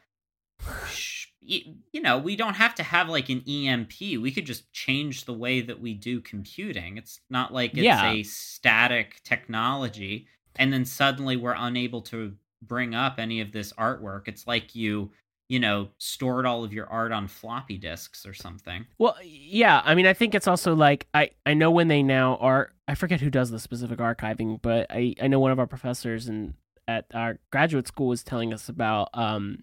sh- 1.46 1.62
y- 1.66 1.74
you 1.92 2.00
know 2.00 2.18
we 2.18 2.36
don't 2.36 2.54
have 2.54 2.74
to 2.76 2.82
have 2.82 3.08
like 3.08 3.28
an 3.28 3.42
emp 3.48 3.92
we 4.00 4.30
could 4.30 4.46
just 4.46 4.70
change 4.72 5.24
the 5.24 5.32
way 5.34 5.60
that 5.60 5.80
we 5.80 5.94
do 5.94 6.20
computing 6.20 6.96
it's 6.96 7.20
not 7.30 7.52
like 7.52 7.72
it's 7.72 7.82
Yeah. 7.82 8.12
a 8.12 8.22
static 8.22 9.20
technology 9.24 10.26
and 10.56 10.72
then 10.72 10.84
suddenly 10.84 11.36
we're 11.36 11.54
unable 11.56 12.02
to 12.02 12.34
bring 12.62 12.94
up 12.94 13.18
any 13.18 13.40
of 13.40 13.52
this 13.52 13.72
artwork 13.74 14.28
it's 14.28 14.46
like 14.46 14.74
you 14.74 15.10
you 15.48 15.58
know, 15.60 15.88
stored 15.98 16.46
all 16.46 16.64
of 16.64 16.72
your 16.72 16.86
art 16.86 17.12
on 17.12 17.28
floppy 17.28 17.76
disks 17.76 18.24
or 18.24 18.32
something. 18.32 18.86
Well, 18.96 19.14
yeah. 19.22 19.82
I 19.84 19.94
mean, 19.94 20.06
I 20.06 20.14
think 20.14 20.34
it's 20.34 20.48
also 20.48 20.74
like 20.74 21.08
I 21.12 21.28
I 21.44 21.52
know 21.52 21.70
when 21.70 21.88
they 21.88 22.02
now 22.02 22.36
are. 22.36 22.72
I 22.88 22.94
forget 22.94 23.20
who 23.20 23.28
does 23.28 23.50
the 23.50 23.58
specific 23.58 23.98
archiving, 23.98 24.62
but 24.62 24.86
I 24.88 25.14
I 25.20 25.26
know 25.26 25.40
one 25.40 25.50
of 25.50 25.58
our 25.58 25.66
professors 25.66 26.26
and 26.26 26.54
at 26.88 27.04
our 27.12 27.38
graduate 27.50 27.86
school 27.86 28.06
was 28.08 28.22
telling 28.22 28.54
us 28.54 28.70
about 28.70 29.10
um 29.12 29.62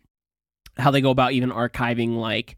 how 0.77 0.91
they 0.91 1.01
go 1.01 1.09
about 1.09 1.31
even 1.33 1.49
archiving 1.51 2.17
like 2.17 2.57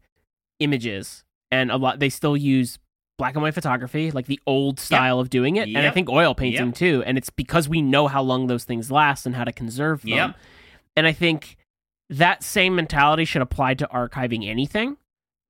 images 0.58 1.24
and 1.50 1.70
a 1.70 1.76
lot 1.76 1.98
they 1.98 2.08
still 2.08 2.36
use 2.36 2.78
black 3.18 3.34
and 3.34 3.42
white 3.42 3.54
photography 3.54 4.10
like 4.10 4.26
the 4.26 4.40
old 4.46 4.78
style 4.80 5.18
of 5.20 5.28
doing 5.30 5.56
it 5.56 5.68
and 5.68 5.78
i 5.78 5.90
think 5.90 6.08
oil 6.08 6.34
painting 6.34 6.66
Yep. 6.66 6.74
too 6.74 7.02
and 7.06 7.18
it's 7.18 7.30
because 7.30 7.68
we 7.68 7.82
know 7.82 8.06
how 8.08 8.22
long 8.22 8.46
those 8.46 8.64
things 8.64 8.90
last 8.90 9.26
and 9.26 9.34
how 9.34 9.44
to 9.44 9.52
conserve 9.52 10.02
them 10.02 10.10
Yep. 10.10 10.36
and 10.96 11.06
i 11.06 11.12
think 11.12 11.56
that 12.10 12.42
same 12.42 12.74
mentality 12.76 13.24
should 13.24 13.42
apply 13.42 13.74
to 13.74 13.86
archiving 13.88 14.46
anything 14.48 14.96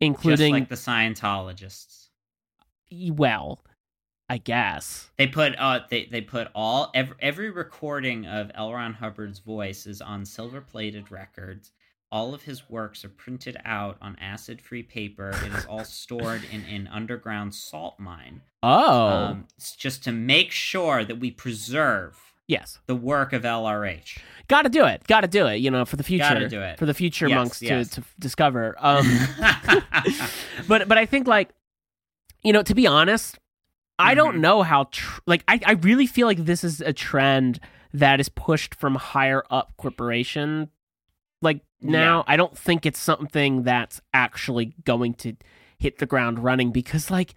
including 0.01 0.53
Just 0.55 0.61
like 0.61 0.69
the 0.69 0.75
Scientologists. 0.75 2.09
well 2.91 3.61
I 4.29 4.39
guess. 4.39 5.11
They 5.19 5.27
put 5.27 5.55
uh 5.59 5.81
they 5.91 6.07
they 6.07 6.23
put 6.23 6.49
all 6.55 6.91
every, 6.95 7.17
every 7.21 7.51
recording 7.51 8.25
of 8.25 8.51
L. 8.55 8.73
Ron 8.73 8.95
Hubbard's 8.95 9.41
voice 9.41 9.87
is 9.87 10.01
on 10.01 10.25
silver 10.25 10.63
plated 10.63 11.11
records. 11.11 11.71
All 12.13 12.35
of 12.35 12.43
his 12.43 12.69
works 12.69 13.05
are 13.07 13.09
printed 13.09 13.57
out 13.65 13.97
on 14.03 14.17
acid 14.21 14.61
free 14.61 14.83
paper. 14.83 15.31
It 15.47 15.53
is 15.55 15.65
all 15.65 15.85
stored 16.03 16.43
in 16.53 16.61
an 16.67 16.87
underground 16.93 17.55
salt 17.55 17.99
mine. 17.99 18.43
Oh, 18.63 19.09
Um, 19.09 19.49
it's 19.57 19.75
just 19.75 20.05
to 20.05 20.13
make 20.13 20.51
sure 20.53 21.05
that 21.05 21.19
we 21.19 21.31
preserve 21.31 22.19
yes. 22.47 22.79
the 22.87 22.95
work 22.95 23.33
of 23.33 23.45
LRH. 23.45 24.19
Got 24.47 24.63
to 24.63 24.69
do 24.69 24.85
it. 24.85 25.07
Got 25.09 25.23
to 25.23 25.27
do 25.27 25.47
it. 25.47 25.57
You 25.57 25.71
know, 25.71 25.87
for 25.87 25.97
the 25.97 26.03
future. 26.03 26.29
Gotta 26.29 26.49
do 26.51 26.61
it. 26.61 26.79
For 26.79 26.85
the 26.85 26.93
future 26.93 27.27
Yes, 27.29 27.35
monks 27.37 27.63
yes. 27.63 27.89
to 27.91 28.03
to 28.03 28.07
discover. 28.19 28.77
Um, 28.79 29.07
but 30.69 30.89
but 30.89 30.99
I 30.99 31.07
think 31.07 31.27
like, 31.27 31.49
you 32.43 32.53
know, 32.53 32.63
to 32.63 32.75
be 32.75 32.87
honest, 32.87 33.39
I 33.99 34.15
don't 34.15 34.41
know 34.41 34.63
how. 34.63 34.85
Tr- 34.91 35.21
like, 35.27 35.45
I 35.49 35.61
I 35.65 35.73
really 35.73 36.07
feel 36.07 36.27
like 36.27 36.45
this 36.45 36.63
is 36.65 36.81
a 36.83 36.93
trend 36.93 37.59
that 37.95 38.21
is 38.21 38.29
pushed 38.29 38.75
from 38.75 38.97
higher 38.97 39.43
up 39.51 39.73
corporation. 39.79 40.69
Now, 41.83 42.19
Yeah. 42.19 42.33
I 42.33 42.37
don't 42.37 42.57
think 42.57 42.87
it's 42.87 42.99
something 43.01 43.63
that's 43.65 44.01
actually 44.15 44.75
going 44.85 45.15
to 45.15 45.35
hit 45.79 45.99
the 45.99 46.07
ground 46.07 46.39
running 46.39 46.71
because 46.71 47.11
like 47.11 47.35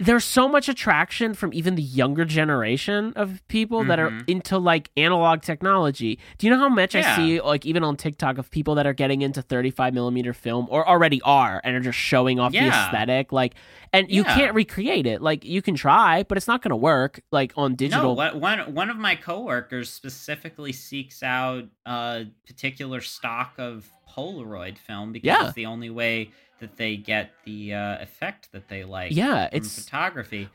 there's 0.00 0.24
so 0.24 0.48
much 0.48 0.68
attraction 0.68 1.34
from 1.34 1.52
even 1.52 1.74
the 1.74 1.82
younger 1.82 2.24
generation 2.24 3.12
of 3.16 3.42
people 3.48 3.82
that 3.84 3.98
are 3.98 4.10
Mhm. 4.10 4.28
into 4.28 4.56
like 4.56 4.90
analog 4.96 5.42
technology. 5.42 6.20
Do 6.38 6.46
you 6.46 6.52
know 6.52 6.58
how 6.60 6.68
much 6.68 6.94
I 6.94 7.16
see 7.16 7.40
like 7.40 7.66
even 7.66 7.82
on 7.82 7.96
TikTok 7.96 8.38
of 8.38 8.48
people 8.52 8.76
that 8.76 8.86
are 8.86 8.92
getting 8.92 9.22
into 9.22 9.42
35 9.42 9.92
millimeter 9.94 10.32
film 10.32 10.68
or 10.70 10.88
already 10.88 11.20
are 11.22 11.60
and 11.64 11.74
are 11.74 11.80
just 11.80 11.98
showing 11.98 12.38
off 12.38 12.52
the 12.52 12.58
aesthetic 12.68 13.32
like 13.32 13.54
and 13.92 14.08
you 14.08 14.22
Yeah. 14.22 14.34
can't 14.36 14.54
recreate 14.54 15.06
it. 15.06 15.20
Like 15.20 15.44
you 15.44 15.62
can 15.62 15.74
try, 15.74 16.22
but 16.22 16.38
it's 16.38 16.46
not 16.46 16.62
going 16.62 16.70
to 16.70 16.76
work 16.76 17.20
like 17.32 17.52
on 17.56 17.74
digital. 17.74 18.14
what, 18.14 18.36
one 18.36 18.72
one 18.74 18.90
of 18.90 18.96
my 18.98 19.16
coworkers 19.16 19.90
specifically 19.90 20.72
seeks 20.72 21.24
out 21.24 21.64
a 21.86 22.26
particular 22.46 23.00
stock 23.00 23.54
of 23.58 23.88
Polaroid 24.08 24.78
film 24.78 25.10
because 25.12 25.26
Yeah. 25.26 25.46
it's 25.46 25.54
the 25.54 25.66
only 25.66 25.90
way 25.90 26.30
that 26.60 26.76
they 26.76 26.96
get 26.96 27.30
the 27.44 27.74
uh, 27.74 28.02
effect 28.02 28.50
that 28.52 28.68
they 28.68 28.84
like. 28.84 29.12
yeah, 29.14 29.48
it's 29.52 29.84
photography. 29.84 30.48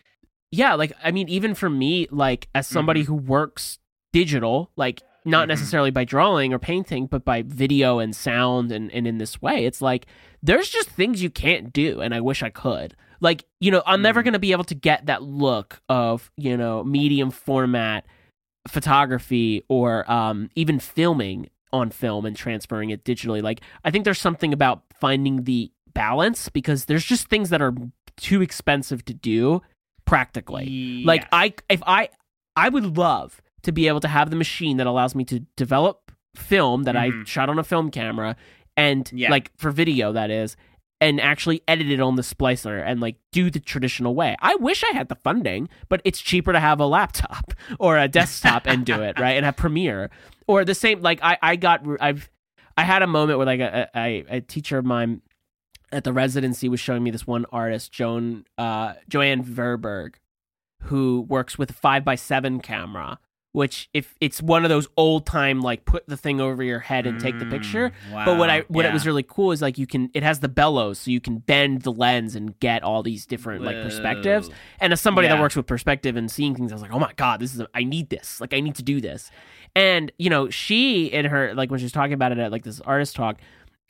yeah 0.51 0.73
like 0.75 0.91
i 1.03 1.09
mean 1.11 1.27
even 1.29 1.55
for 1.55 1.69
me 1.69 2.07
like 2.11 2.47
as 2.53 2.67
somebody 2.67 3.03
who 3.03 3.15
works 3.15 3.79
digital 4.11 4.69
like 4.75 5.01
not 5.25 5.45
Mhm. 5.45 5.47
necessarily 5.49 5.89
by 5.91 6.03
drawing 6.03 6.53
or 6.53 6.59
painting 6.59 7.07
but 7.07 7.23
by 7.25 7.41
video 7.41 7.97
and 7.99 8.15
sound 8.15 8.71
and, 8.71 8.91
and 8.91 9.07
in 9.07 9.17
this 9.17 9.41
way 9.41 9.65
it's 9.65 9.81
like 9.81 10.05
there's 10.43 10.69
just 10.69 10.89
things 10.89 11.23
you 11.23 11.29
can't 11.31 11.73
do 11.73 12.01
and 12.01 12.13
i 12.13 12.19
wish 12.21 12.43
i 12.43 12.49
could 12.51 12.95
like 13.19 13.45
you 13.59 13.71
know 13.71 13.81
i'm 13.87 14.01
never 14.03 14.21
Mhm. 14.21 14.25
going 14.25 14.33
to 14.33 14.39
be 14.47 14.51
able 14.51 14.63
to 14.65 14.75
get 14.75 15.07
that 15.07 15.23
look 15.23 15.81
of 15.89 16.29
you 16.37 16.55
know 16.55 16.83
medium 16.83 17.31
format 17.31 18.05
photography 18.67 19.63
or 19.67 20.09
um, 20.11 20.49
even 20.55 20.79
filming 20.79 21.49
on 21.71 21.89
film 21.89 22.25
and 22.25 22.35
transferring 22.35 22.91
it 22.91 23.03
digitally 23.03 23.41
like 23.41 23.61
i 23.83 23.89
think 23.91 24.03
there's 24.05 24.21
something 24.21 24.53
about 24.53 24.83
finding 24.99 25.43
the 25.45 25.71
balance 25.93 26.49
because 26.49 26.85
there's 26.85 27.05
just 27.05 27.27
things 27.27 27.49
that 27.49 27.61
are 27.61 27.73
too 28.17 28.41
expensive 28.41 29.03
to 29.05 29.13
do 29.13 29.61
practically 30.05 31.01
like 31.05 31.25
I 31.31 31.53
if 31.69 31.81
I 31.87 32.09
I 32.55 32.69
would 32.69 32.97
love 32.97 33.41
to 33.63 33.71
be 33.71 33.87
able 33.87 33.99
to 34.01 34.07
have 34.07 34.29
the 34.29 34.35
machine 34.35 34.77
that 34.77 34.85
allows 34.87 35.15
me 35.15 35.23
to 35.25 35.39
develop 35.55 36.11
film 36.35 36.83
that 36.83 36.95
I 36.95 37.09
Mhm. 37.11 37.25
shot 37.27 37.49
on 37.49 37.57
a 37.57 37.63
film 37.63 37.89
camera 37.89 38.35
and 38.77 39.09
Yeah. 39.13 39.31
like 39.31 39.51
for 39.57 39.71
video 39.71 40.11
that 40.13 40.29
is 40.29 40.55
and 41.01 41.19
actually 41.19 41.61
edit 41.67 41.89
it 41.89 41.99
on 41.99 42.15
the 42.15 42.21
splicer 42.21 42.81
and 42.85 42.99
like 43.01 43.15
do 43.31 43.49
the 43.49 43.59
traditional 43.59 44.13
way. 44.15 44.35
I 44.41 44.55
wish 44.55 44.83
I 44.83 44.93
had 44.93 45.09
the 45.09 45.15
funding, 45.15 45.67
but 45.89 46.01
it's 46.05 46.21
cheaper 46.21 46.53
to 46.53 46.59
have 46.59 46.79
a 46.79 46.85
laptop 46.85 47.53
or 47.79 47.97
a 47.97 48.07
desktop 48.07 48.67
and 48.67 48.85
do 48.85 49.01
it, 49.01 49.19
right? 49.19 49.33
And 49.35 49.45
have 49.45 49.55
Premiere 49.57 50.09
or 50.47 50.63
the 50.63 50.75
same 50.75 51.01
like 51.01 51.19
I 51.23 51.37
I 51.41 51.55
got 51.55 51.85
I've 51.99 52.29
I 52.77 52.83
had 52.83 53.01
a 53.01 53.07
moment 53.07 53.37
where 53.37 53.45
like 53.45 53.59
a, 53.59 53.89
a, 53.95 54.25
a 54.29 54.41
teacher 54.41 54.77
of 54.77 54.85
mine 54.85 55.21
at 55.93 56.03
the 56.03 56.11
residency 56.13 56.67
was 56.67 56.79
showing 56.79 57.03
me 57.03 57.11
this 57.11 57.25
one 57.27 57.45
artist, 57.51 57.91
Joan 57.91 58.45
uh, 58.57 58.93
Joanne 59.07 59.43
Verberg, 59.43 60.15
who 60.83 61.21
works 61.21 61.57
with 61.57 61.69
a 61.69 61.73
five 61.73 62.03
by 62.03 62.15
seven 62.15 62.59
camera. 62.59 63.19
Which, 63.51 63.87
if 63.93 64.15
it's 64.19 64.41
one 64.41 64.65
of 64.65 64.69
those 64.69 64.87
old 64.97 65.27
time, 65.27 65.61
like 65.61 65.85
put 65.85 66.07
the 66.07 66.17
thing 66.17 66.41
over 66.41 66.63
your 66.63 66.79
head 66.79 67.05
and 67.05 67.19
take 67.19 67.37
the 67.37 67.45
picture. 67.45 67.91
Mm, 68.09 68.25
But 68.25 68.39
what 68.39 68.49
I 68.49 68.61
wow, 68.61 68.65
what 68.69 68.85
it 68.85 68.91
was 68.93 69.05
really 69.05 69.21
cool 69.21 69.51
is 69.51 69.61
like 69.61 69.77
you 69.77 69.85
can 69.85 70.09
it 70.15 70.23
has 70.23 70.39
the 70.39 70.49
bellows, 70.49 70.97
so 70.97 71.11
you 71.11 71.21
can 71.21 71.37
bend 71.37 71.83
the 71.83 71.91
lens 71.91 72.35
and 72.35 72.59
get 72.59 72.81
all 72.81 73.03
these 73.03 73.27
different 73.27 73.63
like 73.63 73.75
perspectives. 73.83 74.49
And 74.79 74.91
as 74.91 75.01
somebody 75.01 75.27
that 75.27 75.39
works 75.39 75.55
with 75.55 75.67
perspective 75.67 76.15
and 76.15 76.31
seeing 76.31 76.55
things, 76.55 76.71
I 76.71 76.75
was 76.75 76.81
like, 76.81 76.93
oh 76.93 76.97
my 76.97 77.13
god, 77.15 77.41
this 77.41 77.53
is 77.53 77.59
a, 77.59 77.67
I 77.75 77.83
need 77.83 78.09
this. 78.09 78.41
Like 78.41 78.55
I 78.55 78.59
need 78.59 78.73
to 78.73 78.83
do 78.83 78.99
this. 78.99 79.29
And 79.75 80.11
you 80.17 80.31
know, 80.31 80.49
she 80.49 81.05
in 81.05 81.25
her 81.25 81.53
like 81.53 81.69
when 81.69 81.79
she 81.79 81.85
was 81.85 81.91
talking 81.91 82.13
about 82.13 82.31
it 82.31 82.39
at 82.39 82.51
like 82.51 82.63
this 82.63 82.81
artist 82.81 83.15
talk, 83.15 83.37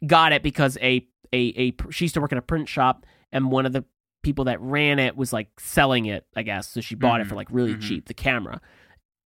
got 0.06 0.34
it 0.34 0.44
because 0.44 0.78
a 0.82 1.08
a 1.34 1.54
a 1.58 1.92
she 1.92 2.06
used 2.06 2.14
to 2.14 2.22
work 2.22 2.32
in 2.32 2.38
a 2.38 2.42
print 2.44 2.70
shop, 2.70 3.06
and 3.32 3.52
one 3.52 3.66
of 3.66 3.74
the 3.74 3.84
people 4.24 4.46
that 4.46 4.62
ran 4.62 5.00
it 5.00 5.18
was 5.18 5.34
like 5.34 5.50
selling 5.60 6.06
it, 6.06 6.26
I 6.36 6.44
guess. 6.44 6.70
So 6.70 6.80
she 6.80 6.96
bought 6.96 7.20
it 7.20 7.26
Mhm, 7.26 7.30
for 7.30 7.36
like 7.36 7.48
really 7.52 7.74
mhm. 7.76 7.82
cheap. 7.82 8.08
The 8.08 8.14
camera. 8.14 8.62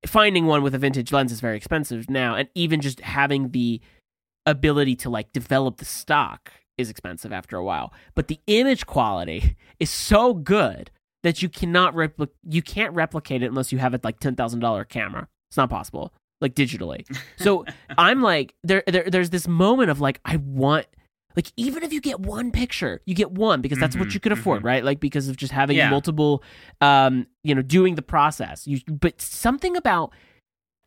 Finding 0.06 0.46
one 0.46 0.64
with 0.64 0.74
a 0.76 0.78
vintage 0.78 1.12
lens 1.12 1.32
is 1.32 1.40
very 1.42 1.58
expensive 1.58 2.10
now, 2.10 2.36
and 2.36 2.48
even 2.56 2.82
just 2.82 3.00
having 3.02 3.50
the 3.52 3.82
ability 4.46 4.96
to 4.96 5.10
like 5.10 5.34
develop 5.34 5.78
the 5.78 5.86
stock 5.86 6.52
is 6.78 6.90
expensive 6.90 7.34
after 7.34 7.58
a 7.58 7.64
while. 7.64 7.92
But 8.16 8.28
the 8.28 8.40
image 8.48 8.86
quality 8.86 9.56
is 9.80 9.90
so 9.90 10.34
good 10.34 10.92
that 11.24 11.42
you 11.42 11.50
cannot 11.50 11.94
repli- 11.96 12.30
you 12.48 12.62
can't 12.62 12.94
replicate 12.94 13.42
it 13.44 13.48
unless 13.48 13.72
you 13.72 13.80
have 13.80 13.94
a 13.94 14.00
like 14.04 14.20
ten 14.20 14.36
thousand 14.36 14.60
dollar 14.62 14.86
camera. 14.86 15.28
It's 15.50 15.58
not 15.58 15.70
possible, 15.70 16.14
like 16.42 16.54
digitally. 16.56 17.06
So 17.38 17.66
I'm 17.98 18.22
like, 18.22 18.54
there, 18.64 18.84
there, 18.88 19.10
there's 19.10 19.32
this 19.32 19.48
moment 19.48 19.90
of 19.90 20.00
like, 20.00 20.20
I 20.26 20.36
want, 20.38 20.86
like, 21.38 21.54
even 21.56 21.84
if 21.84 21.94
you 21.94 22.02
get 22.02 22.20
one 22.20 22.52
picture, 22.52 23.00
you 23.06 23.14
get 23.14 23.32
one 23.32 23.62
because 23.62 23.78
that's 23.78 23.96
what 23.96 24.08
Mhm, 24.08 24.14
you 24.16 24.20
could 24.20 24.32
afford, 24.32 24.64
right? 24.64 24.84
Like 24.84 25.00
because 25.00 25.28
of 25.30 25.38
just 25.38 25.54
having 25.54 25.78
Yeah. 25.78 25.90
multiple, 25.92 26.44
um, 26.82 27.28
you 27.44 27.54
know, 27.54 27.62
doing 27.62 27.94
the 27.94 28.02
process. 28.02 28.66
You, 28.66 28.80
but 28.90 29.22
something 29.22 29.78
about 29.78 30.12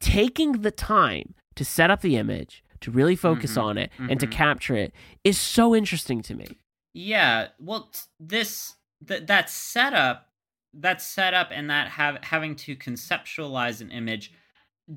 taking 0.00 0.52
the 0.62 0.72
time 0.72 1.34
to 1.54 1.64
set 1.64 1.88
up 1.88 2.00
the 2.00 2.16
image, 2.16 2.64
to 2.80 2.90
really 2.90 3.14
focus 3.14 3.56
Mhm, 3.56 3.60
on 3.62 3.78
it, 3.78 3.90
and 4.08 4.18
to 4.18 4.26
mhm. 4.26 4.30
capture 4.32 4.74
it 4.74 4.92
is 5.22 5.38
so 5.38 5.72
interesting 5.74 6.20
to 6.22 6.34
me. 6.34 6.58
Yeah, 6.94 7.48
well, 7.60 7.92
this 8.18 8.74
th- 9.06 9.26
that 9.26 9.48
setup, 9.50 10.30
that 10.74 11.00
setup, 11.00 11.50
and 11.52 11.70
that 11.70 11.88
have 11.88 12.18
having 12.24 12.56
to 12.56 12.74
conceptualize 12.76 13.80
an 13.80 13.90
image. 13.90 14.32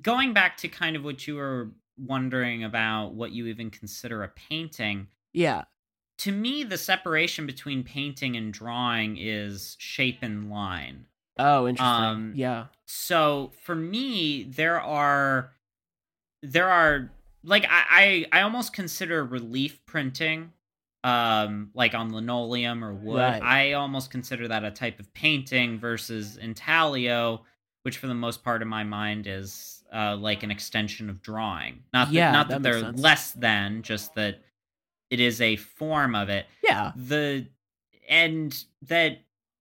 Going 0.02 0.34
back 0.34 0.58
to 0.58 0.68
kind 0.68 0.96
of 0.96 1.04
what 1.04 1.28
you 1.28 1.36
were 1.36 1.72
wondering 1.98 2.64
about, 2.64 3.14
what 3.14 3.32
you 3.32 3.46
even 3.48 3.70
consider 3.70 4.24
a 4.24 4.30
painting. 4.30 5.08
Yeah. 5.34 5.64
To 6.20 6.32
me, 6.32 6.64
the 6.64 6.78
separation 6.78 7.46
between 7.46 7.84
painting 7.84 8.36
and 8.38 8.54
drawing 8.54 9.18
is 9.18 9.76
shape 9.80 10.20
and 10.22 10.50
line. 10.50 11.06
Oh, 11.40 11.68
interesting. 11.68 11.94
Um, 12.06 12.34
yeah. 12.36 12.66
so 12.86 13.52
for 13.64 13.74
me 13.76 14.44
there 14.44 14.80
are 14.80 15.52
there 16.44 16.70
are 16.70 17.12
like 17.44 17.66
I, 17.68 18.26
I 18.32 18.40
i 18.40 18.42
almost 18.44 18.72
consider 18.74 19.26
relief 19.26 19.80
printing 19.88 20.52
um 21.04 21.72
like 21.74 21.96
on 21.96 22.14
linoleum 22.14 22.84
or 22.84 22.94
wood 22.94 23.18
Right. 23.20 23.42
i 23.42 23.74
almost 23.74 24.12
consider 24.12 24.48
that 24.50 24.64
a 24.64 24.70
type 24.70 25.00
of 25.00 25.12
painting 25.16 25.80
versus 25.80 26.38
intaglio 26.38 27.44
which 27.82 27.98
for 27.98 28.06
the 28.08 28.14
most 28.14 28.44
part 28.44 28.62
in 28.62 28.68
my 28.68 28.84
mind 28.84 29.26
is 29.26 29.84
uh 29.92 30.16
like 30.16 30.44
an 30.44 30.52
extension 30.52 31.10
of 31.10 31.22
drawing 31.24 31.80
not 31.94 32.10
that, 32.10 32.14
Yeah, 32.14 32.32
not 32.32 32.48
that 32.50 32.62
that, 32.62 32.64
they're 32.64 32.80
sense. 32.82 33.00
less 33.02 33.32
than 33.32 33.82
just 33.82 34.14
that 34.16 34.40
it 35.14 35.20
is 35.20 35.40
a 35.40 35.56
form 35.56 36.16
of 36.16 36.28
it 36.30 36.46
Yeah. 36.64 36.92
the 36.96 37.48
and 38.10 38.66
that 38.82 39.20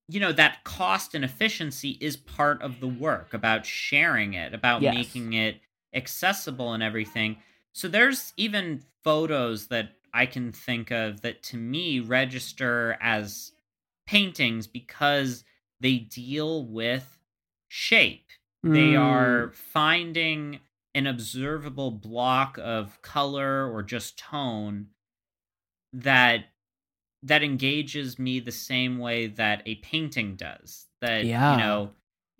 you 0.08 0.18
know 0.18 0.32
that 0.32 0.64
cost 0.64 1.14
and 1.14 1.24
efficiency 1.24 1.90
is 2.00 2.16
part 2.16 2.60
of 2.62 2.80
the 2.80 2.88
work 2.88 3.34
about 3.34 3.64
sharing 3.66 4.34
it 4.34 4.54
about 4.54 4.82
Yes. 4.82 4.94
making 4.94 5.32
it 5.34 5.60
accessible 5.94 6.72
and 6.72 6.82
everything 6.82 7.36
so 7.72 7.86
there's 7.88 8.32
even 8.36 8.82
photos 9.04 9.66
that 9.68 9.90
i 10.14 10.24
can 10.26 10.50
think 10.52 10.90
of 10.90 11.20
that 11.20 11.42
to 11.42 11.56
me 11.56 12.00
register 12.00 12.96
as 13.00 13.52
paintings 14.06 14.66
because 14.66 15.44
they 15.80 15.98
deal 15.98 16.64
with 16.66 17.18
shape 17.68 18.26
they 18.64 18.92
Mm. 18.92 19.00
are 19.00 19.50
finding 19.52 20.60
an 20.94 21.06
observable 21.06 21.90
block 21.90 22.58
of 22.62 23.00
color 23.02 23.66
or 23.72 23.82
just 23.82 24.18
tone 24.18 24.88
that 25.92 26.46
that 27.22 27.42
engages 27.42 28.18
me 28.18 28.40
the 28.40 28.52
same 28.52 28.98
way 28.98 29.28
that 29.28 29.62
a 29.66 29.76
painting 29.76 30.34
does 30.36 30.86
that 31.00 31.24
Yeah. 31.24 31.52
you 31.52 31.58
know 31.58 31.90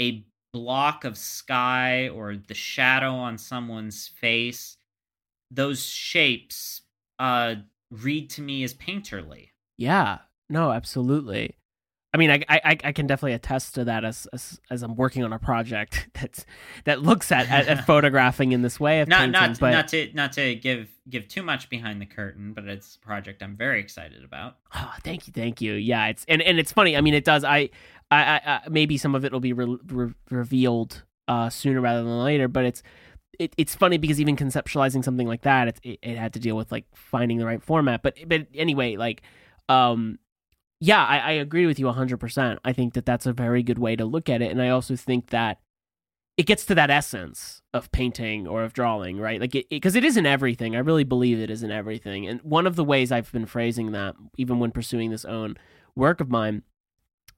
a 0.01 0.25
block 0.53 1.05
of 1.05 1.17
sky 1.17 2.09
or 2.09 2.37
the 2.37 2.55
shadow 2.55 3.13
on 3.13 3.39
someone's 3.39 4.09
face 4.09 4.77
those 5.51 5.85
shapes 5.85 6.83
uh 7.19 7.55
read 7.91 8.29
to 8.31 8.43
me 8.43 8.63
as 8.65 8.75
painterly 8.75 9.51
Yeah, 9.79 10.19
no, 10.49 10.73
absolutely. 10.73 11.57
I 12.15 12.19
mean, 12.19 12.31
I, 12.31 12.45
I 12.49 12.79
I 12.85 12.93
can 12.93 13.07
definitely 13.07 13.33
attest 13.33 13.75
to 13.77 13.85
that 13.85 14.05
as 14.05 14.27
as, 14.33 14.61
as 14.71 14.83
I'm 14.83 14.97
working 14.97 15.25
on 15.25 15.33
a 15.33 15.39
project 15.39 16.09
that's 16.15 16.45
that 16.85 17.03
looks 17.03 17.33
at, 17.33 17.49
at, 17.51 17.69
at 17.69 17.87
photographing 17.87 18.53
in 18.53 18.63
this 18.63 18.79
way 18.79 19.01
of 19.01 19.09
not 19.09 19.21
painting. 19.21 19.33
not 19.33 19.59
but 19.59 19.71
not 19.71 19.89
to 19.89 20.11
not 20.13 20.33
to 20.33 20.55
give 20.55 20.89
give 21.09 21.27
too 21.29 21.43
much 21.43 21.71
behind 21.71 22.01
the 22.01 22.07
curtain, 22.07 22.53
but 22.53 22.65
it's 22.65 22.97
a 22.97 22.99
project 23.01 23.43
I'm 23.43 23.57
very 23.57 23.81
excited 23.81 24.25
about. 24.25 24.57
oh, 24.75 24.95
thank 25.03 25.27
you, 25.27 25.33
thank 25.33 25.61
you. 25.61 25.73
Yeah, 25.75 26.09
it's 26.09 26.25
and, 26.29 26.43
and 26.43 26.59
it's 26.59 26.73
funny. 26.73 26.97
I 26.97 27.01
mean, 27.01 27.15
it 27.15 27.25
does. 27.25 27.45
I 27.45 27.71
I, 28.11 28.41
I, 28.45 28.61
maybe 28.69 28.99
some 28.99 29.15
of 29.15 29.25
it 29.25 29.33
will 29.33 29.41
be 29.41 29.55
re- 29.55 29.79
re- 29.87 30.15
revealed 30.31 31.05
uh, 31.29 31.49
sooner 31.49 31.81
rather 31.81 32.03
than 32.03 32.23
later, 32.23 32.47
but 32.47 32.67
it's 32.67 32.83
it, 33.39 33.55
it's 33.57 33.75
funny 33.75 33.97
because 33.97 34.21
even 34.21 34.37
conceptualizing 34.37 35.03
something 35.03 35.27
like 35.27 35.43
that, 35.43 35.69
it, 35.69 35.81
it 35.83 35.99
it 36.03 36.19
had 36.19 36.35
to 36.35 36.41
deal 36.41 36.57
with 36.57 36.71
like 36.71 36.85
finding 36.95 37.39
the 37.39 37.47
right 37.47 37.63
format. 37.63 38.03
But 38.03 38.19
but 38.27 38.49
anyway, 38.55 38.97
like 38.97 39.23
um 39.69 40.19
yeah, 40.85 41.05
I, 41.05 41.19
I 41.19 41.31
agree 41.33 41.65
with 41.67 41.79
you 41.79 41.87
100%. 41.87 42.59
I 42.65 42.73
think 42.73 42.95
that 42.95 43.07
that's 43.07 43.25
a 43.25 43.33
very 43.33 43.63
good 43.63 43.79
way 43.79 43.95
to 43.95 44.05
look 44.05 44.29
at 44.29 44.43
it. 44.43 44.51
And 44.51 44.61
I 44.61 44.69
also 44.71 44.97
think 44.97 45.29
that 45.31 45.61
it 46.37 46.45
gets 46.47 46.65
to 46.67 46.75
that 46.75 46.91
essence 46.91 47.63
of 47.73 47.93
painting 47.93 48.49
or 48.49 48.65
of 48.65 48.73
drawing, 48.73 49.21
right? 49.21 49.41
Like, 49.41 49.53
because 49.71 49.95
it, 49.95 50.03
it 50.03 50.07
isn't 50.09 50.27
everything. 50.27 50.75
I 50.75 50.81
really 50.81 51.05
believe 51.05 51.39
it 51.39 51.51
isn't 51.51 51.71
everything. 51.71 52.27
And 52.27 52.41
one 52.43 52.67
of 52.67 52.75
the 52.75 52.83
ways 52.85 53.13
I've 53.13 53.31
been 53.31 53.47
phrasing 53.47 53.93
that, 53.93 54.17
even 54.37 54.59
when 54.59 54.73
pursuing 54.73 55.11
this 55.11 55.25
own 55.25 55.57
work 55.95 56.21
of 56.21 56.31
mine, 56.31 56.63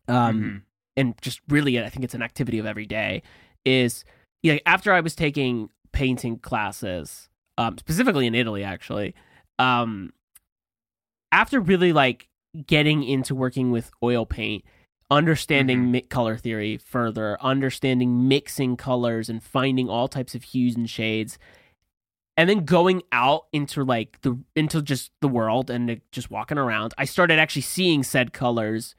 um, 0.08 0.40
Mhm. 0.40 0.62
and 0.96 1.14
just 1.20 1.40
really, 1.48 1.78
I 1.78 1.90
think 1.90 2.04
it's 2.04 2.14
an 2.14 2.22
activity 2.22 2.58
of 2.58 2.64
every 2.64 2.86
day, 2.86 3.22
is 3.66 4.04
you 4.42 4.54
know, 4.54 4.58
after 4.64 4.90
I 4.92 5.00
was 5.00 5.14
taking 5.14 5.68
painting 5.92 6.38
classes, 6.38 7.28
um, 7.58 7.76
specifically 7.76 8.26
in 8.26 8.34
Italy, 8.34 8.64
actually, 8.64 9.14
um, 9.58 10.12
after 11.32 11.60
really 11.60 11.92
like 11.92 12.28
getting 12.66 13.02
into 13.02 13.34
working 13.34 13.70
with 13.70 13.90
oil 14.02 14.26
paint, 14.26 14.64
understanding 15.10 15.84
Mhm. 15.84 15.90
mi- 15.90 16.00
color 16.02 16.36
theory 16.36 16.76
further, 16.76 17.36
understanding 17.40 18.28
mixing 18.28 18.76
colors 18.76 19.28
and 19.28 19.42
finding 19.42 19.88
all 19.88 20.08
types 20.08 20.34
of 20.34 20.42
hues 20.44 20.76
and 20.76 20.88
shades, 20.88 21.38
and 22.36 22.48
then 22.48 22.64
going 22.64 23.02
out 23.12 23.46
into 23.52 23.84
like 23.84 24.20
the 24.22 24.38
into 24.56 24.82
just 24.82 25.12
the 25.20 25.28
world 25.28 25.70
and 25.70 26.00
just 26.10 26.30
walking 26.30 26.58
around, 26.58 26.94
I 26.98 27.04
started 27.04 27.38
actually 27.38 27.62
seeing 27.62 28.02
said 28.02 28.32
colors 28.32 28.94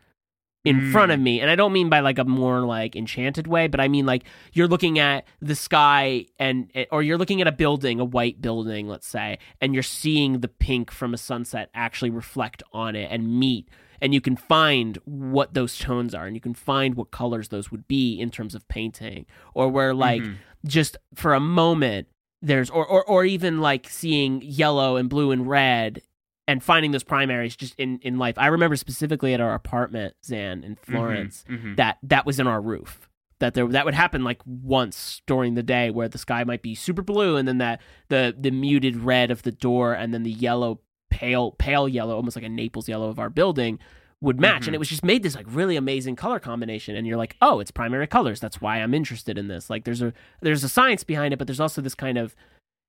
in 0.66 0.92
front 0.92 1.12
of 1.12 1.20
me. 1.20 1.40
And 1.42 1.50
i 1.50 1.56
don't 1.56 1.72
mean 1.74 1.90
by 1.90 2.00
like 2.02 2.18
a 2.20 2.26
more 2.26 2.62
like 2.62 2.96
enchanted 2.96 3.48
way 3.48 3.68
but 3.68 3.80
i 3.80 3.88
mean 3.88 4.06
like 4.06 4.24
you're 4.54 4.68
looking 4.68 5.00
at 5.00 5.26
the 5.42 5.56
sky 5.56 6.26
and 6.40 6.70
eh, 6.76 6.86
or 6.92 7.04
you're 7.04 7.18
looking 7.18 7.40
at 7.42 7.48
a 7.48 7.52
building 7.52 8.00
a 8.00 8.06
white 8.06 8.42
building 8.42 8.88
let's 8.88 9.08
say 9.08 9.38
and 9.62 9.74
you're 9.74 9.84
seeing 9.84 10.40
the 10.42 10.48
pink 10.48 10.92
from 10.92 11.14
a 11.14 11.18
sunset 11.18 11.70
actually 11.74 12.10
reflect 12.10 12.64
on 12.74 12.96
it 12.96 13.10
and 13.12 13.40
meet. 13.40 13.70
And 14.02 14.14
you 14.14 14.20
can 14.22 14.36
find 14.36 14.98
what 15.06 15.54
those 15.54 15.80
tones 15.80 16.14
are 16.14 16.26
and 16.26 16.36
you 16.36 16.42
can 16.42 16.54
find 16.54 16.96
what 16.96 17.12
colors 17.12 17.48
those 17.48 17.72
would 17.72 17.88
be 17.88 18.20
in 18.20 18.30
terms 18.30 18.54
of 18.54 18.68
painting. 18.68 19.26
Or 19.54 19.70
where 19.70 19.94
like 19.94 20.22
Mhm. 20.22 20.36
just 20.66 20.98
for 21.16 21.34
a 21.34 21.40
moment 21.40 22.08
there's 22.42 22.70
or, 22.70 22.86
or 22.86 23.04
or 23.06 23.24
even 23.26 23.62
like 23.62 23.88
seeing 23.90 24.42
yellow 24.44 24.98
and 24.98 25.10
blue 25.10 25.32
and 25.32 25.48
red 25.48 26.02
and 26.48 26.62
finding 26.64 26.92
those 26.92 27.04
primaries 27.04 27.56
just 27.56 27.74
in 27.80 28.00
in 28.02 28.18
life 28.18 28.36
i 28.38 28.48
remember 28.48 28.76
specifically 28.76 29.34
at 29.34 29.42
our 29.42 29.54
apartment 29.54 30.14
Xan 30.24 30.64
in 30.64 30.76
florence 30.76 31.44
Mhm. 31.50 31.62
Mhm. 31.64 31.76
that 31.78 31.98
that 32.04 32.26
was 32.26 32.40
in 32.40 32.48
our 32.48 32.62
roof 32.62 33.10
that 33.40 33.54
there 33.54 33.68
that 33.68 33.84
would 33.86 33.94
happen 33.96 34.24
like 34.24 34.42
once 34.46 35.22
during 35.28 35.56
the 35.56 35.64
day 35.64 35.90
where 35.90 36.08
the 36.08 36.18
sky 36.18 36.44
might 36.44 36.62
be 36.62 36.76
super 36.76 37.02
blue 37.02 37.36
and 37.38 37.48
then 37.48 37.58
that 37.58 37.82
the 38.10 38.36
the 38.40 38.52
muted 38.52 38.96
red 38.98 39.32
of 39.32 39.42
the 39.44 39.52
door 39.52 39.94
and 39.94 40.14
then 40.14 40.24
the 40.24 40.32
yellow 40.32 40.80
pale 41.10 41.52
pale 41.52 41.88
yellow 41.88 42.16
almost 42.16 42.36
like 42.36 42.46
a 42.46 42.50
naples 42.50 42.88
yellow 42.90 43.10
of 43.10 43.20
our 43.20 43.30
building 43.30 43.80
would 44.22 44.40
match 44.40 44.64
Mhm. 44.64 44.68
and 44.68 44.76
it 44.76 44.80
was 44.80 44.90
just 44.90 45.04
made 45.04 45.24
this 45.24 45.36
like 45.36 45.46
really 45.50 45.76
amazing 45.76 46.16
color 46.16 46.40
combination 46.40 46.96
and 46.96 47.06
you're 47.06 47.18
like 47.18 47.36
oh 47.42 47.60
it's 47.60 47.72
primary 47.72 48.08
colors 48.08 48.40
that's 48.40 48.62
why 48.62 48.78
i'm 48.78 48.94
interested 48.94 49.38
in 49.38 49.48
this 49.48 49.70
like 49.70 49.84
there's 49.84 50.02
a 50.02 50.14
there's 50.42 50.64
a 50.64 50.70
science 50.70 51.04
behind 51.04 51.34
it 51.34 51.38
but 51.38 51.48
there's 51.48 51.60
also 51.60 51.82
this 51.82 51.96
kind 51.96 52.18
of 52.18 52.36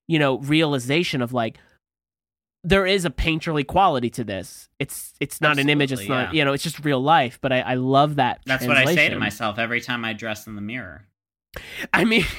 you 0.08 0.18
know 0.18 0.38
realization 0.38 1.20
of 1.20 1.32
like 1.32 1.58
there 2.66 2.84
is 2.84 3.04
a 3.04 3.10
painterly 3.10 3.64
quality 3.64 4.10
to 4.10 4.24
this. 4.24 4.68
It's 4.80 5.14
it's 5.20 5.40
not 5.40 5.60
an 5.60 5.68
image 5.68 5.92
it's 5.92 6.00
Absolutely, 6.00 6.24
not 6.24 6.34
yeah. 6.34 6.38
you 6.38 6.44
know 6.44 6.52
it's 6.52 6.64
just 6.64 6.84
real 6.84 7.00
life 7.00 7.38
but 7.40 7.52
i, 7.52 7.60
I 7.60 7.74
love 7.74 8.16
that 8.16 8.40
That's 8.44 8.66
what 8.66 8.76
I 8.76 8.92
say 8.92 9.08
to 9.08 9.18
myself 9.18 9.58
every 9.58 9.80
time 9.80 10.04
I 10.04 10.12
dress 10.12 10.46
in 10.46 10.56
the 10.56 10.60
mirror. 10.60 11.06
i 11.94 12.04
mean 12.04 12.24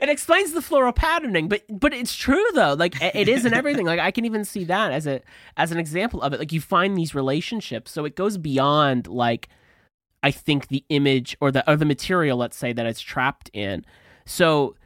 it 0.00 0.08
explains 0.08 0.52
the 0.52 0.62
floral 0.62 0.92
patterning 0.92 1.48
but 1.48 1.62
but 1.68 1.92
it's 1.92 2.16
true 2.16 2.44
though. 2.54 2.72
Like 2.74 3.00
it 3.00 3.14
it 3.14 3.28
is 3.28 3.44
in 3.44 3.52
everything. 3.52 3.84
Like 3.84 4.00
i 4.00 4.10
can 4.10 4.24
even 4.24 4.44
see 4.44 4.64
that 4.64 4.90
as 4.90 5.06
a 5.06 5.20
as 5.56 5.70
an 5.70 5.78
example 5.78 6.22
of 6.22 6.32
it. 6.32 6.40
Like 6.40 6.52
you 6.52 6.60
find 6.62 6.96
these 6.96 7.14
relationships 7.14 7.90
so 7.92 8.04
it 8.06 8.16
goes 8.16 8.38
beyond 8.38 9.06
like 9.06 9.48
i 10.22 10.30
think 10.30 10.68
the 10.68 10.82
image 10.88 11.36
or 11.40 11.52
the 11.52 11.70
or 11.70 11.76
the 11.76 11.84
material 11.84 12.38
let's 12.38 12.56
say 12.56 12.72
that 12.72 12.86
it's 12.86 13.00
trapped 13.00 13.50
in. 13.52 13.84
So 14.24 14.76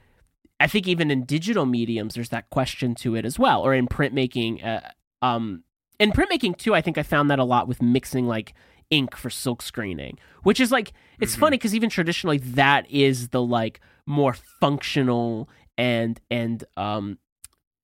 i 0.61 0.67
think 0.67 0.87
even 0.87 1.11
in 1.11 1.25
digital 1.25 1.67
mediums 1.67 2.15
there's 2.15 2.29
that 2.29 2.49
question 2.51 2.95
to 2.95 3.15
it 3.17 3.25
as 3.25 3.39
well 3.39 3.61
or 3.63 3.75
in 3.75 3.89
printmaking 3.89 4.65
uh, 4.65 4.81
um 5.25 5.65
in 5.99 6.13
printmaking 6.13 6.57
too 6.57 6.75
i 6.75 6.81
think 6.81 6.97
i 6.99 7.03
found 7.03 7.31
that 7.31 7.39
a 7.39 7.45
lot 7.45 7.67
with 7.67 7.83
mixing 7.83 8.27
like 8.27 8.55
ink 8.91 9.17
for 9.17 9.31
silk 9.31 9.63
screening 9.63 10.19
which 10.43 10.61
is 10.61 10.71
like 10.71 10.93
it's 11.21 11.35
Mhm. 11.37 11.41
funny 11.41 11.57
because 11.57 11.75
even 11.75 11.89
traditionally 11.91 12.39
that 12.39 12.89
is 12.91 13.29
the 13.29 13.43
like 13.43 13.81
more 14.07 14.35
functional 14.61 15.49
and 15.79 16.21
and 16.31 16.65
um 16.77 17.19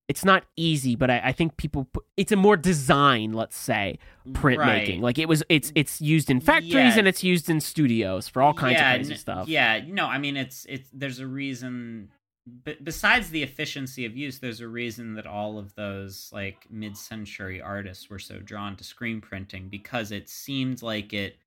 it's 0.09 0.25
not 0.25 0.45
easy 0.57 0.95
but 0.97 1.11
i, 1.11 1.21
I 1.25 1.33
think 1.33 1.57
people 1.57 1.85
put, 1.93 2.05
it's 2.17 2.33
a 2.33 2.37
more 2.37 2.57
design 2.57 3.33
let's 3.33 3.57
say 3.57 3.99
printmaking 4.31 4.59
Right. 4.59 5.01
like 5.01 5.19
it 5.19 5.29
was 5.29 5.43
it's 5.49 5.73
it's 5.75 6.01
used 6.01 6.31
in 6.31 6.41
factories 6.41 6.73
Yeah. 6.95 6.99
and 6.99 7.09
it's 7.09 7.23
used 7.25 7.49
in 7.51 7.61
studios 7.61 8.29
for 8.29 8.43
all 8.43 8.55
kinds 8.55 8.75
yeah, 8.81 8.93
of 8.93 8.99
crazy 8.99 9.13
n- 9.15 9.19
stuff 9.19 9.49
Yeah, 9.49 9.81
no, 9.87 10.07
I 10.07 10.19
mean 10.19 10.37
it's 10.37 10.65
it's 10.69 10.89
there's 10.93 11.21
a 11.21 11.27
reason 11.27 12.11
but 12.47 12.85
besides 12.85 13.31
the 13.31 13.43
efficiency 13.43 14.05
of 14.07 14.17
use, 14.17 14.39
there's 14.39 14.61
a 14.61 14.69
reason 14.69 15.15
that 15.15 15.27
all 15.27 15.59
of 15.59 15.75
those 15.75 16.31
like 16.33 16.67
mid-century 16.71 17.61
artists 17.61 18.09
were 18.09 18.21
so 18.21 18.39
drawn 18.39 18.77
to 18.77 18.85
screen 18.85 19.21
printing 19.21 19.69
because 19.69 20.13
it 20.13 20.29
seemed 20.29 20.81
like 20.81 21.13
it 21.13 21.39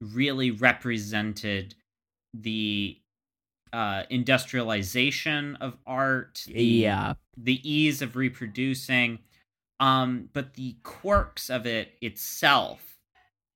really 0.00 0.50
represented 0.50 1.74
the 2.32 2.98
uh, 3.72 4.02
industrialization 4.10 5.56
of 5.60 5.76
art, 5.86 6.44
the, 6.48 6.64
yeah. 6.64 7.14
the 7.36 7.60
ease 7.68 8.02
of 8.02 8.16
reproducing, 8.16 9.20
um, 9.78 10.28
but 10.32 10.54
the 10.54 10.76
quirks 10.82 11.48
of 11.48 11.64
it 11.64 11.92
itself 12.00 12.98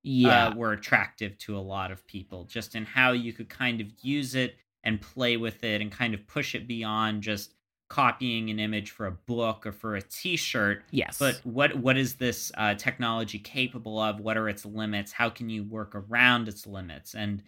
yeah. 0.03 0.47
uh, 0.47 0.55
were 0.55 0.71
attractive 0.71 1.37
to 1.39 1.57
a 1.57 1.59
lot 1.59 1.91
of 1.91 2.07
people 2.07 2.45
just 2.45 2.73
in 2.73 2.85
how 2.85 3.11
you 3.11 3.33
could 3.33 3.49
kind 3.49 3.81
of 3.81 3.87
use 4.01 4.33
it 4.33 4.55
and 4.83 5.01
play 5.01 5.37
with 5.37 5.63
it 5.63 5.81
and 5.81 5.91
kind 5.91 6.13
of 6.13 6.25
push 6.27 6.55
it 6.55 6.67
beyond 6.67 7.21
just 7.23 7.53
copying 7.89 8.51
an 8.51 8.59
image 8.59 8.91
for 8.91 9.07
a 9.07 9.11
book 9.11 9.65
or 9.65 9.71
for 9.71 9.95
a 9.95 10.01
t-shirt. 10.01 10.83
Yes. 10.91 11.17
But 11.17 11.41
what 11.43 11.75
what 11.75 11.97
is 11.97 12.15
this 12.15 12.51
uh, 12.55 12.75
technology 12.75 13.39
capable 13.39 13.99
of? 13.99 14.19
What 14.19 14.37
are 14.37 14.47
its 14.47 14.65
limits? 14.65 15.11
How 15.11 15.29
can 15.29 15.49
you 15.49 15.63
work 15.63 15.95
around 15.95 16.47
its 16.47 16.67
limits? 16.67 17.15
And 17.15 17.43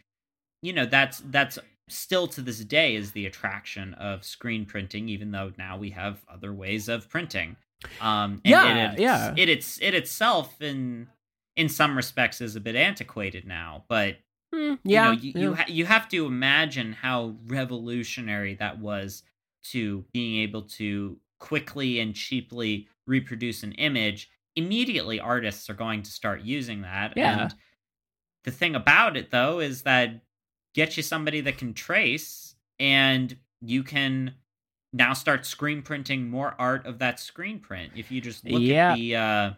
you 0.62 0.74
know 0.74 0.86
that's 0.86 1.22
that's 1.28 1.60
still 1.90 2.28
to 2.28 2.42
this 2.42 2.60
day 2.60 2.96
is 2.96 3.12
the 3.12 3.26
attraction 3.26 3.94
of 3.96 4.24
screen 4.24 4.66
printing 4.66 5.10
even 5.10 5.32
though 5.32 5.52
now 5.58 5.78
we 5.78 5.90
have 5.92 6.24
other 6.32 6.54
ways 6.54 6.90
of 6.90 7.08
printing. 7.10 7.56
Um 8.00 8.42
and 8.46 8.52
Yeah, 8.52 8.94
it, 8.94 9.00
yeah. 9.00 9.34
it 9.38 9.50
it's 9.50 9.80
it 9.82 9.94
itself 9.94 10.62
in 10.62 11.08
in 11.56 11.68
some 11.68 11.98
respects 11.98 12.40
is 12.42 12.56
a 12.56 12.60
bit 12.62 12.76
antiquated 12.76 13.46
now 13.46 13.84
but 13.90 14.18
You 14.54 14.78
yeah 14.84 15.06
know, 15.06 15.12
you 15.12 15.32
yeah. 15.36 15.41
you, 15.41 15.54
ha- 15.56 15.66
you 15.68 15.86
have 15.86 16.10
to 16.10 16.26
imagine 16.26 16.93
how 16.93 17.36
revolutionary 17.45 18.56
that 18.56 18.80
was 18.80 19.24
to 19.64 20.06
being 20.14 20.41
able 20.41 20.64
to 20.64 21.18
quickly 21.39 21.99
and 21.99 22.14
cheaply 22.16 22.88
reproduce 23.08 23.64
an 23.64 23.72
image. 23.74 24.30
Immediately, 24.56 25.20
artists 25.20 25.70
are 25.70 25.74
going 25.74 26.04
to 26.04 26.12
start 26.12 26.41
using 26.41 26.82
that. 26.82 27.14
Yeah. 27.16 27.43
And 27.43 27.56
the 28.43 28.52
thing 28.52 28.76
about 28.76 29.16
it, 29.18 29.32
though, 29.32 29.60
is 29.60 29.84
that 29.84 30.22
get 30.74 30.97
you 30.97 31.04
somebody 31.04 31.41
that 31.41 31.58
can 31.58 31.74
trace, 31.74 32.56
and 32.80 33.36
you 33.62 33.84
can 33.84 34.36
now 34.93 35.14
start 35.14 35.45
screen 35.45 35.82
printing 35.82 36.30
more 36.30 36.56
art 36.60 36.86
of 36.86 36.99
that 36.99 37.20
screen 37.20 37.60
print. 37.60 37.93
If 37.95 38.12
you 38.12 38.20
just 38.20 38.45
look 38.45 38.62
Yeah. 38.62 38.91
at 38.91 38.95
the, 38.97 39.16
uh, 39.16 39.54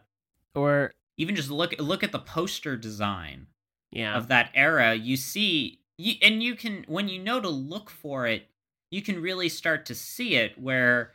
or 0.54 0.92
even 1.18 1.36
just 1.36 1.50
look 1.50 1.74
look 1.80 2.04
at 2.04 2.12
the 2.12 2.20
poster 2.20 2.78
design 2.78 3.48
yeah 3.94 4.18
of 4.18 4.28
that 4.28 4.52
era, 4.54 4.94
you 4.94 5.18
see, 5.18 5.82
you, 5.98 6.16
and 6.22 6.42
you 6.44 6.56
can 6.56 6.86
when 6.88 7.08
you 7.10 7.20
know 7.22 7.40
to 7.40 7.50
look 7.50 7.90
for 7.90 8.28
it, 8.28 8.48
you 8.92 9.02
can 9.02 9.22
really 9.22 9.50
start 9.50 9.86
to 9.88 9.96
see 9.96 10.36
it 10.36 10.58
where 10.60 11.14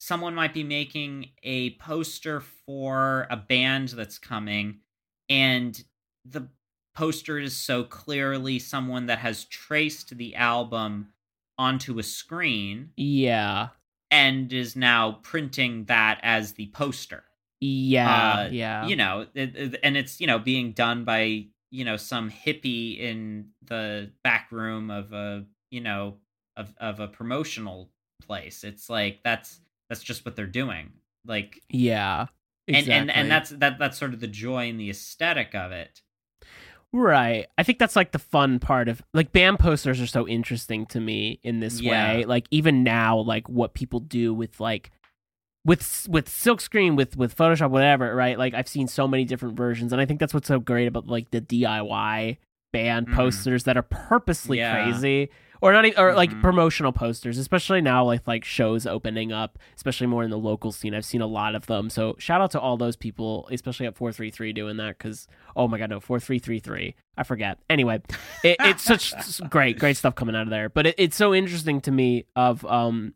someone 0.00 0.34
might 0.34 0.54
be 0.54 0.64
making 0.64 1.30
a 1.42 1.76
poster 1.76 2.40
for 2.40 3.26
a 3.30 3.36
band 3.36 3.90
that's 3.90 4.18
coming, 4.18 4.80
and 5.28 5.84
the 6.24 6.48
poster 6.94 7.38
is 7.38 7.56
so 7.56 7.84
clearly 7.84 8.58
someone 8.58 9.06
that 9.06 9.18
has 9.18 9.44
traced 9.46 10.16
the 10.16 10.34
album 10.36 11.12
onto 11.58 11.98
a 11.98 12.02
screen 12.02 12.90
yeah 12.96 13.68
and 14.10 14.52
is 14.52 14.76
now 14.76 15.12
printing 15.22 15.84
that 15.86 16.20
as 16.22 16.52
the 16.52 16.66
poster. 16.68 17.24
Yeah, 17.60 18.46
Uh, 18.46 18.48
yeah. 18.50 18.86
you 18.86 18.96
know, 18.96 19.26
it, 19.34 19.56
it- 19.56 19.80
and 19.82 19.96
it's 19.96 20.20
you 20.20 20.26
know 20.26 20.38
being 20.38 20.72
done 20.72 21.04
by 21.04 21.46
you 21.72 21.84
know 21.84 21.96
some 21.96 22.30
hippie 22.30 23.00
in 23.00 23.48
the 23.64 24.12
back 24.22 24.52
room 24.52 24.90
of 24.90 25.12
a 25.12 25.44
you 25.70 25.80
know 25.80 26.18
of 26.56 26.72
of 26.78 27.00
a 27.00 27.08
promotional 27.08 27.90
place. 28.24 28.62
It's 28.62 28.88
like 28.88 29.20
that's 29.24 29.60
that's 29.88 30.02
just 30.04 30.24
what 30.24 30.36
they're 30.36 30.46
doing. 30.46 30.92
Like 31.26 31.60
yeah. 31.68 32.26
Exactly. 32.68 32.92
and 32.94 33.10
and 33.10 33.16
and 33.18 33.30
that's 33.30 33.50
that 33.50 33.78
that's 33.80 33.98
sort 33.98 34.14
of 34.14 34.20
the 34.20 34.28
joy 34.28 34.68
and 34.68 34.78
the 34.78 34.90
aesthetic 34.90 35.54
of 35.54 35.72
it. 35.72 36.00
Right. 36.92 37.46
I 37.56 37.62
think 37.62 37.78
that's 37.78 37.96
like 37.96 38.12
the 38.12 38.18
fun 38.18 38.58
part 38.58 38.88
of 38.88 39.02
like 39.14 39.32
band 39.32 39.58
posters 39.58 40.00
are 40.00 40.06
so 40.06 40.28
interesting 40.28 40.84
to 40.86 41.00
me 41.00 41.40
in 41.42 41.60
this 41.60 41.80
Yeah. 41.80 42.16
way. 42.16 42.24
Like 42.26 42.46
even 42.50 42.84
now, 42.84 43.18
like 43.18 43.48
what 43.48 43.72
people 43.74 43.98
do 44.00 44.34
with 44.34 44.60
like 44.60 44.90
with 45.64 46.06
with 46.10 46.28
silkscreen 46.28 46.96
with 46.96 47.16
with 47.16 47.36
Photoshop, 47.36 47.70
whatever. 47.70 48.14
Right. 48.14 48.38
Like 48.38 48.54
I've 48.54 48.68
seen 48.68 48.88
so 48.88 49.06
many 49.06 49.24
different 49.24 49.56
versions, 49.56 49.92
and 49.92 50.00
I 50.00 50.06
think 50.06 50.20
that's 50.20 50.34
what's 50.34 50.48
so 50.48 50.58
great 50.58 50.86
about 50.86 51.06
like 51.06 51.30
the 51.30 51.40
DIY 51.40 52.38
band 52.72 53.08
Mhm. 53.08 53.14
posters 53.14 53.64
that 53.64 53.76
are 53.76 53.82
purposely 53.82 54.58
Yeah. 54.58 54.90
crazy. 54.90 55.30
Or 55.60 55.72
not, 55.72 55.86
e- 55.86 55.94
or 55.96 56.12
like 56.14 56.30
Mhm. 56.32 56.40
promotional 56.40 56.90
posters, 56.90 57.38
especially 57.38 57.80
now 57.80 58.08
with 58.08 58.26
like 58.26 58.44
shows 58.44 58.84
opening 58.84 59.30
up, 59.30 59.60
especially 59.76 60.08
more 60.08 60.24
in 60.24 60.30
the 60.30 60.38
local 60.38 60.72
scene. 60.72 60.92
I've 60.92 61.04
seen 61.04 61.20
a 61.20 61.26
lot 61.26 61.54
of 61.54 61.66
them. 61.66 61.88
So 61.88 62.16
shout 62.18 62.40
out 62.40 62.50
to 62.50 62.60
all 62.60 62.76
those 62.76 62.96
people, 62.96 63.48
especially 63.52 63.86
at 63.86 63.94
four 63.94 64.10
three 64.10 64.30
three 64.32 64.52
doing 64.52 64.76
that. 64.78 64.98
Because 64.98 65.28
oh 65.54 65.68
my 65.68 65.78
god, 65.78 65.90
no 65.90 66.00
four 66.00 66.18
three 66.18 66.40
three 66.40 66.58
three. 66.58 66.96
I 67.16 67.22
forget. 67.22 67.58
Anyway, 67.70 68.00
it, 68.42 68.56
it's 68.58 68.82
such 68.82 69.12
great, 69.50 69.78
great 69.78 69.96
stuff 69.96 70.16
coming 70.16 70.34
out 70.34 70.42
of 70.42 70.50
there. 70.50 70.68
But 70.68 70.88
it, 70.88 70.94
it's 70.98 71.14
so 71.16 71.32
interesting 71.32 71.80
to 71.82 71.92
me 71.92 72.24
of 72.34 72.64
um, 72.66 73.14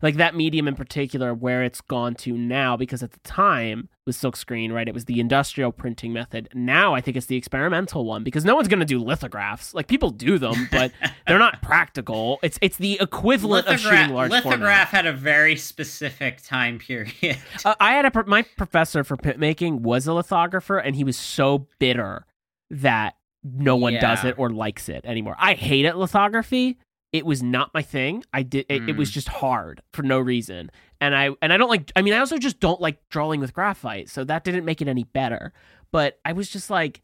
like 0.00 0.16
that 0.16 0.34
medium 0.34 0.68
in 0.68 0.74
particular 0.74 1.34
where 1.34 1.62
it's 1.62 1.80
gone 1.80 2.14
to 2.16 2.32
now. 2.36 2.76
Because 2.76 3.02
at 3.02 3.12
the 3.12 3.20
time 3.20 3.88
with 4.06 4.16
silkscreen, 4.16 4.72
right, 4.72 4.88
it 4.88 4.94
was 4.94 5.04
the 5.04 5.20
industrial 5.20 5.72
printing 5.72 6.12
method. 6.12 6.48
Now 6.54 6.94
I 6.94 7.00
think 7.00 7.16
it's 7.16 7.26
the 7.26 7.36
experimental 7.36 8.04
one 8.04 8.24
because 8.24 8.44
no 8.44 8.54
one's 8.54 8.68
going 8.68 8.80
to 8.80 8.86
do 8.86 9.02
lithographs. 9.02 9.74
Like 9.74 9.88
people 9.88 10.10
do 10.10 10.38
them, 10.38 10.68
but 10.70 10.92
they're 11.26 11.38
not 11.38 11.62
practical. 11.62 12.38
It's 12.42 12.58
it's 12.62 12.78
the 12.78 12.98
equivalent 13.00 13.66
of 13.66 13.74
Lithograph, 13.74 14.00
shooting 14.00 14.14
large 14.14 14.30
lithograph 14.30 14.60
format. 14.60 14.88
had 14.88 15.06
a 15.06 15.12
very 15.12 15.56
specific 15.56 16.42
time 16.42 16.78
period. 16.78 17.38
Uh, 17.64 17.74
I 17.80 17.92
had 17.92 18.04
a 18.04 18.24
my 18.26 18.42
professor 18.56 19.04
for 19.04 19.16
printmaking 19.16 19.80
was 19.80 20.06
a 20.06 20.12
lithographer, 20.14 20.78
and 20.78 20.96
he 20.96 21.04
was 21.04 21.16
so 21.16 21.66
bitter 21.78 22.26
that 22.70 23.16
no 23.44 23.76
one 23.76 23.94
does 23.94 24.24
it 24.24 24.38
or 24.38 24.50
likes 24.50 24.88
it 24.88 25.04
anymore. 25.04 25.36
I 25.38 25.54
hated 25.54 25.94
lithography. 25.94 26.78
It 27.12 27.26
was 27.26 27.42
not 27.42 27.74
my 27.74 27.82
thing. 27.82 28.24
I 28.32 28.42
did 28.42 28.66
it, 28.68 28.88
it 28.88 28.96
was 28.96 29.10
Mm. 29.10 29.12
just 29.12 29.28
hard 29.28 29.82
for 29.92 30.02
no 30.02 30.18
reason. 30.18 30.70
And 31.00 31.14
I 31.14 31.30
and 31.42 31.52
I 31.52 31.56
don't 31.56 31.68
like 31.68 31.92
I 31.94 32.02
mean 32.02 32.14
I 32.14 32.18
also 32.18 32.38
just 32.38 32.58
don't 32.60 32.80
like 32.80 33.06
drawing 33.10 33.40
with 33.40 33.52
graphite, 33.52 34.08
so 34.08 34.24
that 34.24 34.44
didn't 34.44 34.64
make 34.64 34.80
it 34.80 34.88
any 34.88 35.04
better. 35.04 35.52
But 35.90 36.18
I 36.24 36.32
was 36.32 36.48
just 36.48 36.70
like 36.70 37.02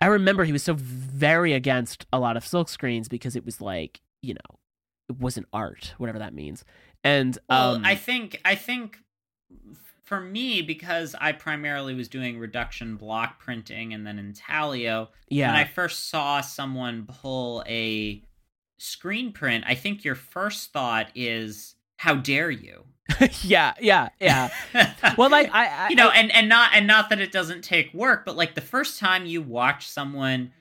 I 0.00 0.06
remember 0.06 0.44
he 0.44 0.52
was 0.52 0.62
so 0.62 0.74
very 0.74 1.52
against 1.52 2.06
a 2.12 2.18
lot 2.18 2.36
of 2.36 2.46
silk 2.46 2.68
screens 2.68 3.08
because 3.08 3.34
it 3.36 3.44
was 3.44 3.60
like, 3.60 4.00
you 4.22 4.34
know, 4.34 4.58
it 5.08 5.18
wasn't 5.18 5.46
art, 5.52 5.94
whatever 5.98 6.18
that 6.20 6.34
means. 6.34 6.64
And 7.04 7.38
Well, 7.48 7.76
um 7.76 7.84
I 7.84 7.94
think 7.94 8.40
I 8.44 8.54
think 8.56 8.98
for 10.04 10.20
me 10.20 10.62
because 10.62 11.14
I 11.20 11.32
primarily 11.32 11.94
was 11.94 12.08
doing 12.08 12.38
reduction 12.38 12.96
block 12.96 13.38
printing 13.40 13.92
and 13.92 14.06
then 14.06 14.18
intaglio. 14.18 15.10
yeah. 15.28 15.48
When 15.52 15.56
I 15.60 15.64
first 15.64 16.08
saw 16.08 16.40
someone 16.40 17.06
pull 17.06 17.62
a 17.68 18.22
screen 18.78 19.32
print, 19.32 19.64
I 19.66 19.74
think 19.74 20.04
your 20.04 20.14
first 20.14 20.72
thought 20.72 21.10
is, 21.14 21.74
"How 21.96 22.14
dare 22.14 22.50
you?" 22.50 22.84
yeah, 23.42 23.74
yeah, 23.80 24.08
yeah. 24.20 24.50
Well, 25.16 25.30
like 25.30 25.50
I, 25.52 25.66
I 25.66 25.88
you 25.90 25.96
know, 25.96 26.08
I- 26.08 26.16
and 26.16 26.30
and 26.32 26.48
not 26.48 26.70
and 26.74 26.86
not 26.86 27.10
that 27.10 27.20
it 27.20 27.32
doesn't 27.32 27.62
take 27.62 27.92
work, 27.94 28.24
but 28.24 28.36
like 28.36 28.54
the 28.54 28.60
first 28.60 28.98
time 28.98 29.24
you 29.26 29.40
watch 29.42 29.88
someone, 29.88 30.52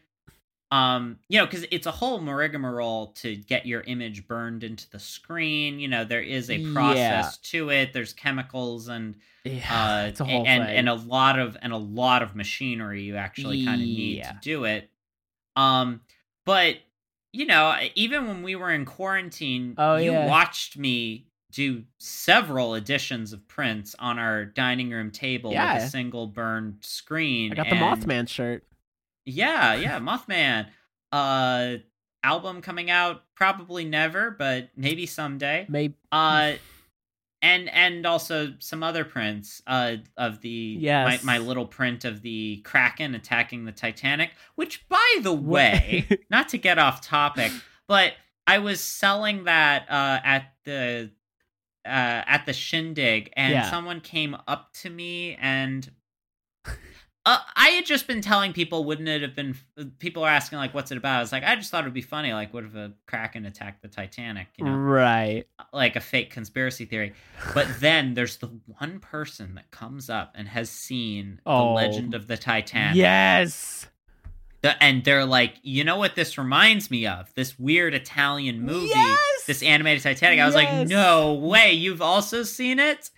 um, 0.72 1.18
you 1.30 1.40
know, 1.40 1.46
because 1.46 1.66
it's 1.72 1.88
a 1.88 1.92
whole 1.92 2.20
rigmarole 2.22 3.08
to 3.18 3.36
get 3.36 3.66
your 3.66 3.82
image 3.82 4.28
burned 4.28 4.64
into 4.64 4.90
the 4.90 5.00
screen. 5.00 5.80
You 5.80 5.88
know, 5.88 6.04
there 6.04 6.22
is 6.22 6.50
a 6.50 6.58
Yeah. 6.58 6.74
process 6.74 7.38
to 7.38 7.70
it. 7.70 7.94
There's 7.94 8.14
chemicals 8.14 8.88
and 8.90 9.16
yeah, 9.46 10.04
uh, 10.04 10.08
it's 10.08 10.20
a 10.20 10.26
whole 10.26 10.46
and 10.46 10.64
thing. 10.66 10.76
and 10.78 10.90
a 10.90 10.94
lot 10.94 11.40
of 11.40 11.56
and 11.62 11.72
a 11.72 11.78
lot 11.78 12.22
of 12.24 12.36
machinery 12.36 13.04
you 13.04 13.16
actually 13.16 13.64
kind 13.66 13.82
of 13.82 13.88
need 13.88 14.18
Yeah. 14.18 14.32
to 14.32 14.38
do 14.42 14.64
it. 14.66 14.90
Um, 15.56 16.02
but 16.46 16.78
you 17.38 17.46
know, 17.46 17.76
even 17.96 18.28
when 18.28 18.44
we 18.44 18.56
were 18.56 18.72
in 18.72 18.86
quarantine, 18.86 19.76
Oh, 19.78 19.98
you 19.98 20.12
yeah. 20.12 20.28
watched 20.28 20.78
me 20.78 21.28
do 21.52 21.84
several 22.00 22.76
editions 22.76 23.32
of 23.34 23.48
prints 23.48 23.96
on 24.00 24.20
our 24.20 24.46
dining 24.46 24.90
room 24.92 25.12
table 25.12 25.52
with 25.52 25.84
a 25.84 25.88
single 25.90 26.28
burned 26.28 26.78
screen. 26.82 27.52
I 27.52 27.56
got 27.56 27.70
the 27.70 27.76
Mothman 27.76 28.28
shirt. 28.28 28.64
Yeah, 29.26 29.74
yeah, 29.76 30.00
Mothman. 30.00 30.68
Uh, 31.12 31.78
album 32.24 32.62
coming 32.62 32.90
out 32.90 33.24
probably 33.36 33.86
never, 33.86 34.32
but 34.32 34.70
maybe 34.76 35.06
someday 35.06 35.66
Maybe 35.70 35.94
uh 36.12 36.54
and 37.42 37.70
and 37.70 38.06
also 38.06 38.54
some 38.60 38.82
other 38.84 39.04
prints 39.06 39.62
uh 39.68 39.98
of 40.18 40.42
the 40.42 40.78
Yes. 40.80 41.24
my, 41.24 41.38
my 41.38 41.46
little 41.46 41.66
print 41.68 42.04
of 42.06 42.22
the 42.22 42.62
kraken 42.66 43.14
attacking 43.14 43.66
the 43.66 43.72
titanic 43.72 44.32
which 44.56 44.88
by 44.90 45.20
the 45.22 45.34
way 45.34 46.08
not 46.32 46.50
to 46.50 46.58
get 46.58 46.80
off 46.80 47.02
topic 47.02 47.52
but 47.88 48.14
i 48.48 48.58
was 48.58 48.82
selling 48.82 49.44
that 49.44 49.86
uh 49.90 50.20
at 50.24 50.54
the 50.64 51.12
uh 51.86 51.90
at 52.26 52.46
the 52.48 52.54
shindig 52.54 53.32
and 53.38 53.54
Yeah. 53.54 53.70
someone 53.70 54.02
came 54.02 54.36
up 54.48 54.74
to 54.82 54.90
me 54.90 55.36
and 55.40 55.90
uh, 57.28 57.40
I 57.58 57.70
had 57.70 57.86
just 57.86 58.08
been 58.08 58.22
telling 58.22 58.54
people, 58.54 58.86
wouldn't 58.86 59.08
it 59.10 59.22
have 59.22 59.36
been? 59.36 59.56
People 60.00 60.24
are 60.24 60.30
asking 60.30 60.60
like, 60.60 60.74
"What's 60.74 60.92
it 60.92 60.98
about?" 60.98 61.18
I 61.18 61.20
was 61.20 61.32
like, 61.34 61.44
"I 61.44 61.56
just 61.58 61.70
thought 61.72 61.82
it'd 61.82 61.94
be 61.94 62.02
funny. 62.02 62.32
Like, 62.32 62.54
what 62.54 62.64
if 62.64 62.74
a 62.74 62.94
kraken 63.06 63.46
attacked 63.46 63.82
the 63.82 63.90
Titanic?" 63.90 64.48
You 64.58 64.66
know, 64.66 64.72
right. 64.76 65.46
like 65.74 65.96
a 65.98 66.00
fake 66.00 66.30
conspiracy 66.32 66.86
theory. 66.86 67.14
But 67.54 67.68
then 67.80 68.14
there's 68.14 68.38
the 68.38 68.48
one 68.80 69.00
person 69.00 69.56
that 69.56 69.70
comes 69.72 70.10
up 70.10 70.32
and 70.36 70.48
has 70.48 70.70
seen 70.70 71.42
the 71.46 71.52
Oh. 71.52 71.74
legend 71.74 72.14
of 72.16 72.28
the 72.28 72.38
Titanic. 72.38 72.96
Yes. 72.96 73.88
The- 74.62 74.82
and 74.82 75.04
they're 75.04 75.26
like, 75.26 75.56
you 75.62 75.84
know 75.84 75.98
what 75.98 76.16
this 76.16 76.38
reminds 76.38 76.90
me 76.90 77.06
of? 77.06 77.32
This 77.36 77.60
weird 77.60 77.94
Italian 77.94 78.62
movie, 78.62 78.88
Yes! 78.88 79.44
this 79.46 79.62
animated 79.62 80.02
Titanic. 80.02 80.40
I 80.40 80.46
was 80.48 80.56
like, 80.56 80.88
no 80.88 81.34
way, 81.34 81.74
you've 81.74 82.02
also 82.02 82.42
seen 82.44 82.80
it? 82.80 83.12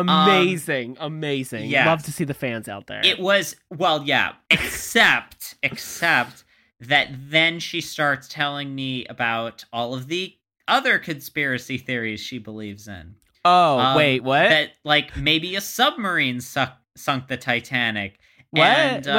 Amazing, 0.00 0.96
amazing. 1.00 1.68
yes. 1.70 1.86
Love 1.86 2.02
to 2.04 2.12
see 2.12 2.24
the 2.24 2.34
fans 2.34 2.68
out 2.68 2.86
there. 2.86 3.00
It 3.04 3.18
was 3.20 3.56
well, 3.70 4.02
yeah, 4.04 4.32
except 4.50 5.54
except 5.62 6.44
that 6.80 7.08
then 7.30 7.58
she 7.58 7.80
starts 7.80 8.28
telling 8.28 8.74
me 8.74 9.06
about 9.06 9.64
all 9.72 9.94
of 9.94 10.08
the 10.08 10.34
other 10.68 10.98
conspiracy 10.98 11.78
theories 11.78 12.20
she 12.20 12.38
believes 12.38 12.86
in. 12.88 13.14
oh 13.44 13.78
Um, 13.78 13.96
wait, 13.96 14.22
what? 14.22 14.48
That 14.50 14.70
like 14.84 15.16
maybe 15.16 15.56
a 15.56 15.60
submarine 15.60 16.40
suck, 16.40 16.76
sunk 16.96 17.28
the 17.28 17.36
Titanic. 17.36 18.18
What? 18.50 18.66
And, 18.66 19.08
uh, 19.08 19.16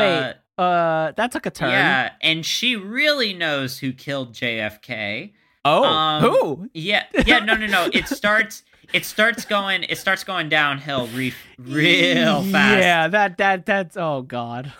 Wait, 0.57 0.63
uh, 0.63 1.11
that 1.17 1.31
took 1.31 1.45
a 1.45 1.51
turn. 1.51 1.69
Yeah, 1.71 2.11
and 2.21 2.45
she 2.45 2.75
really 2.75 3.33
knows 3.33 3.79
who 3.79 3.91
killed 3.93 4.33
JFK. 4.33 5.33
Oh, 5.65 5.83
Um, 5.83 6.21
who? 6.23 6.69
Yeah, 6.73 7.03
yeah, 7.25 7.39
no, 7.39 7.55
no, 7.55 7.65
no. 7.67 7.89
It 7.93 8.07
starts. 8.19 8.63
It 8.93 9.05
starts 9.05 9.45
going. 9.45 9.83
It 9.83 9.97
starts 9.97 10.23
going 10.23 10.49
downhill 10.49 11.07
re- 11.07 11.33
real 11.57 12.43
fast. 12.43 12.81
Yeah, 12.81 13.07
that 13.07 13.37
that 13.37 13.65
that's. 13.65 13.97
Oh 13.97 14.21
God. 14.21 14.71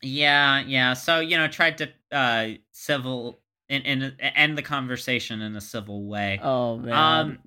Yeah, 0.00 0.60
yeah. 0.60 0.94
So 0.94 1.20
you 1.20 1.36
know, 1.36 1.48
tried 1.48 1.78
to 1.78 1.88
uh 2.10 2.48
civil 2.72 3.40
in 3.68 3.82
in 3.82 4.16
end 4.20 4.58
the 4.58 4.62
conversation 4.62 5.40
in 5.40 5.56
a 5.56 5.60
civil 5.60 6.06
way. 6.06 6.40
Oh 6.42 6.76
man. 6.76 6.92
um, 6.92 7.38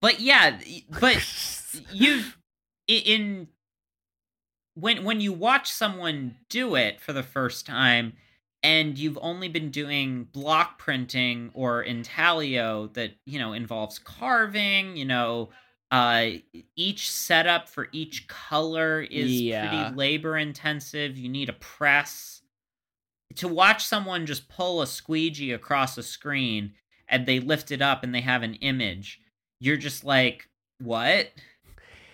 but 0.00 0.20
yeah, 0.20 0.58
but 1.00 1.24
you've 1.92 2.36
in 2.86 3.48
when 4.74 5.04
when 5.04 5.20
you 5.20 5.32
watch 5.32 5.70
someone 5.70 6.36
do 6.48 6.74
it 6.74 7.00
for 7.00 7.12
the 7.12 7.22
first 7.22 7.66
time 7.66 8.12
and 8.66 8.98
you've 8.98 9.18
only 9.22 9.48
been 9.48 9.70
doing 9.70 10.24
block 10.32 10.78
printing 10.78 11.50
or 11.54 11.82
intaglio 11.82 12.88
that 12.88 13.12
you 13.24 13.38
know 13.38 13.52
involves 13.52 13.98
carving 13.98 14.96
you 14.96 15.04
know 15.04 15.50
uh 15.92 16.26
each 16.74 17.10
setup 17.10 17.68
for 17.68 17.86
each 17.92 18.26
color 18.28 19.00
is 19.02 19.30
Yeah. 19.32 19.60
pretty 19.60 19.96
labor 19.96 20.36
intensive 20.36 21.16
you 21.16 21.28
need 21.28 21.48
a 21.48 21.52
press 21.54 22.42
to 23.36 23.46
watch 23.48 23.84
someone 23.84 24.26
just 24.26 24.48
pull 24.48 24.82
a 24.82 24.86
squeegee 24.86 25.52
across 25.52 25.96
a 25.96 26.02
screen 26.02 26.72
and 27.08 27.24
they 27.26 27.38
lift 27.38 27.70
it 27.70 27.80
up 27.80 28.02
and 28.02 28.12
they 28.14 28.20
have 28.22 28.42
an 28.42 28.54
image 28.54 29.20
you're 29.60 29.76
just 29.76 30.04
like 30.04 30.48
what 30.82 31.30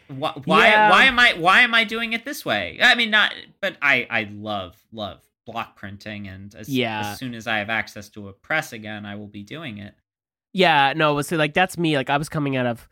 why 0.08 0.34
why, 0.44 0.68
Yeah. 0.68 0.90
why 0.90 1.04
am 1.04 1.18
i 1.18 1.32
why 1.34 1.60
am 1.62 1.74
i 1.74 1.84
doing 1.84 2.12
it 2.12 2.24
this 2.26 2.44
way 2.44 2.78
i 2.82 2.94
mean 2.94 3.10
not 3.10 3.32
but 3.62 3.76
i 3.80 4.06
i 4.10 4.28
love 4.30 4.76
love 4.92 5.20
block 5.46 5.76
printing 5.76 6.28
and 6.28 6.54
as, 6.54 6.68
Yeah. 6.68 7.12
as 7.12 7.18
soon 7.18 7.34
as 7.34 7.46
i 7.46 7.58
have 7.58 7.68
access 7.70 8.08
to 8.10 8.28
a 8.28 8.32
press 8.32 8.72
again 8.72 9.04
i 9.04 9.16
will 9.16 9.26
be 9.28 9.42
doing 9.42 9.78
it 9.78 9.94
Yeah, 10.54 10.92
no, 10.94 11.20
see, 11.22 11.36
like 11.36 11.54
that's 11.54 11.78
me. 11.78 11.96
Like 11.96 12.10
I 12.10 12.18
was 12.18 12.28
coming 12.28 12.56
out 12.58 12.66
of, 12.66 12.86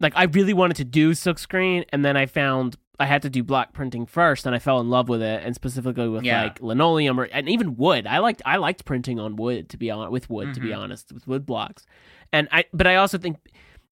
like 0.00 0.12
I 0.16 0.24
really 0.24 0.52
wanted 0.52 0.76
to 0.78 0.84
do 0.84 1.12
silkscreen, 1.12 1.84
and 1.92 2.04
then 2.04 2.16
I 2.16 2.26
found 2.26 2.76
I 2.98 3.06
had 3.06 3.22
to 3.22 3.30
do 3.30 3.44
block 3.44 3.72
printing 3.72 4.04
first, 4.06 4.46
and 4.46 4.54
I 4.54 4.58
fell 4.58 4.80
in 4.80 4.90
love 4.90 5.08
with 5.08 5.22
it, 5.22 5.42
and 5.44 5.54
specifically 5.54 6.08
with 6.08 6.24
Yeah. 6.24 6.42
like 6.42 6.60
linoleum 6.60 7.20
or 7.20 7.24
and 7.32 7.48
even 7.48 7.76
wood. 7.76 8.08
I 8.08 8.18
liked 8.18 8.42
I 8.44 8.56
liked 8.56 8.84
printing 8.84 9.20
on 9.20 9.36
wood 9.36 9.68
to 9.70 9.76
be 9.76 9.92
on 9.92 10.10
with 10.10 10.28
wood 10.28 10.54
to 10.54 10.60
be 10.60 10.70
Mhm. 10.70 10.78
honest 10.78 11.12
with 11.12 11.28
wood 11.28 11.46
blocks, 11.46 11.86
and 12.32 12.48
I 12.50 12.64
but 12.72 12.88
I 12.88 12.96
also 12.96 13.16
think 13.16 13.36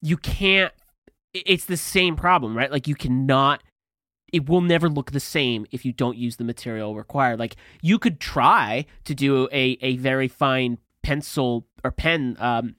you 0.01 0.17
can't. 0.17 0.73
It's 1.33 1.63
the 1.65 1.77
same 1.77 2.17
problem, 2.17 2.57
right? 2.57 2.71
Like 2.71 2.89
you 2.89 2.95
cannot. 2.95 3.63
It 4.33 4.49
will 4.49 4.61
never 4.61 4.89
look 4.89 5.11
the 5.11 5.19
same 5.21 5.65
if 5.71 5.85
you 5.85 5.93
don't 5.93 6.17
use 6.17 6.35
the 6.35 6.43
material 6.43 6.95
required. 6.95 7.39
Like 7.39 7.55
you 7.81 7.97
could 7.99 8.19
try 8.19 8.85
to 9.05 9.15
do 9.15 9.47
a 9.51 9.77
a 9.81 9.95
very 9.97 10.27
fine 10.27 10.79
pencil 11.03 11.65
or 11.83 11.91
pen 11.91 12.35
um, 12.39 12.75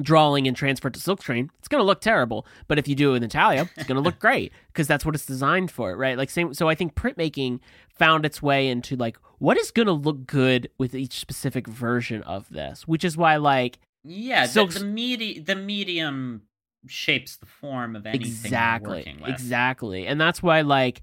drawing 0.00 0.46
and 0.48 0.56
transfer 0.56 0.90
to 0.90 0.98
silkscreen, 1.00 1.48
it's 1.58 1.68
going 1.68 1.80
to 1.80 1.84
look 1.84 2.00
terrible. 2.00 2.46
But 2.68 2.78
if 2.78 2.88
you 2.88 2.94
do 2.94 3.12
it 3.12 3.18
in 3.18 3.22
intaglio, 3.22 3.68
it's 3.76 3.86
going 3.86 3.96
to 3.96 4.02
look 4.02 4.18
great 4.26 4.52
because 4.68 4.86
that's 4.88 5.04
what 5.04 5.14
it's 5.14 5.26
designed 5.26 5.70
for, 5.70 5.96
right? 5.96 6.18
Like 6.18 6.30
same. 6.30 6.52
So 6.54 6.68
I 6.68 6.74
think 6.74 6.94
printmaking 6.94 7.60
found 7.88 8.24
its 8.26 8.42
way 8.42 8.68
into 8.68 8.96
like 8.96 9.16
what 9.38 9.56
is 9.56 9.70
going 9.70 9.86
to 9.86 9.92
look 9.92 10.26
good 10.26 10.68
with 10.78 10.94
each 10.94 11.18
specific 11.20 11.66
version 11.66 12.22
of 12.22 12.48
this, 12.50 12.86
which 12.88 13.04
is 13.04 13.16
why 13.16 13.36
like 13.36 13.78
Yeah, 14.04 14.46
So- 14.46 14.66
the, 14.66 14.80
the 14.80 14.84
medi- 14.84 15.38
the 15.40 15.54
medium 15.56 16.42
shapes 16.86 17.36
the 17.36 17.46
form 17.46 17.96
of 17.96 18.06
anything 18.06 18.26
exactly, 18.26 18.88
you're 18.88 18.96
working 18.98 19.20
with. 19.20 19.30
exactly, 19.30 20.06
and 20.06 20.20
that's 20.20 20.42
why 20.42 20.60
like 20.62 21.02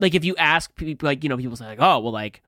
like 0.00 0.14
if 0.14 0.24
you 0.24 0.34
ask 0.36 0.74
people 0.74 1.06
like 1.06 1.22
you 1.22 1.28
know 1.28 1.36
people 1.36 1.56
say 1.56 1.66
like 1.66 1.78
oh 1.80 1.98
well 2.00 2.12
like 2.12 2.42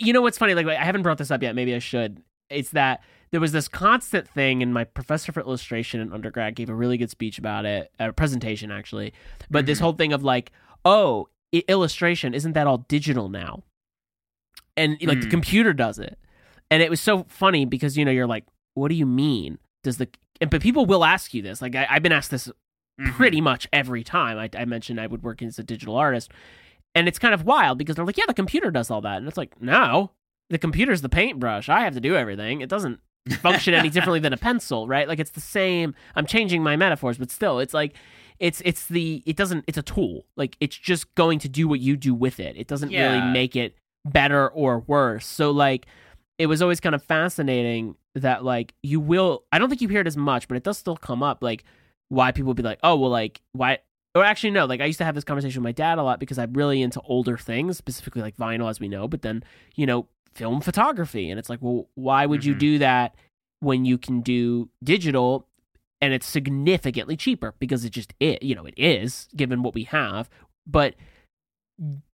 you 0.00 0.12
know 0.12 0.20
what's 0.22 0.38
funny? 0.38 0.54
Like 0.54 0.66
I 0.66 0.74
haven't 0.84 1.02
brought 1.02 1.18
this 1.18 1.30
up 1.30 1.42
yet. 1.42 1.54
Maybe 1.54 1.74
I 1.74 1.78
should. 1.78 2.22
It's 2.50 2.70
that 2.70 3.02
there 3.30 3.40
was 3.40 3.52
this 3.52 3.68
constant 3.68 4.26
thing 4.26 4.62
and 4.62 4.72
my 4.72 4.84
professor 4.84 5.32
for 5.32 5.40
illustration 5.40 6.00
in 6.00 6.12
undergrad 6.12 6.54
gave 6.56 6.70
a 6.70 6.74
really 6.74 6.96
good 6.96 7.10
speech 7.10 7.38
about 7.38 7.66
it 7.66 7.92
a 7.98 8.10
presentation 8.12 8.70
actually 8.70 9.12
but 9.50 9.66
this 9.66 9.78
Mhm. 9.78 9.82
whole 9.82 9.92
thing 9.92 10.14
of 10.14 10.22
like 10.24 10.50
oh 10.86 11.28
i- 11.54 11.62
illustration 11.68 12.32
isn't 12.32 12.52
that 12.54 12.66
all 12.66 12.78
digital 12.88 13.28
now? 13.28 13.62
And 14.78 14.92
like 15.02 15.20
the 15.20 15.26
Mm. 15.26 15.30
computer 15.30 15.72
does 15.74 15.98
it. 15.98 16.18
And 16.70 16.82
it 16.82 16.88
was 16.90 17.00
so 17.00 17.24
funny 17.28 17.64
because 17.66 17.96
you 17.98 18.04
know 18.04 18.10
you're 18.10 18.26
like 18.26 18.44
what 18.74 18.88
do 18.88 18.94
you 18.94 19.06
mean? 19.06 19.58
Does 19.84 19.98
the 19.98 20.08
and, 20.40 20.50
but 20.50 20.60
people 20.62 20.86
will 20.86 21.04
ask 21.04 21.34
you 21.34 21.42
this 21.42 21.60
like 21.62 21.74
I, 21.76 21.86
i've 21.90 22.02
been 22.02 22.12
asked 22.12 22.30
this 22.30 22.50
Mhm. 23.00 23.12
pretty 23.12 23.40
much 23.40 23.68
every 23.72 24.02
time 24.02 24.38
I, 24.38 24.50
I 24.60 24.64
mentioned 24.64 25.00
I 25.00 25.06
would 25.06 25.22
work 25.22 25.40
as 25.40 25.56
a 25.56 25.62
digital 25.62 25.94
artist. 25.94 26.32
And 26.96 27.06
it's 27.06 27.16
kind 27.20 27.32
of 27.32 27.44
wild 27.44 27.78
because 27.78 27.94
they're 27.94 28.04
like, 28.04 28.16
yeah, 28.16 28.24
the 28.26 28.34
computer 28.34 28.72
does 28.72 28.90
all 28.90 29.00
that. 29.02 29.18
And 29.18 29.28
it's 29.28 29.36
like, 29.36 29.62
no, 29.62 30.10
the 30.50 30.58
computer's 30.58 31.00
the 31.00 31.08
paintbrush. 31.08 31.68
I 31.68 31.82
have 31.84 31.94
to 31.94 32.00
do 32.00 32.16
everything. 32.16 32.60
It 32.60 32.68
doesn't 32.68 32.98
function 33.40 33.72
any 33.72 33.88
differently 33.88 34.18
than 34.18 34.32
a 34.32 34.36
pencil, 34.36 34.88
right? 34.88 35.06
Like 35.06 35.20
it's 35.20 35.30
the 35.30 35.40
same. 35.40 35.94
I'm 36.16 36.26
changing 36.26 36.60
my 36.64 36.74
metaphors, 36.74 37.18
but 37.18 37.30
still, 37.30 37.60
it's 37.60 37.72
like, 37.72 37.94
it's 38.40 38.60
it's 38.64 38.86
the 38.86 39.22
it 39.26 39.36
doesn't 39.36 39.64
it's 39.68 39.78
a 39.78 39.82
tool 39.82 40.26
like 40.36 40.56
it's 40.58 40.76
just 40.76 41.14
going 41.14 41.38
to 41.38 41.48
do 41.48 41.68
what 41.68 41.78
you 41.78 41.96
do 41.96 42.14
with 42.14 42.38
it 42.40 42.56
it 42.56 42.66
doesn't 42.66 42.90
really 43.08 43.32
make 43.32 43.54
it 43.56 43.76
better 44.04 44.48
or 44.48 44.80
worse 44.88 45.26
so 45.26 45.50
like 45.52 45.86
it 46.38 46.46
was 46.46 46.62
always 46.62 46.80
kind 46.80 46.94
of 46.94 47.02
fascinating 47.02 47.96
that 48.14 48.44
like 48.44 48.74
you 48.82 49.00
will 49.00 49.44
i 49.52 49.58
don't 49.58 49.68
think 49.68 49.80
you 49.80 49.88
hear 49.88 50.00
it 50.00 50.06
as 50.06 50.16
much 50.16 50.48
but 50.48 50.56
it 50.56 50.62
does 50.64 50.78
still 50.78 50.96
come 50.96 51.22
up 51.22 51.42
like 51.42 51.64
why 52.08 52.32
people 52.32 52.48
would 52.48 52.56
be 52.56 52.62
like 52.62 52.78
oh 52.82 52.96
well 52.96 53.10
like 53.10 53.40
why 53.52 53.78
or 54.14 54.24
actually 54.24 54.50
no 54.50 54.64
like 54.64 54.80
i 54.80 54.84
used 54.84 54.98
to 54.98 55.04
have 55.04 55.14
this 55.14 55.24
conversation 55.24 55.60
with 55.62 55.64
my 55.68 55.72
dad 55.72 55.98
a 55.98 56.02
lot 56.02 56.18
because 56.20 56.38
i'm 56.38 56.52
really 56.54 56.80
into 56.82 57.00
older 57.02 57.36
things 57.36 57.76
specifically 57.76 58.22
like 58.22 58.36
vinyl 58.36 58.68
as 58.70 58.80
we 58.80 58.88
know 58.88 59.06
but 59.06 59.22
then 59.22 59.42
you 59.76 59.84
know 59.86 60.06
film 60.34 60.60
photography 60.60 61.30
and 61.30 61.38
it's 61.38 61.48
like 61.50 61.58
well 61.60 61.88
why 61.94 62.24
would 62.26 62.44
you 62.44 62.54
Mhm. 62.54 62.58
do 62.58 62.78
that 62.78 63.14
when 63.60 63.84
you 63.84 63.98
can 63.98 64.20
do 64.20 64.68
digital 64.84 65.46
and 66.00 66.12
it's 66.14 66.26
significantly 66.26 67.16
cheaper 67.16 67.54
because 67.58 67.84
it 67.84 67.90
just 67.90 68.14
it 68.20 68.42
you 68.42 68.54
know 68.54 68.64
it 68.66 68.74
is 68.78 69.28
given 69.36 69.62
what 69.62 69.74
we 69.74 69.84
have 69.84 70.30
but 70.66 70.94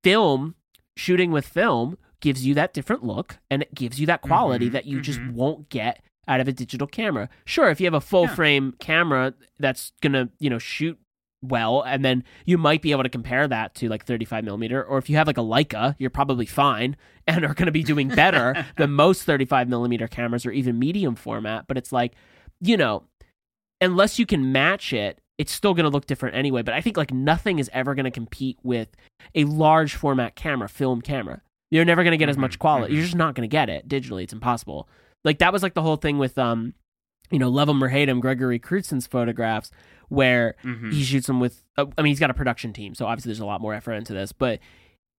film 0.03 0.55
shooting 0.97 1.31
with 1.31 1.47
film 1.47 1.97
gives 2.23 2.47
you 2.47 2.55
that 2.55 2.73
different 2.73 3.05
look 3.05 3.37
and 3.51 3.61
it 3.61 3.75
gives 3.75 4.01
you 4.01 4.07
that 4.07 4.23
quality 4.23 4.70
Mhm, 4.70 4.73
that 4.73 4.87
you 4.87 5.01
just 5.03 5.20
mhm. 5.20 5.33
won't 5.35 5.68
get 5.68 6.03
out 6.27 6.41
of 6.41 6.49
a 6.49 6.53
digital 6.53 6.87
camera 6.87 7.29
sure 7.45 7.68
if 7.68 7.81
you 7.81 7.87
have 7.87 7.93
a 7.95 8.01
full 8.01 8.23
Yeah. 8.25 8.35
frame 8.35 8.75
camera 8.79 9.35
that's 9.59 9.93
gonna 10.01 10.31
you 10.39 10.49
know 10.49 10.59
shoot 10.59 10.99
well 11.45 11.83
and 11.83 12.05
then 12.05 12.23
you 12.47 12.57
might 12.57 12.81
be 12.81 12.93
able 12.93 13.03
to 13.03 13.09
compare 13.09 13.49
that 13.49 13.75
to 13.75 13.89
like 13.89 14.05
35 14.07 14.45
millimeter 14.45 14.83
or 14.83 14.97
if 14.99 15.11
you 15.11 15.16
have 15.16 15.27
like 15.27 15.37
a 15.37 15.43
leica 15.43 15.97
you're 15.99 16.09
probably 16.11 16.47
fine 16.47 16.97
and 17.27 17.45
are 17.45 17.53
going 17.55 17.66
to 17.66 17.73
be 17.73 17.83
doing 17.83 18.07
better 18.09 18.64
than 18.77 18.93
most 19.05 19.25
35 19.25 19.68
millimeter 19.68 20.07
cameras 20.07 20.47
or 20.47 20.53
even 20.53 20.79
medium 20.79 21.16
format 21.16 21.66
but 21.66 21.77
it's 21.77 21.91
like 21.93 22.14
you 22.61 22.77
know 22.77 23.03
unless 23.81 24.18
you 24.20 24.27
can 24.27 24.53
match 24.53 24.93
it 24.93 25.18
it's 25.39 25.51
still 25.53 25.75
going 25.75 25.83
to 25.85 25.91
look 25.91 26.07
different 26.07 26.37
anyway 26.37 26.62
but 26.62 26.75
i 26.75 26.81
think 26.81 26.97
like 26.97 27.12
nothing 27.12 27.59
is 27.59 27.68
ever 27.73 27.97
going 27.97 28.05
to 28.05 28.11
compete 28.12 28.59
with 28.62 28.89
a 29.35 29.43
large 29.45 29.95
format 29.97 30.37
camera 30.37 30.68
film 30.68 31.01
camera 31.03 31.43
you're 31.73 31.85
never 31.85 32.03
going 32.05 32.12
to 32.12 32.16
get 32.18 32.29
as 32.29 32.37
much 32.39 32.57
Mhm, 32.57 32.61
quality 32.61 32.95
you're 32.95 33.03
just 33.05 33.16
not 33.16 33.35
going 33.35 33.49
to 33.49 33.53
get 33.53 33.68
it 33.68 33.89
digitally 33.89 34.23
it's 34.23 34.33
impossible 34.33 34.89
like 35.25 35.39
that 35.39 35.53
was 35.53 35.62
like 35.62 35.75
the 35.75 35.83
whole 35.83 35.97
thing 35.97 36.18
with 36.18 36.37
um 36.39 36.75
you 37.31 37.39
know 37.39 37.49
love 37.49 37.68
'em 37.68 37.83
or 37.83 37.89
hate 37.89 38.09
'em 38.09 38.20
gregory 38.20 38.59
crewdson 38.61 39.01
photographs 39.09 39.70
where 40.09 40.55
Mhm. 40.64 40.93
he 40.93 41.03
shoots 41.03 41.27
them 41.27 41.41
with 41.41 41.64
uh, 41.79 41.87
i 41.97 42.03
mean 42.03 42.11
he's 42.11 42.20
got 42.20 42.31
a 42.31 42.35
production 42.35 42.73
team 42.73 42.95
so 42.95 43.07
obviously 43.07 43.31
there's 43.31 43.41
a 43.41 43.47
lot 43.47 43.61
more 43.62 43.73
effort 43.75 43.95
into 43.95 44.12
this 44.12 44.33
but 44.33 44.61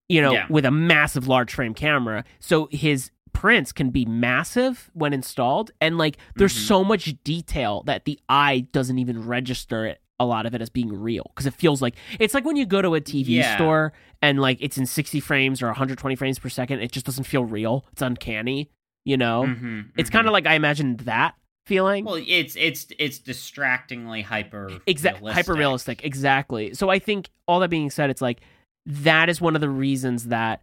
you 0.10 0.22
know 0.22 0.34
Yeah. 0.34 0.46
with 0.50 0.66
a 0.66 0.72
massive 0.72 1.28
large 1.28 1.52
frame 1.54 1.74
camera 1.74 2.24
so 2.40 2.68
his 2.72 3.10
prints 3.32 3.72
can 3.72 3.90
be 3.90 4.06
massive 4.06 4.92
when 4.94 5.12
installed 5.12 5.72
and 5.82 5.98
like 5.98 6.18
there's 6.36 6.54
Mhm. 6.54 6.68
so 6.68 6.84
much 6.84 7.16
detail 7.24 7.82
that 7.88 8.06
the 8.06 8.20
eye 8.30 8.68
doesn't 8.72 9.00
even 9.00 9.26
register 9.26 9.88
it 9.88 10.00
a 10.20 10.26
lot 10.26 10.46
of 10.46 10.54
it 10.54 10.62
as 10.62 10.70
being 10.70 10.94
real 10.94 11.24
because 11.34 11.46
it 11.46 11.54
feels 11.54 11.82
like 11.82 11.96
it's 12.20 12.34
like 12.34 12.46
when 12.46 12.56
you 12.56 12.66
go 12.66 12.82
to 12.82 12.96
a 12.96 13.02
TV 13.02 13.28
Yeah. 13.30 13.56
store 13.56 13.94
and 14.22 14.40
like 14.40 14.58
it's 14.62 14.78
in 14.78 14.86
60 14.86 15.20
frames 15.20 15.62
or 15.62 15.68
120 15.68 16.16
frames 16.16 16.40
per 16.40 16.50
second 16.50 16.80
it 16.82 16.92
just 16.92 17.06
doesn't 17.06 17.24
feel 17.26 17.46
real 17.46 17.86
it's 17.92 18.02
uncanny 18.02 18.70
you 19.06 19.18
know? 19.18 19.44
Mhm, 19.44 19.90
it's 19.98 20.10
mhm. 20.10 20.14
kind 20.14 20.28
of 20.28 20.34
like 20.34 20.48
I 20.48 20.54
imagined 20.54 21.00
that 21.02 21.36
feeling. 21.66 22.06
Well, 22.06 22.22
it's 22.26 22.56
it's 22.56 22.88
it's 23.00 23.20
distractingly 23.20 24.22
hyper 24.22 24.80
exactly 24.88 25.34
hyper 25.34 25.54
realistic 25.54 26.04
exactly. 26.06 26.74
So 26.74 26.90
i 26.90 27.00
think 27.00 27.30
all 27.48 27.60
that 27.62 27.70
being 27.70 27.90
said 27.90 28.10
it's 28.10 28.22
like 28.22 28.40
that 28.86 29.30
is 29.30 29.42
one 29.42 29.56
of 29.56 29.62
the 29.62 29.70
reasons 29.70 30.26
that 30.28 30.62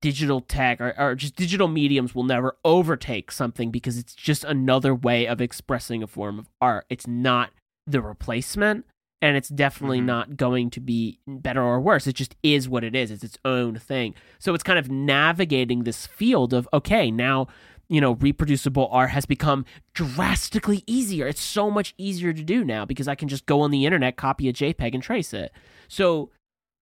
digital 0.00 0.40
tech 0.40 0.80
or, 0.80 0.94
or 0.98 1.14
just 1.14 1.34
digital 1.36 1.66
mediums 1.68 2.14
will 2.14 2.24
never 2.24 2.56
overtake 2.64 3.30
something 3.32 3.70
because 3.70 3.96
it's 3.98 4.14
just 4.14 4.44
another 4.44 4.94
way 4.94 5.26
of 5.26 5.40
expressing 5.40 6.02
a 6.02 6.06
form 6.06 6.38
of 6.38 6.48
art. 6.60 6.84
It's 6.90 7.06
not 7.06 7.50
the 7.86 8.00
replacement 8.02 8.84
and 9.22 9.36
it's 9.36 9.48
definitely 9.48 10.00
Mhm. 10.00 10.04
not 10.06 10.36
going 10.36 10.68
to 10.70 10.80
be 10.80 11.18
better 11.26 11.62
or 11.62 11.80
worse. 11.80 12.06
It 12.06 12.14
just 12.14 12.36
is 12.42 12.68
what 12.68 12.84
it 12.84 12.94
is. 12.94 13.10
It's 13.10 13.24
its 13.24 13.38
own 13.44 13.78
thing. 13.78 14.14
So 14.38 14.52
it's 14.54 14.62
kind 14.62 14.78
of 14.78 14.90
navigating 14.90 15.84
this 15.84 16.06
field 16.06 16.52
of 16.52 16.68
okay 16.72 17.10
now 17.10 17.46
you 17.88 18.00
know 18.00 18.12
reproducible 18.14 18.88
art 18.90 19.10
has 19.10 19.26
become 19.26 19.64
drastically 19.92 20.82
easier. 20.86 21.26
It's 21.26 21.40
so 21.42 21.70
much 21.70 21.94
easier 21.98 22.32
to 22.32 22.42
do 22.42 22.64
now 22.64 22.84
because 22.84 23.08
i 23.08 23.14
can 23.14 23.28
just 23.28 23.46
go 23.46 23.60
on 23.60 23.70
the 23.70 23.84
internet 23.84 24.16
copy 24.16 24.48
a 24.48 24.52
jpeg 24.52 24.94
and 24.94 25.02
trace 25.02 25.32
it. 25.34 25.52
So 25.88 26.30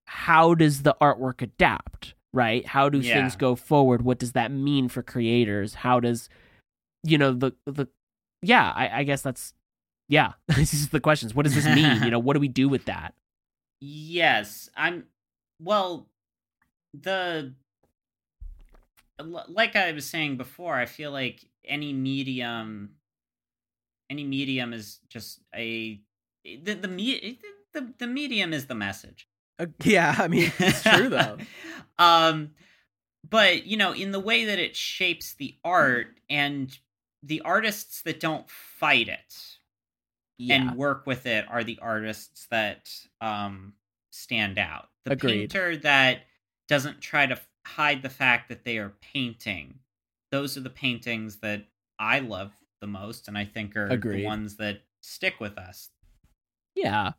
how 0.06 0.54
does 0.54 0.82
the 0.82 0.96
artwork 1.00 1.42
adapt 1.42 2.14
right? 2.34 2.64
How 2.66 2.88
do 2.88 2.98
Yeah. 2.98 3.12
things 3.14 3.36
go 3.36 3.54
forward? 3.54 4.02
What 4.02 4.18
does 4.18 4.32
that 4.32 4.50
mean 4.50 4.88
for 4.88 5.02
creators? 5.02 5.74
How 5.74 6.00
does 6.00 6.28
you 7.04 7.18
know 7.18 7.32
the 7.32 7.52
the 7.66 7.88
yeah 8.42 8.72
i, 8.74 9.00
I 9.00 9.02
guess 9.04 9.22
that's 9.22 9.54
yeah 10.08 10.32
this 10.48 10.74
is 10.74 10.88
the 10.90 11.00
questions 11.00 11.34
what 11.34 11.44
does 11.44 11.54
this 11.54 11.66
mean 11.66 12.02
you 12.02 12.10
know 12.10 12.18
what 12.18 12.34
do 12.34 12.40
we 12.40 12.48
do 12.48 12.68
with 12.68 12.84
that 12.86 13.14
Yes, 13.84 14.70
I'm. 14.76 15.06
Well, 15.58 16.06
the 16.94 17.52
like 19.18 19.74
I 19.74 19.90
was 19.90 20.06
saying 20.08 20.36
before, 20.36 20.76
I 20.76 20.86
feel 20.86 21.10
like 21.10 21.44
any 21.64 21.92
medium, 21.92 22.90
any 24.08 24.22
medium 24.22 24.72
is 24.72 25.00
just 25.08 25.40
a 25.52 26.00
the 26.44 26.74
the 26.74 26.86
me 26.86 27.40
the, 27.72 27.92
the 27.98 28.06
medium 28.06 28.52
is 28.52 28.66
the 28.66 28.76
message. 28.76 29.26
Uh, 29.58 29.66
yeah 29.82 30.14
i 30.18 30.28
mean 30.28 30.50
it's 30.60 30.82
true 30.84 31.08
though. 31.08 31.36
um, 31.98 32.52
but 33.28 33.66
you 33.66 33.76
know, 33.76 33.92
in 33.92 34.12
the 34.12 34.20
way 34.20 34.44
that 34.44 34.60
it 34.60 34.76
shapes 34.76 35.34
the 35.34 35.56
art 35.64 36.20
and 36.30 36.78
the 37.20 37.40
artists 37.40 38.02
that 38.02 38.20
don't 38.20 38.48
fight 38.48 39.08
it 39.08 39.58
yeah 40.38 40.54
and 40.56 40.76
work 40.76 41.06
with 41.06 41.26
it 41.26 41.44
are 41.48 41.64
the 41.64 41.78
artists 41.82 42.46
that 42.50 42.90
um 43.20 43.74
stand 44.10 44.58
out. 44.58 44.88
The 45.04 45.12
Agreed. 45.12 45.50
painter 45.50 45.76
that 45.78 46.22
doesn't 46.68 47.00
try 47.00 47.26
to 47.26 47.38
hide 47.66 48.02
the 48.02 48.08
fact 48.10 48.48
that 48.48 48.64
they 48.64 48.78
are 48.78 48.92
painting. 49.00 49.78
Those 50.30 50.56
are 50.56 50.60
the 50.60 50.70
paintings 50.70 51.36
that 51.36 51.64
I 51.98 52.18
love 52.20 52.52
the 52.80 52.86
most 52.86 53.28
and 53.28 53.36
I 53.38 53.44
think 53.44 53.76
are 53.76 53.86
Agreed. 53.86 54.20
the 54.20 54.24
ones 54.26 54.56
that 54.56 54.82
stick 55.00 55.40
with 55.40 55.56
us. 55.58 55.90
Yeah. 56.74 57.12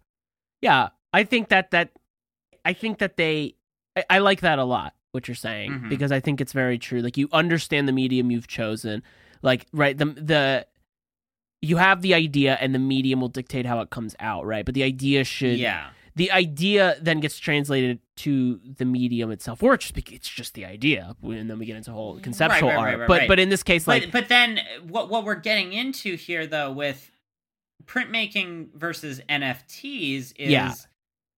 Yeah. 0.62 0.90
I 1.14 1.24
think 1.24 1.50
that 1.50 1.72
that 1.72 1.92
I 2.66 2.74
think 2.74 3.00
that 3.00 3.18
they 3.18 3.56
I, 3.96 4.04
I 4.10 4.18
like 4.20 4.42
that 4.42 4.60
a 4.60 4.64
lot, 4.64 4.94
what 5.12 5.28
you're 5.28 5.36
saying, 5.36 5.72
Mhm. 5.72 5.90
because 5.90 6.12
I 6.12 6.20
think 6.20 6.42
it's 6.42 6.54
very 6.54 6.78
true. 6.80 7.02
Like 7.02 7.18
you 7.18 7.30
understand 7.32 7.88
the 7.88 7.92
medium 7.92 8.32
you've 8.32 8.48
chosen. 8.48 9.04
Like 9.42 9.68
right, 9.74 9.98
the 9.98 10.06
the 10.06 10.68
you 11.64 11.78
have 11.78 12.02
the 12.02 12.14
idea 12.14 12.58
and 12.60 12.76
the 12.76 12.80
medium 12.80 13.22
will 13.22 13.30
dictate 13.30 13.66
how 13.66 13.80
it 13.80 13.90
comes 13.90 14.16
out, 14.20 14.46
right? 14.46 14.66
But 14.66 14.76
the 14.76 14.84
idea 14.84 15.24
should 15.24 15.58
yeah. 15.58 15.92
the 16.14 16.30
idea 16.30 16.98
then 17.02 17.22
gets 17.22 17.40
translated 17.40 18.00
to 18.18 18.60
the 18.78 18.84
medium 18.84 19.32
itself, 19.32 19.64
or 19.64 19.74
it's 19.74 19.90
just, 19.90 20.12
it's 20.12 20.28
just 20.28 20.56
the 20.56 20.66
idea, 20.66 21.16
and 21.24 21.50
then 21.50 21.58
we 21.58 21.66
get 21.66 21.78
into 21.78 21.92
whole 21.92 22.20
conceptual 22.20 22.68
right, 22.68 22.78
art. 22.78 22.86
right, 22.86 23.00
right, 23.00 23.08
but 23.08 23.20
right. 23.20 23.28
but 23.30 23.40
in 23.40 23.48
this 23.48 23.64
case, 23.64 23.88
like 23.88 24.04
but 24.04 24.12
but 24.12 24.28
then 24.28 24.60
what 24.86 25.10
what 25.10 25.24
we're 25.24 25.36
getting 25.36 25.72
into 25.72 26.18
here 26.18 26.46
though 26.46 26.72
with 26.72 27.10
printmaking 27.86 28.74
versus 28.76 29.22
NFTs 29.30 30.34
is 30.36 30.52
Yeah. 30.52 30.74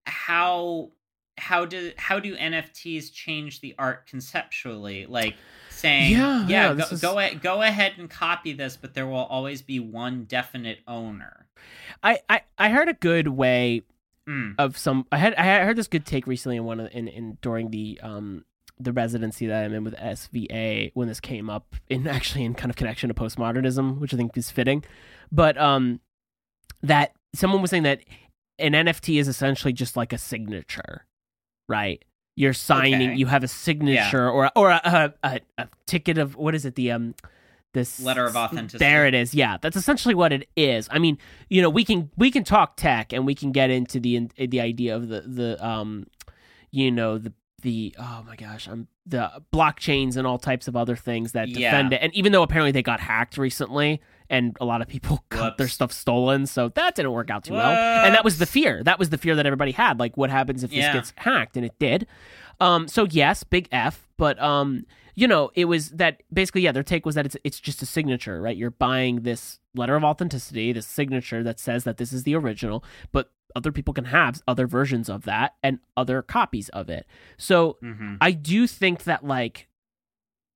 how 0.07 0.89
how 1.38 1.65
do 1.65 1.91
how 1.97 2.19
do 2.19 2.36
NFTs 2.38 3.11
change 3.13 3.61
the 3.61 3.75
art 3.77 4.07
conceptually? 4.07 5.05
Like 5.05 5.36
saying, 5.69 6.11
Yeah, 6.13 6.47
yeah, 6.47 6.69
yeah, 6.69 6.73
go, 6.75 6.83
is- 6.91 7.01
go 7.01 7.19
a- 7.19 7.36
go 7.36 7.61
ahead 7.61 7.93
and 7.97 8.09
copy 8.09 8.53
this, 8.53 8.77
but 8.77 8.93
there 8.93 9.05
will 9.07 9.25
always 9.25 9.61
be 9.61 9.79
one 9.79 10.23
definite 10.25 10.79
owner. 10.88 11.47
I, 12.03 12.19
I 12.29 12.41
I 12.57 12.69
heard 12.69 12.88
a 12.89 12.93
good 12.93 13.27
way 13.29 13.83
Mm. 14.27 14.55
of 14.57 14.75
some. 14.75 15.05
I 15.11 15.17
had 15.17 15.36
I 15.36 15.63
heard 15.65 15.75
this 15.75 15.88
good 15.88 16.03
take 16.03 16.25
recently 16.25 16.57
in 16.57 16.63
one 16.63 16.79
of 16.79 16.89
in 16.91 17.07
in 17.07 17.38
during 17.43 17.69
the 17.69 17.99
um 18.01 18.43
the 18.79 18.91
residency 18.91 19.45
that 19.45 19.63
I'm 19.65 19.73
in 19.73 19.83
with 19.83 19.93
SVA 19.95 20.89
when 20.95 21.07
this 21.07 21.19
came 21.19 21.47
up 21.47 21.75
in 21.89 22.07
actually 22.17 22.43
in 22.43 22.55
kind 22.55 22.71
of 22.71 22.75
connection 22.75 23.07
to 23.09 23.13
postmodernism, 23.13 23.99
which 23.99 24.13
I 24.15 24.17
think 24.17 24.36
is 24.36 24.49
fitting. 24.49 24.83
But 25.31 25.57
um 25.59 25.99
that 26.81 27.11
someone 27.36 27.61
was 27.61 27.69
saying 27.69 27.83
that 27.83 27.99
an 28.57 28.71
NFT 28.73 29.19
is 29.19 29.27
essentially 29.27 29.73
just 29.73 29.95
like 29.95 30.11
a 30.11 30.17
signature, 30.17 31.05
right? 31.68 32.03
You're 32.36 32.53
signing. 32.53 33.09
Okay. 33.11 33.16
You 33.20 33.28
have 33.28 33.43
a 33.43 33.47
signature 33.47 34.30
or 34.30 34.51
or 34.55 34.70
a, 34.72 34.82
a, 34.84 35.13
a, 35.24 35.39
a 35.57 35.68
ticket 35.86 36.18
of 36.18 36.36
what 36.36 36.53
is 36.55 36.66
it? 36.66 36.76
The 36.76 36.91
um 36.91 37.16
this 37.74 37.99
Letter 37.99 38.26
of 38.26 38.36
authenticity. 38.36 38.78
There 38.80 39.05
it 39.05 39.13
is. 39.13 39.34
Yeah, 39.36 39.57
that's 39.61 39.76
essentially 39.76 40.16
what 40.16 40.32
it 40.34 40.47
is. 40.55 40.88
I 40.91 40.99
mean, 40.99 41.18
you 41.49 41.61
know, 41.61 41.70
we 41.70 41.84
can 41.86 42.09
we 42.18 42.32
can 42.32 42.43
talk 42.43 42.78
tech 42.78 43.13
and 43.13 43.26
we 43.26 43.36
can 43.36 43.51
get 43.51 43.70
into 43.70 43.99
the 43.99 44.30
the 44.38 44.61
idea 44.61 44.95
of 44.95 45.07
the 45.09 45.22
the 45.22 45.66
um, 45.66 46.07
you 46.72 46.91
know 46.91 47.18
the 47.18 47.34
the 47.61 47.95
oh 47.99 48.24
my 48.28 48.36
gosh, 48.36 48.68
um, 48.68 48.88
the 49.05 49.30
blockchains 49.53 50.18
and 50.18 50.26
all 50.28 50.38
types 50.38 50.68
of 50.68 50.76
other 50.76 50.95
things 50.95 51.32
that 51.34 51.47
Yeah. 51.49 51.72
defend 51.72 51.93
it. 51.93 52.01
And 52.01 52.13
even 52.16 52.32
though 52.32 52.43
apparently 52.43 52.72
they 52.72 52.84
got 52.84 52.99
hacked 52.99 53.38
recently 53.38 54.01
and 54.30 54.55
a 54.59 54.65
lot 54.65 54.82
of 54.82 54.88
people 54.88 55.23
got 55.30 55.57
their 55.57 55.67
stuff 55.67 55.91
stolen, 55.91 56.45
so 56.47 56.69
that 56.69 56.95
didn't 56.95 57.11
work 57.11 57.30
out 57.30 57.43
too 57.45 57.53
well. 57.53 57.71
And 58.05 58.13
that 58.15 58.23
was 58.23 58.38
the 58.38 58.45
fear. 58.45 58.84
That 58.84 58.99
was 58.99 59.09
the 59.09 59.17
fear 59.17 59.36
that 59.36 59.45
everybody 59.45 59.71
had. 59.71 59.99
Like, 59.99 60.17
what 60.17 60.30
happens 60.30 60.63
if 60.63 60.71
this 60.71 60.80
gets 60.93 61.13
hacked? 61.17 61.57
And 61.57 61.65
it 61.65 61.78
did. 61.80 62.07
Um, 62.59 62.88
so 62.88 63.05
yes, 63.09 63.43
big 63.43 63.67
F, 63.71 64.07
but 64.17 64.41
um, 64.41 64.86
you 65.13 65.28
know, 65.28 65.51
it 65.55 65.65
was 65.65 65.89
that 65.91 66.23
basically, 66.34 66.61
yeah, 66.61 66.71
their 66.71 66.84
take 66.84 67.05
was 67.05 67.15
that 67.15 67.26
it's 67.26 67.38
it's 67.43 67.59
just 67.59 67.82
a 67.82 67.86
signature, 67.86 68.41
right? 68.41 68.55
You're 68.55 68.71
buying 68.71 69.21
this 69.21 69.59
letter 69.76 69.95
of 69.95 70.03
authenticity, 70.03 70.71
this 70.73 70.88
signature 70.88 71.43
that 71.43 71.59
says 71.59 71.84
that 71.84 71.97
this 71.97 72.13
is 72.13 72.23
the 72.23 72.36
original, 72.36 72.84
but 73.11 73.32
other 73.55 73.71
people 73.71 73.93
can 73.93 74.05
have 74.05 74.41
other 74.47 74.67
versions 74.67 75.07
of 75.09 75.23
that 75.23 75.55
and 75.63 75.80
other 75.95 76.21
copies 76.21 76.67
of 76.69 76.89
it. 76.89 77.05
So 77.38 77.78
Mhm. 77.84 78.17
I 78.21 78.32
do 78.32 78.67
think 78.67 79.03
that 79.03 79.26
like 79.26 79.67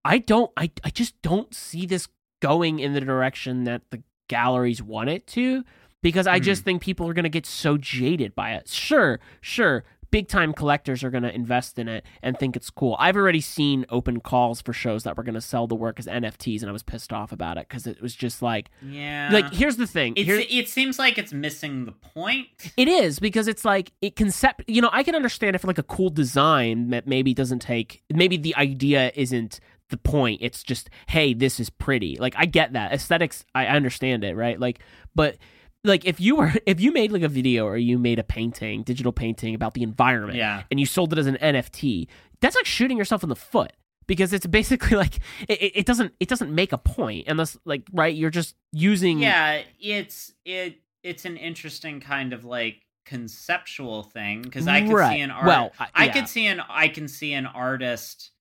I 0.06 0.18
don't 0.20 0.52
I 0.58 0.72
I 0.84 0.90
just 0.90 1.22
don't 1.22 1.54
see 1.54 1.86
this 1.86 2.08
going 2.40 2.80
in 2.80 2.94
the 2.94 3.02
direction 3.02 3.66
that 3.66 3.82
the 3.90 4.02
galleries 4.28 4.82
want 4.82 5.10
it 5.10 5.28
to 5.28 5.64
because 6.02 6.28
I 6.28 6.40
just 6.40 6.62
hmm. 6.62 6.66
think 6.66 6.82
people 6.82 7.08
are 7.08 7.14
going 7.14 7.24
to 7.24 7.30
get 7.30 7.46
so 7.46 7.78
jaded 7.78 8.36
by 8.36 8.54
it. 8.54 8.70
Sure, 8.70 9.20
sure, 9.42 9.84
big 10.12 10.28
time 10.28 10.54
collectors 10.54 11.04
are 11.04 11.10
going 11.10 11.24
to 11.24 11.34
invest 11.34 11.78
in 11.78 11.88
it 11.88 12.06
and 12.22 12.38
think 12.38 12.56
it's 12.56 12.70
cool. 12.70 12.96
I've 13.00 13.16
already 13.16 13.42
seen 13.42 13.86
open 13.90 14.20
calls 14.22 14.62
for 14.62 14.74
shows 14.74 15.04
that 15.04 15.18
were 15.18 15.24
going 15.24 15.36
to 15.36 15.42
sell 15.42 15.68
the 15.68 15.76
work 15.76 16.00
as 16.00 16.08
NFTs 16.08 16.62
and 16.62 16.70
I 16.70 16.74
was 16.74 16.84
pissed 16.84 17.14
off 17.14 17.32
about 17.32 17.58
it 17.58 17.68
cuz 17.70 17.86
it 17.86 18.02
was 18.02 18.16
just 18.16 18.42
like 18.42 18.70
Yeah. 18.82 19.30
like 19.32 19.54
here's 19.54 19.78
the 19.78 19.88
thing. 19.88 20.14
it's, 20.16 20.26
Here- 20.26 20.44
it 20.50 20.68
seems 20.68 21.00
like 21.00 21.18
it's 21.18 21.34
missing 21.34 21.86
the 21.86 21.92
point. 21.92 22.48
it 22.78 22.88
is 22.88 23.20
because 23.20 23.48
it's 23.48 23.66
like 23.66 23.92
it 24.02 24.16
concept. 24.16 24.64
You 24.68 24.82
know, 24.82 24.90
I 24.92 25.04
can 25.04 25.16
understand 25.16 25.56
if 25.56 25.64
like 25.64 25.78
a 25.78 25.84
cool 25.84 26.10
design 26.10 26.90
that 26.90 27.08
maybe 27.08 27.34
doesn't 27.34 27.60
take. 27.60 28.04
Maybe 28.12 28.38
the 28.38 28.56
idea 28.56 29.12
isn't 29.16 29.60
the 29.90 29.98
point. 29.98 30.40
It's 30.42 30.64
just 30.64 30.90
hey, 31.08 31.34
this 31.34 31.60
is 31.60 31.70
pretty. 31.70 32.18
Like 32.18 32.34
I 32.38 32.46
get 32.46 32.74
that 32.74 32.92
aesthetics. 32.94 33.46
I 33.54 33.68
understand 33.68 34.24
it, 34.24 34.36
right? 34.36 34.60
Like, 34.60 34.80
but 35.16 35.38
like 35.84 36.06
if 36.06 36.20
you 36.20 36.36
were 36.36 36.52
if 36.66 36.80
you 36.80 36.92
made 36.92 37.12
like 37.12 37.22
a 37.24 37.30
video 37.30 37.66
or 37.66 37.78
you 37.78 37.98
made 37.98 38.20
a 38.20 38.24
painting, 38.24 38.84
digital 38.84 39.12
painting 39.12 39.56
about 39.56 39.74
the 39.74 39.84
environment, 39.84 40.38
Yeah. 40.38 40.64
and 40.72 40.80
you 40.80 40.86
sold 40.86 41.14
it 41.14 41.20
as 41.20 41.28
an 41.28 41.38
NFT, 41.42 42.08
that's 42.42 42.56
like 42.56 42.66
shooting 42.66 42.98
yourself 42.98 43.24
in 43.24 43.30
the 43.30 43.36
foot. 43.36 43.74
Because 44.08 44.34
it's 44.34 44.48
basically 44.48 44.98
like 45.04 45.16
it, 45.48 45.72
it- 45.76 45.86
doesn't 45.86 46.14
it 46.20 46.28
doesn't 46.28 46.54
make 46.54 46.74
a 46.74 46.78
point 46.80 47.28
unless 47.28 47.58
like 47.66 47.84
right 47.94 48.16
you're 48.16 48.32
just 48.32 48.56
using 48.72 49.20
yeah 49.20 49.62
it's 49.80 50.34
it 50.46 50.80
it's 51.04 51.26
an 51.26 51.38
interesting 51.38 52.00
kind 52.00 52.34
of 52.34 52.44
like 52.44 52.82
conceptual 53.06 54.04
thing 54.04 54.42
because 54.42 54.68
i 54.68 54.82
could 54.82 54.92
Right. 54.94 55.14
see 55.16 55.22
an 55.22 55.32
art 55.32 55.46
Well, 55.46 55.72
I- 55.80 55.90
I 55.94 56.08
could 56.10 56.28
see 56.28 56.48
an 56.48 56.60
i 56.70 56.88
can 56.88 57.08
see 57.08 57.34
an 57.34 57.46
artist 57.46 58.32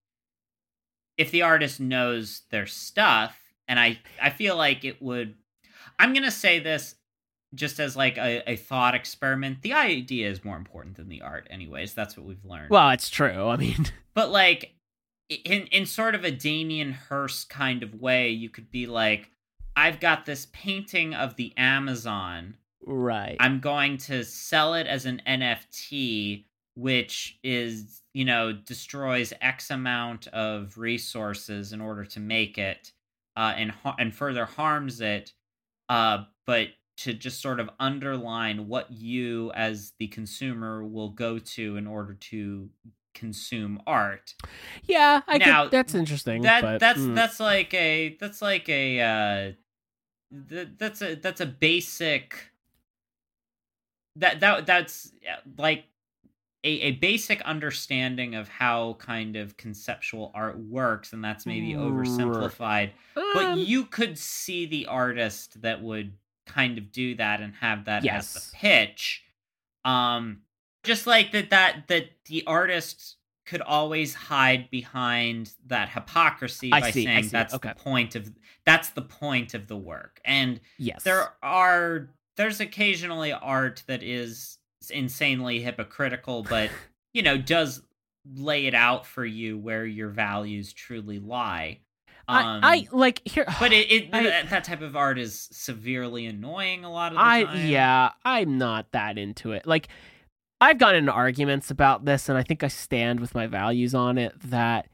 if 1.19 1.31
the 1.31 1.43
artist 1.43 1.81
knows 1.81 2.43
their 2.51 2.67
stuff 2.67 3.39
and 3.67 3.79
i 3.79 3.99
i 4.23 4.31
feel 4.31 4.57
like 4.57 4.85
it 4.85 5.03
would 5.03 5.35
i'm 5.99 6.15
gonna 6.15 6.31
say 6.31 6.59
this 6.59 6.95
just 7.55 7.81
as 7.81 7.97
like 7.97 8.17
a, 8.19 8.43
a 8.51 8.57
thought 8.57 8.95
experiment 8.95 9.63
the 9.63 9.73
idea 9.73 10.29
is 10.31 10.45
more 10.45 10.57
important 10.57 10.97
than 10.97 11.09
the 11.09 11.23
art 11.23 11.47
anyways 11.51 11.95
that's 11.95 12.17
what 12.17 12.27
we've 12.27 12.45
learned. 12.45 12.71
Well 12.71 12.91
it's 12.91 13.11
true 13.11 13.49
I 13.49 13.57
mean. 13.57 13.87
But 14.15 14.31
like 14.31 14.75
in 15.29 15.67
in 15.67 15.87
sort 15.87 16.15
of 16.15 16.25
a 16.25 16.31
Damien 16.31 16.93
Hirst 16.93 17.49
kind 17.49 17.83
of 17.83 18.01
way, 18.01 18.31
you 18.31 18.49
could 18.49 18.71
be 18.71 18.87
like, 18.87 19.31
I've 19.77 20.01
got 20.01 20.27
this 20.27 20.49
painting 20.53 21.15
of 21.15 21.37
the 21.37 21.53
Amazon. 21.57 22.57
right. 22.85 23.37
I'm 23.39 23.61
going 23.61 23.99
to 23.99 24.25
sell 24.25 24.75
it 24.75 24.87
as 24.87 25.07
an 25.07 25.23
NFT, 25.27 26.45
which 26.79 27.41
is 27.43 28.03
you 28.15 28.25
know 28.25 28.53
destroys 28.53 29.33
X 29.41 29.71
amount 29.71 30.29
of 30.29 30.79
resources 30.79 31.73
in 31.73 31.81
order 31.81 32.05
to 32.05 32.21
make 32.21 32.57
it, 32.57 32.93
uh, 33.37 33.53
and 33.57 33.73
ha- 33.73 33.97
and 33.99 34.15
further 34.15 34.45
harms 34.45 35.01
it, 35.01 35.33
uh, 35.89 36.25
but 36.47 36.69
to 36.99 37.13
just 37.13 37.43
sort 37.43 37.59
of 37.59 37.69
underline 37.81 38.69
what 38.69 38.93
you 38.93 39.51
as 39.53 39.93
the 39.99 40.07
consumer 40.07 40.85
will 40.85 41.11
go 41.11 41.39
to 41.39 41.77
in 41.77 41.87
order 41.87 42.15
to 42.15 42.71
consume 43.13 43.81
art 43.85 44.35
Yeah, 44.85 45.23
I 45.27 45.39
Now, 45.39 45.65
could, 45.65 45.73
that's 45.73 45.95
interesting. 45.97 46.43
that 46.43 46.63
but, 46.63 46.79
that's 46.79 47.01
mm. 47.01 47.17
that's 47.17 47.41
like 47.41 47.75
a 47.75 48.17
that's 48.21 48.41
like 48.41 48.69
a 48.69 49.01
uh 49.01 49.53
th- 50.49 50.69
that's 50.79 51.03
a 51.03 51.17
that's 51.17 51.41
a 51.41 51.47
basic 51.47 52.53
that 54.15 54.39
that 54.39 54.67
that's 54.67 55.13
like 55.57 55.85
a, 56.69 56.73
a 56.89 56.91
basic 56.93 57.41
understanding 57.43 58.35
of 58.35 58.49
how 58.49 58.95
kind 59.01 59.37
of 59.37 59.57
conceptual 59.57 60.31
art 60.35 60.59
works 60.59 61.13
and 61.13 61.25
that's 61.25 61.47
maybe 61.47 61.75
Right. 61.75 61.83
oversimplified 61.85 62.91
but 63.15 63.47
Um, 63.47 63.59
you 63.59 63.85
could 63.87 64.19
see 64.19 64.67
the 64.67 64.87
artist 64.87 65.61
that 65.63 65.83
would 65.83 66.13
kind 66.47 66.79
of 66.79 66.93
do 66.93 67.15
that 67.17 67.41
and 67.41 67.55
have 67.57 67.85
that 67.87 68.05
as 68.07 68.33
the 68.33 68.43
pitch. 68.57 69.25
Um 69.85 70.43
just 70.85 71.07
like 71.07 71.33
that 71.33 71.51
that 71.51 71.89
that 71.89 72.05
the 72.27 72.45
artist 72.47 73.17
could 73.45 73.61
always 73.63 74.15
hide 74.15 74.71
behind 74.71 75.53
that 75.67 75.89
hypocrisy 75.89 76.71
I 76.71 76.81
by 76.81 76.91
see, 76.91 77.05
saying 77.05 77.29
that's 77.31 77.55
Okay. 77.55 77.71
the 77.71 77.75
point 77.75 78.15
of 78.15 78.31
that's 78.65 78.91
the 78.91 79.03
point 79.03 79.55
of 79.55 79.67
the 79.69 79.77
work. 79.77 80.21
And 80.25 80.61
yes, 80.79 81.03
there 81.05 81.35
are 81.43 82.11
there's 82.37 82.61
occasionally 82.61 83.33
art 83.33 83.83
that 83.87 84.03
is 84.03 84.58
insanely 84.91 85.61
hypocritical 85.61 86.43
but 86.43 86.71
you 87.15 87.23
know 87.23 87.37
does 87.37 87.83
lay 88.35 88.67
it 88.67 88.75
out 88.75 89.07
for 89.07 89.25
you 89.25 89.59
where 89.59 89.87
your 89.87 90.09
values 90.09 90.73
truly 90.73 91.19
lie 91.19 91.79
um, 92.31 92.61
I, 92.63 92.75
I 92.75 92.89
like 92.93 93.23
here. 93.25 93.47
but 93.59 93.73
it, 93.73 93.91
it 93.91 94.09
I- 94.13 94.23
that, 94.25 94.51
that 94.51 94.65
type 94.65 94.83
of 94.83 94.97
art 94.97 95.19
is 95.19 95.49
severely 95.51 96.27
annoying 96.27 96.85
a 96.85 96.93
lot 96.93 97.13
of 97.13 97.17
the 97.17 97.25
I 97.25 97.45
time 97.45 97.67
yeah, 97.69 98.11
I'm 98.23 98.59
not 98.59 98.93
that 98.93 99.17
into 99.17 99.53
it. 99.53 99.67
Like 99.67 99.89
I've 100.61 100.79
gotten 100.79 100.99
into 100.99 101.13
arguments 101.13 101.71
about 101.71 102.05
this, 102.05 102.29
and 102.29 102.37
I 102.37 102.43
think 102.43 102.63
I 102.63 102.69
stand 102.69 103.21
with 103.21 103.35
my 103.35 103.47
values 103.47 103.95
on 103.95 104.19
it. 104.19 104.39
That 104.41 104.89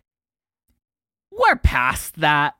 we're 1.32 1.56
past 1.56 2.20
that. 2.20 2.54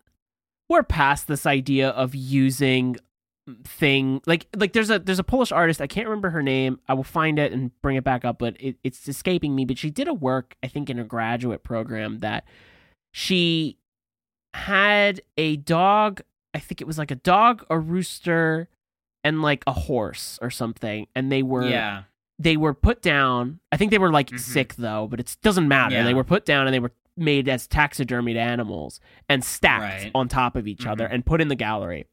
We're 0.69 0.83
past 0.83 1.29
this 1.29 1.45
idea 1.45 1.91
of 1.91 2.15
using 2.15 2.97
thing 3.65 4.23
like 4.27 4.47
like 4.57 4.73
there's 4.73 4.89
a 4.89 4.99
there's 4.99 5.19
a 5.19 5.25
Polish 5.25 5.53
artist 5.53 5.81
I 5.83 5.87
can't 5.87 6.09
remember 6.09 6.31
her 6.31 6.43
name 6.43 6.81
I 6.89 6.95
will 6.95 7.05
find 7.05 7.39
it 7.39 7.53
and 7.53 7.71
bring 7.83 7.97
it 7.97 8.05
back 8.05 8.25
up 8.25 8.39
but 8.39 8.57
it, 8.59 8.77
it's 8.83 9.07
escaping 9.07 9.55
me 9.55 9.67
but 9.67 9.77
she 9.77 9.91
did 9.91 10.09
a 10.09 10.15
work 10.15 10.57
I 10.63 10.69
think 10.69 10.89
in 10.89 10.99
a 10.99 11.05
graduate 11.05 11.63
program 11.63 12.21
that 12.21 12.45
she 13.13 13.77
had 14.55 15.21
a 15.37 15.57
dog 15.57 16.23
I 16.55 16.59
think 16.59 16.81
it 16.81 16.87
was 16.87 16.97
like 16.99 17.11
a 17.11 17.17
dog 17.17 17.65
a 17.69 17.79
rooster 17.79 18.69
and 19.23 19.43
like 19.43 19.63
a 19.67 19.73
horse 19.73 20.39
or 20.41 20.51
something 20.51 21.07
and 21.15 21.31
they 21.31 21.43
were 21.43 21.67
yeah 21.67 22.05
they 22.39 22.57
were 22.57 22.75
put 22.75 23.03
down 23.03 23.61
I 23.73 23.77
think 23.77 23.91
they 23.91 23.99
were 23.99 24.11
like 24.13 24.31
Mhm. 24.31 24.41
sick 24.41 24.75
though 24.77 25.07
but 25.09 25.21
it 25.21 25.37
doesn't 25.43 25.69
matter 25.69 25.97
Yeah. 25.97 26.05
they 26.05 26.15
were 26.15 26.25
put 26.25 26.45
down 26.47 26.67
and 26.67 26.75
they 26.75 26.81
were 26.81 26.93
made 27.17 27.49
as 27.49 27.69
taxidermied 27.69 28.37
animals 28.37 29.01
and 29.29 29.45
stacked 29.45 30.05
Right. 30.05 30.11
on 30.15 30.29
top 30.29 30.57
of 30.57 30.67
each 30.67 30.87
other 30.87 31.07
Mhm. 31.09 31.13
and 31.15 31.27
put 31.27 31.41
in 31.41 31.49
the 31.49 31.55
gallery 31.55 32.07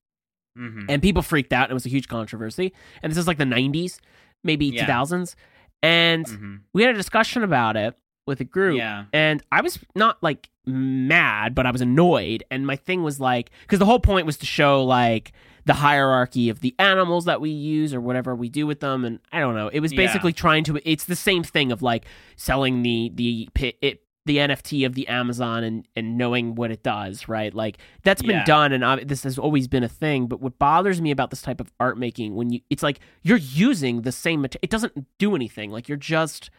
hmm 0.55 0.85
and 0.89 1.01
people 1.01 1.21
freaked 1.21 1.53
out. 1.53 1.69
It 1.71 1.73
was 1.73 1.85
a 1.85 1.89
huge 1.89 2.07
controversy. 2.07 2.73
And 3.01 3.11
this 3.11 3.17
is 3.17 3.27
like 3.27 3.37
the 3.37 3.45
90s, 3.45 3.99
maybe 4.43 4.65
Yeah. 4.67 4.85
2000s. 4.85 5.35
And 5.83 6.25
Mhm. 6.25 6.59
we 6.73 6.83
had 6.83 6.93
a 6.93 6.97
discussion 6.97 7.43
about 7.43 7.75
it 7.77 7.95
with 8.27 8.39
a 8.39 8.43
group. 8.43 8.77
Yeah. 8.77 9.05
And 9.13 9.41
I 9.51 9.61
was 9.61 9.79
not 9.95 10.21
like 10.21 10.49
mad, 10.65 11.55
but 11.55 11.65
I 11.65 11.71
was 11.71 11.81
annoyed. 11.81 12.43
And 12.51 12.67
my 12.67 12.75
thing 12.75 13.01
was 13.03 13.19
like, 13.19 13.49
because 13.61 13.79
the 13.79 13.85
whole 13.85 13.99
point 13.99 14.25
was 14.25 14.37
to 14.37 14.45
show 14.45 14.83
like 14.83 15.31
the 15.65 15.73
hierarchy 15.73 16.49
of 16.49 16.59
the 16.61 16.75
animals 16.79 17.25
that 17.25 17.39
we 17.41 17.49
use 17.49 17.93
or 17.93 18.01
whatever 18.01 18.35
we 18.35 18.49
do 18.49 18.65
with 18.67 18.79
them. 18.79 19.05
And 19.05 19.19
I 19.31 19.39
don't 19.39 19.55
know. 19.55 19.69
It 19.69 19.79
was 19.79 19.91
Yeah. 19.91 19.97
basically 19.97 20.33
trying 20.33 20.63
to. 20.65 20.79
It's 20.89 21.05
the 21.05 21.15
same 21.15 21.43
thing 21.43 21.71
of 21.71 21.81
like 21.81 22.05
selling 22.35 22.83
the 22.83 23.11
the 23.13 23.49
it, 23.81 24.01
the 24.25 24.37
NFT 24.37 24.85
of 24.85 24.93
the 24.93 25.07
Amazon 25.07 25.63
and 25.63 25.87
and 25.95 26.17
knowing 26.17 26.55
what 26.55 26.69
it 26.71 26.83
does, 26.83 27.27
right? 27.27 27.53
Like 27.53 27.77
that's 28.03 28.21
been 28.21 28.31
Yeah. 28.37 28.45
done, 28.45 28.71
and 28.71 29.09
this 29.09 29.23
has 29.23 29.39
always 29.39 29.67
been 29.67 29.83
a 29.83 29.89
thing. 29.89 30.27
But 30.27 30.41
what 30.41 30.59
bothers 30.59 31.01
me 31.01 31.09
about 31.11 31.29
this 31.31 31.41
type 31.41 31.59
of 31.59 31.71
art 31.79 31.97
making 31.97 32.35
when 32.35 32.51
you, 32.51 32.59
it's 32.69 32.83
like 32.83 32.99
you're 33.23 33.37
using 33.37 34.03
the 34.03 34.11
same 34.11 34.41
material. 34.41 34.61
It 34.63 34.69
doesn't 34.69 35.07
do 35.17 35.35
anything. 35.35 35.71
Like 35.71 35.89
you're 35.89 35.97
just 35.97 36.49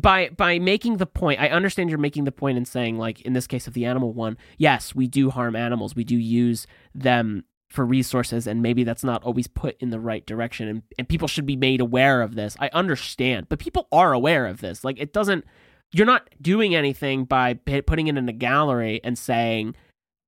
by 0.00 0.30
by 0.30 0.58
making 0.58 0.96
the 0.96 1.04
point 1.04 1.38
i 1.38 1.48
understand 1.50 1.90
you're 1.90 1.98
making 1.98 2.24
the 2.24 2.32
point 2.32 2.56
and 2.56 2.66
saying 2.66 2.96
like 2.96 3.20
in 3.22 3.34
this 3.34 3.46
case 3.46 3.66
of 3.66 3.74
the 3.74 3.84
animal 3.84 4.10
one 4.14 4.38
yes 4.56 4.94
we 4.94 5.06
do 5.06 5.28
harm 5.28 5.54
animals 5.54 5.94
we 5.94 6.02
do 6.02 6.16
use 6.16 6.66
them 6.94 7.44
for 7.68 7.84
resources 7.84 8.46
and 8.46 8.62
maybe 8.62 8.84
that's 8.84 9.04
not 9.04 9.22
always 9.22 9.46
put 9.46 9.76
in 9.82 9.90
the 9.90 10.00
right 10.00 10.24
direction 10.24 10.66
and, 10.66 10.82
and 10.98 11.10
people 11.10 11.28
should 11.28 11.44
be 11.44 11.56
made 11.56 11.78
aware 11.78 12.22
of 12.22 12.36
this 12.36 12.56
i 12.58 12.70
understand 12.72 13.50
but 13.50 13.58
people 13.58 13.86
are 13.92 14.14
aware 14.14 14.46
of 14.46 14.62
this 14.62 14.82
like 14.82 14.98
it 14.98 15.12
doesn't 15.12 15.44
you're 15.92 16.06
not 16.06 16.28
doing 16.40 16.74
anything 16.74 17.24
by 17.24 17.54
p- 17.54 17.82
putting 17.82 18.08
it 18.08 18.16
in 18.16 18.28
a 18.28 18.32
gallery 18.32 19.00
and 19.04 19.18
saying 19.18 19.74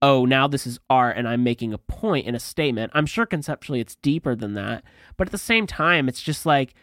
oh 0.02 0.24
now 0.24 0.46
this 0.46 0.66
is 0.66 0.78
art 0.90 1.16
and 1.16 1.28
i'm 1.28 1.42
making 1.42 1.72
a 1.72 1.78
point 1.78 2.26
in 2.26 2.34
a 2.34 2.40
statement. 2.40 2.92
I'm 2.94 3.06
sure 3.06 3.26
conceptually 3.26 3.80
it's 3.80 3.96
deeper 3.96 4.34
than 4.34 4.54
that 4.54 4.84
but 5.16 5.28
at 5.28 5.32
the 5.32 5.38
same 5.38 5.66
time 5.66 6.08
it's 6.08 6.22
just 6.22 6.44
like 6.44 6.74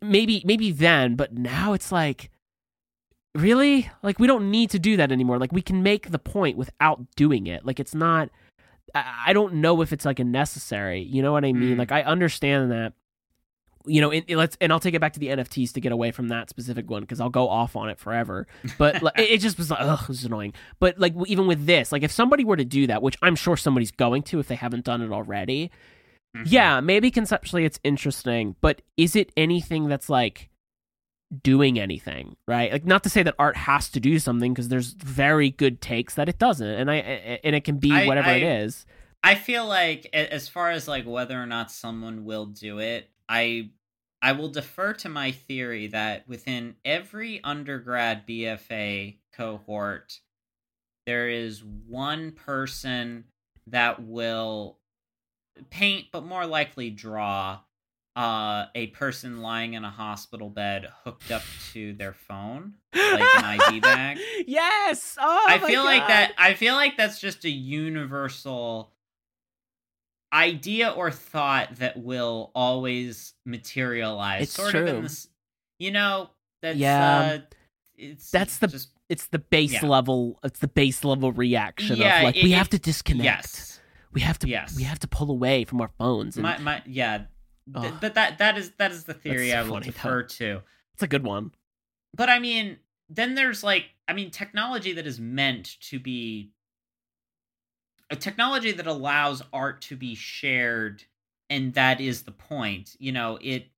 maybe 0.00 0.42
maybe 0.44 0.72
then 0.72 1.16
but 1.16 1.32
now 1.32 1.72
it's 1.72 1.90
like 1.90 2.30
really? 3.34 3.90
Like 4.02 4.18
we 4.18 4.26
don't 4.26 4.50
need 4.50 4.70
to 4.70 4.78
do 4.78 4.96
that 4.96 5.12
anymore. 5.12 5.38
Like 5.38 5.52
we 5.52 5.62
can 5.62 5.82
make 5.82 6.10
the 6.10 6.18
point 6.18 6.56
without 6.56 7.04
doing 7.16 7.46
it. 7.46 7.64
Like 7.64 7.80
it's 7.80 7.94
not 7.94 8.30
i, 8.94 9.24
I 9.28 9.32
don't 9.32 9.54
know 9.54 9.82
if 9.82 9.92
it's 9.92 10.04
like 10.04 10.18
a 10.18 10.24
necessary. 10.24 11.00
You 11.02 11.22
know 11.22 11.32
what 11.32 11.44
i 11.44 11.52
mean? 11.52 11.76
Mm. 11.76 11.78
like 11.78 11.92
i 11.92 12.02
understand 12.02 12.70
that 12.70 12.92
you 13.86 14.00
know, 14.00 14.10
and, 14.10 14.24
and 14.28 14.38
let's 14.38 14.56
and 14.60 14.72
I'll 14.72 14.80
take 14.80 14.94
it 14.94 15.00
back 15.00 15.14
to 15.14 15.20
the 15.20 15.28
NFTs 15.28 15.72
to 15.72 15.80
get 15.80 15.90
away 15.92 16.10
from 16.10 16.28
that 16.28 16.50
specific 16.50 16.90
one 16.90 17.02
because 17.02 17.20
I'll 17.20 17.30
go 17.30 17.48
off 17.48 17.76
on 17.76 17.88
it 17.88 17.98
forever. 17.98 18.46
But 18.78 19.02
like, 19.02 19.18
it, 19.18 19.30
it 19.30 19.40
just 19.40 19.56
was 19.58 19.70
like, 19.70 19.80
ugh, 19.80 20.00
it 20.02 20.08
was 20.08 20.24
annoying. 20.24 20.52
But 20.78 20.98
like 20.98 21.14
even 21.26 21.46
with 21.46 21.64
this, 21.66 21.90
like 21.92 22.02
if 22.02 22.12
somebody 22.12 22.44
were 22.44 22.56
to 22.56 22.64
do 22.64 22.86
that, 22.88 23.02
which 23.02 23.16
I'm 23.22 23.36
sure 23.36 23.56
somebody's 23.56 23.90
going 23.90 24.22
to 24.24 24.38
if 24.38 24.48
they 24.48 24.54
haven't 24.54 24.84
done 24.84 25.00
it 25.02 25.10
already, 25.12 25.70
Mhm. 26.36 26.44
yeah, 26.46 26.78
maybe 26.80 27.10
conceptually 27.10 27.64
it's 27.64 27.80
interesting, 27.82 28.54
but 28.60 28.82
is 28.96 29.16
it 29.16 29.32
anything 29.36 29.88
that's 29.88 30.08
like 30.08 30.48
doing 31.42 31.78
anything, 31.78 32.36
right? 32.46 32.72
Like 32.72 32.84
not 32.84 33.02
to 33.04 33.10
say 33.10 33.22
that 33.22 33.34
art 33.38 33.56
has 33.56 33.88
to 33.90 34.00
do 34.00 34.18
something 34.18 34.52
because 34.52 34.68
there's 34.68 34.92
very 34.92 35.50
good 35.50 35.80
takes 35.80 36.14
that 36.14 36.28
it 36.28 36.38
doesn't, 36.38 36.66
and 36.68 36.90
I 36.90 36.96
and 37.44 37.56
it 37.56 37.64
can 37.64 37.78
be 37.78 37.92
I- 37.92 38.06
whatever 38.06 38.30
it 38.30 38.42
I- 38.44 38.58
is. 38.62 38.86
I 39.22 39.34
feel 39.34 39.66
like 39.66 40.06
as 40.14 40.48
far 40.48 40.70
as 40.70 40.88
like 40.88 41.04
whether 41.04 41.40
or 41.40 41.46
not 41.46 41.70
someone 41.70 42.24
will 42.24 42.46
do 42.46 42.78
it, 42.78 43.10
I 43.30 43.70
I 44.20 44.32
will 44.32 44.48
defer 44.48 44.92
to 44.94 45.08
my 45.08 45.30
theory 45.30 45.86
that 45.86 46.28
within 46.28 46.74
every 46.84 47.42
undergrad 47.42 48.26
BFA 48.26 49.16
cohort 49.32 50.18
there 51.06 51.28
is 51.30 51.64
one 51.64 52.32
person 52.32 53.24
that 53.68 54.02
will 54.02 54.78
paint 55.70 56.06
but 56.12 56.24
more 56.24 56.44
likely 56.44 56.90
draw 56.90 57.60
uh 58.16 58.66
a 58.74 58.88
person 58.88 59.40
lying 59.40 59.74
in 59.74 59.84
a 59.84 59.90
hospital 59.90 60.50
bed 60.50 60.88
hooked 61.04 61.30
up 61.30 61.42
to 61.72 61.92
their 61.94 62.12
phone 62.12 62.74
like 62.92 63.28
an 63.34 63.60
IV 63.60 63.82
bag. 63.82 64.18
Yes. 64.46 65.16
Oh, 65.20 65.46
I 65.48 65.58
feel 65.58 65.84
like 65.84 66.06
that. 66.08 66.32
I 66.36 66.54
feel 66.54 66.74
like 66.74 66.96
that's 66.96 67.20
just 67.20 67.44
a 67.44 67.50
universal 67.50 68.92
idea 70.32 70.90
or 70.90 71.10
thought 71.10 71.76
that 71.76 71.96
will 71.96 72.50
always 72.54 73.34
materialize. 73.46 74.42
It's 74.42 74.52
sort 74.52 74.74
of 74.74 74.86
true. 74.86 74.96
in 74.96 75.02
this, 75.02 75.28
you 75.78 75.90
know. 75.90 76.30
That's 76.62 76.78
Yeah. 76.78 77.18
Uh, 77.20 77.38
it's 77.96 78.30
That's 78.30 78.58
the- 78.58 78.68
just 78.68 78.90
It's 79.08 79.26
the 79.26 79.40
base 79.40 79.72
Yeah. 79.72 79.86
level. 79.86 80.38
It's 80.44 80.60
the 80.60 80.68
base 80.68 81.02
level 81.02 81.32
reaction 81.32 81.96
Yeah, 81.96 82.18
of 82.18 82.22
like 82.24 82.36
it- 82.36 82.44
we 82.44 82.52
it- 82.52 82.56
have 82.56 82.68
to 82.70 82.78
disconnect. 82.78 83.24
yes, 83.24 83.80
We 84.12 84.20
have 84.20 84.38
to. 84.40 84.48
Yes. 84.48 84.76
We 84.76 84.84
have 84.84 85.00
to 85.00 85.08
pull 85.08 85.30
away 85.32 85.64
from 85.64 85.80
our 85.80 85.90
phones. 85.98 86.36
And 86.36 86.42
my 86.44 86.58
my 86.58 86.82
yeah. 86.86 87.24
Th- 87.80 87.92
but 88.00 88.14
that 88.14 88.38
that 88.38 88.56
is 88.56 88.70
that 88.78 88.92
is 88.92 89.04
the 89.04 89.14
theory 89.14 89.52
I 89.52 89.62
will 89.62 89.70
funny, 89.74 89.86
though. 89.86 89.90
defer 89.92 90.22
to. 90.22 90.62
it's 90.94 91.02
a 91.02 91.06
good 91.08 91.24
one. 91.24 91.52
But 92.14 92.28
I 92.28 92.38
mean, 92.38 92.78
then 93.08 93.34
there's 93.34 93.62
like, 93.64 93.86
I 94.06 94.12
mean, 94.12 94.30
technology 94.30 94.92
that 94.92 95.06
is 95.06 95.18
meant 95.18 95.80
to 95.82 95.98
be 95.98 96.52
a 98.10 98.16
technology 98.16 98.72
that 98.72 98.86
allows 98.86 99.42
art 99.52 99.82
to 99.82 99.96
be 99.96 100.14
shared, 100.14 101.04
and 101.48 101.74
that 101.74 102.00
is 102.00 102.22
the 102.22 102.32
point. 102.32 102.96
You 102.98 103.12
know, 103.12 103.38
it 103.40 103.68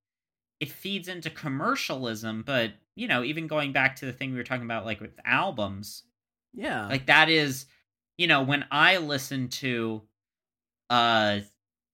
it 0.61 0.71
feeds 0.71 1.09
into 1.09 1.31
commercialism, 1.31 2.43
but 2.45 2.73
you 2.97 3.09
know, 3.09 3.25
even 3.25 3.47
going 3.47 3.73
back 3.73 3.97
to 3.97 4.07
the 4.07 4.13
thing 4.13 4.31
we 4.33 4.37
were 4.39 4.45
talking 4.45 4.65
about, 4.65 4.85
like 4.85 5.01
with 5.01 5.19
albums, 5.25 6.05
Yeah. 6.53 6.87
like 6.89 7.07
that 7.07 7.29
is, 7.31 7.67
you 8.19 8.27
know, 8.27 8.43
when 8.43 8.65
I 8.71 8.99
listen 8.99 9.49
to 9.49 10.03
uh 10.91 11.41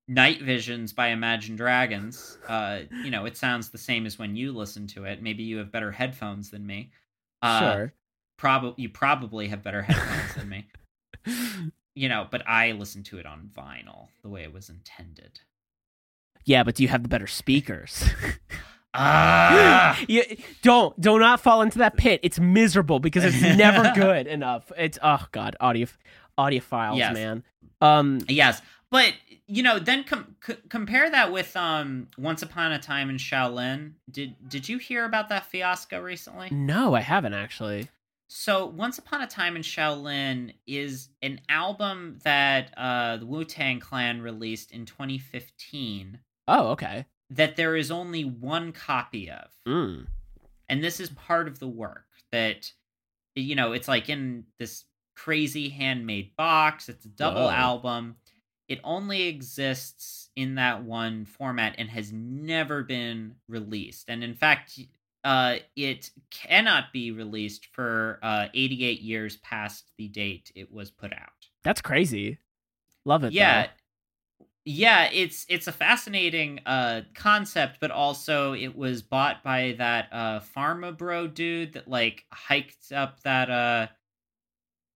Night 0.08 0.40
Visions 0.42 0.92
by 0.92 1.08
Imagine 1.08 1.54
Dragons, 1.56 2.38
uh, 2.48 2.80
you 3.04 3.10
know, 3.10 3.26
it 3.26 3.36
sounds 3.36 3.70
the 3.70 3.78
same 3.78 4.06
as 4.06 4.18
when 4.18 4.36
you 4.36 4.52
listen 4.52 4.86
to 4.88 5.04
it. 5.04 5.22
Maybe 5.22 5.42
you 5.44 5.58
have 5.58 5.70
better 5.70 5.92
headphones 5.92 6.50
than 6.50 6.66
me. 6.66 6.92
Uh 7.42 7.60
sure. 7.60 7.94
probably 8.38 8.82
you 8.82 8.88
probably 8.88 9.48
have 9.48 9.62
better 9.62 9.82
headphones 9.82 10.34
than 10.34 10.48
me. 10.48 10.66
You 11.98 12.08
know, 12.08 12.26
but 12.30 12.42
I 12.48 12.72
listen 12.72 13.02
to 13.04 13.18
it 13.18 13.26
on 13.26 13.50
vinyl 13.56 14.08
the 14.22 14.28
way 14.28 14.42
it 14.42 14.52
was 14.52 14.68
intended. 14.68 15.40
yeah, 16.44 16.62
but 16.62 16.74
do 16.76 16.82
you 16.84 16.88
have 16.88 17.02
the 17.02 17.08
better 17.08 17.26
speakers? 17.26 18.04
Ah, 18.94 19.98
you, 20.08 20.22
don't 20.62 20.98
do 21.00 21.18
not 21.18 21.40
fall 21.40 21.62
into 21.62 21.78
that 21.78 21.96
pit. 21.96 22.20
It's 22.22 22.38
miserable 22.40 23.00
because 23.00 23.24
it's 23.24 23.40
never 23.56 23.92
good 24.00 24.26
enough. 24.26 24.70
It's 24.76 24.98
oh 25.02 25.24
god, 25.32 25.56
audio 25.60 25.86
audiophiles, 26.38 26.96
Yes. 26.98 27.14
man. 27.14 27.42
Um, 27.80 28.20
yes, 28.28 28.62
but 28.90 29.12
you 29.46 29.62
know, 29.62 29.78
then 29.78 30.04
com- 30.04 30.36
c- 30.44 30.56
compare 30.68 31.10
that 31.10 31.32
with 31.32 31.54
um 31.56 32.08
Once 32.16 32.42
Upon 32.42 32.72
a 32.72 32.78
Time 32.78 33.10
in 33.10 33.16
Shaolin. 33.16 33.92
Did 34.10 34.34
did 34.48 34.68
you 34.68 34.78
hear 34.78 35.04
about 35.04 35.28
that 35.28 35.46
fiasco 35.46 36.00
recently? 36.00 36.48
no, 36.50 36.94
I 36.94 37.00
haven't 37.00 37.34
actually. 37.34 37.88
So, 38.28 38.66
Once 38.66 38.98
Upon 38.98 39.22
a 39.22 39.26
Time 39.26 39.56
in 39.56 39.62
Shaolin 39.62 40.52
is 40.66 41.08
an 41.22 41.40
album 41.48 42.18
that 42.24 42.72
uh, 42.76 43.16
the 43.16 43.26
Wu 43.26 43.44
Tang 43.44 43.80
Clan 43.80 44.20
released 44.20 44.70
in 44.70 44.84
2015 44.84 46.18
Oh, 46.46 46.68
okay. 46.68 47.06
that 47.30 47.56
there 47.56 47.74
is 47.74 47.90
only 47.90 48.24
one 48.24 48.72
copy 48.72 49.30
of. 49.30 49.48
Mm. 49.66 50.06
And 50.68 50.84
this 50.84 51.00
is 51.00 51.08
part 51.10 51.48
of 51.48 51.58
the 51.58 51.68
work 51.68 52.04
that, 52.30 52.70
you 53.34 53.54
know, 53.54 53.72
it's 53.72 53.88
like 53.88 54.10
in 54.10 54.44
this 54.58 54.84
crazy 55.16 55.70
handmade 55.70 56.36
box. 56.36 56.90
It's 56.90 57.06
a 57.06 57.08
double 57.08 57.44
Whoa. 57.44 57.50
album. 57.50 58.16
It 58.68 58.80
only 58.84 59.22
exists 59.22 60.28
in 60.36 60.56
that 60.56 60.84
one 60.84 61.24
format 61.24 61.76
and 61.78 61.88
has 61.88 62.12
never 62.12 62.82
been 62.82 63.36
released. 63.48 64.10
And 64.10 64.22
in 64.22 64.34
fact, 64.34 64.78
uh, 65.24 65.56
it 65.76 66.10
cannot 66.30 66.92
be 66.92 67.10
released 67.10 67.66
for 67.72 68.18
uh, 68.22 68.46
88 68.54 69.00
years 69.00 69.36
past 69.38 69.90
the 69.96 70.08
date 70.08 70.52
it 70.54 70.72
was 70.72 70.90
put 70.90 71.12
out. 71.12 71.28
That's 71.64 71.80
crazy. 71.80 72.38
Love 73.04 73.24
it. 73.24 73.32
yeah. 73.32 73.62
though. 73.62 73.72
Yeah, 74.70 75.08
it's 75.10 75.46
it's 75.48 75.66
a 75.66 75.72
fascinating 75.72 76.60
uh 76.66 77.00
concept, 77.14 77.78
but 77.80 77.90
also 77.90 78.52
it 78.52 78.76
was 78.76 79.00
bought 79.00 79.42
by 79.42 79.74
that 79.78 80.08
uh 80.12 80.40
Pharma 80.40 80.94
Bro 80.94 81.28
dude 81.28 81.72
that 81.72 81.88
like 81.88 82.26
hiked 82.30 82.92
up 82.92 83.18
that 83.22 83.48
uh 83.48 83.86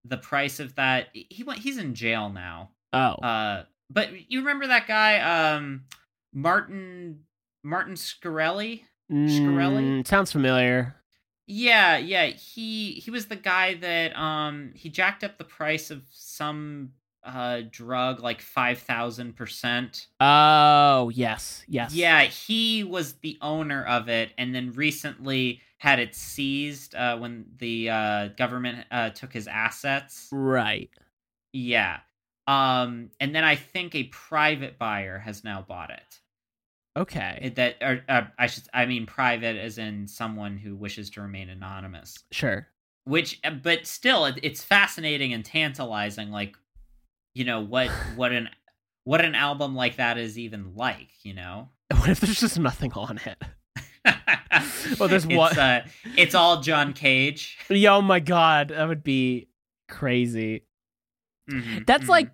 the 0.05 0.17
price 0.17 0.59
of 0.59 0.75
that. 0.75 1.07
He 1.13 1.43
went 1.43 1.59
he's 1.59 1.79
in 1.79 1.95
jail 1.95 2.29
now. 2.29 2.69
Oh. 2.91 3.13
Uh 3.13 3.63
but 3.89 4.09
you 4.29 4.41
remember 4.41 4.67
that 4.67 4.85
guy 4.87 5.55
um 5.55 5.85
Martin 6.31 7.21
Martin 7.63 7.95
Scarelli? 7.95 8.83
Shkreli? 9.11 9.95
Mm, 9.99 10.07
sounds 10.07 10.31
familiar. 10.31 10.95
Yeah, 11.45 11.97
yeah, 11.97 12.27
he 12.27 12.93
he 12.93 13.11
was 13.11 13.25
the 13.25 13.35
guy 13.35 13.73
that 13.75 14.17
um 14.17 14.71
he 14.75 14.89
jacked 14.89 15.23
up 15.23 15.37
the 15.37 15.43
price 15.43 15.91
of 15.91 16.03
some 16.09 16.91
uh 17.23 17.61
drug 17.69 18.21
like 18.21 18.41
5000%. 18.41 20.07
Oh, 20.19 21.09
yes, 21.09 21.63
yes. 21.67 21.93
Yeah, 21.93 22.23
he 22.23 22.83
was 22.83 23.13
the 23.15 23.37
owner 23.41 23.83
of 23.85 24.07
it 24.09 24.31
and 24.37 24.55
then 24.55 24.71
recently 24.71 25.61
had 25.77 25.99
it 25.99 26.15
seized 26.15 26.95
uh 26.95 27.17
when 27.17 27.45
the 27.57 27.89
uh 27.89 28.27
government 28.37 28.85
uh 28.89 29.09
took 29.09 29.33
his 29.33 29.47
assets. 29.47 30.29
Right. 30.31 30.89
Yeah. 31.51 31.99
Um 32.47 33.11
and 33.19 33.35
then 33.35 33.43
I 33.43 33.55
think 33.57 33.95
a 33.95 34.03
private 34.05 34.77
buyer 34.79 35.19
has 35.19 35.43
now 35.43 35.61
bought 35.61 35.89
it. 35.91 36.19
Okay. 36.95 37.51
that 37.55 37.77
or 37.81 38.03
uh, 38.07 38.23
I 38.37 38.47
should 38.47 38.63
I 38.73 38.85
mean 38.85 39.05
private 39.05 39.57
as 39.57 39.77
in 39.77 40.07
someone 40.07 40.57
who 40.57 40.75
wishes 40.75 41.09
to 41.11 41.21
remain 41.21 41.49
anonymous. 41.49 42.17
Sure. 42.31 42.67
Which 43.05 43.39
uh, 43.43 43.51
but 43.51 43.87
still 43.87 44.25
it, 44.25 44.39
it's 44.43 44.63
fascinating 44.63 45.33
and 45.33 45.43
tantalizing 45.43 46.29
like 46.31 46.55
you 47.33 47.45
know 47.45 47.61
what 47.61 47.89
what 48.15 48.31
an 48.31 48.49
what 49.05 49.23
an 49.25 49.35
album 49.35 49.75
like 49.75 49.97
that 49.97 50.17
is 50.17 50.37
even 50.37 50.75
like, 50.75 51.09
you 51.23 51.33
know. 51.33 51.69
What 51.97 52.09
if 52.09 52.19
there's 52.19 52.39
just 52.39 52.59
nothing 52.59 52.91
on 52.93 53.19
it? 53.25 53.41
Well, 54.99 55.09
there's 55.09 55.25
it's, 55.25 55.57
Uh, 55.57 55.85
it's 56.17 56.35
all 56.35 56.61
John 56.61 56.93
Cage. 56.93 57.57
Oh 57.69 58.01
my 58.01 58.19
god, 58.19 58.69
that 58.69 58.87
would 58.87 59.03
be 59.03 59.47
crazy. 59.89 60.63
Mhm, 61.49 61.85
That's 61.85 62.05
mhm. 62.05 62.09
like, 62.09 62.29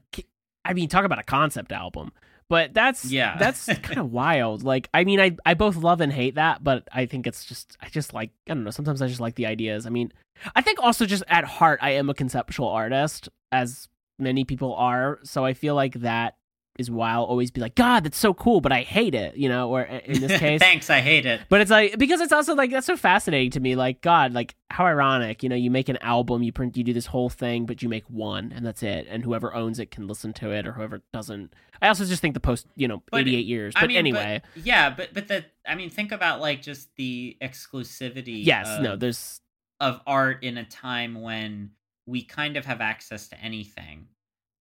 I 0.65 0.73
mean, 0.73 0.89
talk 0.89 1.05
about 1.05 1.19
a 1.19 1.23
concept 1.23 1.71
album, 1.71 2.11
but 2.49 2.73
that's 2.73 3.05
Yeah. 3.05 3.37
that's 3.39 3.65
kind 3.65 3.99
of 3.99 4.11
wild. 4.11 4.63
Like, 4.63 4.89
I 4.93 5.03
mean, 5.03 5.19
I 5.19 5.37
I 5.45 5.53
both 5.53 5.75
love 5.75 6.01
and 6.01 6.11
hate 6.11 6.35
that, 6.35 6.63
but 6.63 6.87
I 6.91 7.05
think 7.05 7.27
it's 7.27 7.45
just 7.45 7.77
I 7.81 7.89
just 7.89 8.13
like 8.13 8.31
I 8.49 8.53
don't 8.53 8.63
know. 8.63 8.71
Sometimes 8.71 9.01
I 9.01 9.07
just 9.07 9.19
like 9.21 9.35
the 9.35 9.45
ideas. 9.45 9.85
I 9.85 9.89
mean, 9.89 10.11
I 10.55 10.61
think 10.61 10.79
also 10.81 11.05
just 11.05 11.23
at 11.27 11.45
heart, 11.45 11.79
I 11.81 11.91
am 11.91 12.09
a 12.09 12.13
conceptual 12.13 12.67
artist, 12.67 13.29
as 13.51 13.87
many 14.17 14.43
people 14.43 14.73
are. 14.75 15.19
So 15.23 15.45
I 15.45 15.53
feel 15.53 15.75
like 15.75 15.93
that 16.01 16.35
is 16.79 16.89
why 16.89 17.11
I'll 17.11 17.23
always 17.25 17.51
be 17.51 17.61
like, 17.61 17.75
God, 17.75 18.03
that's 18.05 18.17
so 18.17 18.33
cool, 18.33 18.61
but 18.61 18.71
I 18.71 18.81
hate 18.81 19.13
it. 19.13 19.35
You 19.37 19.49
know, 19.49 19.69
or 19.69 19.81
in 19.83 20.21
this 20.21 20.39
case, 20.39 20.59
Thanks, 20.59 20.89
I 20.89 21.01
hate 21.01 21.25
it. 21.25 21.41
But 21.49 21.61
it's 21.61 21.71
like 21.71 21.97
because 21.97 22.21
it's 22.21 22.33
also 22.33 22.55
like 22.55 22.71
that's 22.71 22.87
so 22.87 22.97
fascinating 22.97 23.51
to 23.51 23.59
me. 23.59 23.75
Like 23.75 24.01
God, 24.01 24.33
like 24.33 24.55
how 24.71 24.85
ironic, 24.85 25.43
you 25.43 25.49
know, 25.49 25.55
you 25.55 25.69
make 25.71 25.89
an 25.89 25.97
album, 25.97 26.41
you 26.43 26.51
print, 26.51 26.77
you 26.77 26.83
do 26.83 26.93
this 26.93 27.07
whole 27.07 27.29
thing, 27.29 27.65
but 27.65 27.81
you 27.83 27.89
make 27.89 28.05
one, 28.09 28.51
and 28.55 28.65
that's 28.65 28.81
it. 28.83 29.07
And 29.09 29.23
whoever 29.23 29.53
owns 29.53 29.79
it 29.79 29.91
can 29.91 30.07
listen 30.07 30.33
to 30.33 30.51
it, 30.51 30.65
or 30.67 30.71
whoever 30.73 31.01
doesn't. 31.13 31.53
I 31.81 31.87
also 31.87 32.03
just 32.05 32.21
think 32.21 32.33
the 32.33 32.39
post, 32.39 32.65
you 32.75 32.87
know, 32.87 33.01
But- 33.11 33.21
eighty 33.21 33.35
eight 33.35 33.45
years. 33.45 33.73
I 33.75 33.81
But 33.81 33.87
mean, 33.89 33.97
anyway, 33.97 34.41
yeah, 34.55 34.89
but 34.89 35.13
but 35.13 35.27
the 35.27 35.45
I 35.67 35.75
mean, 35.75 35.89
think 35.89 36.11
about 36.11 36.39
like 36.41 36.61
just 36.61 36.95
the 36.95 37.37
exclusivity. 37.41 38.43
yes, 38.45 38.67
of, 38.67 38.81
no, 38.83 38.95
there's 38.95 39.41
of 39.79 40.01
art 40.07 40.43
in 40.43 40.57
a 40.57 40.65
time 40.65 41.21
when 41.21 41.71
we 42.05 42.23
kind 42.23 42.57
of 42.57 42.65
have 42.65 42.81
access 42.81 43.27
to 43.29 43.39
anything, 43.41 44.07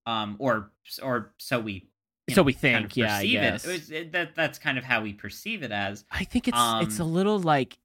um, 0.07 0.37
or 0.39 0.71
or 1.03 1.33
so 1.39 1.59
we. 1.61 1.89
So 2.35 2.41
know, 2.43 2.45
we 2.45 2.53
kind 2.55 2.85
of 2.85 2.93
think, 2.93 2.97
yeah, 2.97 3.15
I 3.17 3.19
perceive 3.21 3.33
guess. 3.41 3.65
It. 3.65 3.69
It 3.69 3.73
was- 3.73 3.91
it- 3.91 4.13
that 4.13 4.35
that's 4.35 4.59
kind 4.59 4.79
of 4.79 4.85
how 4.85 5.03
we 5.03 5.13
perceive 5.13 5.63
it 5.63 5.71
as. 5.73 6.05
I 6.11 6.25
think 6.25 6.49
it's 6.49 6.57
it's 6.83 6.99
a 7.01 7.03
Um, 7.03 7.13
little 7.13 7.39
like 7.39 7.79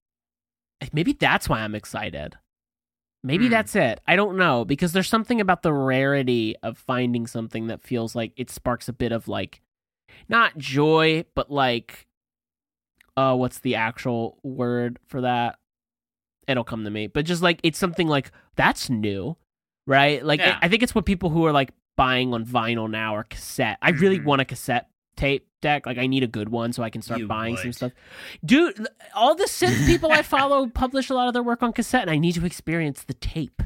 maybe 0.91 1.13
that's 1.13 1.47
why 1.47 1.61
I'm 1.61 1.75
excited. 1.75 2.35
Maybe 3.23 3.45
Hmm. 3.45 3.51
that's 3.51 3.73
it. 3.75 4.01
I 4.05 4.17
don't 4.17 4.35
know 4.37 4.65
because 4.65 4.91
there's 4.91 5.07
something 5.07 5.39
about 5.39 5.63
the 5.63 5.71
rarity 5.73 6.55
of 6.61 6.77
finding 6.77 7.25
something 7.25 7.67
that 7.67 7.81
feels 7.81 8.15
like 8.15 8.33
it 8.35 8.49
sparks 8.49 8.89
a 8.89 8.93
bit 8.93 9.13
of 9.13 9.27
like 9.29 9.61
not 10.27 10.57
joy, 10.57 11.23
but 11.35 11.49
like 11.49 12.07
uh 13.15 13.35
what's 13.35 13.59
the 13.59 13.75
actual 13.75 14.39
word 14.43 14.99
for 15.07 15.21
that? 15.21 15.57
It'll 16.47 16.65
come 16.65 16.83
to 16.83 16.89
me. 16.91 17.07
But 17.07 17.25
just 17.25 17.41
like 17.41 17.61
it's 17.63 17.79
something 17.79 18.07
like 18.09 18.31
that's 18.57 18.89
new, 18.89 19.37
right? 19.87 20.23
Like 20.25 20.41
Yeah. 20.41 20.59
I 20.61 20.67
think 20.67 20.83
it's 20.83 20.93
what 20.93 21.05
people 21.05 21.29
who 21.29 21.45
are 21.45 21.53
like 21.53 21.71
buying 21.95 22.33
on 22.33 22.45
vinyl 22.45 22.89
now 22.89 23.15
or 23.15 23.23
cassette. 23.23 23.77
I 23.81 23.91
really 23.91 24.19
Mhm. 24.19 24.25
want 24.25 24.41
a 24.41 24.45
cassette 24.45 24.89
tape 25.15 25.47
deck. 25.61 25.85
Like 25.85 25.97
I 25.97 26.07
need 26.07 26.23
a 26.23 26.27
good 26.27 26.49
one 26.49 26.73
so 26.73 26.81
I 26.83 26.89
can 26.89 27.01
start 27.01 27.19
You 27.19 27.27
buying 27.27 27.55
some 27.57 27.71
stuff. 27.71 27.91
Dude, 28.43 28.87
all 29.13 29.35
the 29.35 29.43
synth 29.45 29.85
people 29.85 30.11
I 30.11 30.21
follow 30.23 30.67
publish 30.67 31.09
a 31.09 31.13
lot 31.13 31.27
of 31.27 31.33
their 31.33 31.43
work 31.43 31.61
on 31.63 31.71
cassette, 31.73 32.01
and 32.01 32.11
I 32.11 32.17
need 32.17 32.33
to 32.33 32.45
experience 32.45 33.03
the 33.03 33.13
tape. 33.13 33.61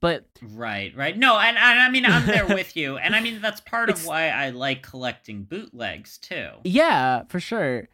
But 0.00 0.26
Right, 0.42 0.94
right. 0.96 1.16
No, 1.16 1.38
and, 1.38 1.56
and 1.56 1.78
I 1.80 1.88
mean 1.90 2.04
I'm 2.06 2.26
there 2.26 2.46
with 2.48 2.76
you, 2.76 2.96
and 2.98 3.14
I 3.14 3.20
mean 3.20 3.40
that's 3.40 3.60
part 3.60 3.90
of 3.90 4.04
why 4.06 4.28
I 4.30 4.50
like 4.50 4.82
collecting 4.82 5.44
bootlegs 5.44 6.18
too. 6.18 6.50
yeah, 6.64 7.22
for 7.28 7.38
sure. 7.40 7.88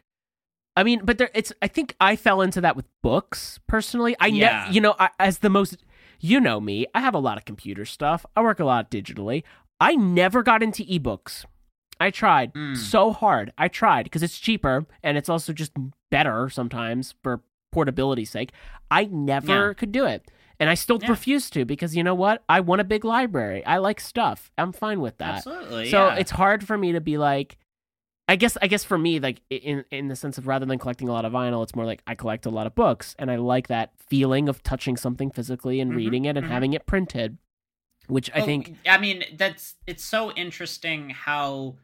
I 0.77 0.83
mean, 0.83 1.01
but 1.05 1.17
there, 1.17 1.29
it's. 1.33 1.53
I 1.61 1.67
think 1.69 1.95
I 2.01 2.17
fell 2.17 2.41
into 2.41 2.59
that 2.61 2.75
with 2.75 2.85
books 3.01 3.59
personally. 3.65 4.13
I 4.19 4.29
ne- 4.29 4.39
Yeah. 4.39 4.69
you 4.69 4.81
know, 4.81 4.93
I, 4.99 5.09
as 5.19 5.37
the 5.39 5.49
most, 5.49 5.77
you 6.19 6.41
know 6.41 6.59
me. 6.59 6.85
I 6.93 6.99
have 6.99 7.13
a 7.13 7.19
lot 7.19 7.37
of 7.37 7.45
computer 7.45 7.85
stuff. 7.85 8.25
I 8.35 8.41
work 8.41 8.59
a 8.59 8.65
lot 8.65 8.91
digitally. 8.91 9.43
I 9.79 9.95
never 9.95 10.43
got 10.43 10.63
into 10.63 10.83
ebooks. 10.83 11.45
I 11.99 12.09
tried 12.11 12.53
Mm. 12.53 12.75
so 12.77 13.11
hard. 13.13 13.51
I 13.57 13.67
tried 13.67 14.03
because 14.03 14.23
it's 14.23 14.37
cheaper 14.39 14.85
and 15.03 15.17
it's 15.17 15.29
also 15.29 15.53
just 15.53 15.71
better 16.11 16.49
sometimes 16.49 17.15
for 17.23 17.41
portability's 17.71 18.29
sake. 18.29 18.51
I 18.91 19.05
never 19.05 19.67
Yeah. 19.69 19.73
could 19.73 19.91
do 19.91 20.05
it. 20.05 20.29
And 20.59 20.69
I 20.69 20.73
still 20.75 20.99
Yeah. 21.01 21.09
refuse 21.09 21.49
to 21.51 21.65
because 21.65 21.95
you 21.95 22.03
know 22.03 22.15
what? 22.15 22.43
I 22.47 22.61
want 22.61 22.79
a 22.81 22.85
big 22.85 23.03
library. 23.03 23.65
I 23.65 23.77
like 23.77 23.99
stuff. 23.99 24.51
I'm 24.57 24.71
fine 24.71 25.01
with 25.01 25.17
that. 25.17 25.37
Absolutely. 25.37 25.89
So 25.89 26.07
yeah. 26.07 26.15
it's 26.15 26.31
hard 26.31 26.65
for 26.65 26.77
me 26.77 26.91
to 26.93 27.01
be 27.01 27.17
like 27.17 27.57
I 28.27 28.37
guess 28.37 28.57
I 28.61 28.65
guess 28.67 28.83
for 28.83 28.97
me 28.97 29.19
like 29.19 29.41
in 29.51 29.85
in 29.91 30.07
the 30.07 30.15
sense 30.15 30.37
of 30.39 30.47
rather 30.47 30.65
than 30.65 30.79
collecting 30.79 31.07
a 31.07 31.11
lot 31.11 31.25
of 31.25 31.33
vinyl 31.33 31.61
it's 31.61 31.75
more 31.75 31.85
like 31.85 32.01
I 32.07 32.15
collect 32.15 32.47
a 32.47 32.49
lot 32.49 32.65
of 32.65 32.73
books 32.73 33.15
and 33.19 33.29
I 33.29 33.35
like 33.35 33.67
that 33.67 33.91
feeling 33.99 34.49
of 34.49 34.63
touching 34.63 34.97
something 34.97 35.29
physically 35.29 35.79
and 35.79 35.91
Mhm, 35.91 35.95
reading 35.95 36.25
it 36.25 36.35
and 36.35 36.47
mhm. 36.47 36.49
having 36.49 36.73
it 36.73 36.87
printed 36.87 37.37
which 38.07 38.29
I 38.33 38.41
think 38.41 38.75
I 38.87 38.97
mean, 38.97 39.23
that's 39.35 39.75
it's 39.87 40.03
so 40.03 40.31
interesting 40.31 41.09
how 41.09 41.75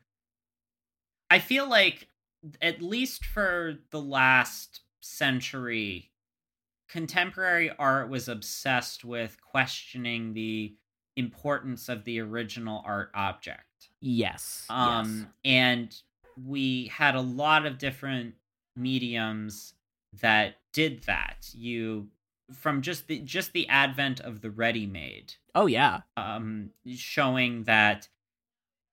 I 1.29 1.39
feel 1.39 1.69
like 1.69 2.07
at 2.61 2.81
least 2.81 3.25
for 3.25 3.77
the 3.91 4.01
last 4.01 4.81
century 5.01 6.11
contemporary 6.89 7.71
art 7.79 8.09
was 8.09 8.27
obsessed 8.27 9.05
with 9.05 9.37
questioning 9.41 10.33
the 10.33 10.75
importance 11.15 11.87
of 11.87 12.03
the 12.03 12.19
original 12.19 12.83
art 12.85 13.11
object. 13.13 13.89
yes. 13.99 14.65
Um 14.69 15.27
and 15.45 15.95
we 16.45 16.87
had 16.87 17.15
a 17.15 17.21
lot 17.21 17.65
of 17.65 17.77
different 17.77 18.35
mediums 18.75 19.73
that 20.21 20.55
did 20.73 21.03
that. 21.03 21.49
You 21.53 22.07
from 22.53 22.81
just 22.81 23.07
the 23.07 23.19
just 23.19 23.53
the 23.53 23.67
advent 23.67 24.19
of 24.19 24.41
the 24.41 24.51
ready-made. 24.51 25.33
Oh 25.55 25.67
yeah. 25.67 26.01
um 26.17 26.71
showing 26.95 27.63
that 27.63 28.07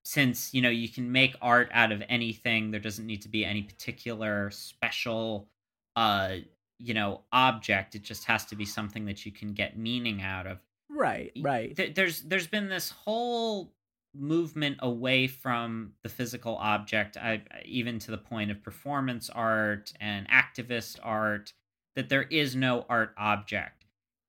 since 0.04 0.54
you 0.54 0.62
know 0.62 0.70
you 0.70 0.88
can 0.88 1.10
make 1.12 1.36
art 1.42 1.68
out 1.72 1.92
of 1.92 2.02
anything 2.08 2.70
there 2.70 2.80
doesn't 2.80 3.06
need 3.06 3.22
to 3.22 3.28
be 3.28 3.44
any 3.44 3.62
particular 3.62 4.50
special 4.50 5.48
uh 5.96 6.36
you 6.78 6.94
know 6.94 7.20
object 7.32 7.94
it 7.94 8.02
just 8.02 8.24
has 8.24 8.46
to 8.46 8.56
be 8.56 8.64
something 8.64 9.04
that 9.04 9.26
you 9.26 9.32
can 9.32 9.52
get 9.52 9.76
meaning 9.76 10.22
out 10.22 10.46
of 10.46 10.58
Right, 10.90 11.32
right. 11.40 11.76
Th- 11.76 11.94
there's 11.94 12.22
there's 12.22 12.46
been 12.46 12.68
this 12.68 12.90
whole 12.90 13.74
movement 14.14 14.78
away 14.80 15.26
from 15.26 15.92
the 16.02 16.08
physical 16.08 16.56
object 16.56 17.16
I, 17.16 17.42
even 17.64 17.98
to 18.00 18.10
the 18.10 18.18
point 18.18 18.50
of 18.50 18.62
performance 18.62 19.28
art 19.30 19.92
and 20.00 20.26
activist 20.28 20.98
art 21.02 21.52
that 21.96 22.08
there 22.08 22.22
is 22.22 22.54
no 22.54 22.84
art 22.88 23.14
object. 23.18 23.86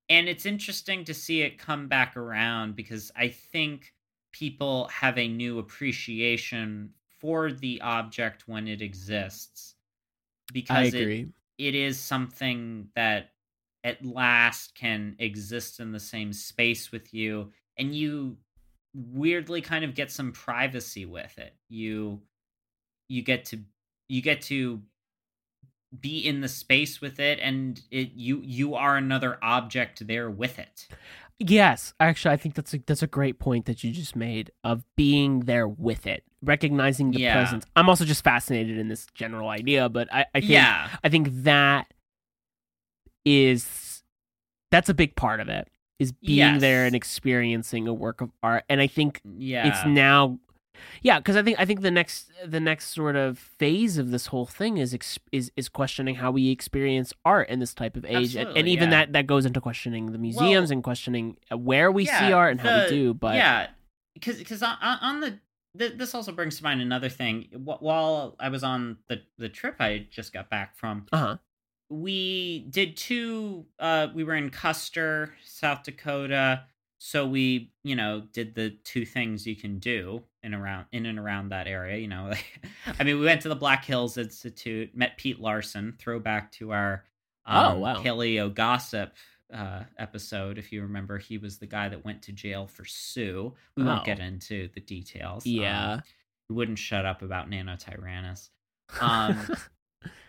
And 0.08 0.28
it's 0.28 0.46
interesting 0.46 1.04
to 1.04 1.14
see 1.14 1.42
it 1.42 1.58
come 1.58 1.86
back 1.88 2.16
around 2.16 2.74
because 2.74 3.12
i 3.16 3.28
think 3.28 3.94
people 4.32 4.88
have 4.88 5.18
a 5.18 5.28
new 5.28 5.58
appreciation 5.58 6.90
for 7.20 7.52
the 7.52 7.80
object 7.80 8.44
when 8.46 8.66
it 8.66 8.82
exists 8.82 9.74
because 10.52 10.94
it, 10.94 11.28
it 11.58 11.74
is 11.74 11.98
something 11.98 12.88
that 12.96 13.30
at 13.84 14.04
last 14.04 14.74
can 14.74 15.14
exist 15.18 15.80
in 15.80 15.92
the 15.92 16.00
same 16.00 16.32
space 16.32 16.92
with 16.92 17.12
you 17.14 17.50
and 17.78 17.94
you 17.94 18.36
weirdly 18.94 19.60
kind 19.60 19.84
of 19.84 19.94
get 19.94 20.10
some 20.10 20.32
privacy 20.32 21.06
with 21.06 21.38
it. 21.38 21.54
You 21.68 22.20
you 23.08 23.22
get 23.22 23.44
to 23.46 23.60
you 24.08 24.22
get 24.22 24.42
to 24.42 24.80
be 25.98 26.18
in 26.18 26.40
the 26.40 26.48
space 26.48 27.00
with 27.00 27.18
it 27.18 27.38
and 27.40 27.80
it 27.90 28.12
you 28.14 28.40
you 28.44 28.74
are 28.74 28.96
another 28.96 29.38
object 29.42 30.06
there 30.06 30.30
with 30.30 30.58
it 30.58 30.86
Yes, 31.42 31.94
actually, 31.98 32.34
I 32.34 32.36
think 32.36 32.54
that's 32.54 32.74
a 32.74 32.78
that's 32.86 33.02
a 33.02 33.06
great 33.06 33.38
point 33.38 33.64
that 33.64 33.82
you 33.82 33.92
just 33.92 34.14
made 34.14 34.50
of 34.62 34.84
being 34.94 35.40
there 35.40 35.66
with 35.66 36.06
it, 36.06 36.22
recognizing 36.42 37.12
the 37.12 37.18
Yeah. 37.20 37.32
presence. 37.32 37.64
I'm 37.74 37.88
also 37.88 38.04
just 38.04 38.22
fascinated 38.22 38.76
in 38.76 38.88
this 38.88 39.06
general 39.14 39.48
idea, 39.48 39.88
but 39.88 40.12
I, 40.12 40.26
I 40.34 40.40
think 40.40 40.50
yeah 40.50 40.90
I 41.02 41.08
think 41.08 41.28
that 41.44 41.94
is 43.24 44.02
that's 44.70 44.88
a 44.88 44.94
big 44.94 45.16
part 45.16 45.40
of 45.40 45.48
it 45.48 45.68
is 45.98 46.12
being 46.12 46.58
there 46.58 46.84
and 46.86 46.94
experiencing 46.94 47.88
a 47.88 47.94
work 47.94 48.20
of 48.20 48.30
art, 48.42 48.64
and 48.68 48.80
I 48.80 48.86
think 48.86 49.20
yeah 49.24 49.66
it's 49.66 49.84
now 49.86 50.38
yeah 51.02 51.18
because 51.18 51.36
i 51.36 51.42
think 51.42 51.58
i 51.58 51.64
think 51.64 51.80
the 51.80 51.90
next 51.90 52.30
the 52.44 52.60
next 52.60 52.94
sort 52.94 53.16
of 53.16 53.38
phase 53.38 53.98
of 53.98 54.10
this 54.10 54.26
whole 54.26 54.46
thing 54.46 54.78
is 54.78 54.96
is 55.32 55.50
is 55.56 55.68
questioning 55.68 56.16
how 56.16 56.30
we 56.30 56.50
experience 56.50 57.12
art 57.24 57.48
in 57.48 57.58
this 57.60 57.74
type 57.74 57.96
of 57.96 58.04
age 58.04 58.36
and, 58.36 58.56
and 58.56 58.68
even 58.68 58.90
yeah. 58.90 59.04
that 59.04 59.12
that 59.12 59.26
goes 59.26 59.46
into 59.46 59.60
questioning 59.60 60.12
the 60.12 60.18
museums 60.18 60.70
Well, 60.70 60.76
and 60.76 60.84
questioning 60.84 61.36
uh, 61.50 61.56
where 61.56 61.90
we 61.90 62.06
see 62.06 62.32
art 62.32 62.52
and 62.52 62.60
how 62.60 62.82
we 62.82 62.88
do 62.88 63.14
but 63.14 63.34
yeah 63.34 63.68
because 64.14 64.38
because 64.38 64.62
on, 64.62 64.76
on 64.80 64.98
on 65.00 65.20
the 65.20 65.38
th- 65.78 65.96
this 65.96 66.14
also 66.14 66.32
brings 66.32 66.58
to 66.58 66.64
mind 66.64 66.80
another 66.80 67.08
thing. 67.08 67.48
While 67.52 68.36
i 68.40 68.48
was 68.48 68.62
on 68.62 68.98
the 69.08 69.22
the 69.38 69.48
trip 69.48 69.76
i 69.80 70.06
just 70.10 70.32
got 70.32 70.50
back 70.50 70.76
from 70.76 71.06
uh-huh. 71.12 71.36
we 71.88 72.66
did 72.70 72.96
two 72.96 73.66
uh 73.78 74.08
we 74.14 74.24
were 74.24 74.34
in 74.34 74.50
custer 74.50 75.34
south 75.44 75.82
dakota 75.82 76.64
so 76.98 77.26
we 77.26 77.72
you 77.82 77.96
know 77.96 78.22
did 78.32 78.54
the 78.54 78.70
two 78.84 79.04
things 79.04 79.46
you 79.46 79.56
can 79.56 79.78
do 79.78 80.22
in 80.42 80.54
around 80.54 80.86
in 80.92 81.06
and 81.06 81.18
around 81.18 81.50
that 81.50 81.66
area. 81.66 81.96
You 81.98 82.08
know, 82.08 82.32
I 82.98 83.04
mean, 83.04 83.18
we 83.18 83.26
went 83.26 83.42
to 83.42 83.48
the 83.48 83.56
Black 83.56 83.84
Hills 83.84 84.16
Institute, 84.16 84.94
met 84.96 85.16
Pete 85.16 85.40
Larson. 85.40 85.94
Throwback 85.98 86.52
to 86.52 86.72
our 86.72 87.04
um, 87.46 87.72
Oh, 87.72 87.78
wow. 87.78 88.02
paleo 88.02 88.52
gossip 88.54 89.12
uh, 89.52 89.82
episode. 89.98 90.58
If 90.58 90.72
you 90.72 90.82
remember, 90.82 91.18
he 91.18 91.38
was 91.38 91.58
the 91.58 91.66
guy 91.66 91.88
that 91.88 92.04
went 92.04 92.22
to 92.22 92.32
jail 92.32 92.66
for 92.66 92.84
Sue. 92.84 93.52
We 93.76 93.82
won't 93.84 94.02
Oh. 94.02 94.04
get 94.04 94.20
into 94.20 94.68
the 94.74 94.80
details. 94.80 95.44
Um, 95.46 95.52
Yeah. 95.52 96.00
he 96.48 96.54
wouldn't 96.54 96.78
shut 96.78 97.04
up 97.06 97.22
about 97.22 97.50
Nanotyrannus. 97.50 98.50
Um, 99.00 99.46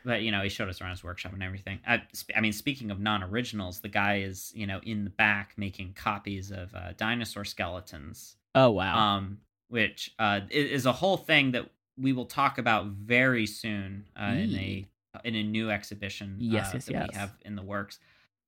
but 0.06 0.22
you 0.22 0.32
know, 0.32 0.42
he 0.44 0.50
showed 0.50 0.70
us 0.70 0.82
around 0.82 0.92
his 0.92 1.04
workshop 1.04 1.34
and 1.34 1.42
everything. 1.42 1.80
I, 1.88 2.04
sp- 2.14 2.34
I 2.36 2.42
mean, 2.42 2.54
speaking 2.54 2.92
of 2.92 3.00
non-originals, 3.00 3.80
the 3.80 3.90
guy 3.90 4.20
is 4.20 4.52
you 4.56 4.68
know 4.68 4.80
in 4.84 5.04
the 5.04 5.10
back 5.10 5.54
making 5.58 5.94
copies 5.94 6.52
of 6.52 6.74
uh, 6.76 6.94
dinosaur 6.98 7.44
skeletons, 7.46 8.36
oh 8.54 8.70
wow. 8.72 9.16
um, 9.18 9.40
which 9.72 10.14
uh, 10.20 10.42
is 10.50 10.86
a 10.86 10.92
whole 10.92 11.18
thing 11.18 11.52
that 11.52 11.70
we 11.98 12.14
will 12.14 12.26
talk 12.26 12.58
about 12.58 12.88
very 12.88 13.46
soon 13.46 14.06
uh, 14.20 14.26
in 14.26 14.56
a 14.56 14.88
in 15.24 15.36
a 15.36 15.44
new 15.44 15.70
exhibition 15.70 16.36
Yes, 16.40 16.68
uh, 16.68 16.72
yes, 16.74 16.86
that 16.86 16.92
yes. 16.94 17.08
we 17.12 17.18
have 17.18 17.38
in 17.46 17.56
the 17.56 17.62
works. 17.62 18.00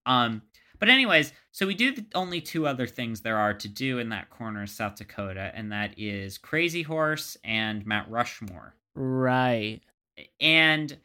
Um, 0.06 0.42
but 0.80 0.90
anyways, 0.90 1.32
so 1.52 1.66
we 1.66 1.76
do 1.76 1.94
the 1.94 2.06
only 2.14 2.42
two 2.42 2.68
other 2.68 2.88
things 2.88 3.22
there 3.22 3.38
are 3.38 3.54
to 3.54 3.68
do 3.70 4.00
in 4.00 4.10
that 4.10 4.30
corner 4.30 4.64
of 4.64 4.70
South 4.70 4.96
Dakota, 4.96 5.52
and 5.56 5.72
that 5.72 5.98
is 5.98 6.38
Crazy 6.38 6.82
Horse 6.82 7.38
and 7.44 7.86
Mount 7.86 8.10
Rushmore 8.10 8.76
right. 8.96 9.80
and 10.40 10.98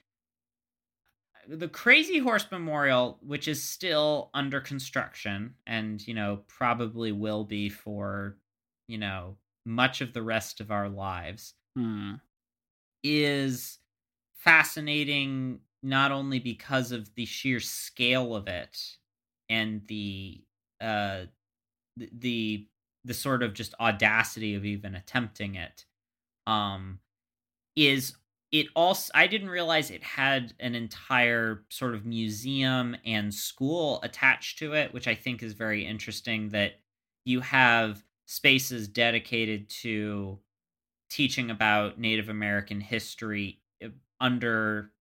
the 1.48 1.68
crazy 1.68 2.18
horse 2.18 2.46
memorial 2.50 3.18
which 3.22 3.48
is 3.48 3.62
still 3.62 4.28
under 4.34 4.60
construction 4.60 5.54
and 5.66 6.06
you 6.06 6.12
know 6.12 6.40
probably 6.46 7.10
will 7.10 7.42
be 7.44 7.70
for 7.70 8.36
you 8.86 8.98
know 8.98 9.36
much 9.68 10.00
of 10.02 10.14
the 10.14 10.22
rest 10.24 10.60
of 10.60 10.72
our 10.72 10.88
lives 10.90 11.54
Hmm. 11.76 12.20
is 13.02 13.78
fascinating 14.34 15.60
not 15.82 16.12
only 16.12 16.40
because 16.40 16.92
of 16.92 17.14
the 17.14 17.24
sheer 17.24 17.60
scale 17.60 18.34
of 18.34 18.48
it 18.48 18.96
and 19.48 19.86
the 19.88 20.44
uh 20.80 21.26
the 21.96 22.10
the, 22.12 22.68
the 23.04 23.14
sort 23.14 23.42
of 23.42 23.54
just 23.54 23.74
audacity 23.80 24.54
of 24.54 24.64
even 24.64 24.94
attempting 24.94 25.56
it 25.56 25.86
um 26.46 27.00
is 27.76 28.16
it 28.52 28.68
also 28.76 29.10
I 29.14 29.26
didn't 29.26 29.50
realize 29.50 29.90
it 29.90 30.02
had 30.04 30.54
an 30.60 30.74
entire 30.74 31.66
sort 31.70 31.94
of 31.94 32.06
museum 32.06 32.96
and 33.04 33.34
school 33.34 34.00
attached 34.02 34.58
to 34.60 34.74
it, 34.74 34.94
which 34.94 35.08
I 35.08 35.14
think 35.14 35.42
is 35.42 35.54
very 35.54 35.84
interesting 35.86 36.50
that 36.50 36.80
you 37.26 37.40
have 37.40 38.04
spaces 38.28 38.88
dedicated 38.88 39.70
to 39.70 40.40
teaching 41.10 41.50
about 41.50 41.98
Native 42.00 42.28
American 42.28 42.80
history 42.80 43.62
uh, 43.84 43.88
under 44.20 44.92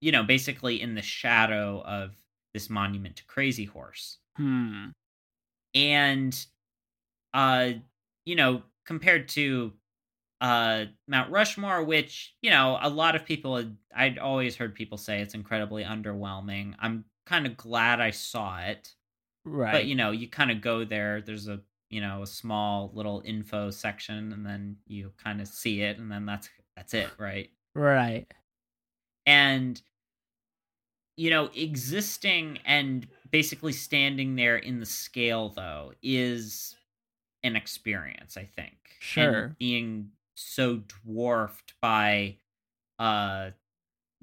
you 0.00 0.10
know, 0.12 0.24
basically 0.24 0.80
in 0.80 0.94
the 0.94 1.02
shadow 1.02 1.80
of 1.82 2.16
this 2.54 2.68
monument 2.68 3.16
to 3.16 3.24
Crazy 3.26 3.64
Horse 3.64 4.18
Hmm. 4.36 4.90
and 5.74 6.46
uh 7.34 7.72
you 8.26 8.36
know 8.36 8.62
compared 8.86 9.28
to 9.30 9.74
uh 10.40 10.86
Mount 11.08 11.30
Rushmore 11.32 11.84
which 11.84 12.36
you 12.42 12.50
know 12.50 12.78
a 12.82 12.90
lot 12.90 13.16
of 13.16 13.24
people 13.26 13.56
had, 13.56 13.78
I'd 13.94 14.18
always 14.18 14.56
heard 14.56 14.74
people 14.74 14.98
say 14.98 15.20
it's 15.20 15.34
incredibly 15.34 15.84
underwhelming 15.84 16.76
I'm 16.78 17.06
kind 17.26 17.46
of 17.46 17.56
glad 17.56 18.00
I 18.00 18.10
saw 18.12 18.60
it 18.60 18.94
Right. 19.44 19.72
but 19.72 19.86
you 19.86 19.94
know 19.94 20.10
you 20.12 20.28
kind 20.28 20.50
of 20.50 20.60
go 20.60 20.84
there 20.84 21.22
there's 21.22 21.48
a 21.48 21.62
you 21.92 22.00
know 22.00 22.22
a 22.22 22.28
small 22.28 22.90
little 22.94 23.22
info 23.26 23.70
section 23.70 24.32
and 24.32 24.46
then 24.46 24.78
you 24.86 25.12
kind 25.18 25.40
of 25.42 25.48
see 25.48 25.82
it 25.82 25.98
and 25.98 26.12
then 26.12 26.26
that's 26.26 26.50
that's 26.76 26.94
it 26.94 27.10
right 27.18 27.50
right. 27.74 28.32
and 29.26 29.82
you 31.16 31.30
know 31.30 31.46
existing 31.54 32.58
and 32.64 33.06
basically 33.30 33.72
standing 33.72 34.36
there 34.36 34.56
in 34.56 34.80
the 34.80 34.86
scale 34.86 35.50
though 35.50 35.92
is 36.02 36.76
an 37.42 37.56
experience 37.56 38.36
i 38.36 38.44
think 38.44 38.76
And 39.16 39.34
Sure. 39.34 39.56
being 39.58 40.12
so 40.36 40.78
dwarfed 40.78 41.74
by 41.80 42.38
uh 42.98 43.52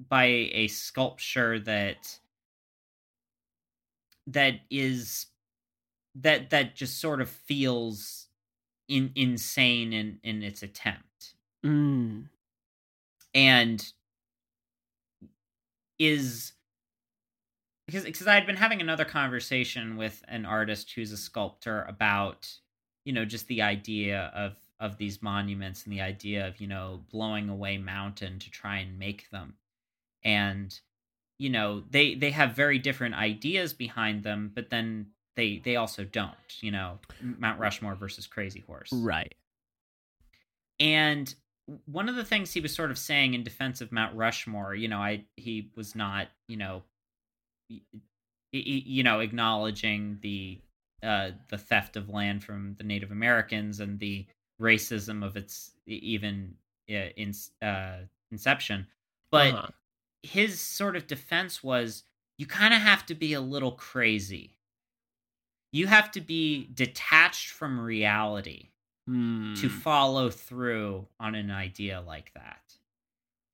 by 0.00 0.24
a 0.26 0.68
sculpture 0.68 1.58
that 1.60 2.20
that 4.26 4.60
is 4.70 5.26
that 6.14 6.50
that 6.50 6.74
just 6.76 7.00
sort 7.00 7.20
of 7.20 7.28
feels 7.28 8.28
in, 8.88 9.12
insane 9.14 9.92
in 9.92 10.20
in 10.22 10.42
its 10.42 10.62
attempt 10.62 11.34
Mm. 11.64 12.30
and 13.34 13.92
is 15.98 16.52
because 17.86 18.04
because 18.04 18.26
I 18.26 18.34
had 18.34 18.46
been 18.46 18.56
having 18.56 18.80
another 18.80 19.04
conversation 19.04 19.96
with 19.96 20.22
an 20.28 20.44
artist 20.46 20.92
who's 20.92 21.12
a 21.12 21.16
sculptor 21.16 21.82
about 21.84 22.50
you 23.04 23.12
know 23.12 23.24
just 23.24 23.46
the 23.48 23.62
idea 23.62 24.30
of 24.34 24.56
of 24.78 24.96
these 24.96 25.22
monuments 25.22 25.84
and 25.84 25.92
the 25.92 26.00
idea 26.00 26.46
of 26.46 26.60
you 26.60 26.66
know 26.66 27.04
blowing 27.10 27.48
away 27.48 27.78
mountain 27.78 28.38
to 28.38 28.50
try 28.50 28.78
and 28.78 28.98
make 28.98 29.28
them 29.30 29.56
and 30.24 30.80
you 31.38 31.50
know 31.50 31.80
they 31.90 32.14
they 32.14 32.30
have 32.30 32.56
very 32.56 32.78
different 32.78 33.14
ideas 33.14 33.72
behind 33.72 34.22
them 34.22 34.52
but 34.54 34.70
then 34.70 35.08
they 35.36 35.58
they 35.64 35.76
also 35.76 36.04
don't 36.04 36.34
you 36.60 36.70
know 36.70 36.98
Mount 37.20 37.58
Rushmore 37.60 37.94
versus 37.94 38.26
Crazy 38.26 38.60
Horse 38.66 38.92
Right. 38.92 39.34
and 40.78 41.34
one 41.86 42.08
of 42.08 42.16
the 42.16 42.24
things 42.24 42.52
he 42.52 42.60
was 42.60 42.74
sort 42.74 42.90
of 42.90 42.98
saying 42.98 43.34
in 43.34 43.44
defense 43.44 43.80
of 43.80 43.92
Mount 43.92 44.16
Rushmore, 44.16 44.74
you 44.74 44.88
know, 44.88 44.98
I 44.98 45.24
he 45.36 45.70
was 45.76 45.94
not, 45.94 46.26
you 46.48 46.56
know, 46.56 46.82
you 48.52 49.02
know, 49.04 49.20
acknowledging 49.20 50.18
the 50.22 50.58
uh 51.02 51.30
the 51.48 51.58
theft 51.58 51.96
of 51.96 52.08
land 52.08 52.42
from 52.44 52.74
the 52.76 52.84
Native 52.84 53.10
Americans 53.12 53.80
and 53.80 53.98
the 53.98 54.26
racism 54.60 55.24
of 55.24 55.36
its 55.36 55.70
even 55.86 56.54
uh, 56.90 57.10
in 57.16 57.32
uh 57.62 57.98
inception. 58.32 58.86
But 59.30 59.54
Uh-huh. 59.54 59.68
his 60.22 60.60
sort 60.60 60.96
of 60.96 61.06
defense 61.06 61.62
was 61.62 62.02
you 62.36 62.46
kind 62.46 62.74
of 62.74 62.80
have 62.80 63.06
to 63.06 63.14
be 63.14 63.32
a 63.34 63.40
little 63.40 63.72
crazy. 63.72 64.56
You 65.72 65.86
have 65.86 66.10
to 66.12 66.20
be 66.20 66.68
detached 66.74 67.48
from 67.48 67.80
reality 67.80 68.68
Hmm. 69.06 69.54
to 69.54 69.68
follow 69.68 70.30
through 70.30 71.08
on 71.18 71.34
an 71.34 71.50
idea 71.50 72.00
like 72.00 72.32
that. 72.34 72.76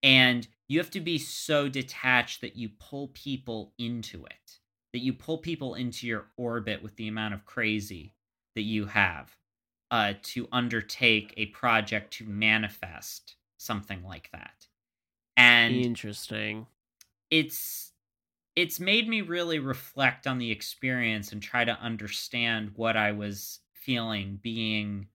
And 0.02 0.46
you 0.68 0.78
have 0.78 0.90
to 0.90 1.00
be 1.00 1.18
so 1.18 1.68
detached 1.68 2.42
that 2.42 2.56
you 2.56 2.68
pull 2.68 3.08
people 3.08 3.72
into 3.78 4.26
it, 4.26 4.58
that 4.92 4.98
you 4.98 5.14
pull 5.14 5.38
people 5.38 5.74
into 5.74 6.06
your 6.06 6.26
orbit 6.36 6.82
with 6.82 6.96
the 6.96 7.08
amount 7.08 7.32
of 7.34 7.46
crazy 7.46 8.14
that 8.54 8.62
you 8.62 8.86
have 8.86 9.36
uh, 9.90 10.14
to 10.24 10.48
undertake 10.52 11.32
a 11.36 11.46
project 11.46 12.12
to 12.14 12.24
manifest 12.24 13.36
something 13.56 14.02
like 14.02 14.30
that. 14.32 14.66
And 15.36 15.74
Interesting. 15.74 16.66
it's 17.30 17.92
it's 18.56 18.80
made 18.80 19.06
me 19.06 19.20
really 19.20 19.58
reflect 19.58 20.26
on 20.26 20.38
the 20.38 20.50
experience 20.50 21.30
and 21.30 21.42
try 21.42 21.64
to 21.64 21.78
understand 21.78 22.72
what 22.74 22.96
I 22.96 23.12
was 23.12 23.60
feeling 23.74 24.40
being 24.42 25.06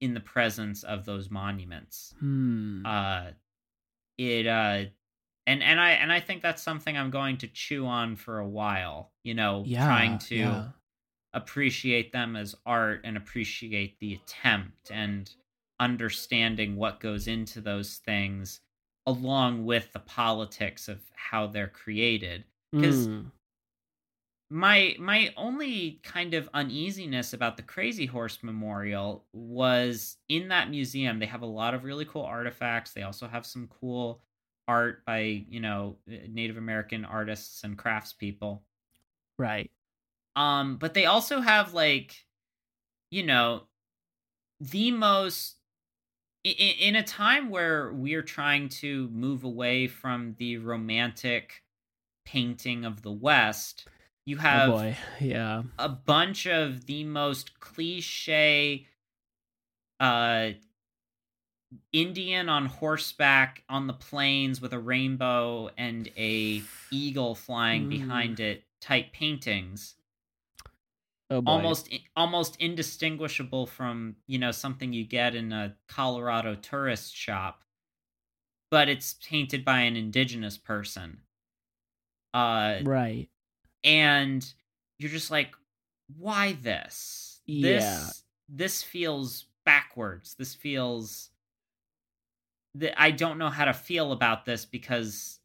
in 0.00 0.12
the 0.12 0.20
presence 0.20 0.82
of 0.84 1.06
those 1.06 1.30
monuments. 1.30 2.14
Hmm. 2.20 2.84
Uh 2.84 3.28
it 4.18 4.46
uh 4.46 4.84
and 5.46 5.62
and 5.62 5.80
I 5.80 5.92
and 5.92 6.12
I 6.12 6.20
think 6.20 6.42
that's 6.42 6.62
something 6.62 6.96
I'm 6.96 7.10
going 7.10 7.38
to 7.38 7.48
chew 7.48 7.86
on 7.86 8.16
for 8.16 8.38
a 8.38 8.48
while, 8.48 9.12
you 9.24 9.34
know, 9.34 9.64
yeah. 9.66 9.86
trying 9.86 10.18
to 10.18 10.36
yeah. 10.36 10.64
appreciate 11.32 12.12
them 12.12 12.36
as 12.36 12.54
art 12.66 13.00
and 13.04 13.16
appreciate 13.16 13.98
the 13.98 14.14
attempt 14.14 14.90
and 14.90 15.30
understanding 15.80 16.76
what 16.76 17.00
goes 17.00 17.26
into 17.26 17.60
those 17.60 17.96
things 17.96 18.60
along 19.06 19.64
with 19.64 19.92
the 19.92 19.98
politics 20.00 20.88
of 20.88 21.00
how 21.14 21.46
they're 21.46 21.66
created 21.66 22.44
'cause- 22.78 23.08
Mm. 23.08 23.32
my 24.50 24.94
my 24.98 25.32
only 25.36 26.00
kind 26.02 26.34
of 26.34 26.48
uneasiness 26.54 27.32
about 27.32 27.56
the 27.56 27.62
crazy 27.62 28.06
horse 28.06 28.42
memorial 28.42 29.26
was 29.32 30.18
in 30.28 30.48
that 30.48 30.68
museum 30.70 31.18
they 31.18 31.26
have 31.26 31.42
a 31.42 31.46
lot 31.46 31.74
of 31.74 31.82
really 31.84 32.04
cool 32.04 32.22
artifacts 32.22 32.92
they 32.92 33.02
also 33.02 33.26
have 33.26 33.46
some 33.46 33.66
cool 33.68 34.22
art 34.68 35.04
by 35.06 35.18
you 35.48 35.60
know 35.60 35.98
native 36.06 36.56
american 36.58 37.04
artists 37.04 37.64
and 37.64 37.78
craftspeople 37.78 38.62
Right. 39.38 39.70
um 40.36 40.76
but 40.78 40.94
they 40.94 41.06
also 41.06 41.40
have 41.40 41.74
like 41.74 42.26
you 43.10 43.24
know 43.24 43.68
the 44.60 44.92
most 44.92 45.58
in 46.44 46.96
a 46.96 47.04
time 47.04 47.50
where 47.50 47.92
we're 47.94 48.22
trying 48.22 48.68
to 48.70 49.08
move 49.10 49.44
away 49.44 49.88
from 49.88 50.36
the 50.38 50.58
romantic 50.58 51.63
painting 52.24 52.84
of 52.84 53.02
the 53.02 53.12
west 53.12 53.86
you 54.26 54.36
have 54.38 54.68
oh 54.70 54.72
boy. 54.72 54.96
Yeah. 55.20 55.62
a 55.78 55.88
bunch 55.88 56.46
of 56.46 56.86
the 56.86 57.04
most 57.04 57.58
cliche 57.60 58.86
uh 60.00 60.50
Indian 61.92 62.48
on 62.48 62.66
horseback 62.66 63.62
on 63.68 63.86
the 63.86 63.92
plains 63.92 64.60
with 64.60 64.72
a 64.72 64.78
rainbow 64.78 65.70
and 65.76 66.08
a 66.16 66.62
eagle 66.90 67.34
flying 67.34 67.86
Mm. 67.86 67.90
behind 67.90 68.40
it 68.40 68.64
type 68.80 69.12
paintings 69.12 69.94
Oh 71.30 71.40
boy. 71.40 71.50
almost 71.50 71.92
almost 72.16 72.56
indistinguishable 72.60 73.66
from 73.66 74.16
you 74.26 74.38
know 74.38 74.50
something 74.50 74.92
you 74.92 75.04
get 75.04 75.34
in 75.34 75.52
a 75.52 75.74
Colorado 75.88 76.54
tourist 76.54 77.14
shop 77.16 77.62
but 78.70 78.88
it's 78.88 79.14
painted 79.14 79.64
by 79.64 79.80
an 79.80 79.96
indigenous 79.96 80.58
person 80.58 81.20
uh 82.34 82.80
right. 82.82 83.28
and 83.82 84.52
you're 84.98 85.10
just 85.10 85.30
like 85.30 85.54
why 86.18 86.52
this 86.60 87.40
Yeah. 87.46 87.70
this 87.70 88.24
this 88.48 88.82
feels 88.82 89.46
backwards 89.64 90.34
this 90.34 90.54
feels 90.54 91.30
that 92.74 93.00
i 93.00 93.10
don't 93.10 93.38
know 93.38 93.48
how 93.48 93.64
to 93.64 93.72
feel 93.72 94.12
about 94.12 94.44
this 94.44 94.66
because 94.66 95.38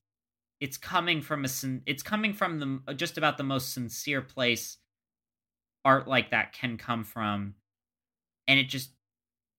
it's 0.60 0.78
coming 0.78 1.22
from 1.22 1.46
a 1.46 1.48
sin- 1.48 1.84
it's 1.86 2.04
coming 2.04 2.34
from 2.34 2.60
the 2.60 2.94
just 2.96 3.18
about 3.18 3.38
the 3.38 3.44
most 3.44 3.72
sincere 3.74 4.22
place 4.22 4.78
art 5.86 6.08
like 6.08 6.32
that 6.32 6.52
can 6.52 6.78
come 6.78 7.04
from 7.06 7.54
and 8.48 8.60
it 8.60 8.68
just 8.68 8.92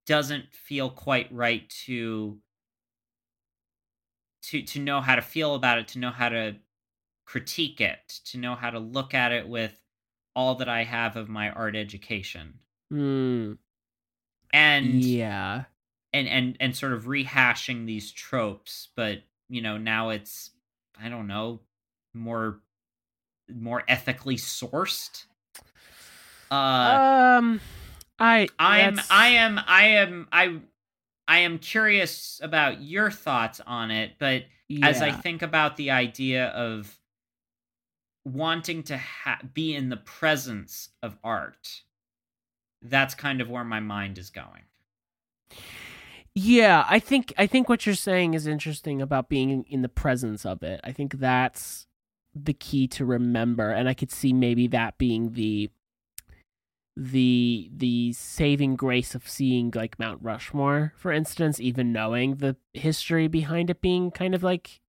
doesn't 0.07 0.53
feel 0.53 0.91
quite 0.91 1.33
right 1.33 1.69
to 1.71 2.39
to 4.43 4.63
to 4.63 4.79
know 4.81 5.01
how 5.01 5.15
to 5.15 5.23
feel 5.23 5.55
about 5.55 5.79
it 5.79 5.89
to 5.89 5.99
know 5.99 6.11
how 6.11 6.29
to 6.29 6.57
critique 7.31 7.81
it 7.81 8.19
to 8.25 8.39
know 8.39 8.57
how 8.57 8.71
to 8.71 8.81
look 8.81 9.15
at 9.15 9.31
it 9.31 9.47
with 9.47 9.81
all 10.35 10.57
that 10.57 10.69
i 10.69 10.83
have 10.83 11.15
of 11.15 11.29
my 11.29 11.49
art 11.51 11.77
education. 11.77 12.55
Mm, 12.93 13.57
and 14.53 15.05
yeah. 15.05 15.65
and 16.13 16.27
and 16.27 16.57
and 16.59 16.77
sort 16.77 16.93
of 16.93 17.05
rehashing 17.05 17.87
these 17.87 18.11
tropes 18.11 18.89
but 18.97 19.19
you 19.49 19.63
know 19.63 19.79
now 19.79 20.09
it's 20.09 20.51
i 21.01 21.09
don't 21.09 21.29
know 21.29 21.61
more 22.15 22.59
more 23.49 23.85
ethically 23.87 24.37
sourced? 24.37 25.27
Uh 26.51 27.39
um, 27.39 27.61
I 28.19 28.49
i'm 28.59 28.97
that's- 28.97 29.09
i 29.09 29.29
am 29.29 29.61
i 29.69 29.85
am 29.85 30.29
i 30.33 30.59
i 31.29 31.39
am 31.39 31.61
curious 31.61 32.41
about 32.43 32.81
your 32.81 33.09
thoughts 33.09 33.61
on 33.65 33.93
it 33.93 34.15
but 34.19 34.47
as 34.83 35.01
i 35.01 35.13
think 35.13 35.43
about 35.43 35.77
the 35.77 35.93
idea 35.93 36.47
of 36.49 37.00
wanting 38.25 38.83
to 38.85 38.99
ha- 38.99 39.41
be 39.55 39.75
in 39.75 39.89
the 39.89 39.97
presence 39.97 40.91
of 41.03 41.17
art. 41.25 41.83
That's 42.83 43.15
kind 43.15 43.41
of 43.41 43.49
where 43.51 43.65
my 43.65 43.81
mind 43.81 44.19
is 44.19 44.31
going. 44.31 44.63
Yeah, 46.35 46.85
I 46.89 46.99
think 47.01 47.33
I 47.37 47.47
think 47.47 47.69
what 47.69 47.85
you're 47.87 47.95
saying 47.95 48.35
is 48.35 48.47
interesting 48.47 49.03
about 49.03 49.29
being 49.29 49.65
in 49.69 49.83
the 49.83 49.89
presence 49.89 50.47
of 50.47 50.63
it. 50.63 50.81
I 50.85 50.93
think 50.93 51.15
that's 51.19 51.87
the 52.35 52.53
key 52.55 52.87
to 52.89 53.05
remember, 53.05 53.71
and 53.71 53.89
I 53.89 53.95
could 53.95 54.13
see 54.13 54.33
maybe 54.33 54.69
that 54.69 54.97
being 54.97 55.33
the 55.33 55.71
the 56.97 57.71
the 57.75 58.13
saving 58.13 58.77
grace 58.77 59.15
of 59.15 59.29
seeing 59.29 59.73
like 59.75 59.99
Mount 59.99 60.21
Rushmore, 60.23 60.93
for 60.97 61.13
instance, 61.13 61.59
even 61.61 61.93
knowing 61.93 62.37
the 62.37 62.57
history 62.75 63.27
behind 63.27 63.69
it 63.71 63.81
being 63.81 64.11
kind 64.11 64.35
of 64.35 64.43
like 64.43 64.81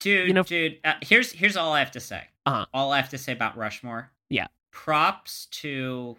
dude 0.00 0.28
You 0.28 0.34
know- 0.34 0.42
dude 0.42 0.78
uh, 0.84 0.94
here's 1.02 1.32
here's 1.32 1.56
all 1.58 1.72
i 1.74 1.78
have 1.78 1.90
to 1.90 2.00
say 2.00 2.24
Uh-huh. 2.46 2.66
all 2.72 2.92
i 2.92 2.96
have 2.96 3.10
to 3.10 3.18
say 3.18 3.32
about 3.32 3.56
rushmore 3.56 4.10
Yeah. 4.28 4.46
props 4.72 5.46
to 5.52 6.16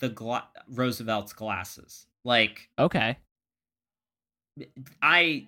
the 0.00 0.08
gla- 0.08 0.48
roosevelt's 0.68 1.32
glasses 1.32 2.06
like 2.24 2.68
okay, 2.78 3.18
i 5.02 5.46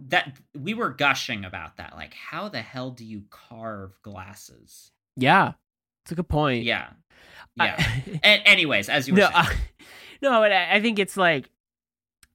that 0.00 0.36
we 0.56 0.74
were 0.74 0.90
gushing 0.90 1.44
about 1.44 1.76
that 1.76 1.94
like 1.96 2.14
how 2.14 2.48
the 2.48 2.60
hell 2.62 2.90
do 2.90 3.04
you 3.04 3.24
carve 3.30 4.00
glasses 4.02 4.92
yeah, 5.16 5.54
it's 6.04 6.12
a 6.12 6.14
good 6.14 6.28
point. 6.28 6.62
yeah 6.64 6.90
yeah 7.56 7.76
A- 8.22 8.48
anyways 8.48 8.88
as 8.88 9.08
you 9.08 9.14
were 9.14 9.20
no, 9.20 9.26
saying. 9.26 9.36
I, 9.36 9.54
no, 10.22 10.30
but 10.40 10.52
I 10.52 10.76
I 10.76 10.80
think 10.80 11.00
it's 11.00 11.16
like 11.16 11.50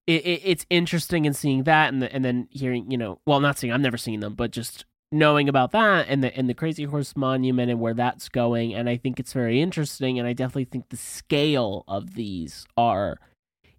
it, 0.06 0.26
it, 0.26 0.42
it's 0.44 0.66
interesting 0.70 1.24
in 1.24 1.32
seeing 1.34 1.64
that, 1.64 1.94
and 1.94 2.02
the, 2.02 2.14
and 2.14 2.26
then 2.26 2.50
hearing, 2.52 2.92
you 2.92 2.98
know, 2.98 3.20
well, 3.26 3.40
not 3.40 3.58
seeing, 3.58 3.72
I've 3.72 3.80
never 3.80 3.96
seen 3.98 4.20
them, 4.20 4.34
but 4.34 4.52
just 4.52 4.84
knowing 5.14 5.48
about 5.48 5.72
that 5.72 6.08
and 6.10 6.24
the 6.24 6.36
and 6.36 6.50
the 6.50 6.54
Crazy 6.54 6.84
Horse 6.86 7.16
Monument 7.16 7.70
and 7.72 7.80
where 7.80 7.94
that's 7.94 8.28
going, 8.30 8.74
and 8.74 8.90
I 8.90 8.98
think 8.98 9.20
it's 9.20 9.32
very 9.34 9.62
interesting, 9.62 10.18
and 10.20 10.28
I 10.28 10.34
definitely 10.34 10.66
think 10.66 10.90
the 10.90 10.98
scale 10.98 11.84
of 11.88 12.16
these 12.16 12.66
are 12.76 13.20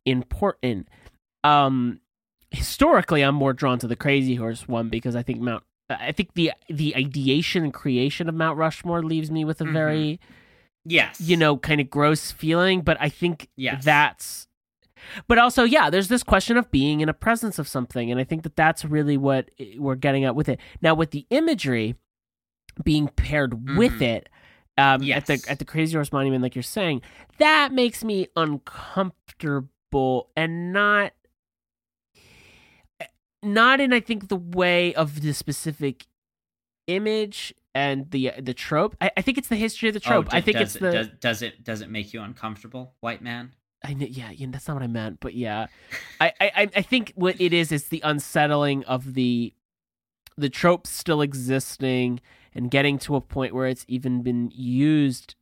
important. 0.07 0.89
Um, 1.43 2.01
historically, 2.51 3.23
I'm 3.23 3.35
more 3.35 3.53
drawn 3.53 3.79
to 3.81 3.87
the 3.87 3.97
Crazy 3.97 4.37
Horse 4.37 4.67
one 4.69 4.89
because 4.89 5.17
I 5.17 5.23
think 5.23 5.41
Mount. 5.41 5.65
I 5.91 6.13
think 6.13 6.33
the 6.35 6.53
the 6.69 6.97
ideation 6.97 7.65
and 7.65 7.75
creation 7.75 8.29
of 8.29 8.35
Mount 8.35 8.57
Rushmore 8.57 9.03
leaves 9.03 9.31
me 9.31 9.45
with 9.45 9.61
a 9.61 9.65
Mhm. 9.65 9.73
very 9.73 10.21
yes 10.87 11.21
you 11.21 11.37
know, 11.37 11.57
kind 11.59 11.81
of 11.81 11.91
gross 11.91 12.31
feeling, 12.31 12.81
but 12.83 12.97
I 13.01 13.09
think 13.09 13.49
Yes. 13.57 13.85
that's. 13.85 14.49
But 15.29 15.39
also, 15.39 15.65
yeah, 15.65 15.91
there's 15.91 16.09
this 16.09 16.23
question 16.23 16.57
of 16.57 16.71
being 16.71 17.01
in 17.01 17.09
a 17.09 17.15
presence 17.15 17.59
of 17.59 17.67
something, 17.69 18.11
and 18.11 18.21
I 18.21 18.25
think 18.25 18.43
that 18.43 18.57
that's 18.57 18.85
really 18.85 19.17
what 19.17 19.51
we're 19.77 19.95
getting 19.97 20.25
at 20.25 20.35
with 20.37 20.49
it. 20.49 20.61
Now, 20.83 20.95
with 20.95 21.11
the 21.11 21.27
imagery 21.31 21.95
being 22.83 23.09
paired 23.09 23.77
with 23.77 23.95
Mhm. 24.01 24.03
it 24.03 24.29
um, 24.77 25.03
at 25.11 25.27
the 25.27 25.41
at 25.49 25.59
the 25.61 25.65
Crazy 25.65 25.95
Horse 25.95 26.11
Monument, 26.11 26.43
like 26.43 26.57
you're 26.57 26.63
saying, 26.63 27.03
that 27.39 27.73
makes 27.73 28.03
me 28.03 28.27
uncomfortable 28.35 30.31
and 30.37 30.73
not 30.73 31.13
not 33.43 33.81
in 33.81 33.93
I 33.93 34.01
think 34.01 34.29
the 34.29 34.37
way 34.37 34.95
of 34.95 35.21
the 35.21 35.33
specific 35.33 36.07
image 36.87 37.55
and 37.75 38.11
the 38.11 38.33
the 38.41 38.55
trope. 38.55 38.97
I, 39.01 39.11
I 39.17 39.23
think 39.23 39.39
it's 39.39 39.49
the 39.49 39.57
history 39.57 39.89
of 39.89 39.95
the 39.95 40.01
Oh, 40.07 40.09
trope. 40.23 40.31
d- 40.31 40.37
I 40.37 40.41
think 40.41 40.59
does 40.59 40.75
it's 40.77 40.83
the 40.83 40.91
does, 40.91 41.09
does 41.21 41.43
it 41.43 41.63
does 41.65 41.81
it 41.81 41.91
make 41.91 42.13
you 42.13 42.21
uncomfortable 42.23 42.95
white 43.01 43.23
man 43.23 43.53
I 43.85 43.91
yeah, 43.91 44.31
yeah, 44.31 44.47
that's 44.51 44.67
not 44.67 44.75
what 44.75 44.83
I 44.83 44.87
meant, 44.87 45.21
but 45.21 45.35
yeah, 45.35 45.67
I, 46.21 46.33
I, 46.41 46.71
I- 46.77 46.83
think 46.83 47.13
what 47.17 47.39
it 47.41 47.53
is 47.53 47.71
is 47.71 47.89
the 47.89 48.01
unsettling 48.03 48.83
of 48.85 49.13
the, 49.13 49.53
the 50.39 50.49
tropes 50.49 50.89
still 50.91 51.21
existing 51.21 52.21
and 52.55 52.71
getting 52.71 52.99
to 53.01 53.15
a 53.15 53.21
point 53.21 53.55
where 53.55 53.67
it's 53.67 53.85
even 53.87 54.23
been 54.23 54.51
used. 54.55 55.35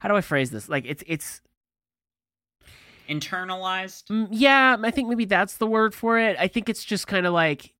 How 0.00 0.08
do 0.10 0.16
I 0.16 0.20
phrase 0.20 0.50
this? 0.50 0.68
Like 0.68 0.84
it's 0.86 1.02
it's 1.06 1.40
internalized 3.08 4.28
yeah, 4.30 4.76
I 4.82 4.90
think 4.90 5.08
maybe 5.08 5.24
that's 5.24 5.56
the 5.56 5.66
word 5.66 5.94
for 5.94 6.18
it. 6.18 6.36
I 6.38 6.46
think 6.46 6.68
it's 6.68 6.84
just 6.84 7.06
kind 7.06 7.26
of 7.26 7.32
like, 7.32 7.72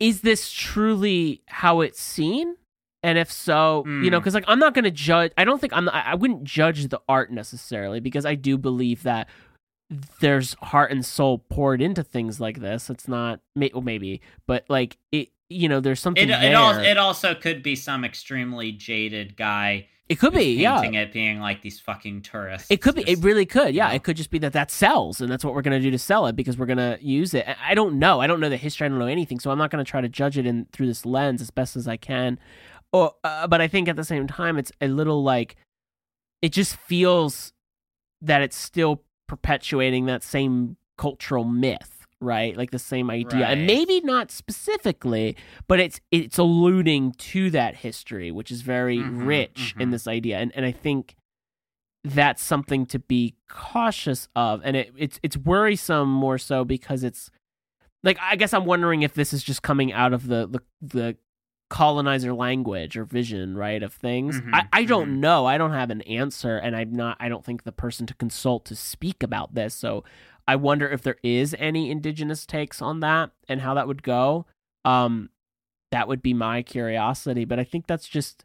is 0.00 0.22
this 0.22 0.50
truly 0.50 1.42
how 1.46 1.80
it's 1.82 2.00
seen? 2.00 2.56
And 3.04 3.18
if 3.18 3.30
so, 3.30 3.84
you 3.86 4.10
know, 4.10 4.18
Mm. 4.18 4.20
because 4.22 4.34
like 4.34 4.44
I'm 4.48 4.58
not 4.58 4.72
going 4.74 4.84
to 4.84 4.90
judge. 4.90 5.30
I 5.36 5.44
don't 5.44 5.60
think 5.60 5.72
I'm. 5.72 5.88
I 5.90 6.12
I 6.12 6.14
wouldn't 6.14 6.42
judge 6.44 6.88
the 6.88 7.00
art 7.08 7.30
necessarily 7.30 8.00
because 8.00 8.24
I 8.26 8.34
do 8.34 8.56
believe 8.58 9.02
that 9.04 9.28
there's 10.20 10.54
heart 10.54 10.90
and 10.90 11.04
soul 11.04 11.38
poured 11.38 11.80
into 11.82 12.02
things 12.02 12.40
like 12.40 12.60
this. 12.60 12.88
It's 12.90 13.06
not, 13.06 13.40
well, 13.54 13.82
maybe, 13.82 14.20
but 14.46 14.64
like 14.68 14.96
it. 15.12 15.28
You 15.50 15.68
know, 15.68 15.78
there's 15.80 16.00
something 16.00 16.24
it, 16.24 16.28
there. 16.32 16.50
it, 16.52 16.54
al- 16.54 16.80
it 16.80 16.96
also 16.96 17.34
could 17.34 17.62
be 17.62 17.76
some 17.76 18.02
extremely 18.02 18.72
jaded 18.72 19.36
guy 19.36 19.86
It 20.08 20.18
could 20.18 20.32
be, 20.32 20.54
yeah. 20.54 20.76
painting 20.80 20.94
it 20.94 21.12
being 21.12 21.38
like 21.38 21.60
these 21.60 21.78
fucking 21.78 22.22
tourists. 22.22 22.70
It 22.70 22.80
could 22.80 22.94
be. 22.94 23.02
It 23.08 23.18
really 23.22 23.44
could. 23.44 23.74
Yeah, 23.74 23.88
know? 23.88 23.94
it 23.94 24.02
could 24.02 24.16
just 24.16 24.30
be 24.30 24.38
that 24.38 24.54
that 24.54 24.70
sells, 24.70 25.20
and 25.20 25.30
that's 25.30 25.44
what 25.44 25.54
we're 25.54 25.62
gonna 25.62 25.78
do 25.80 25.90
to 25.90 25.98
sell 25.98 26.26
it 26.26 26.34
because 26.34 26.56
we're 26.56 26.66
gonna 26.66 26.96
use 27.00 27.34
it. 27.34 27.46
I- 27.46 27.72
I 27.72 27.74
don't 27.74 27.98
know. 27.98 28.20
I 28.22 28.26
don't 28.26 28.40
know 28.40 28.48
the 28.48 28.56
history. 28.56 28.86
I 28.86 28.88
don't 28.88 28.98
know 28.98 29.06
anything, 29.06 29.38
so 29.38 29.50
I'm 29.50 29.58
not 29.58 29.70
gonna 29.70 29.84
try 29.84 30.00
to 30.00 30.08
judge 30.08 30.38
it 30.38 30.46
in 30.46 30.66
through 30.72 30.86
this 30.86 31.04
lens 31.04 31.42
as 31.42 31.50
best 31.50 31.76
as 31.76 31.86
I 31.86 31.98
can. 31.98 32.38
Or, 32.94 33.12
uh, 33.24 33.48
but 33.48 33.60
I 33.60 33.66
think 33.66 33.88
at 33.88 33.96
the 33.96 34.04
same 34.04 34.28
time, 34.28 34.56
it's 34.56 34.70
a 34.80 34.86
little 34.86 35.24
like 35.24 35.56
it 36.40 36.52
just 36.52 36.76
feels 36.76 37.52
that 38.22 38.40
it's 38.40 38.56
still 38.56 39.02
perpetuating 39.26 40.06
that 40.06 40.22
same 40.22 40.76
cultural 40.96 41.42
myth, 41.42 42.06
right? 42.20 42.56
Like 42.56 42.70
the 42.70 42.78
same 42.78 43.10
idea, 43.10 43.46
and 43.46 43.66
maybe 43.66 44.00
not 44.00 44.30
specifically, 44.30 45.36
but 45.66 45.80
it's 45.80 46.00
it's 46.12 46.38
alluding 46.38 47.12
to 47.34 47.50
that 47.50 47.74
history, 47.76 48.30
which 48.30 48.52
is 48.52 48.62
very 48.62 48.98
Mhm, 48.98 49.26
rich 49.26 49.74
in 49.80 49.88
mhm. 49.88 49.92
this 49.92 50.06
idea, 50.06 50.38
and 50.38 50.52
and 50.54 50.64
I 50.64 50.70
think 50.70 51.16
that's 52.04 52.42
something 52.44 52.86
to 52.86 52.98
be 53.00 53.34
cautious 53.48 54.28
of 54.36 54.60
and 54.62 54.76
it, 54.76 54.92
it's 54.96 55.18
it's 55.22 55.38
worrisome 55.38 56.08
more 56.12 56.36
so 56.36 56.62
because 56.62 57.02
it's 57.02 57.30
like 58.02 58.18
i 58.20 58.36
guess 58.36 58.52
i'm 58.52 58.66
wondering 58.66 59.00
if 59.00 59.14
this 59.14 59.32
is 59.32 59.42
just 59.42 59.62
coming 59.62 59.90
out 59.90 60.12
of 60.12 60.26
the 60.26 60.46
the, 60.46 60.60
the 60.82 61.16
colonizer 61.70 62.32
language 62.32 62.96
or 62.96 63.04
vision 63.04 63.56
right 63.56 63.82
of 63.82 63.92
things. 63.92 64.40
Mhm, 64.40 64.50
I, 64.52 64.68
I 64.72 64.84
don't 64.84 65.08
mhm. 65.08 65.18
know. 65.18 65.46
I 65.46 65.58
don't 65.58 65.72
have 65.72 65.90
an 65.90 66.02
answer 66.02 66.56
and 66.56 66.76
i'm 66.76 66.92
not 66.92 67.16
i 67.18 67.28
don't 67.28 67.44
think 67.44 67.64
the 67.64 67.72
person 67.72 68.06
to 68.06 68.14
consult 68.14 68.64
to 68.66 68.76
speak 68.76 69.22
about 69.22 69.54
this. 69.54 69.74
So 69.74 70.04
i 70.46 70.56
wonder 70.56 70.88
if 70.88 71.02
there 71.02 71.16
is 71.22 71.54
any 71.58 71.90
indigenous 71.90 72.46
takes 72.46 72.82
on 72.82 73.00
that 73.00 73.30
and 73.48 73.60
how 73.60 73.74
that 73.74 73.88
would 73.88 74.02
go. 74.02 74.46
Um 74.84 75.30
that 75.90 76.08
would 76.08 76.22
be 76.22 76.34
my 76.34 76.60
curiosity 76.60 77.44
but 77.44 77.60
i 77.60 77.62
think 77.62 77.86
that's 77.86 78.08
just 78.08 78.44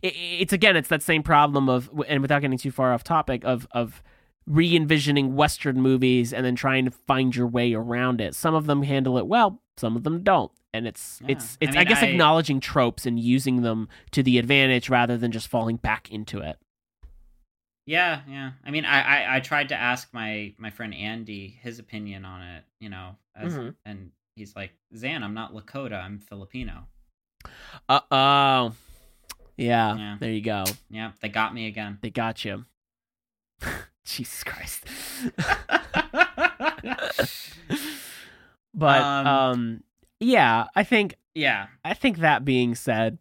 it, 0.00 0.14
it's 0.16 0.52
again 0.52 0.76
it's 0.76 0.88
that 0.88 1.02
same 1.02 1.24
problem 1.24 1.68
of 1.68 1.90
and 2.06 2.22
without 2.22 2.40
getting 2.40 2.56
too 2.56 2.70
far 2.70 2.92
off 2.92 3.02
topic 3.02 3.42
of 3.44 3.66
of 3.72 4.00
re-envisioning 4.46 5.34
Western 5.36 5.80
movies 5.80 6.32
and 6.32 6.44
then 6.44 6.54
trying 6.54 6.84
to 6.84 6.90
find 6.90 7.34
your 7.34 7.46
way 7.46 7.72
around 7.74 8.20
it. 8.20 8.34
Some 8.34 8.54
of 8.54 8.66
them 8.66 8.82
handle 8.82 9.16
it 9.18 9.26
well, 9.26 9.60
some 9.76 9.96
of 9.96 10.02
them 10.04 10.22
don't. 10.22 10.52
And 10.72 10.86
it's 10.86 11.20
Yeah. 11.22 11.32
it's 11.32 11.54
I 11.54 11.56
it's 11.66 11.76
I, 11.76 11.78
mean, 11.80 11.88
guess 11.88 12.02
I- 12.02 12.06
acknowledging 12.06 12.60
tropes 12.60 13.06
and 13.06 13.18
using 13.18 13.62
them 13.62 13.88
to 14.10 14.22
the 14.22 14.38
advantage 14.38 14.88
rather 14.90 15.16
than 15.16 15.30
just 15.32 15.48
falling 15.48 15.76
back 15.76 16.10
into 16.10 16.40
it. 16.40 16.58
Yeah, 17.86 18.22
yeah. 18.28 18.52
I 18.64 18.70
mean, 18.70 18.84
I, 18.84 19.02
I 19.02 19.36
I 19.36 19.40
tried 19.40 19.68
to 19.68 19.76
ask 19.76 20.08
my 20.12 20.54
my 20.58 20.70
friend 20.70 20.94
Andy 20.94 21.58
his 21.62 21.78
opinion 21.78 22.24
on 22.24 22.42
it, 22.42 22.64
you 22.80 22.88
know, 22.88 23.16
as, 23.36 23.54
Mhm. 23.54 23.74
and 23.84 24.10
he's 24.36 24.56
like, 24.56 24.72
"Xan, 24.94 25.22
I'm 25.22 25.34
not 25.34 25.52
Lakota, 25.52 26.02
I'm 26.02 26.18
Filipino." 26.18 26.88
Uh 27.88 28.00
oh. 28.10 28.74
Yeah, 29.56 29.96
Yeah. 29.96 30.16
there 30.18 30.30
you 30.32 30.40
go. 30.40 30.64
Yeah, 30.90 31.12
they 31.20 31.28
got 31.28 31.54
me 31.54 31.66
again. 31.66 31.98
They 32.00 32.10
got 32.10 32.44
you. 32.44 32.64
Jesus 34.04 34.44
Christ. 34.44 34.84
but 38.74 39.02
um, 39.02 39.26
Um, 39.26 39.82
yeah, 40.20 40.66
I 40.74 40.84
think 40.84 41.16
yeah, 41.34 41.66
I 41.84 41.94
think 41.94 42.18
that 42.18 42.44
being 42.44 42.74
said, 42.74 43.18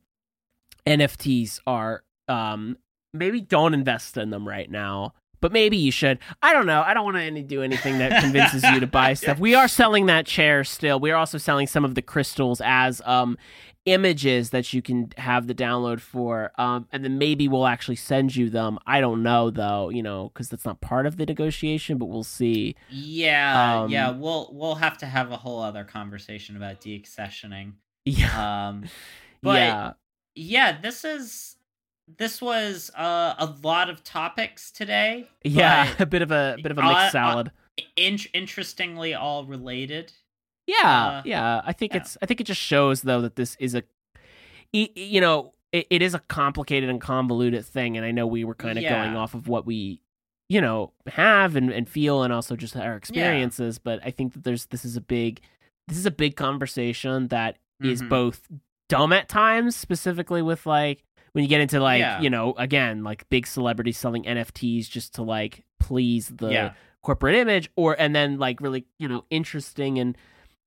NFTs 0.85 1.59
are 1.65 2.03
um 2.27 2.77
maybe 3.13 3.41
don't 3.41 3.73
invest 3.73 4.17
in 4.17 4.29
them 4.29 4.47
right 4.47 4.69
now. 4.69 5.13
But 5.41 5.51
maybe 5.51 5.75
you 5.75 5.91
should. 5.91 6.19
I 6.41 6.53
don't 6.53 6.65
know. 6.65 6.81
I 6.83 6.93
don't 6.93 7.03
want 7.03 7.17
to 7.17 7.41
do 7.43 7.63
anything 7.63 7.97
that 7.97 8.21
convinces 8.23 8.63
you 8.63 8.79
to 8.79 8.87
buy 8.87 9.13
stuff. 9.15 9.39
We 9.39 9.55
are 9.55 9.67
selling 9.67 10.05
that 10.05 10.25
chair 10.25 10.63
still. 10.63 11.01
We 11.01 11.11
are 11.11 11.17
also 11.17 11.37
selling 11.37 11.67
some 11.67 11.83
of 11.83 11.95
the 11.95 12.01
crystals 12.01 12.61
as 12.63 13.01
um 13.05 13.37
images 13.85 14.51
that 14.51 14.71
you 14.73 14.81
can 14.81 15.11
have 15.17 15.47
the 15.47 15.53
download 15.55 15.99
for. 15.99 16.51
Um 16.57 16.87
and 16.91 17.03
then 17.03 17.17
maybe 17.17 17.47
we'll 17.47 17.67
actually 17.67 17.97
send 17.97 18.35
you 18.35 18.49
them. 18.49 18.79
I 18.87 19.01
don't 19.01 19.23
know 19.23 19.49
though, 19.49 19.89
you 19.89 20.01
know, 20.03 20.31
cuz 20.33 20.49
that's 20.49 20.65
not 20.65 20.79
part 20.81 21.05
of 21.05 21.17
the 21.17 21.25
negotiation, 21.25 21.97
but 21.97 22.05
we'll 22.05 22.23
see. 22.23 22.75
yeah, 22.89 23.81
Um, 23.83 23.89
yeah. 23.91 24.09
We'll 24.11 24.49
we'll 24.53 24.75
have 24.75 24.97
to 24.99 25.05
have 25.05 25.31
a 25.31 25.37
whole 25.37 25.61
other 25.61 25.83
conversation 25.83 26.55
about 26.55 26.81
deaccessioning. 26.81 27.73
Yeah. 28.05 28.67
Um, 28.69 28.85
but 29.41 29.59
yeah. 29.59 29.93
yeah, 30.35 30.79
this 30.81 31.03
is 31.03 31.55
this 32.17 32.41
was 32.41 32.91
uh, 32.97 33.33
a 33.37 33.53
lot 33.63 33.89
of 33.89 34.03
topics 34.03 34.71
today. 34.71 35.29
Yeah, 35.43 35.87
a 35.99 36.05
bit 36.05 36.21
of 36.21 36.31
a 36.31 36.57
bit 36.61 36.71
of 36.71 36.77
a 36.77 36.81
Uh, 36.81 36.85
uh, 36.85 36.89
mixed 36.93 37.11
salad. 37.13 37.51
in- 37.95 38.19
interestingly, 38.33 39.13
all 39.13 39.45
related. 39.45 40.11
Yeah, 40.67 40.75
Uh, 41.19 41.21
yeah. 41.25 41.61
I 41.65 41.73
think 41.73 41.93
yeah. 41.93 41.99
it's. 42.01 42.17
I 42.21 42.25
think 42.25 42.39
it 42.41 42.45
just 42.45 42.61
shows 42.61 43.01
though 43.01 43.21
that 43.21 43.35
this 43.35 43.55
is 43.59 43.75
a, 43.75 43.83
you 44.71 45.21
know, 45.21 45.53
it, 45.71 45.87
it 45.89 46.01
is 46.01 46.13
a 46.13 46.19
complicated 46.19 46.89
and 46.89 47.01
convoluted 47.01 47.65
thing, 47.65 47.97
and 47.97 48.05
I 48.05 48.11
know 48.11 48.25
we 48.27 48.43
were 48.43 48.55
kind 48.55 48.77
of 48.77 48.83
going 48.83 49.15
off 49.15 49.33
of 49.33 49.47
what 49.47 49.65
we, 49.65 50.01
you 50.49 50.61
know, 50.61 50.91
have 51.07 51.55
and, 51.55 51.71
and 51.71 51.87
feel, 51.89 52.23
and 52.23 52.31
also 52.31 52.55
just 52.55 52.75
our 52.75 52.95
experiences. 52.95 53.77
But 53.79 53.99
I 54.05 54.11
think 54.11 54.33
that 54.33 54.43
there's 54.43 54.67
this 54.67 54.85
is 54.85 54.95
a 54.95 55.01
big, 55.01 55.41
this 55.87 55.97
is 55.97 56.05
a 56.05 56.11
big 56.11 56.35
conversation 56.35 57.27
that 57.29 57.57
is 57.81 58.01
Mhm. 58.01 58.09
both 58.09 58.47
dumb 58.89 59.11
at 59.13 59.27
times, 59.29 59.75
specifically 59.75 60.41
with 60.41 60.65
like 60.65 61.03
when 61.33 61.43
you 61.43 61.49
get 61.49 61.61
into 61.61 61.79
like 61.79 61.99
Yeah. 61.99 62.21
you 62.21 62.29
know 62.29 62.53
again 62.57 63.03
like 63.03 63.27
big 63.29 63.47
celebrities 63.47 63.97
selling 63.97 64.23
NFTs 64.23 64.87
just 64.89 65.15
to 65.15 65.23
like 65.23 65.63
please 65.79 66.27
the 66.29 66.49
Yeah. 66.51 66.73
corporate 67.01 67.35
image 67.35 67.69
or 67.75 67.99
and 67.99 68.15
then 68.15 68.37
like 68.37 68.61
really 68.61 68.85
you 68.99 69.07
know 69.07 69.25
interesting 69.31 69.97
and 69.99 70.15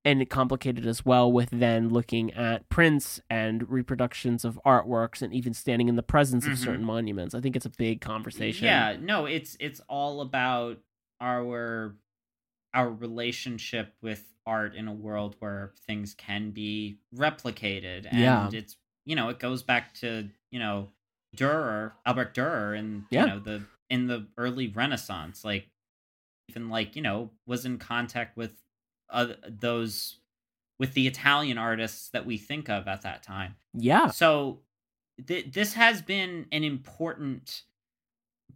and 0.06 0.30
complicated 0.30 0.86
as 0.86 1.04
well 1.04 1.30
with 1.30 1.50
then 1.50 1.88
looking 1.90 2.32
at 2.32 2.66
prints 2.70 3.20
and 3.28 3.68
reproductions 3.68 4.44
of 4.44 4.58
artworks 4.64 5.20
and 5.20 5.34
even 5.34 5.52
standing 5.52 5.88
in 5.88 5.96
the 5.96 6.02
presence 6.02 6.46
of 6.46 6.52
Mhm. 6.52 6.64
certain 6.64 6.84
monuments 6.84 7.34
i 7.34 7.40
think 7.40 7.56
it's 7.56 7.66
a 7.66 7.70
big 7.70 8.00
conversation 8.00 8.64
Yeah, 8.64 8.96
no, 8.98 9.26
it's 9.26 9.56
it's 9.60 9.80
all 9.88 10.20
about 10.20 10.78
our 11.20 11.96
our 12.72 12.90
relationship 12.90 13.94
with 14.00 14.32
art 14.46 14.74
in 14.76 14.86
a 14.86 14.92
world 14.92 15.34
where 15.40 15.72
things 15.86 16.14
can 16.14 16.50
be 16.52 16.98
replicated 17.14 18.06
and 18.06 18.20
Yeah. 18.20 18.48
it's 18.52 18.76
you 19.04 19.16
know 19.16 19.28
it 19.28 19.38
goes 19.40 19.62
back 19.64 19.92
to 19.94 20.28
you 20.52 20.58
know 20.60 20.92
Dürer 21.36 21.92
Albert 22.06 22.32
Dürer 22.34 22.78
and 22.78 23.04
Yeah. 23.10 23.22
you 23.22 23.26
know 23.32 23.38
the 23.40 23.64
in 23.90 24.06
the 24.06 24.26
early 24.36 24.68
Renaissance 24.68 25.44
like 25.44 25.68
even 26.48 26.68
like 26.68 26.94
you 26.94 27.02
know 27.02 27.30
was 27.44 27.66
in 27.66 27.78
contact 27.78 28.36
with 28.36 28.52
uh, 29.10 29.28
those 29.48 30.18
with 30.78 30.94
the 30.94 31.06
Italian 31.06 31.58
artists 31.58 32.10
that 32.10 32.26
we 32.26 32.36
think 32.36 32.68
of 32.68 32.86
at 32.86 33.02
that 33.02 33.22
time. 33.22 33.56
Yeah. 33.74 34.08
So 34.08 34.60
th- 35.26 35.52
this 35.52 35.74
has 35.74 36.02
been 36.02 36.46
an 36.52 36.64
important 36.64 37.62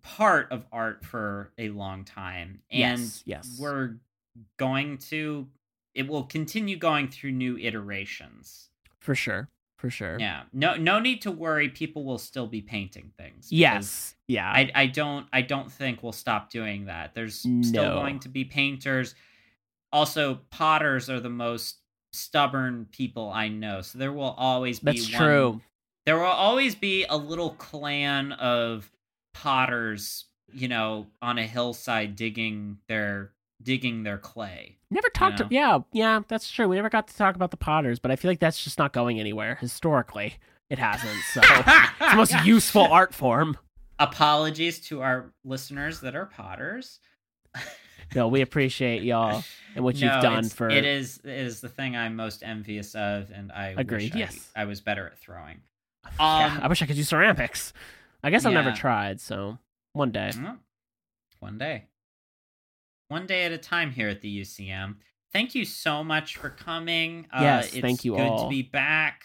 part 0.02 0.50
of 0.50 0.66
art 0.72 1.04
for 1.04 1.52
a 1.58 1.68
long 1.70 2.04
time 2.04 2.60
and 2.70 3.00
Yes, 3.00 3.22
yes. 3.26 3.56
we're 3.60 3.96
going 4.58 4.98
to 4.98 5.46
it 5.94 6.06
will 6.06 6.22
continue 6.22 6.76
going 6.76 7.08
through 7.08 7.32
new 7.32 7.58
iterations. 7.58 8.70
For 9.00 9.14
sure 9.14 9.48
for 9.76 9.90
sure. 9.90 10.18
Yeah. 10.20 10.42
No 10.52 10.76
no 10.76 11.00
need 11.00 11.22
to 11.22 11.30
worry 11.30 11.68
people 11.68 12.04
will 12.04 12.18
still 12.18 12.46
be 12.46 12.60
painting 12.60 13.12
things 13.16 13.50
yes 13.50 14.14
yeah. 14.28 14.48
I, 14.48 14.70
I 14.74 14.86
don't 14.86 15.26
I 15.32 15.42
don't 15.42 15.72
think 15.72 16.02
we'll 16.02 16.12
stop 16.12 16.50
doing 16.50 16.84
that. 16.84 17.14
There's 17.14 17.40
still 17.62 17.94
going 17.94 18.20
to 18.20 18.28
be 18.28 18.44
painters. 18.44 19.14
Also, 19.92 20.40
potters 20.50 21.10
are 21.10 21.20
the 21.20 21.28
most 21.30 21.78
stubborn 22.12 22.86
people 22.92 23.30
I 23.30 23.48
know. 23.48 23.82
So 23.82 23.98
there 23.98 24.12
will 24.12 24.34
always 24.36 24.80
be 24.80 24.92
that's 24.92 25.12
one- 25.12 25.20
true 25.20 25.60
There 26.06 26.16
will 26.16 26.24
always 26.24 26.74
be 26.74 27.04
a 27.08 27.16
little 27.16 27.50
clan 27.50 28.32
of 28.32 28.90
potters, 29.34 30.26
you 30.52 30.68
know, 30.68 31.06
on 31.22 31.38
a 31.38 31.46
hillside 31.46 32.16
digging 32.16 32.78
their 32.88 33.32
digging 33.62 34.02
their 34.04 34.16
clay. 34.16 34.78
never 34.90 35.08
talked 35.10 35.38
know? 35.40 35.46
to 35.48 35.54
yeah 35.54 35.78
yeah 35.92 36.20
that's 36.28 36.50
true 36.50 36.66
we 36.66 36.76
never 36.76 36.88
got 36.88 37.06
to 37.06 37.14
talk 37.14 37.34
about 37.36 37.50
the 37.50 37.58
potters 37.58 37.98
but 37.98 38.10
i 38.10 38.16
feel 38.16 38.30
like 38.30 38.40
that's 38.40 38.64
just 38.64 38.78
not 38.78 38.94
going 38.94 39.20
anywhere 39.20 39.56
historically 39.60 40.36
it 40.70 40.78
hasn't 40.78 41.20
so 41.34 41.40
it's 41.44 41.98
the 42.10 42.16
most 42.16 42.34
useful 42.42 42.84
art 42.90 43.12
form 43.12 43.58
Apologies 43.98 44.80
to 44.86 45.02
our 45.02 45.30
listeners 45.44 46.00
that 46.00 46.16
are 46.16 46.24
potters. 46.24 47.00
no 48.14 48.28
we 48.28 48.40
appreciate 48.40 49.02
y'all 49.02 49.42
and 49.74 49.84
what 49.84 49.96
you've 49.96 50.10
done 50.22 50.48
for 50.48 50.68
it 50.68 50.84
is 50.84 51.18
it 51.24 51.30
is 51.30 51.60
the 51.60 51.68
thing 51.68 51.96
I'm 51.96 52.16
most 52.16 52.42
envious 52.42 52.94
of, 52.94 53.30
and 53.30 53.52
I 53.52 53.74
Agreed, 53.76 54.12
Wish 54.12 54.16
I, 54.16 54.18
yes. 54.18 54.48
I 54.56 54.64
was 54.64 54.80
better 54.80 55.06
at 55.06 55.18
throwing. 55.18 55.60
yeah, 56.18 56.46
Um, 56.56 56.60
I 56.62 56.66
wish 56.68 56.82
I 56.82 56.86
could 56.86 56.96
do 56.96 57.02
ceramics. 57.04 57.72
I 58.22 58.30
guess 58.30 58.44
I've 58.44 58.52
never 58.52 58.72
tried, 58.72 59.20
so 59.20 59.58
one 59.92 60.10
day. 60.10 60.30
well, 60.36 60.58
one 61.38 61.56
day, 61.58 61.84
one 63.08 63.26
day 63.26 63.44
at 63.44 63.52
a 63.52 63.58
time 63.58 63.90
here 63.92 64.08
at 64.08 64.20
the 64.20 64.40
UCM. 64.40 64.96
Thank 65.32 65.54
you 65.54 65.64
so 65.64 66.02
much 66.02 66.36
for 66.36 66.50
coming. 66.50 67.26
Uh, 67.32 67.38
Yes, 67.42 67.72
it's 67.72 67.80
thank 67.80 68.04
you 68.04 68.16
Good 68.16 68.26
all. 68.26 68.44
to 68.44 68.48
be 68.50 68.62
back. 68.62 69.22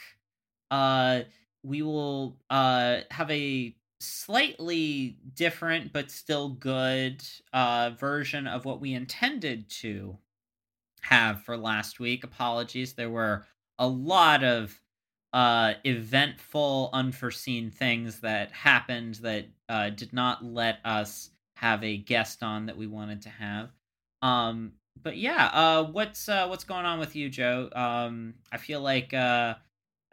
Uh, 0.70 1.22
we 1.64 1.82
will 1.82 2.38
uh 2.52 3.00
have 3.10 3.30
a 3.32 3.76
slightly 4.00 5.18
different 5.34 5.94
but 5.94 6.12
still 6.12 6.50
good 6.50 7.24
uh 7.54 7.92
version 7.98 8.46
of 8.46 8.66
what 8.66 8.82
we 8.82 8.94
intended 8.94 9.70
to 9.70 10.18
have 11.02 11.44
for 11.44 11.58
last 11.58 12.00
week. 12.00 12.24
Apologies, 12.24 12.94
there 12.94 13.10
were 13.10 13.46
a 13.80 13.88
lot 13.88 14.44
of 14.44 14.80
uh 15.34 15.74
eventful 15.84 16.90
unforeseen 16.94 17.70
things 17.70 18.22
that 18.22 18.52
happened 18.52 19.16
that 19.16 19.46
uh 19.70 19.90
did 19.90 20.14
not 20.14 20.44
let 20.44 20.80
us 20.86 21.32
have 21.58 21.84
a 21.84 21.98
guest 21.98 22.44
on 22.44 22.66
that 22.66 22.78
we 22.78 22.88
wanted 22.88 23.22
to 23.22 23.30
have. 23.30 23.70
Um 24.22 24.74
but 25.02 25.18
yeah, 25.18 25.48
uh 25.54 25.84
what's 25.84 26.28
uh 26.30 26.48
what's 26.48 26.64
going 26.64 26.86
on 26.86 27.00
with 27.00 27.16
you, 27.16 27.30
Joe? 27.30 27.70
Um 27.76 28.36
I 28.52 28.58
feel 28.58 28.82
like 28.82 29.14
uh 29.14 29.56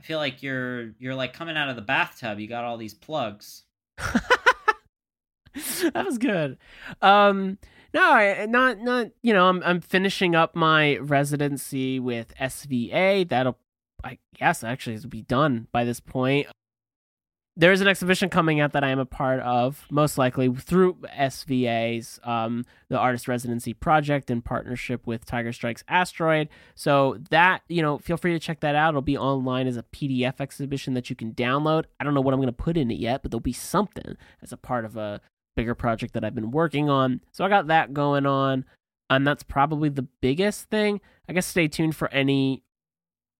I 0.01 0.03
feel 0.03 0.19
like 0.19 0.43
you're 0.43 0.93
you're 0.99 1.15
like 1.15 1.33
coming 1.33 1.57
out 1.57 1.69
of 1.69 1.77
the 1.77 1.83
bathtub. 1.83 2.39
You 2.41 2.49
got 2.49 2.65
all 2.65 2.77
these 2.77 2.95
plugs. 2.95 3.65
that 5.93 6.05
was 6.05 6.19
good. 6.19 6.59
Um, 7.01 7.59
no, 7.95 8.13
I, 8.13 8.47
not 8.47 8.79
not. 8.79 9.09
You 9.23 9.33
know, 9.35 9.49
I'm 9.49 9.63
I'm 9.65 9.81
finishing 9.81 10.35
up 10.35 10.57
my 10.57 10.97
residency 10.99 12.01
with 12.01 12.35
SVA. 12.41 13.29
That'll, 13.29 13.59
I 14.03 14.19
guess, 14.37 14.65
actually, 14.65 14.97
it'll 14.97 15.11
be 15.11 15.23
done 15.23 15.69
by 15.73 15.85
this 15.85 16.01
point. 16.01 16.47
There 17.55 17.71
is 17.71 17.83
an 17.83 17.89
exhibition 17.89 18.31
coming 18.31 18.61
out 18.61 18.73
that 18.73 18.83
I 18.83 18.89
am 18.89 18.99
a 18.99 19.05
part 19.05 19.41
of, 19.41 19.87
most 19.91 20.17
likely 20.17 20.49
through 20.55 20.95
SVA's 21.19 22.19
um, 22.25 22.65
the 22.89 22.97
Artist 22.97 23.29
Residency 23.29 23.75
Project 23.75 24.31
in 24.31 24.41
partnership 24.41 25.07
with 25.07 25.27
Tiger 25.27 25.53
Strikes 25.53 25.85
Asteroid. 25.87 26.49
So 26.75 27.19
that 27.29 27.61
you 27.69 27.83
know, 27.83 27.99
feel 27.99 28.17
free 28.17 28.33
to 28.33 28.39
check 28.39 28.61
that 28.61 28.75
out. 28.75 28.91
It'll 28.91 29.03
be 29.03 29.19
online 29.19 29.67
as 29.67 29.77
a 29.77 29.83
PDF 29.83 30.41
exhibition 30.41 30.95
that 30.95 31.11
you 31.11 31.17
can 31.17 31.33
download. 31.35 31.85
I 32.01 32.05
don't 32.05 32.15
know 32.15 32.23
what 32.23 32.33
I'm 32.33 32.41
going 32.41 32.47
to 32.47 32.53
put 32.53 32.79
in 32.79 32.91
it 32.91 32.99
yet, 32.99 33.23
but 33.23 33.31
there'll 33.31 33.41
be 33.41 33.53
something 33.53 34.17
as 34.43 34.53
a 34.53 34.57
part 34.57 34.87
of 34.87 34.97
a 34.97 35.21
bigger 35.55 35.75
project 35.75 36.15
that 36.15 36.25
I've 36.25 36.35
been 36.35 36.53
working 36.53 36.89
on. 36.89 37.21
So 37.33 37.45
I 37.45 37.51
got 37.51 37.67
that 37.67 37.93
going 37.93 38.25
on, 38.25 38.65
and 39.11 39.27
that's 39.27 39.43
probably 39.43 39.91
the 39.91 40.09
biggest 40.23 40.71
thing. 40.71 41.03
I 41.29 41.35
guess 41.35 41.47
stay 41.47 41.69
tuned 41.69 41.97
for 41.97 42.09
any 42.09 42.63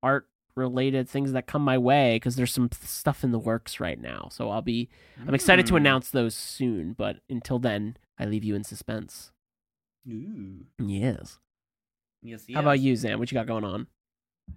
art 0.03 0.29
related 0.55 1.09
things 1.09 1.33
that 1.33 1.47
come 1.47 1.63
my 1.63 1.79
way 1.79 2.17
because 2.17 2.37
there's 2.37 2.53
some 2.53 2.69
stuff 2.73 3.25
in 3.25 3.33
the 3.33 3.39
works 3.39 3.81
right 3.81 4.01
now. 4.01 4.29
So 4.33 4.51
I'll 4.51 4.63
be 4.63 4.89
I'm 5.27 5.35
excited 5.35 5.67
to 5.67 5.73
Hmm. 5.75 5.79
announce 5.79 6.11
those 6.11 6.35
soon, 6.35 6.93
but 6.93 7.19
until 7.31 7.59
then, 7.59 7.97
I 8.19 8.25
leave 8.27 8.45
you 8.45 8.55
in 8.55 8.65
suspense. 8.65 9.33
Ooh. 10.09 10.67
Yes. 10.79 11.39
Yes, 12.23 12.45
How 12.53 12.61
about 12.61 12.81
you, 12.81 12.93
Xan? 12.95 13.19
What 13.19 13.31
you 13.33 13.37
got 13.37 13.47
going 13.47 13.65
on? 13.65 13.87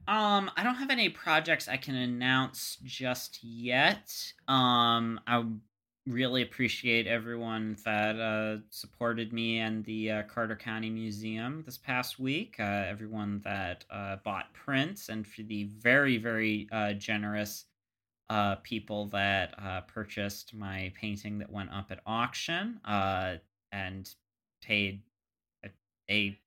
Um, 0.07 0.51
I 0.55 0.63
don't 0.63 0.75
have 0.75 0.89
any 0.91 1.09
projects 1.09 1.67
I 1.67 1.77
can 1.77 1.95
announce 1.95 2.77
just 2.83 3.43
yet. 3.43 4.11
Um, 4.47 5.19
I 5.25 5.43
really 6.07 6.43
appreciate 6.43 7.07
everyone 7.07 7.77
that 7.83 8.19
uh, 8.19 8.57
supported 8.69 9.33
me 9.33 9.59
and 9.59 9.83
the 9.85 10.11
uh, 10.11 10.23
Carter 10.23 10.55
County 10.55 10.89
Museum 10.89 11.63
this 11.65 11.77
past 11.77 12.19
week. 12.19 12.55
Uh, 12.59 12.63
everyone 12.63 13.41
that 13.43 13.85
uh, 13.89 14.17
bought 14.23 14.53
prints, 14.53 15.09
and 15.09 15.25
for 15.25 15.41
the 15.43 15.65
very, 15.65 16.17
very 16.17 16.67
uh, 16.71 16.93
generous 16.93 17.65
uh, 18.29 18.55
people 18.57 19.07
that 19.07 19.87
purchased 19.87 20.53
my 20.53 20.91
painting 20.95 21.37
that 21.39 21.51
went 21.51 21.71
up 21.71 21.91
at 21.91 21.99
auction 22.05 22.79
and 23.71 24.13
paid 24.61 25.01
a, 25.63 25.69
a 26.09 26.39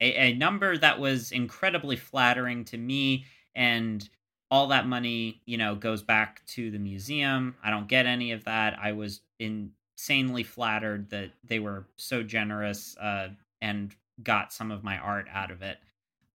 a, 0.00 0.14
a 0.14 0.34
number 0.34 0.76
that 0.76 0.98
was 0.98 1.32
incredibly 1.32 1.96
flattering 1.96 2.64
to 2.66 2.76
me 2.76 3.24
and 3.54 4.08
all 4.50 4.68
that 4.68 4.86
money 4.86 5.42
you 5.46 5.56
know 5.58 5.74
goes 5.74 6.02
back 6.02 6.44
to 6.46 6.70
the 6.70 6.78
museum 6.78 7.56
i 7.62 7.70
don't 7.70 7.88
get 7.88 8.06
any 8.06 8.32
of 8.32 8.44
that 8.44 8.78
i 8.78 8.92
was 8.92 9.22
insanely 9.38 10.42
flattered 10.42 11.10
that 11.10 11.32
they 11.44 11.58
were 11.58 11.86
so 11.96 12.22
generous 12.22 12.96
uh, 12.98 13.28
and 13.60 13.94
got 14.22 14.52
some 14.52 14.70
of 14.70 14.84
my 14.84 14.98
art 14.98 15.26
out 15.30 15.50
of 15.50 15.62
it 15.62 15.78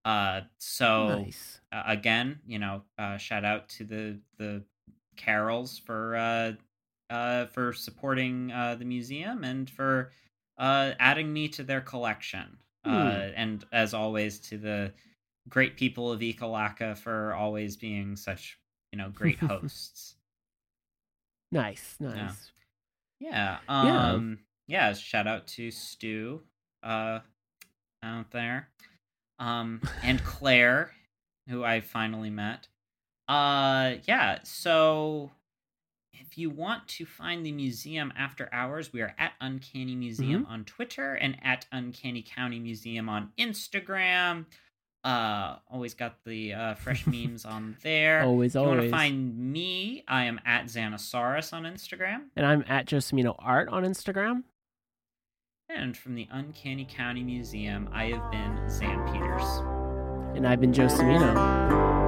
uh, 0.05 0.41
so 0.57 1.31
nice. 1.31 1.61
uh, 1.71 1.83
again 1.85 2.39
you 2.45 2.59
know 2.59 2.83
uh, 2.97 3.17
shout 3.17 3.45
out 3.45 3.69
to 3.69 3.83
the 3.85 4.19
the 4.37 4.63
carols 5.15 5.77
for 5.77 6.15
uh, 6.15 6.53
uh, 7.09 7.45
for 7.47 7.73
supporting 7.73 8.51
uh, 8.51 8.75
the 8.75 8.85
museum 8.85 9.43
and 9.43 9.69
for 9.69 10.11
uh, 10.57 10.93
adding 10.99 11.31
me 11.31 11.47
to 11.49 11.63
their 11.63 11.81
collection 11.81 12.57
Hmm. 12.85 13.21
uh, 13.25 13.29
and 13.35 13.65
as 13.71 13.93
always 13.93 14.39
to 14.39 14.57
the 14.57 14.93
great 15.51 15.77
people 15.77 16.11
of 16.11 16.21
Ekalaka 16.21 16.97
for 16.97 17.35
always 17.35 17.77
being 17.77 18.15
such 18.15 18.57
you 18.91 18.97
know 18.97 19.09
great 19.13 19.37
hosts. 19.39 20.15
Nice. 21.51 21.95
Nice. 21.99 22.51
yeah. 23.19 23.59
Yeah. 23.59 23.59
Um 23.67 24.39
yeah, 24.67 24.93
shout 24.93 25.27
out 25.27 25.45
to 25.47 25.69
Stu 25.69 26.41
uh 26.81 27.19
out 28.01 28.31
there. 28.31 28.69
Um 29.37 29.81
and 30.01 30.23
Claire 30.23 30.91
who 31.47 31.63
I 31.63 31.81
finally 31.81 32.29
met. 32.31 32.67
Uh 33.27 33.95
yeah, 34.07 34.39
so 34.43 35.31
if 36.13 36.37
you 36.37 36.49
want 36.49 36.87
to 36.87 37.05
find 37.05 37.45
the 37.45 37.51
museum 37.51 38.13
after 38.17 38.47
hours, 38.53 38.93
we 38.93 39.01
are 39.01 39.13
at 39.17 39.33
Uncanny 39.41 39.95
Museum 39.95 40.45
on 40.49 40.63
Twitter 40.63 41.15
and 41.15 41.35
at 41.43 41.65
Uncanny 41.71 42.21
County 42.21 42.59
Museum 42.59 43.09
on 43.09 43.31
Instagram. 43.37 44.45
Uh, 45.03 45.55
always 45.71 45.93
got 45.95 46.23
the 46.25 46.53
uh, 46.53 46.73
fresh 46.75 47.07
memes 47.07 47.43
on 47.45 47.75
there. 47.83 48.21
Always, 48.23 48.55
If 48.55 48.61
you 48.61 48.67
want 48.67 48.73
to 48.81 48.87
always. 48.87 48.91
find 48.91 49.35
me, 49.37 50.03
I 50.07 50.25
am 50.25 50.39
at 50.45 50.65
Xanosaurus 50.65 51.53
on 51.53 51.63
Instagram. 51.63 52.25
And 52.35 52.45
I'm 52.45 52.63
at 52.67 52.85
Josemino 52.85 53.35
Art 53.39 53.67
on 53.69 53.83
Instagram. 53.83 54.43
And 55.69 55.95
from 55.97 56.15
the 56.15 56.27
Uncanny 56.31 56.85
County 56.89 57.23
Museum, 57.23 57.89
I 57.91 58.05
have 58.11 58.29
been 58.31 58.57
Xan 58.67 59.11
Peters. 59.11 60.37
And 60.37 60.45
I've 60.47 60.59
been 60.61 60.73
Josemino. 60.73 62.00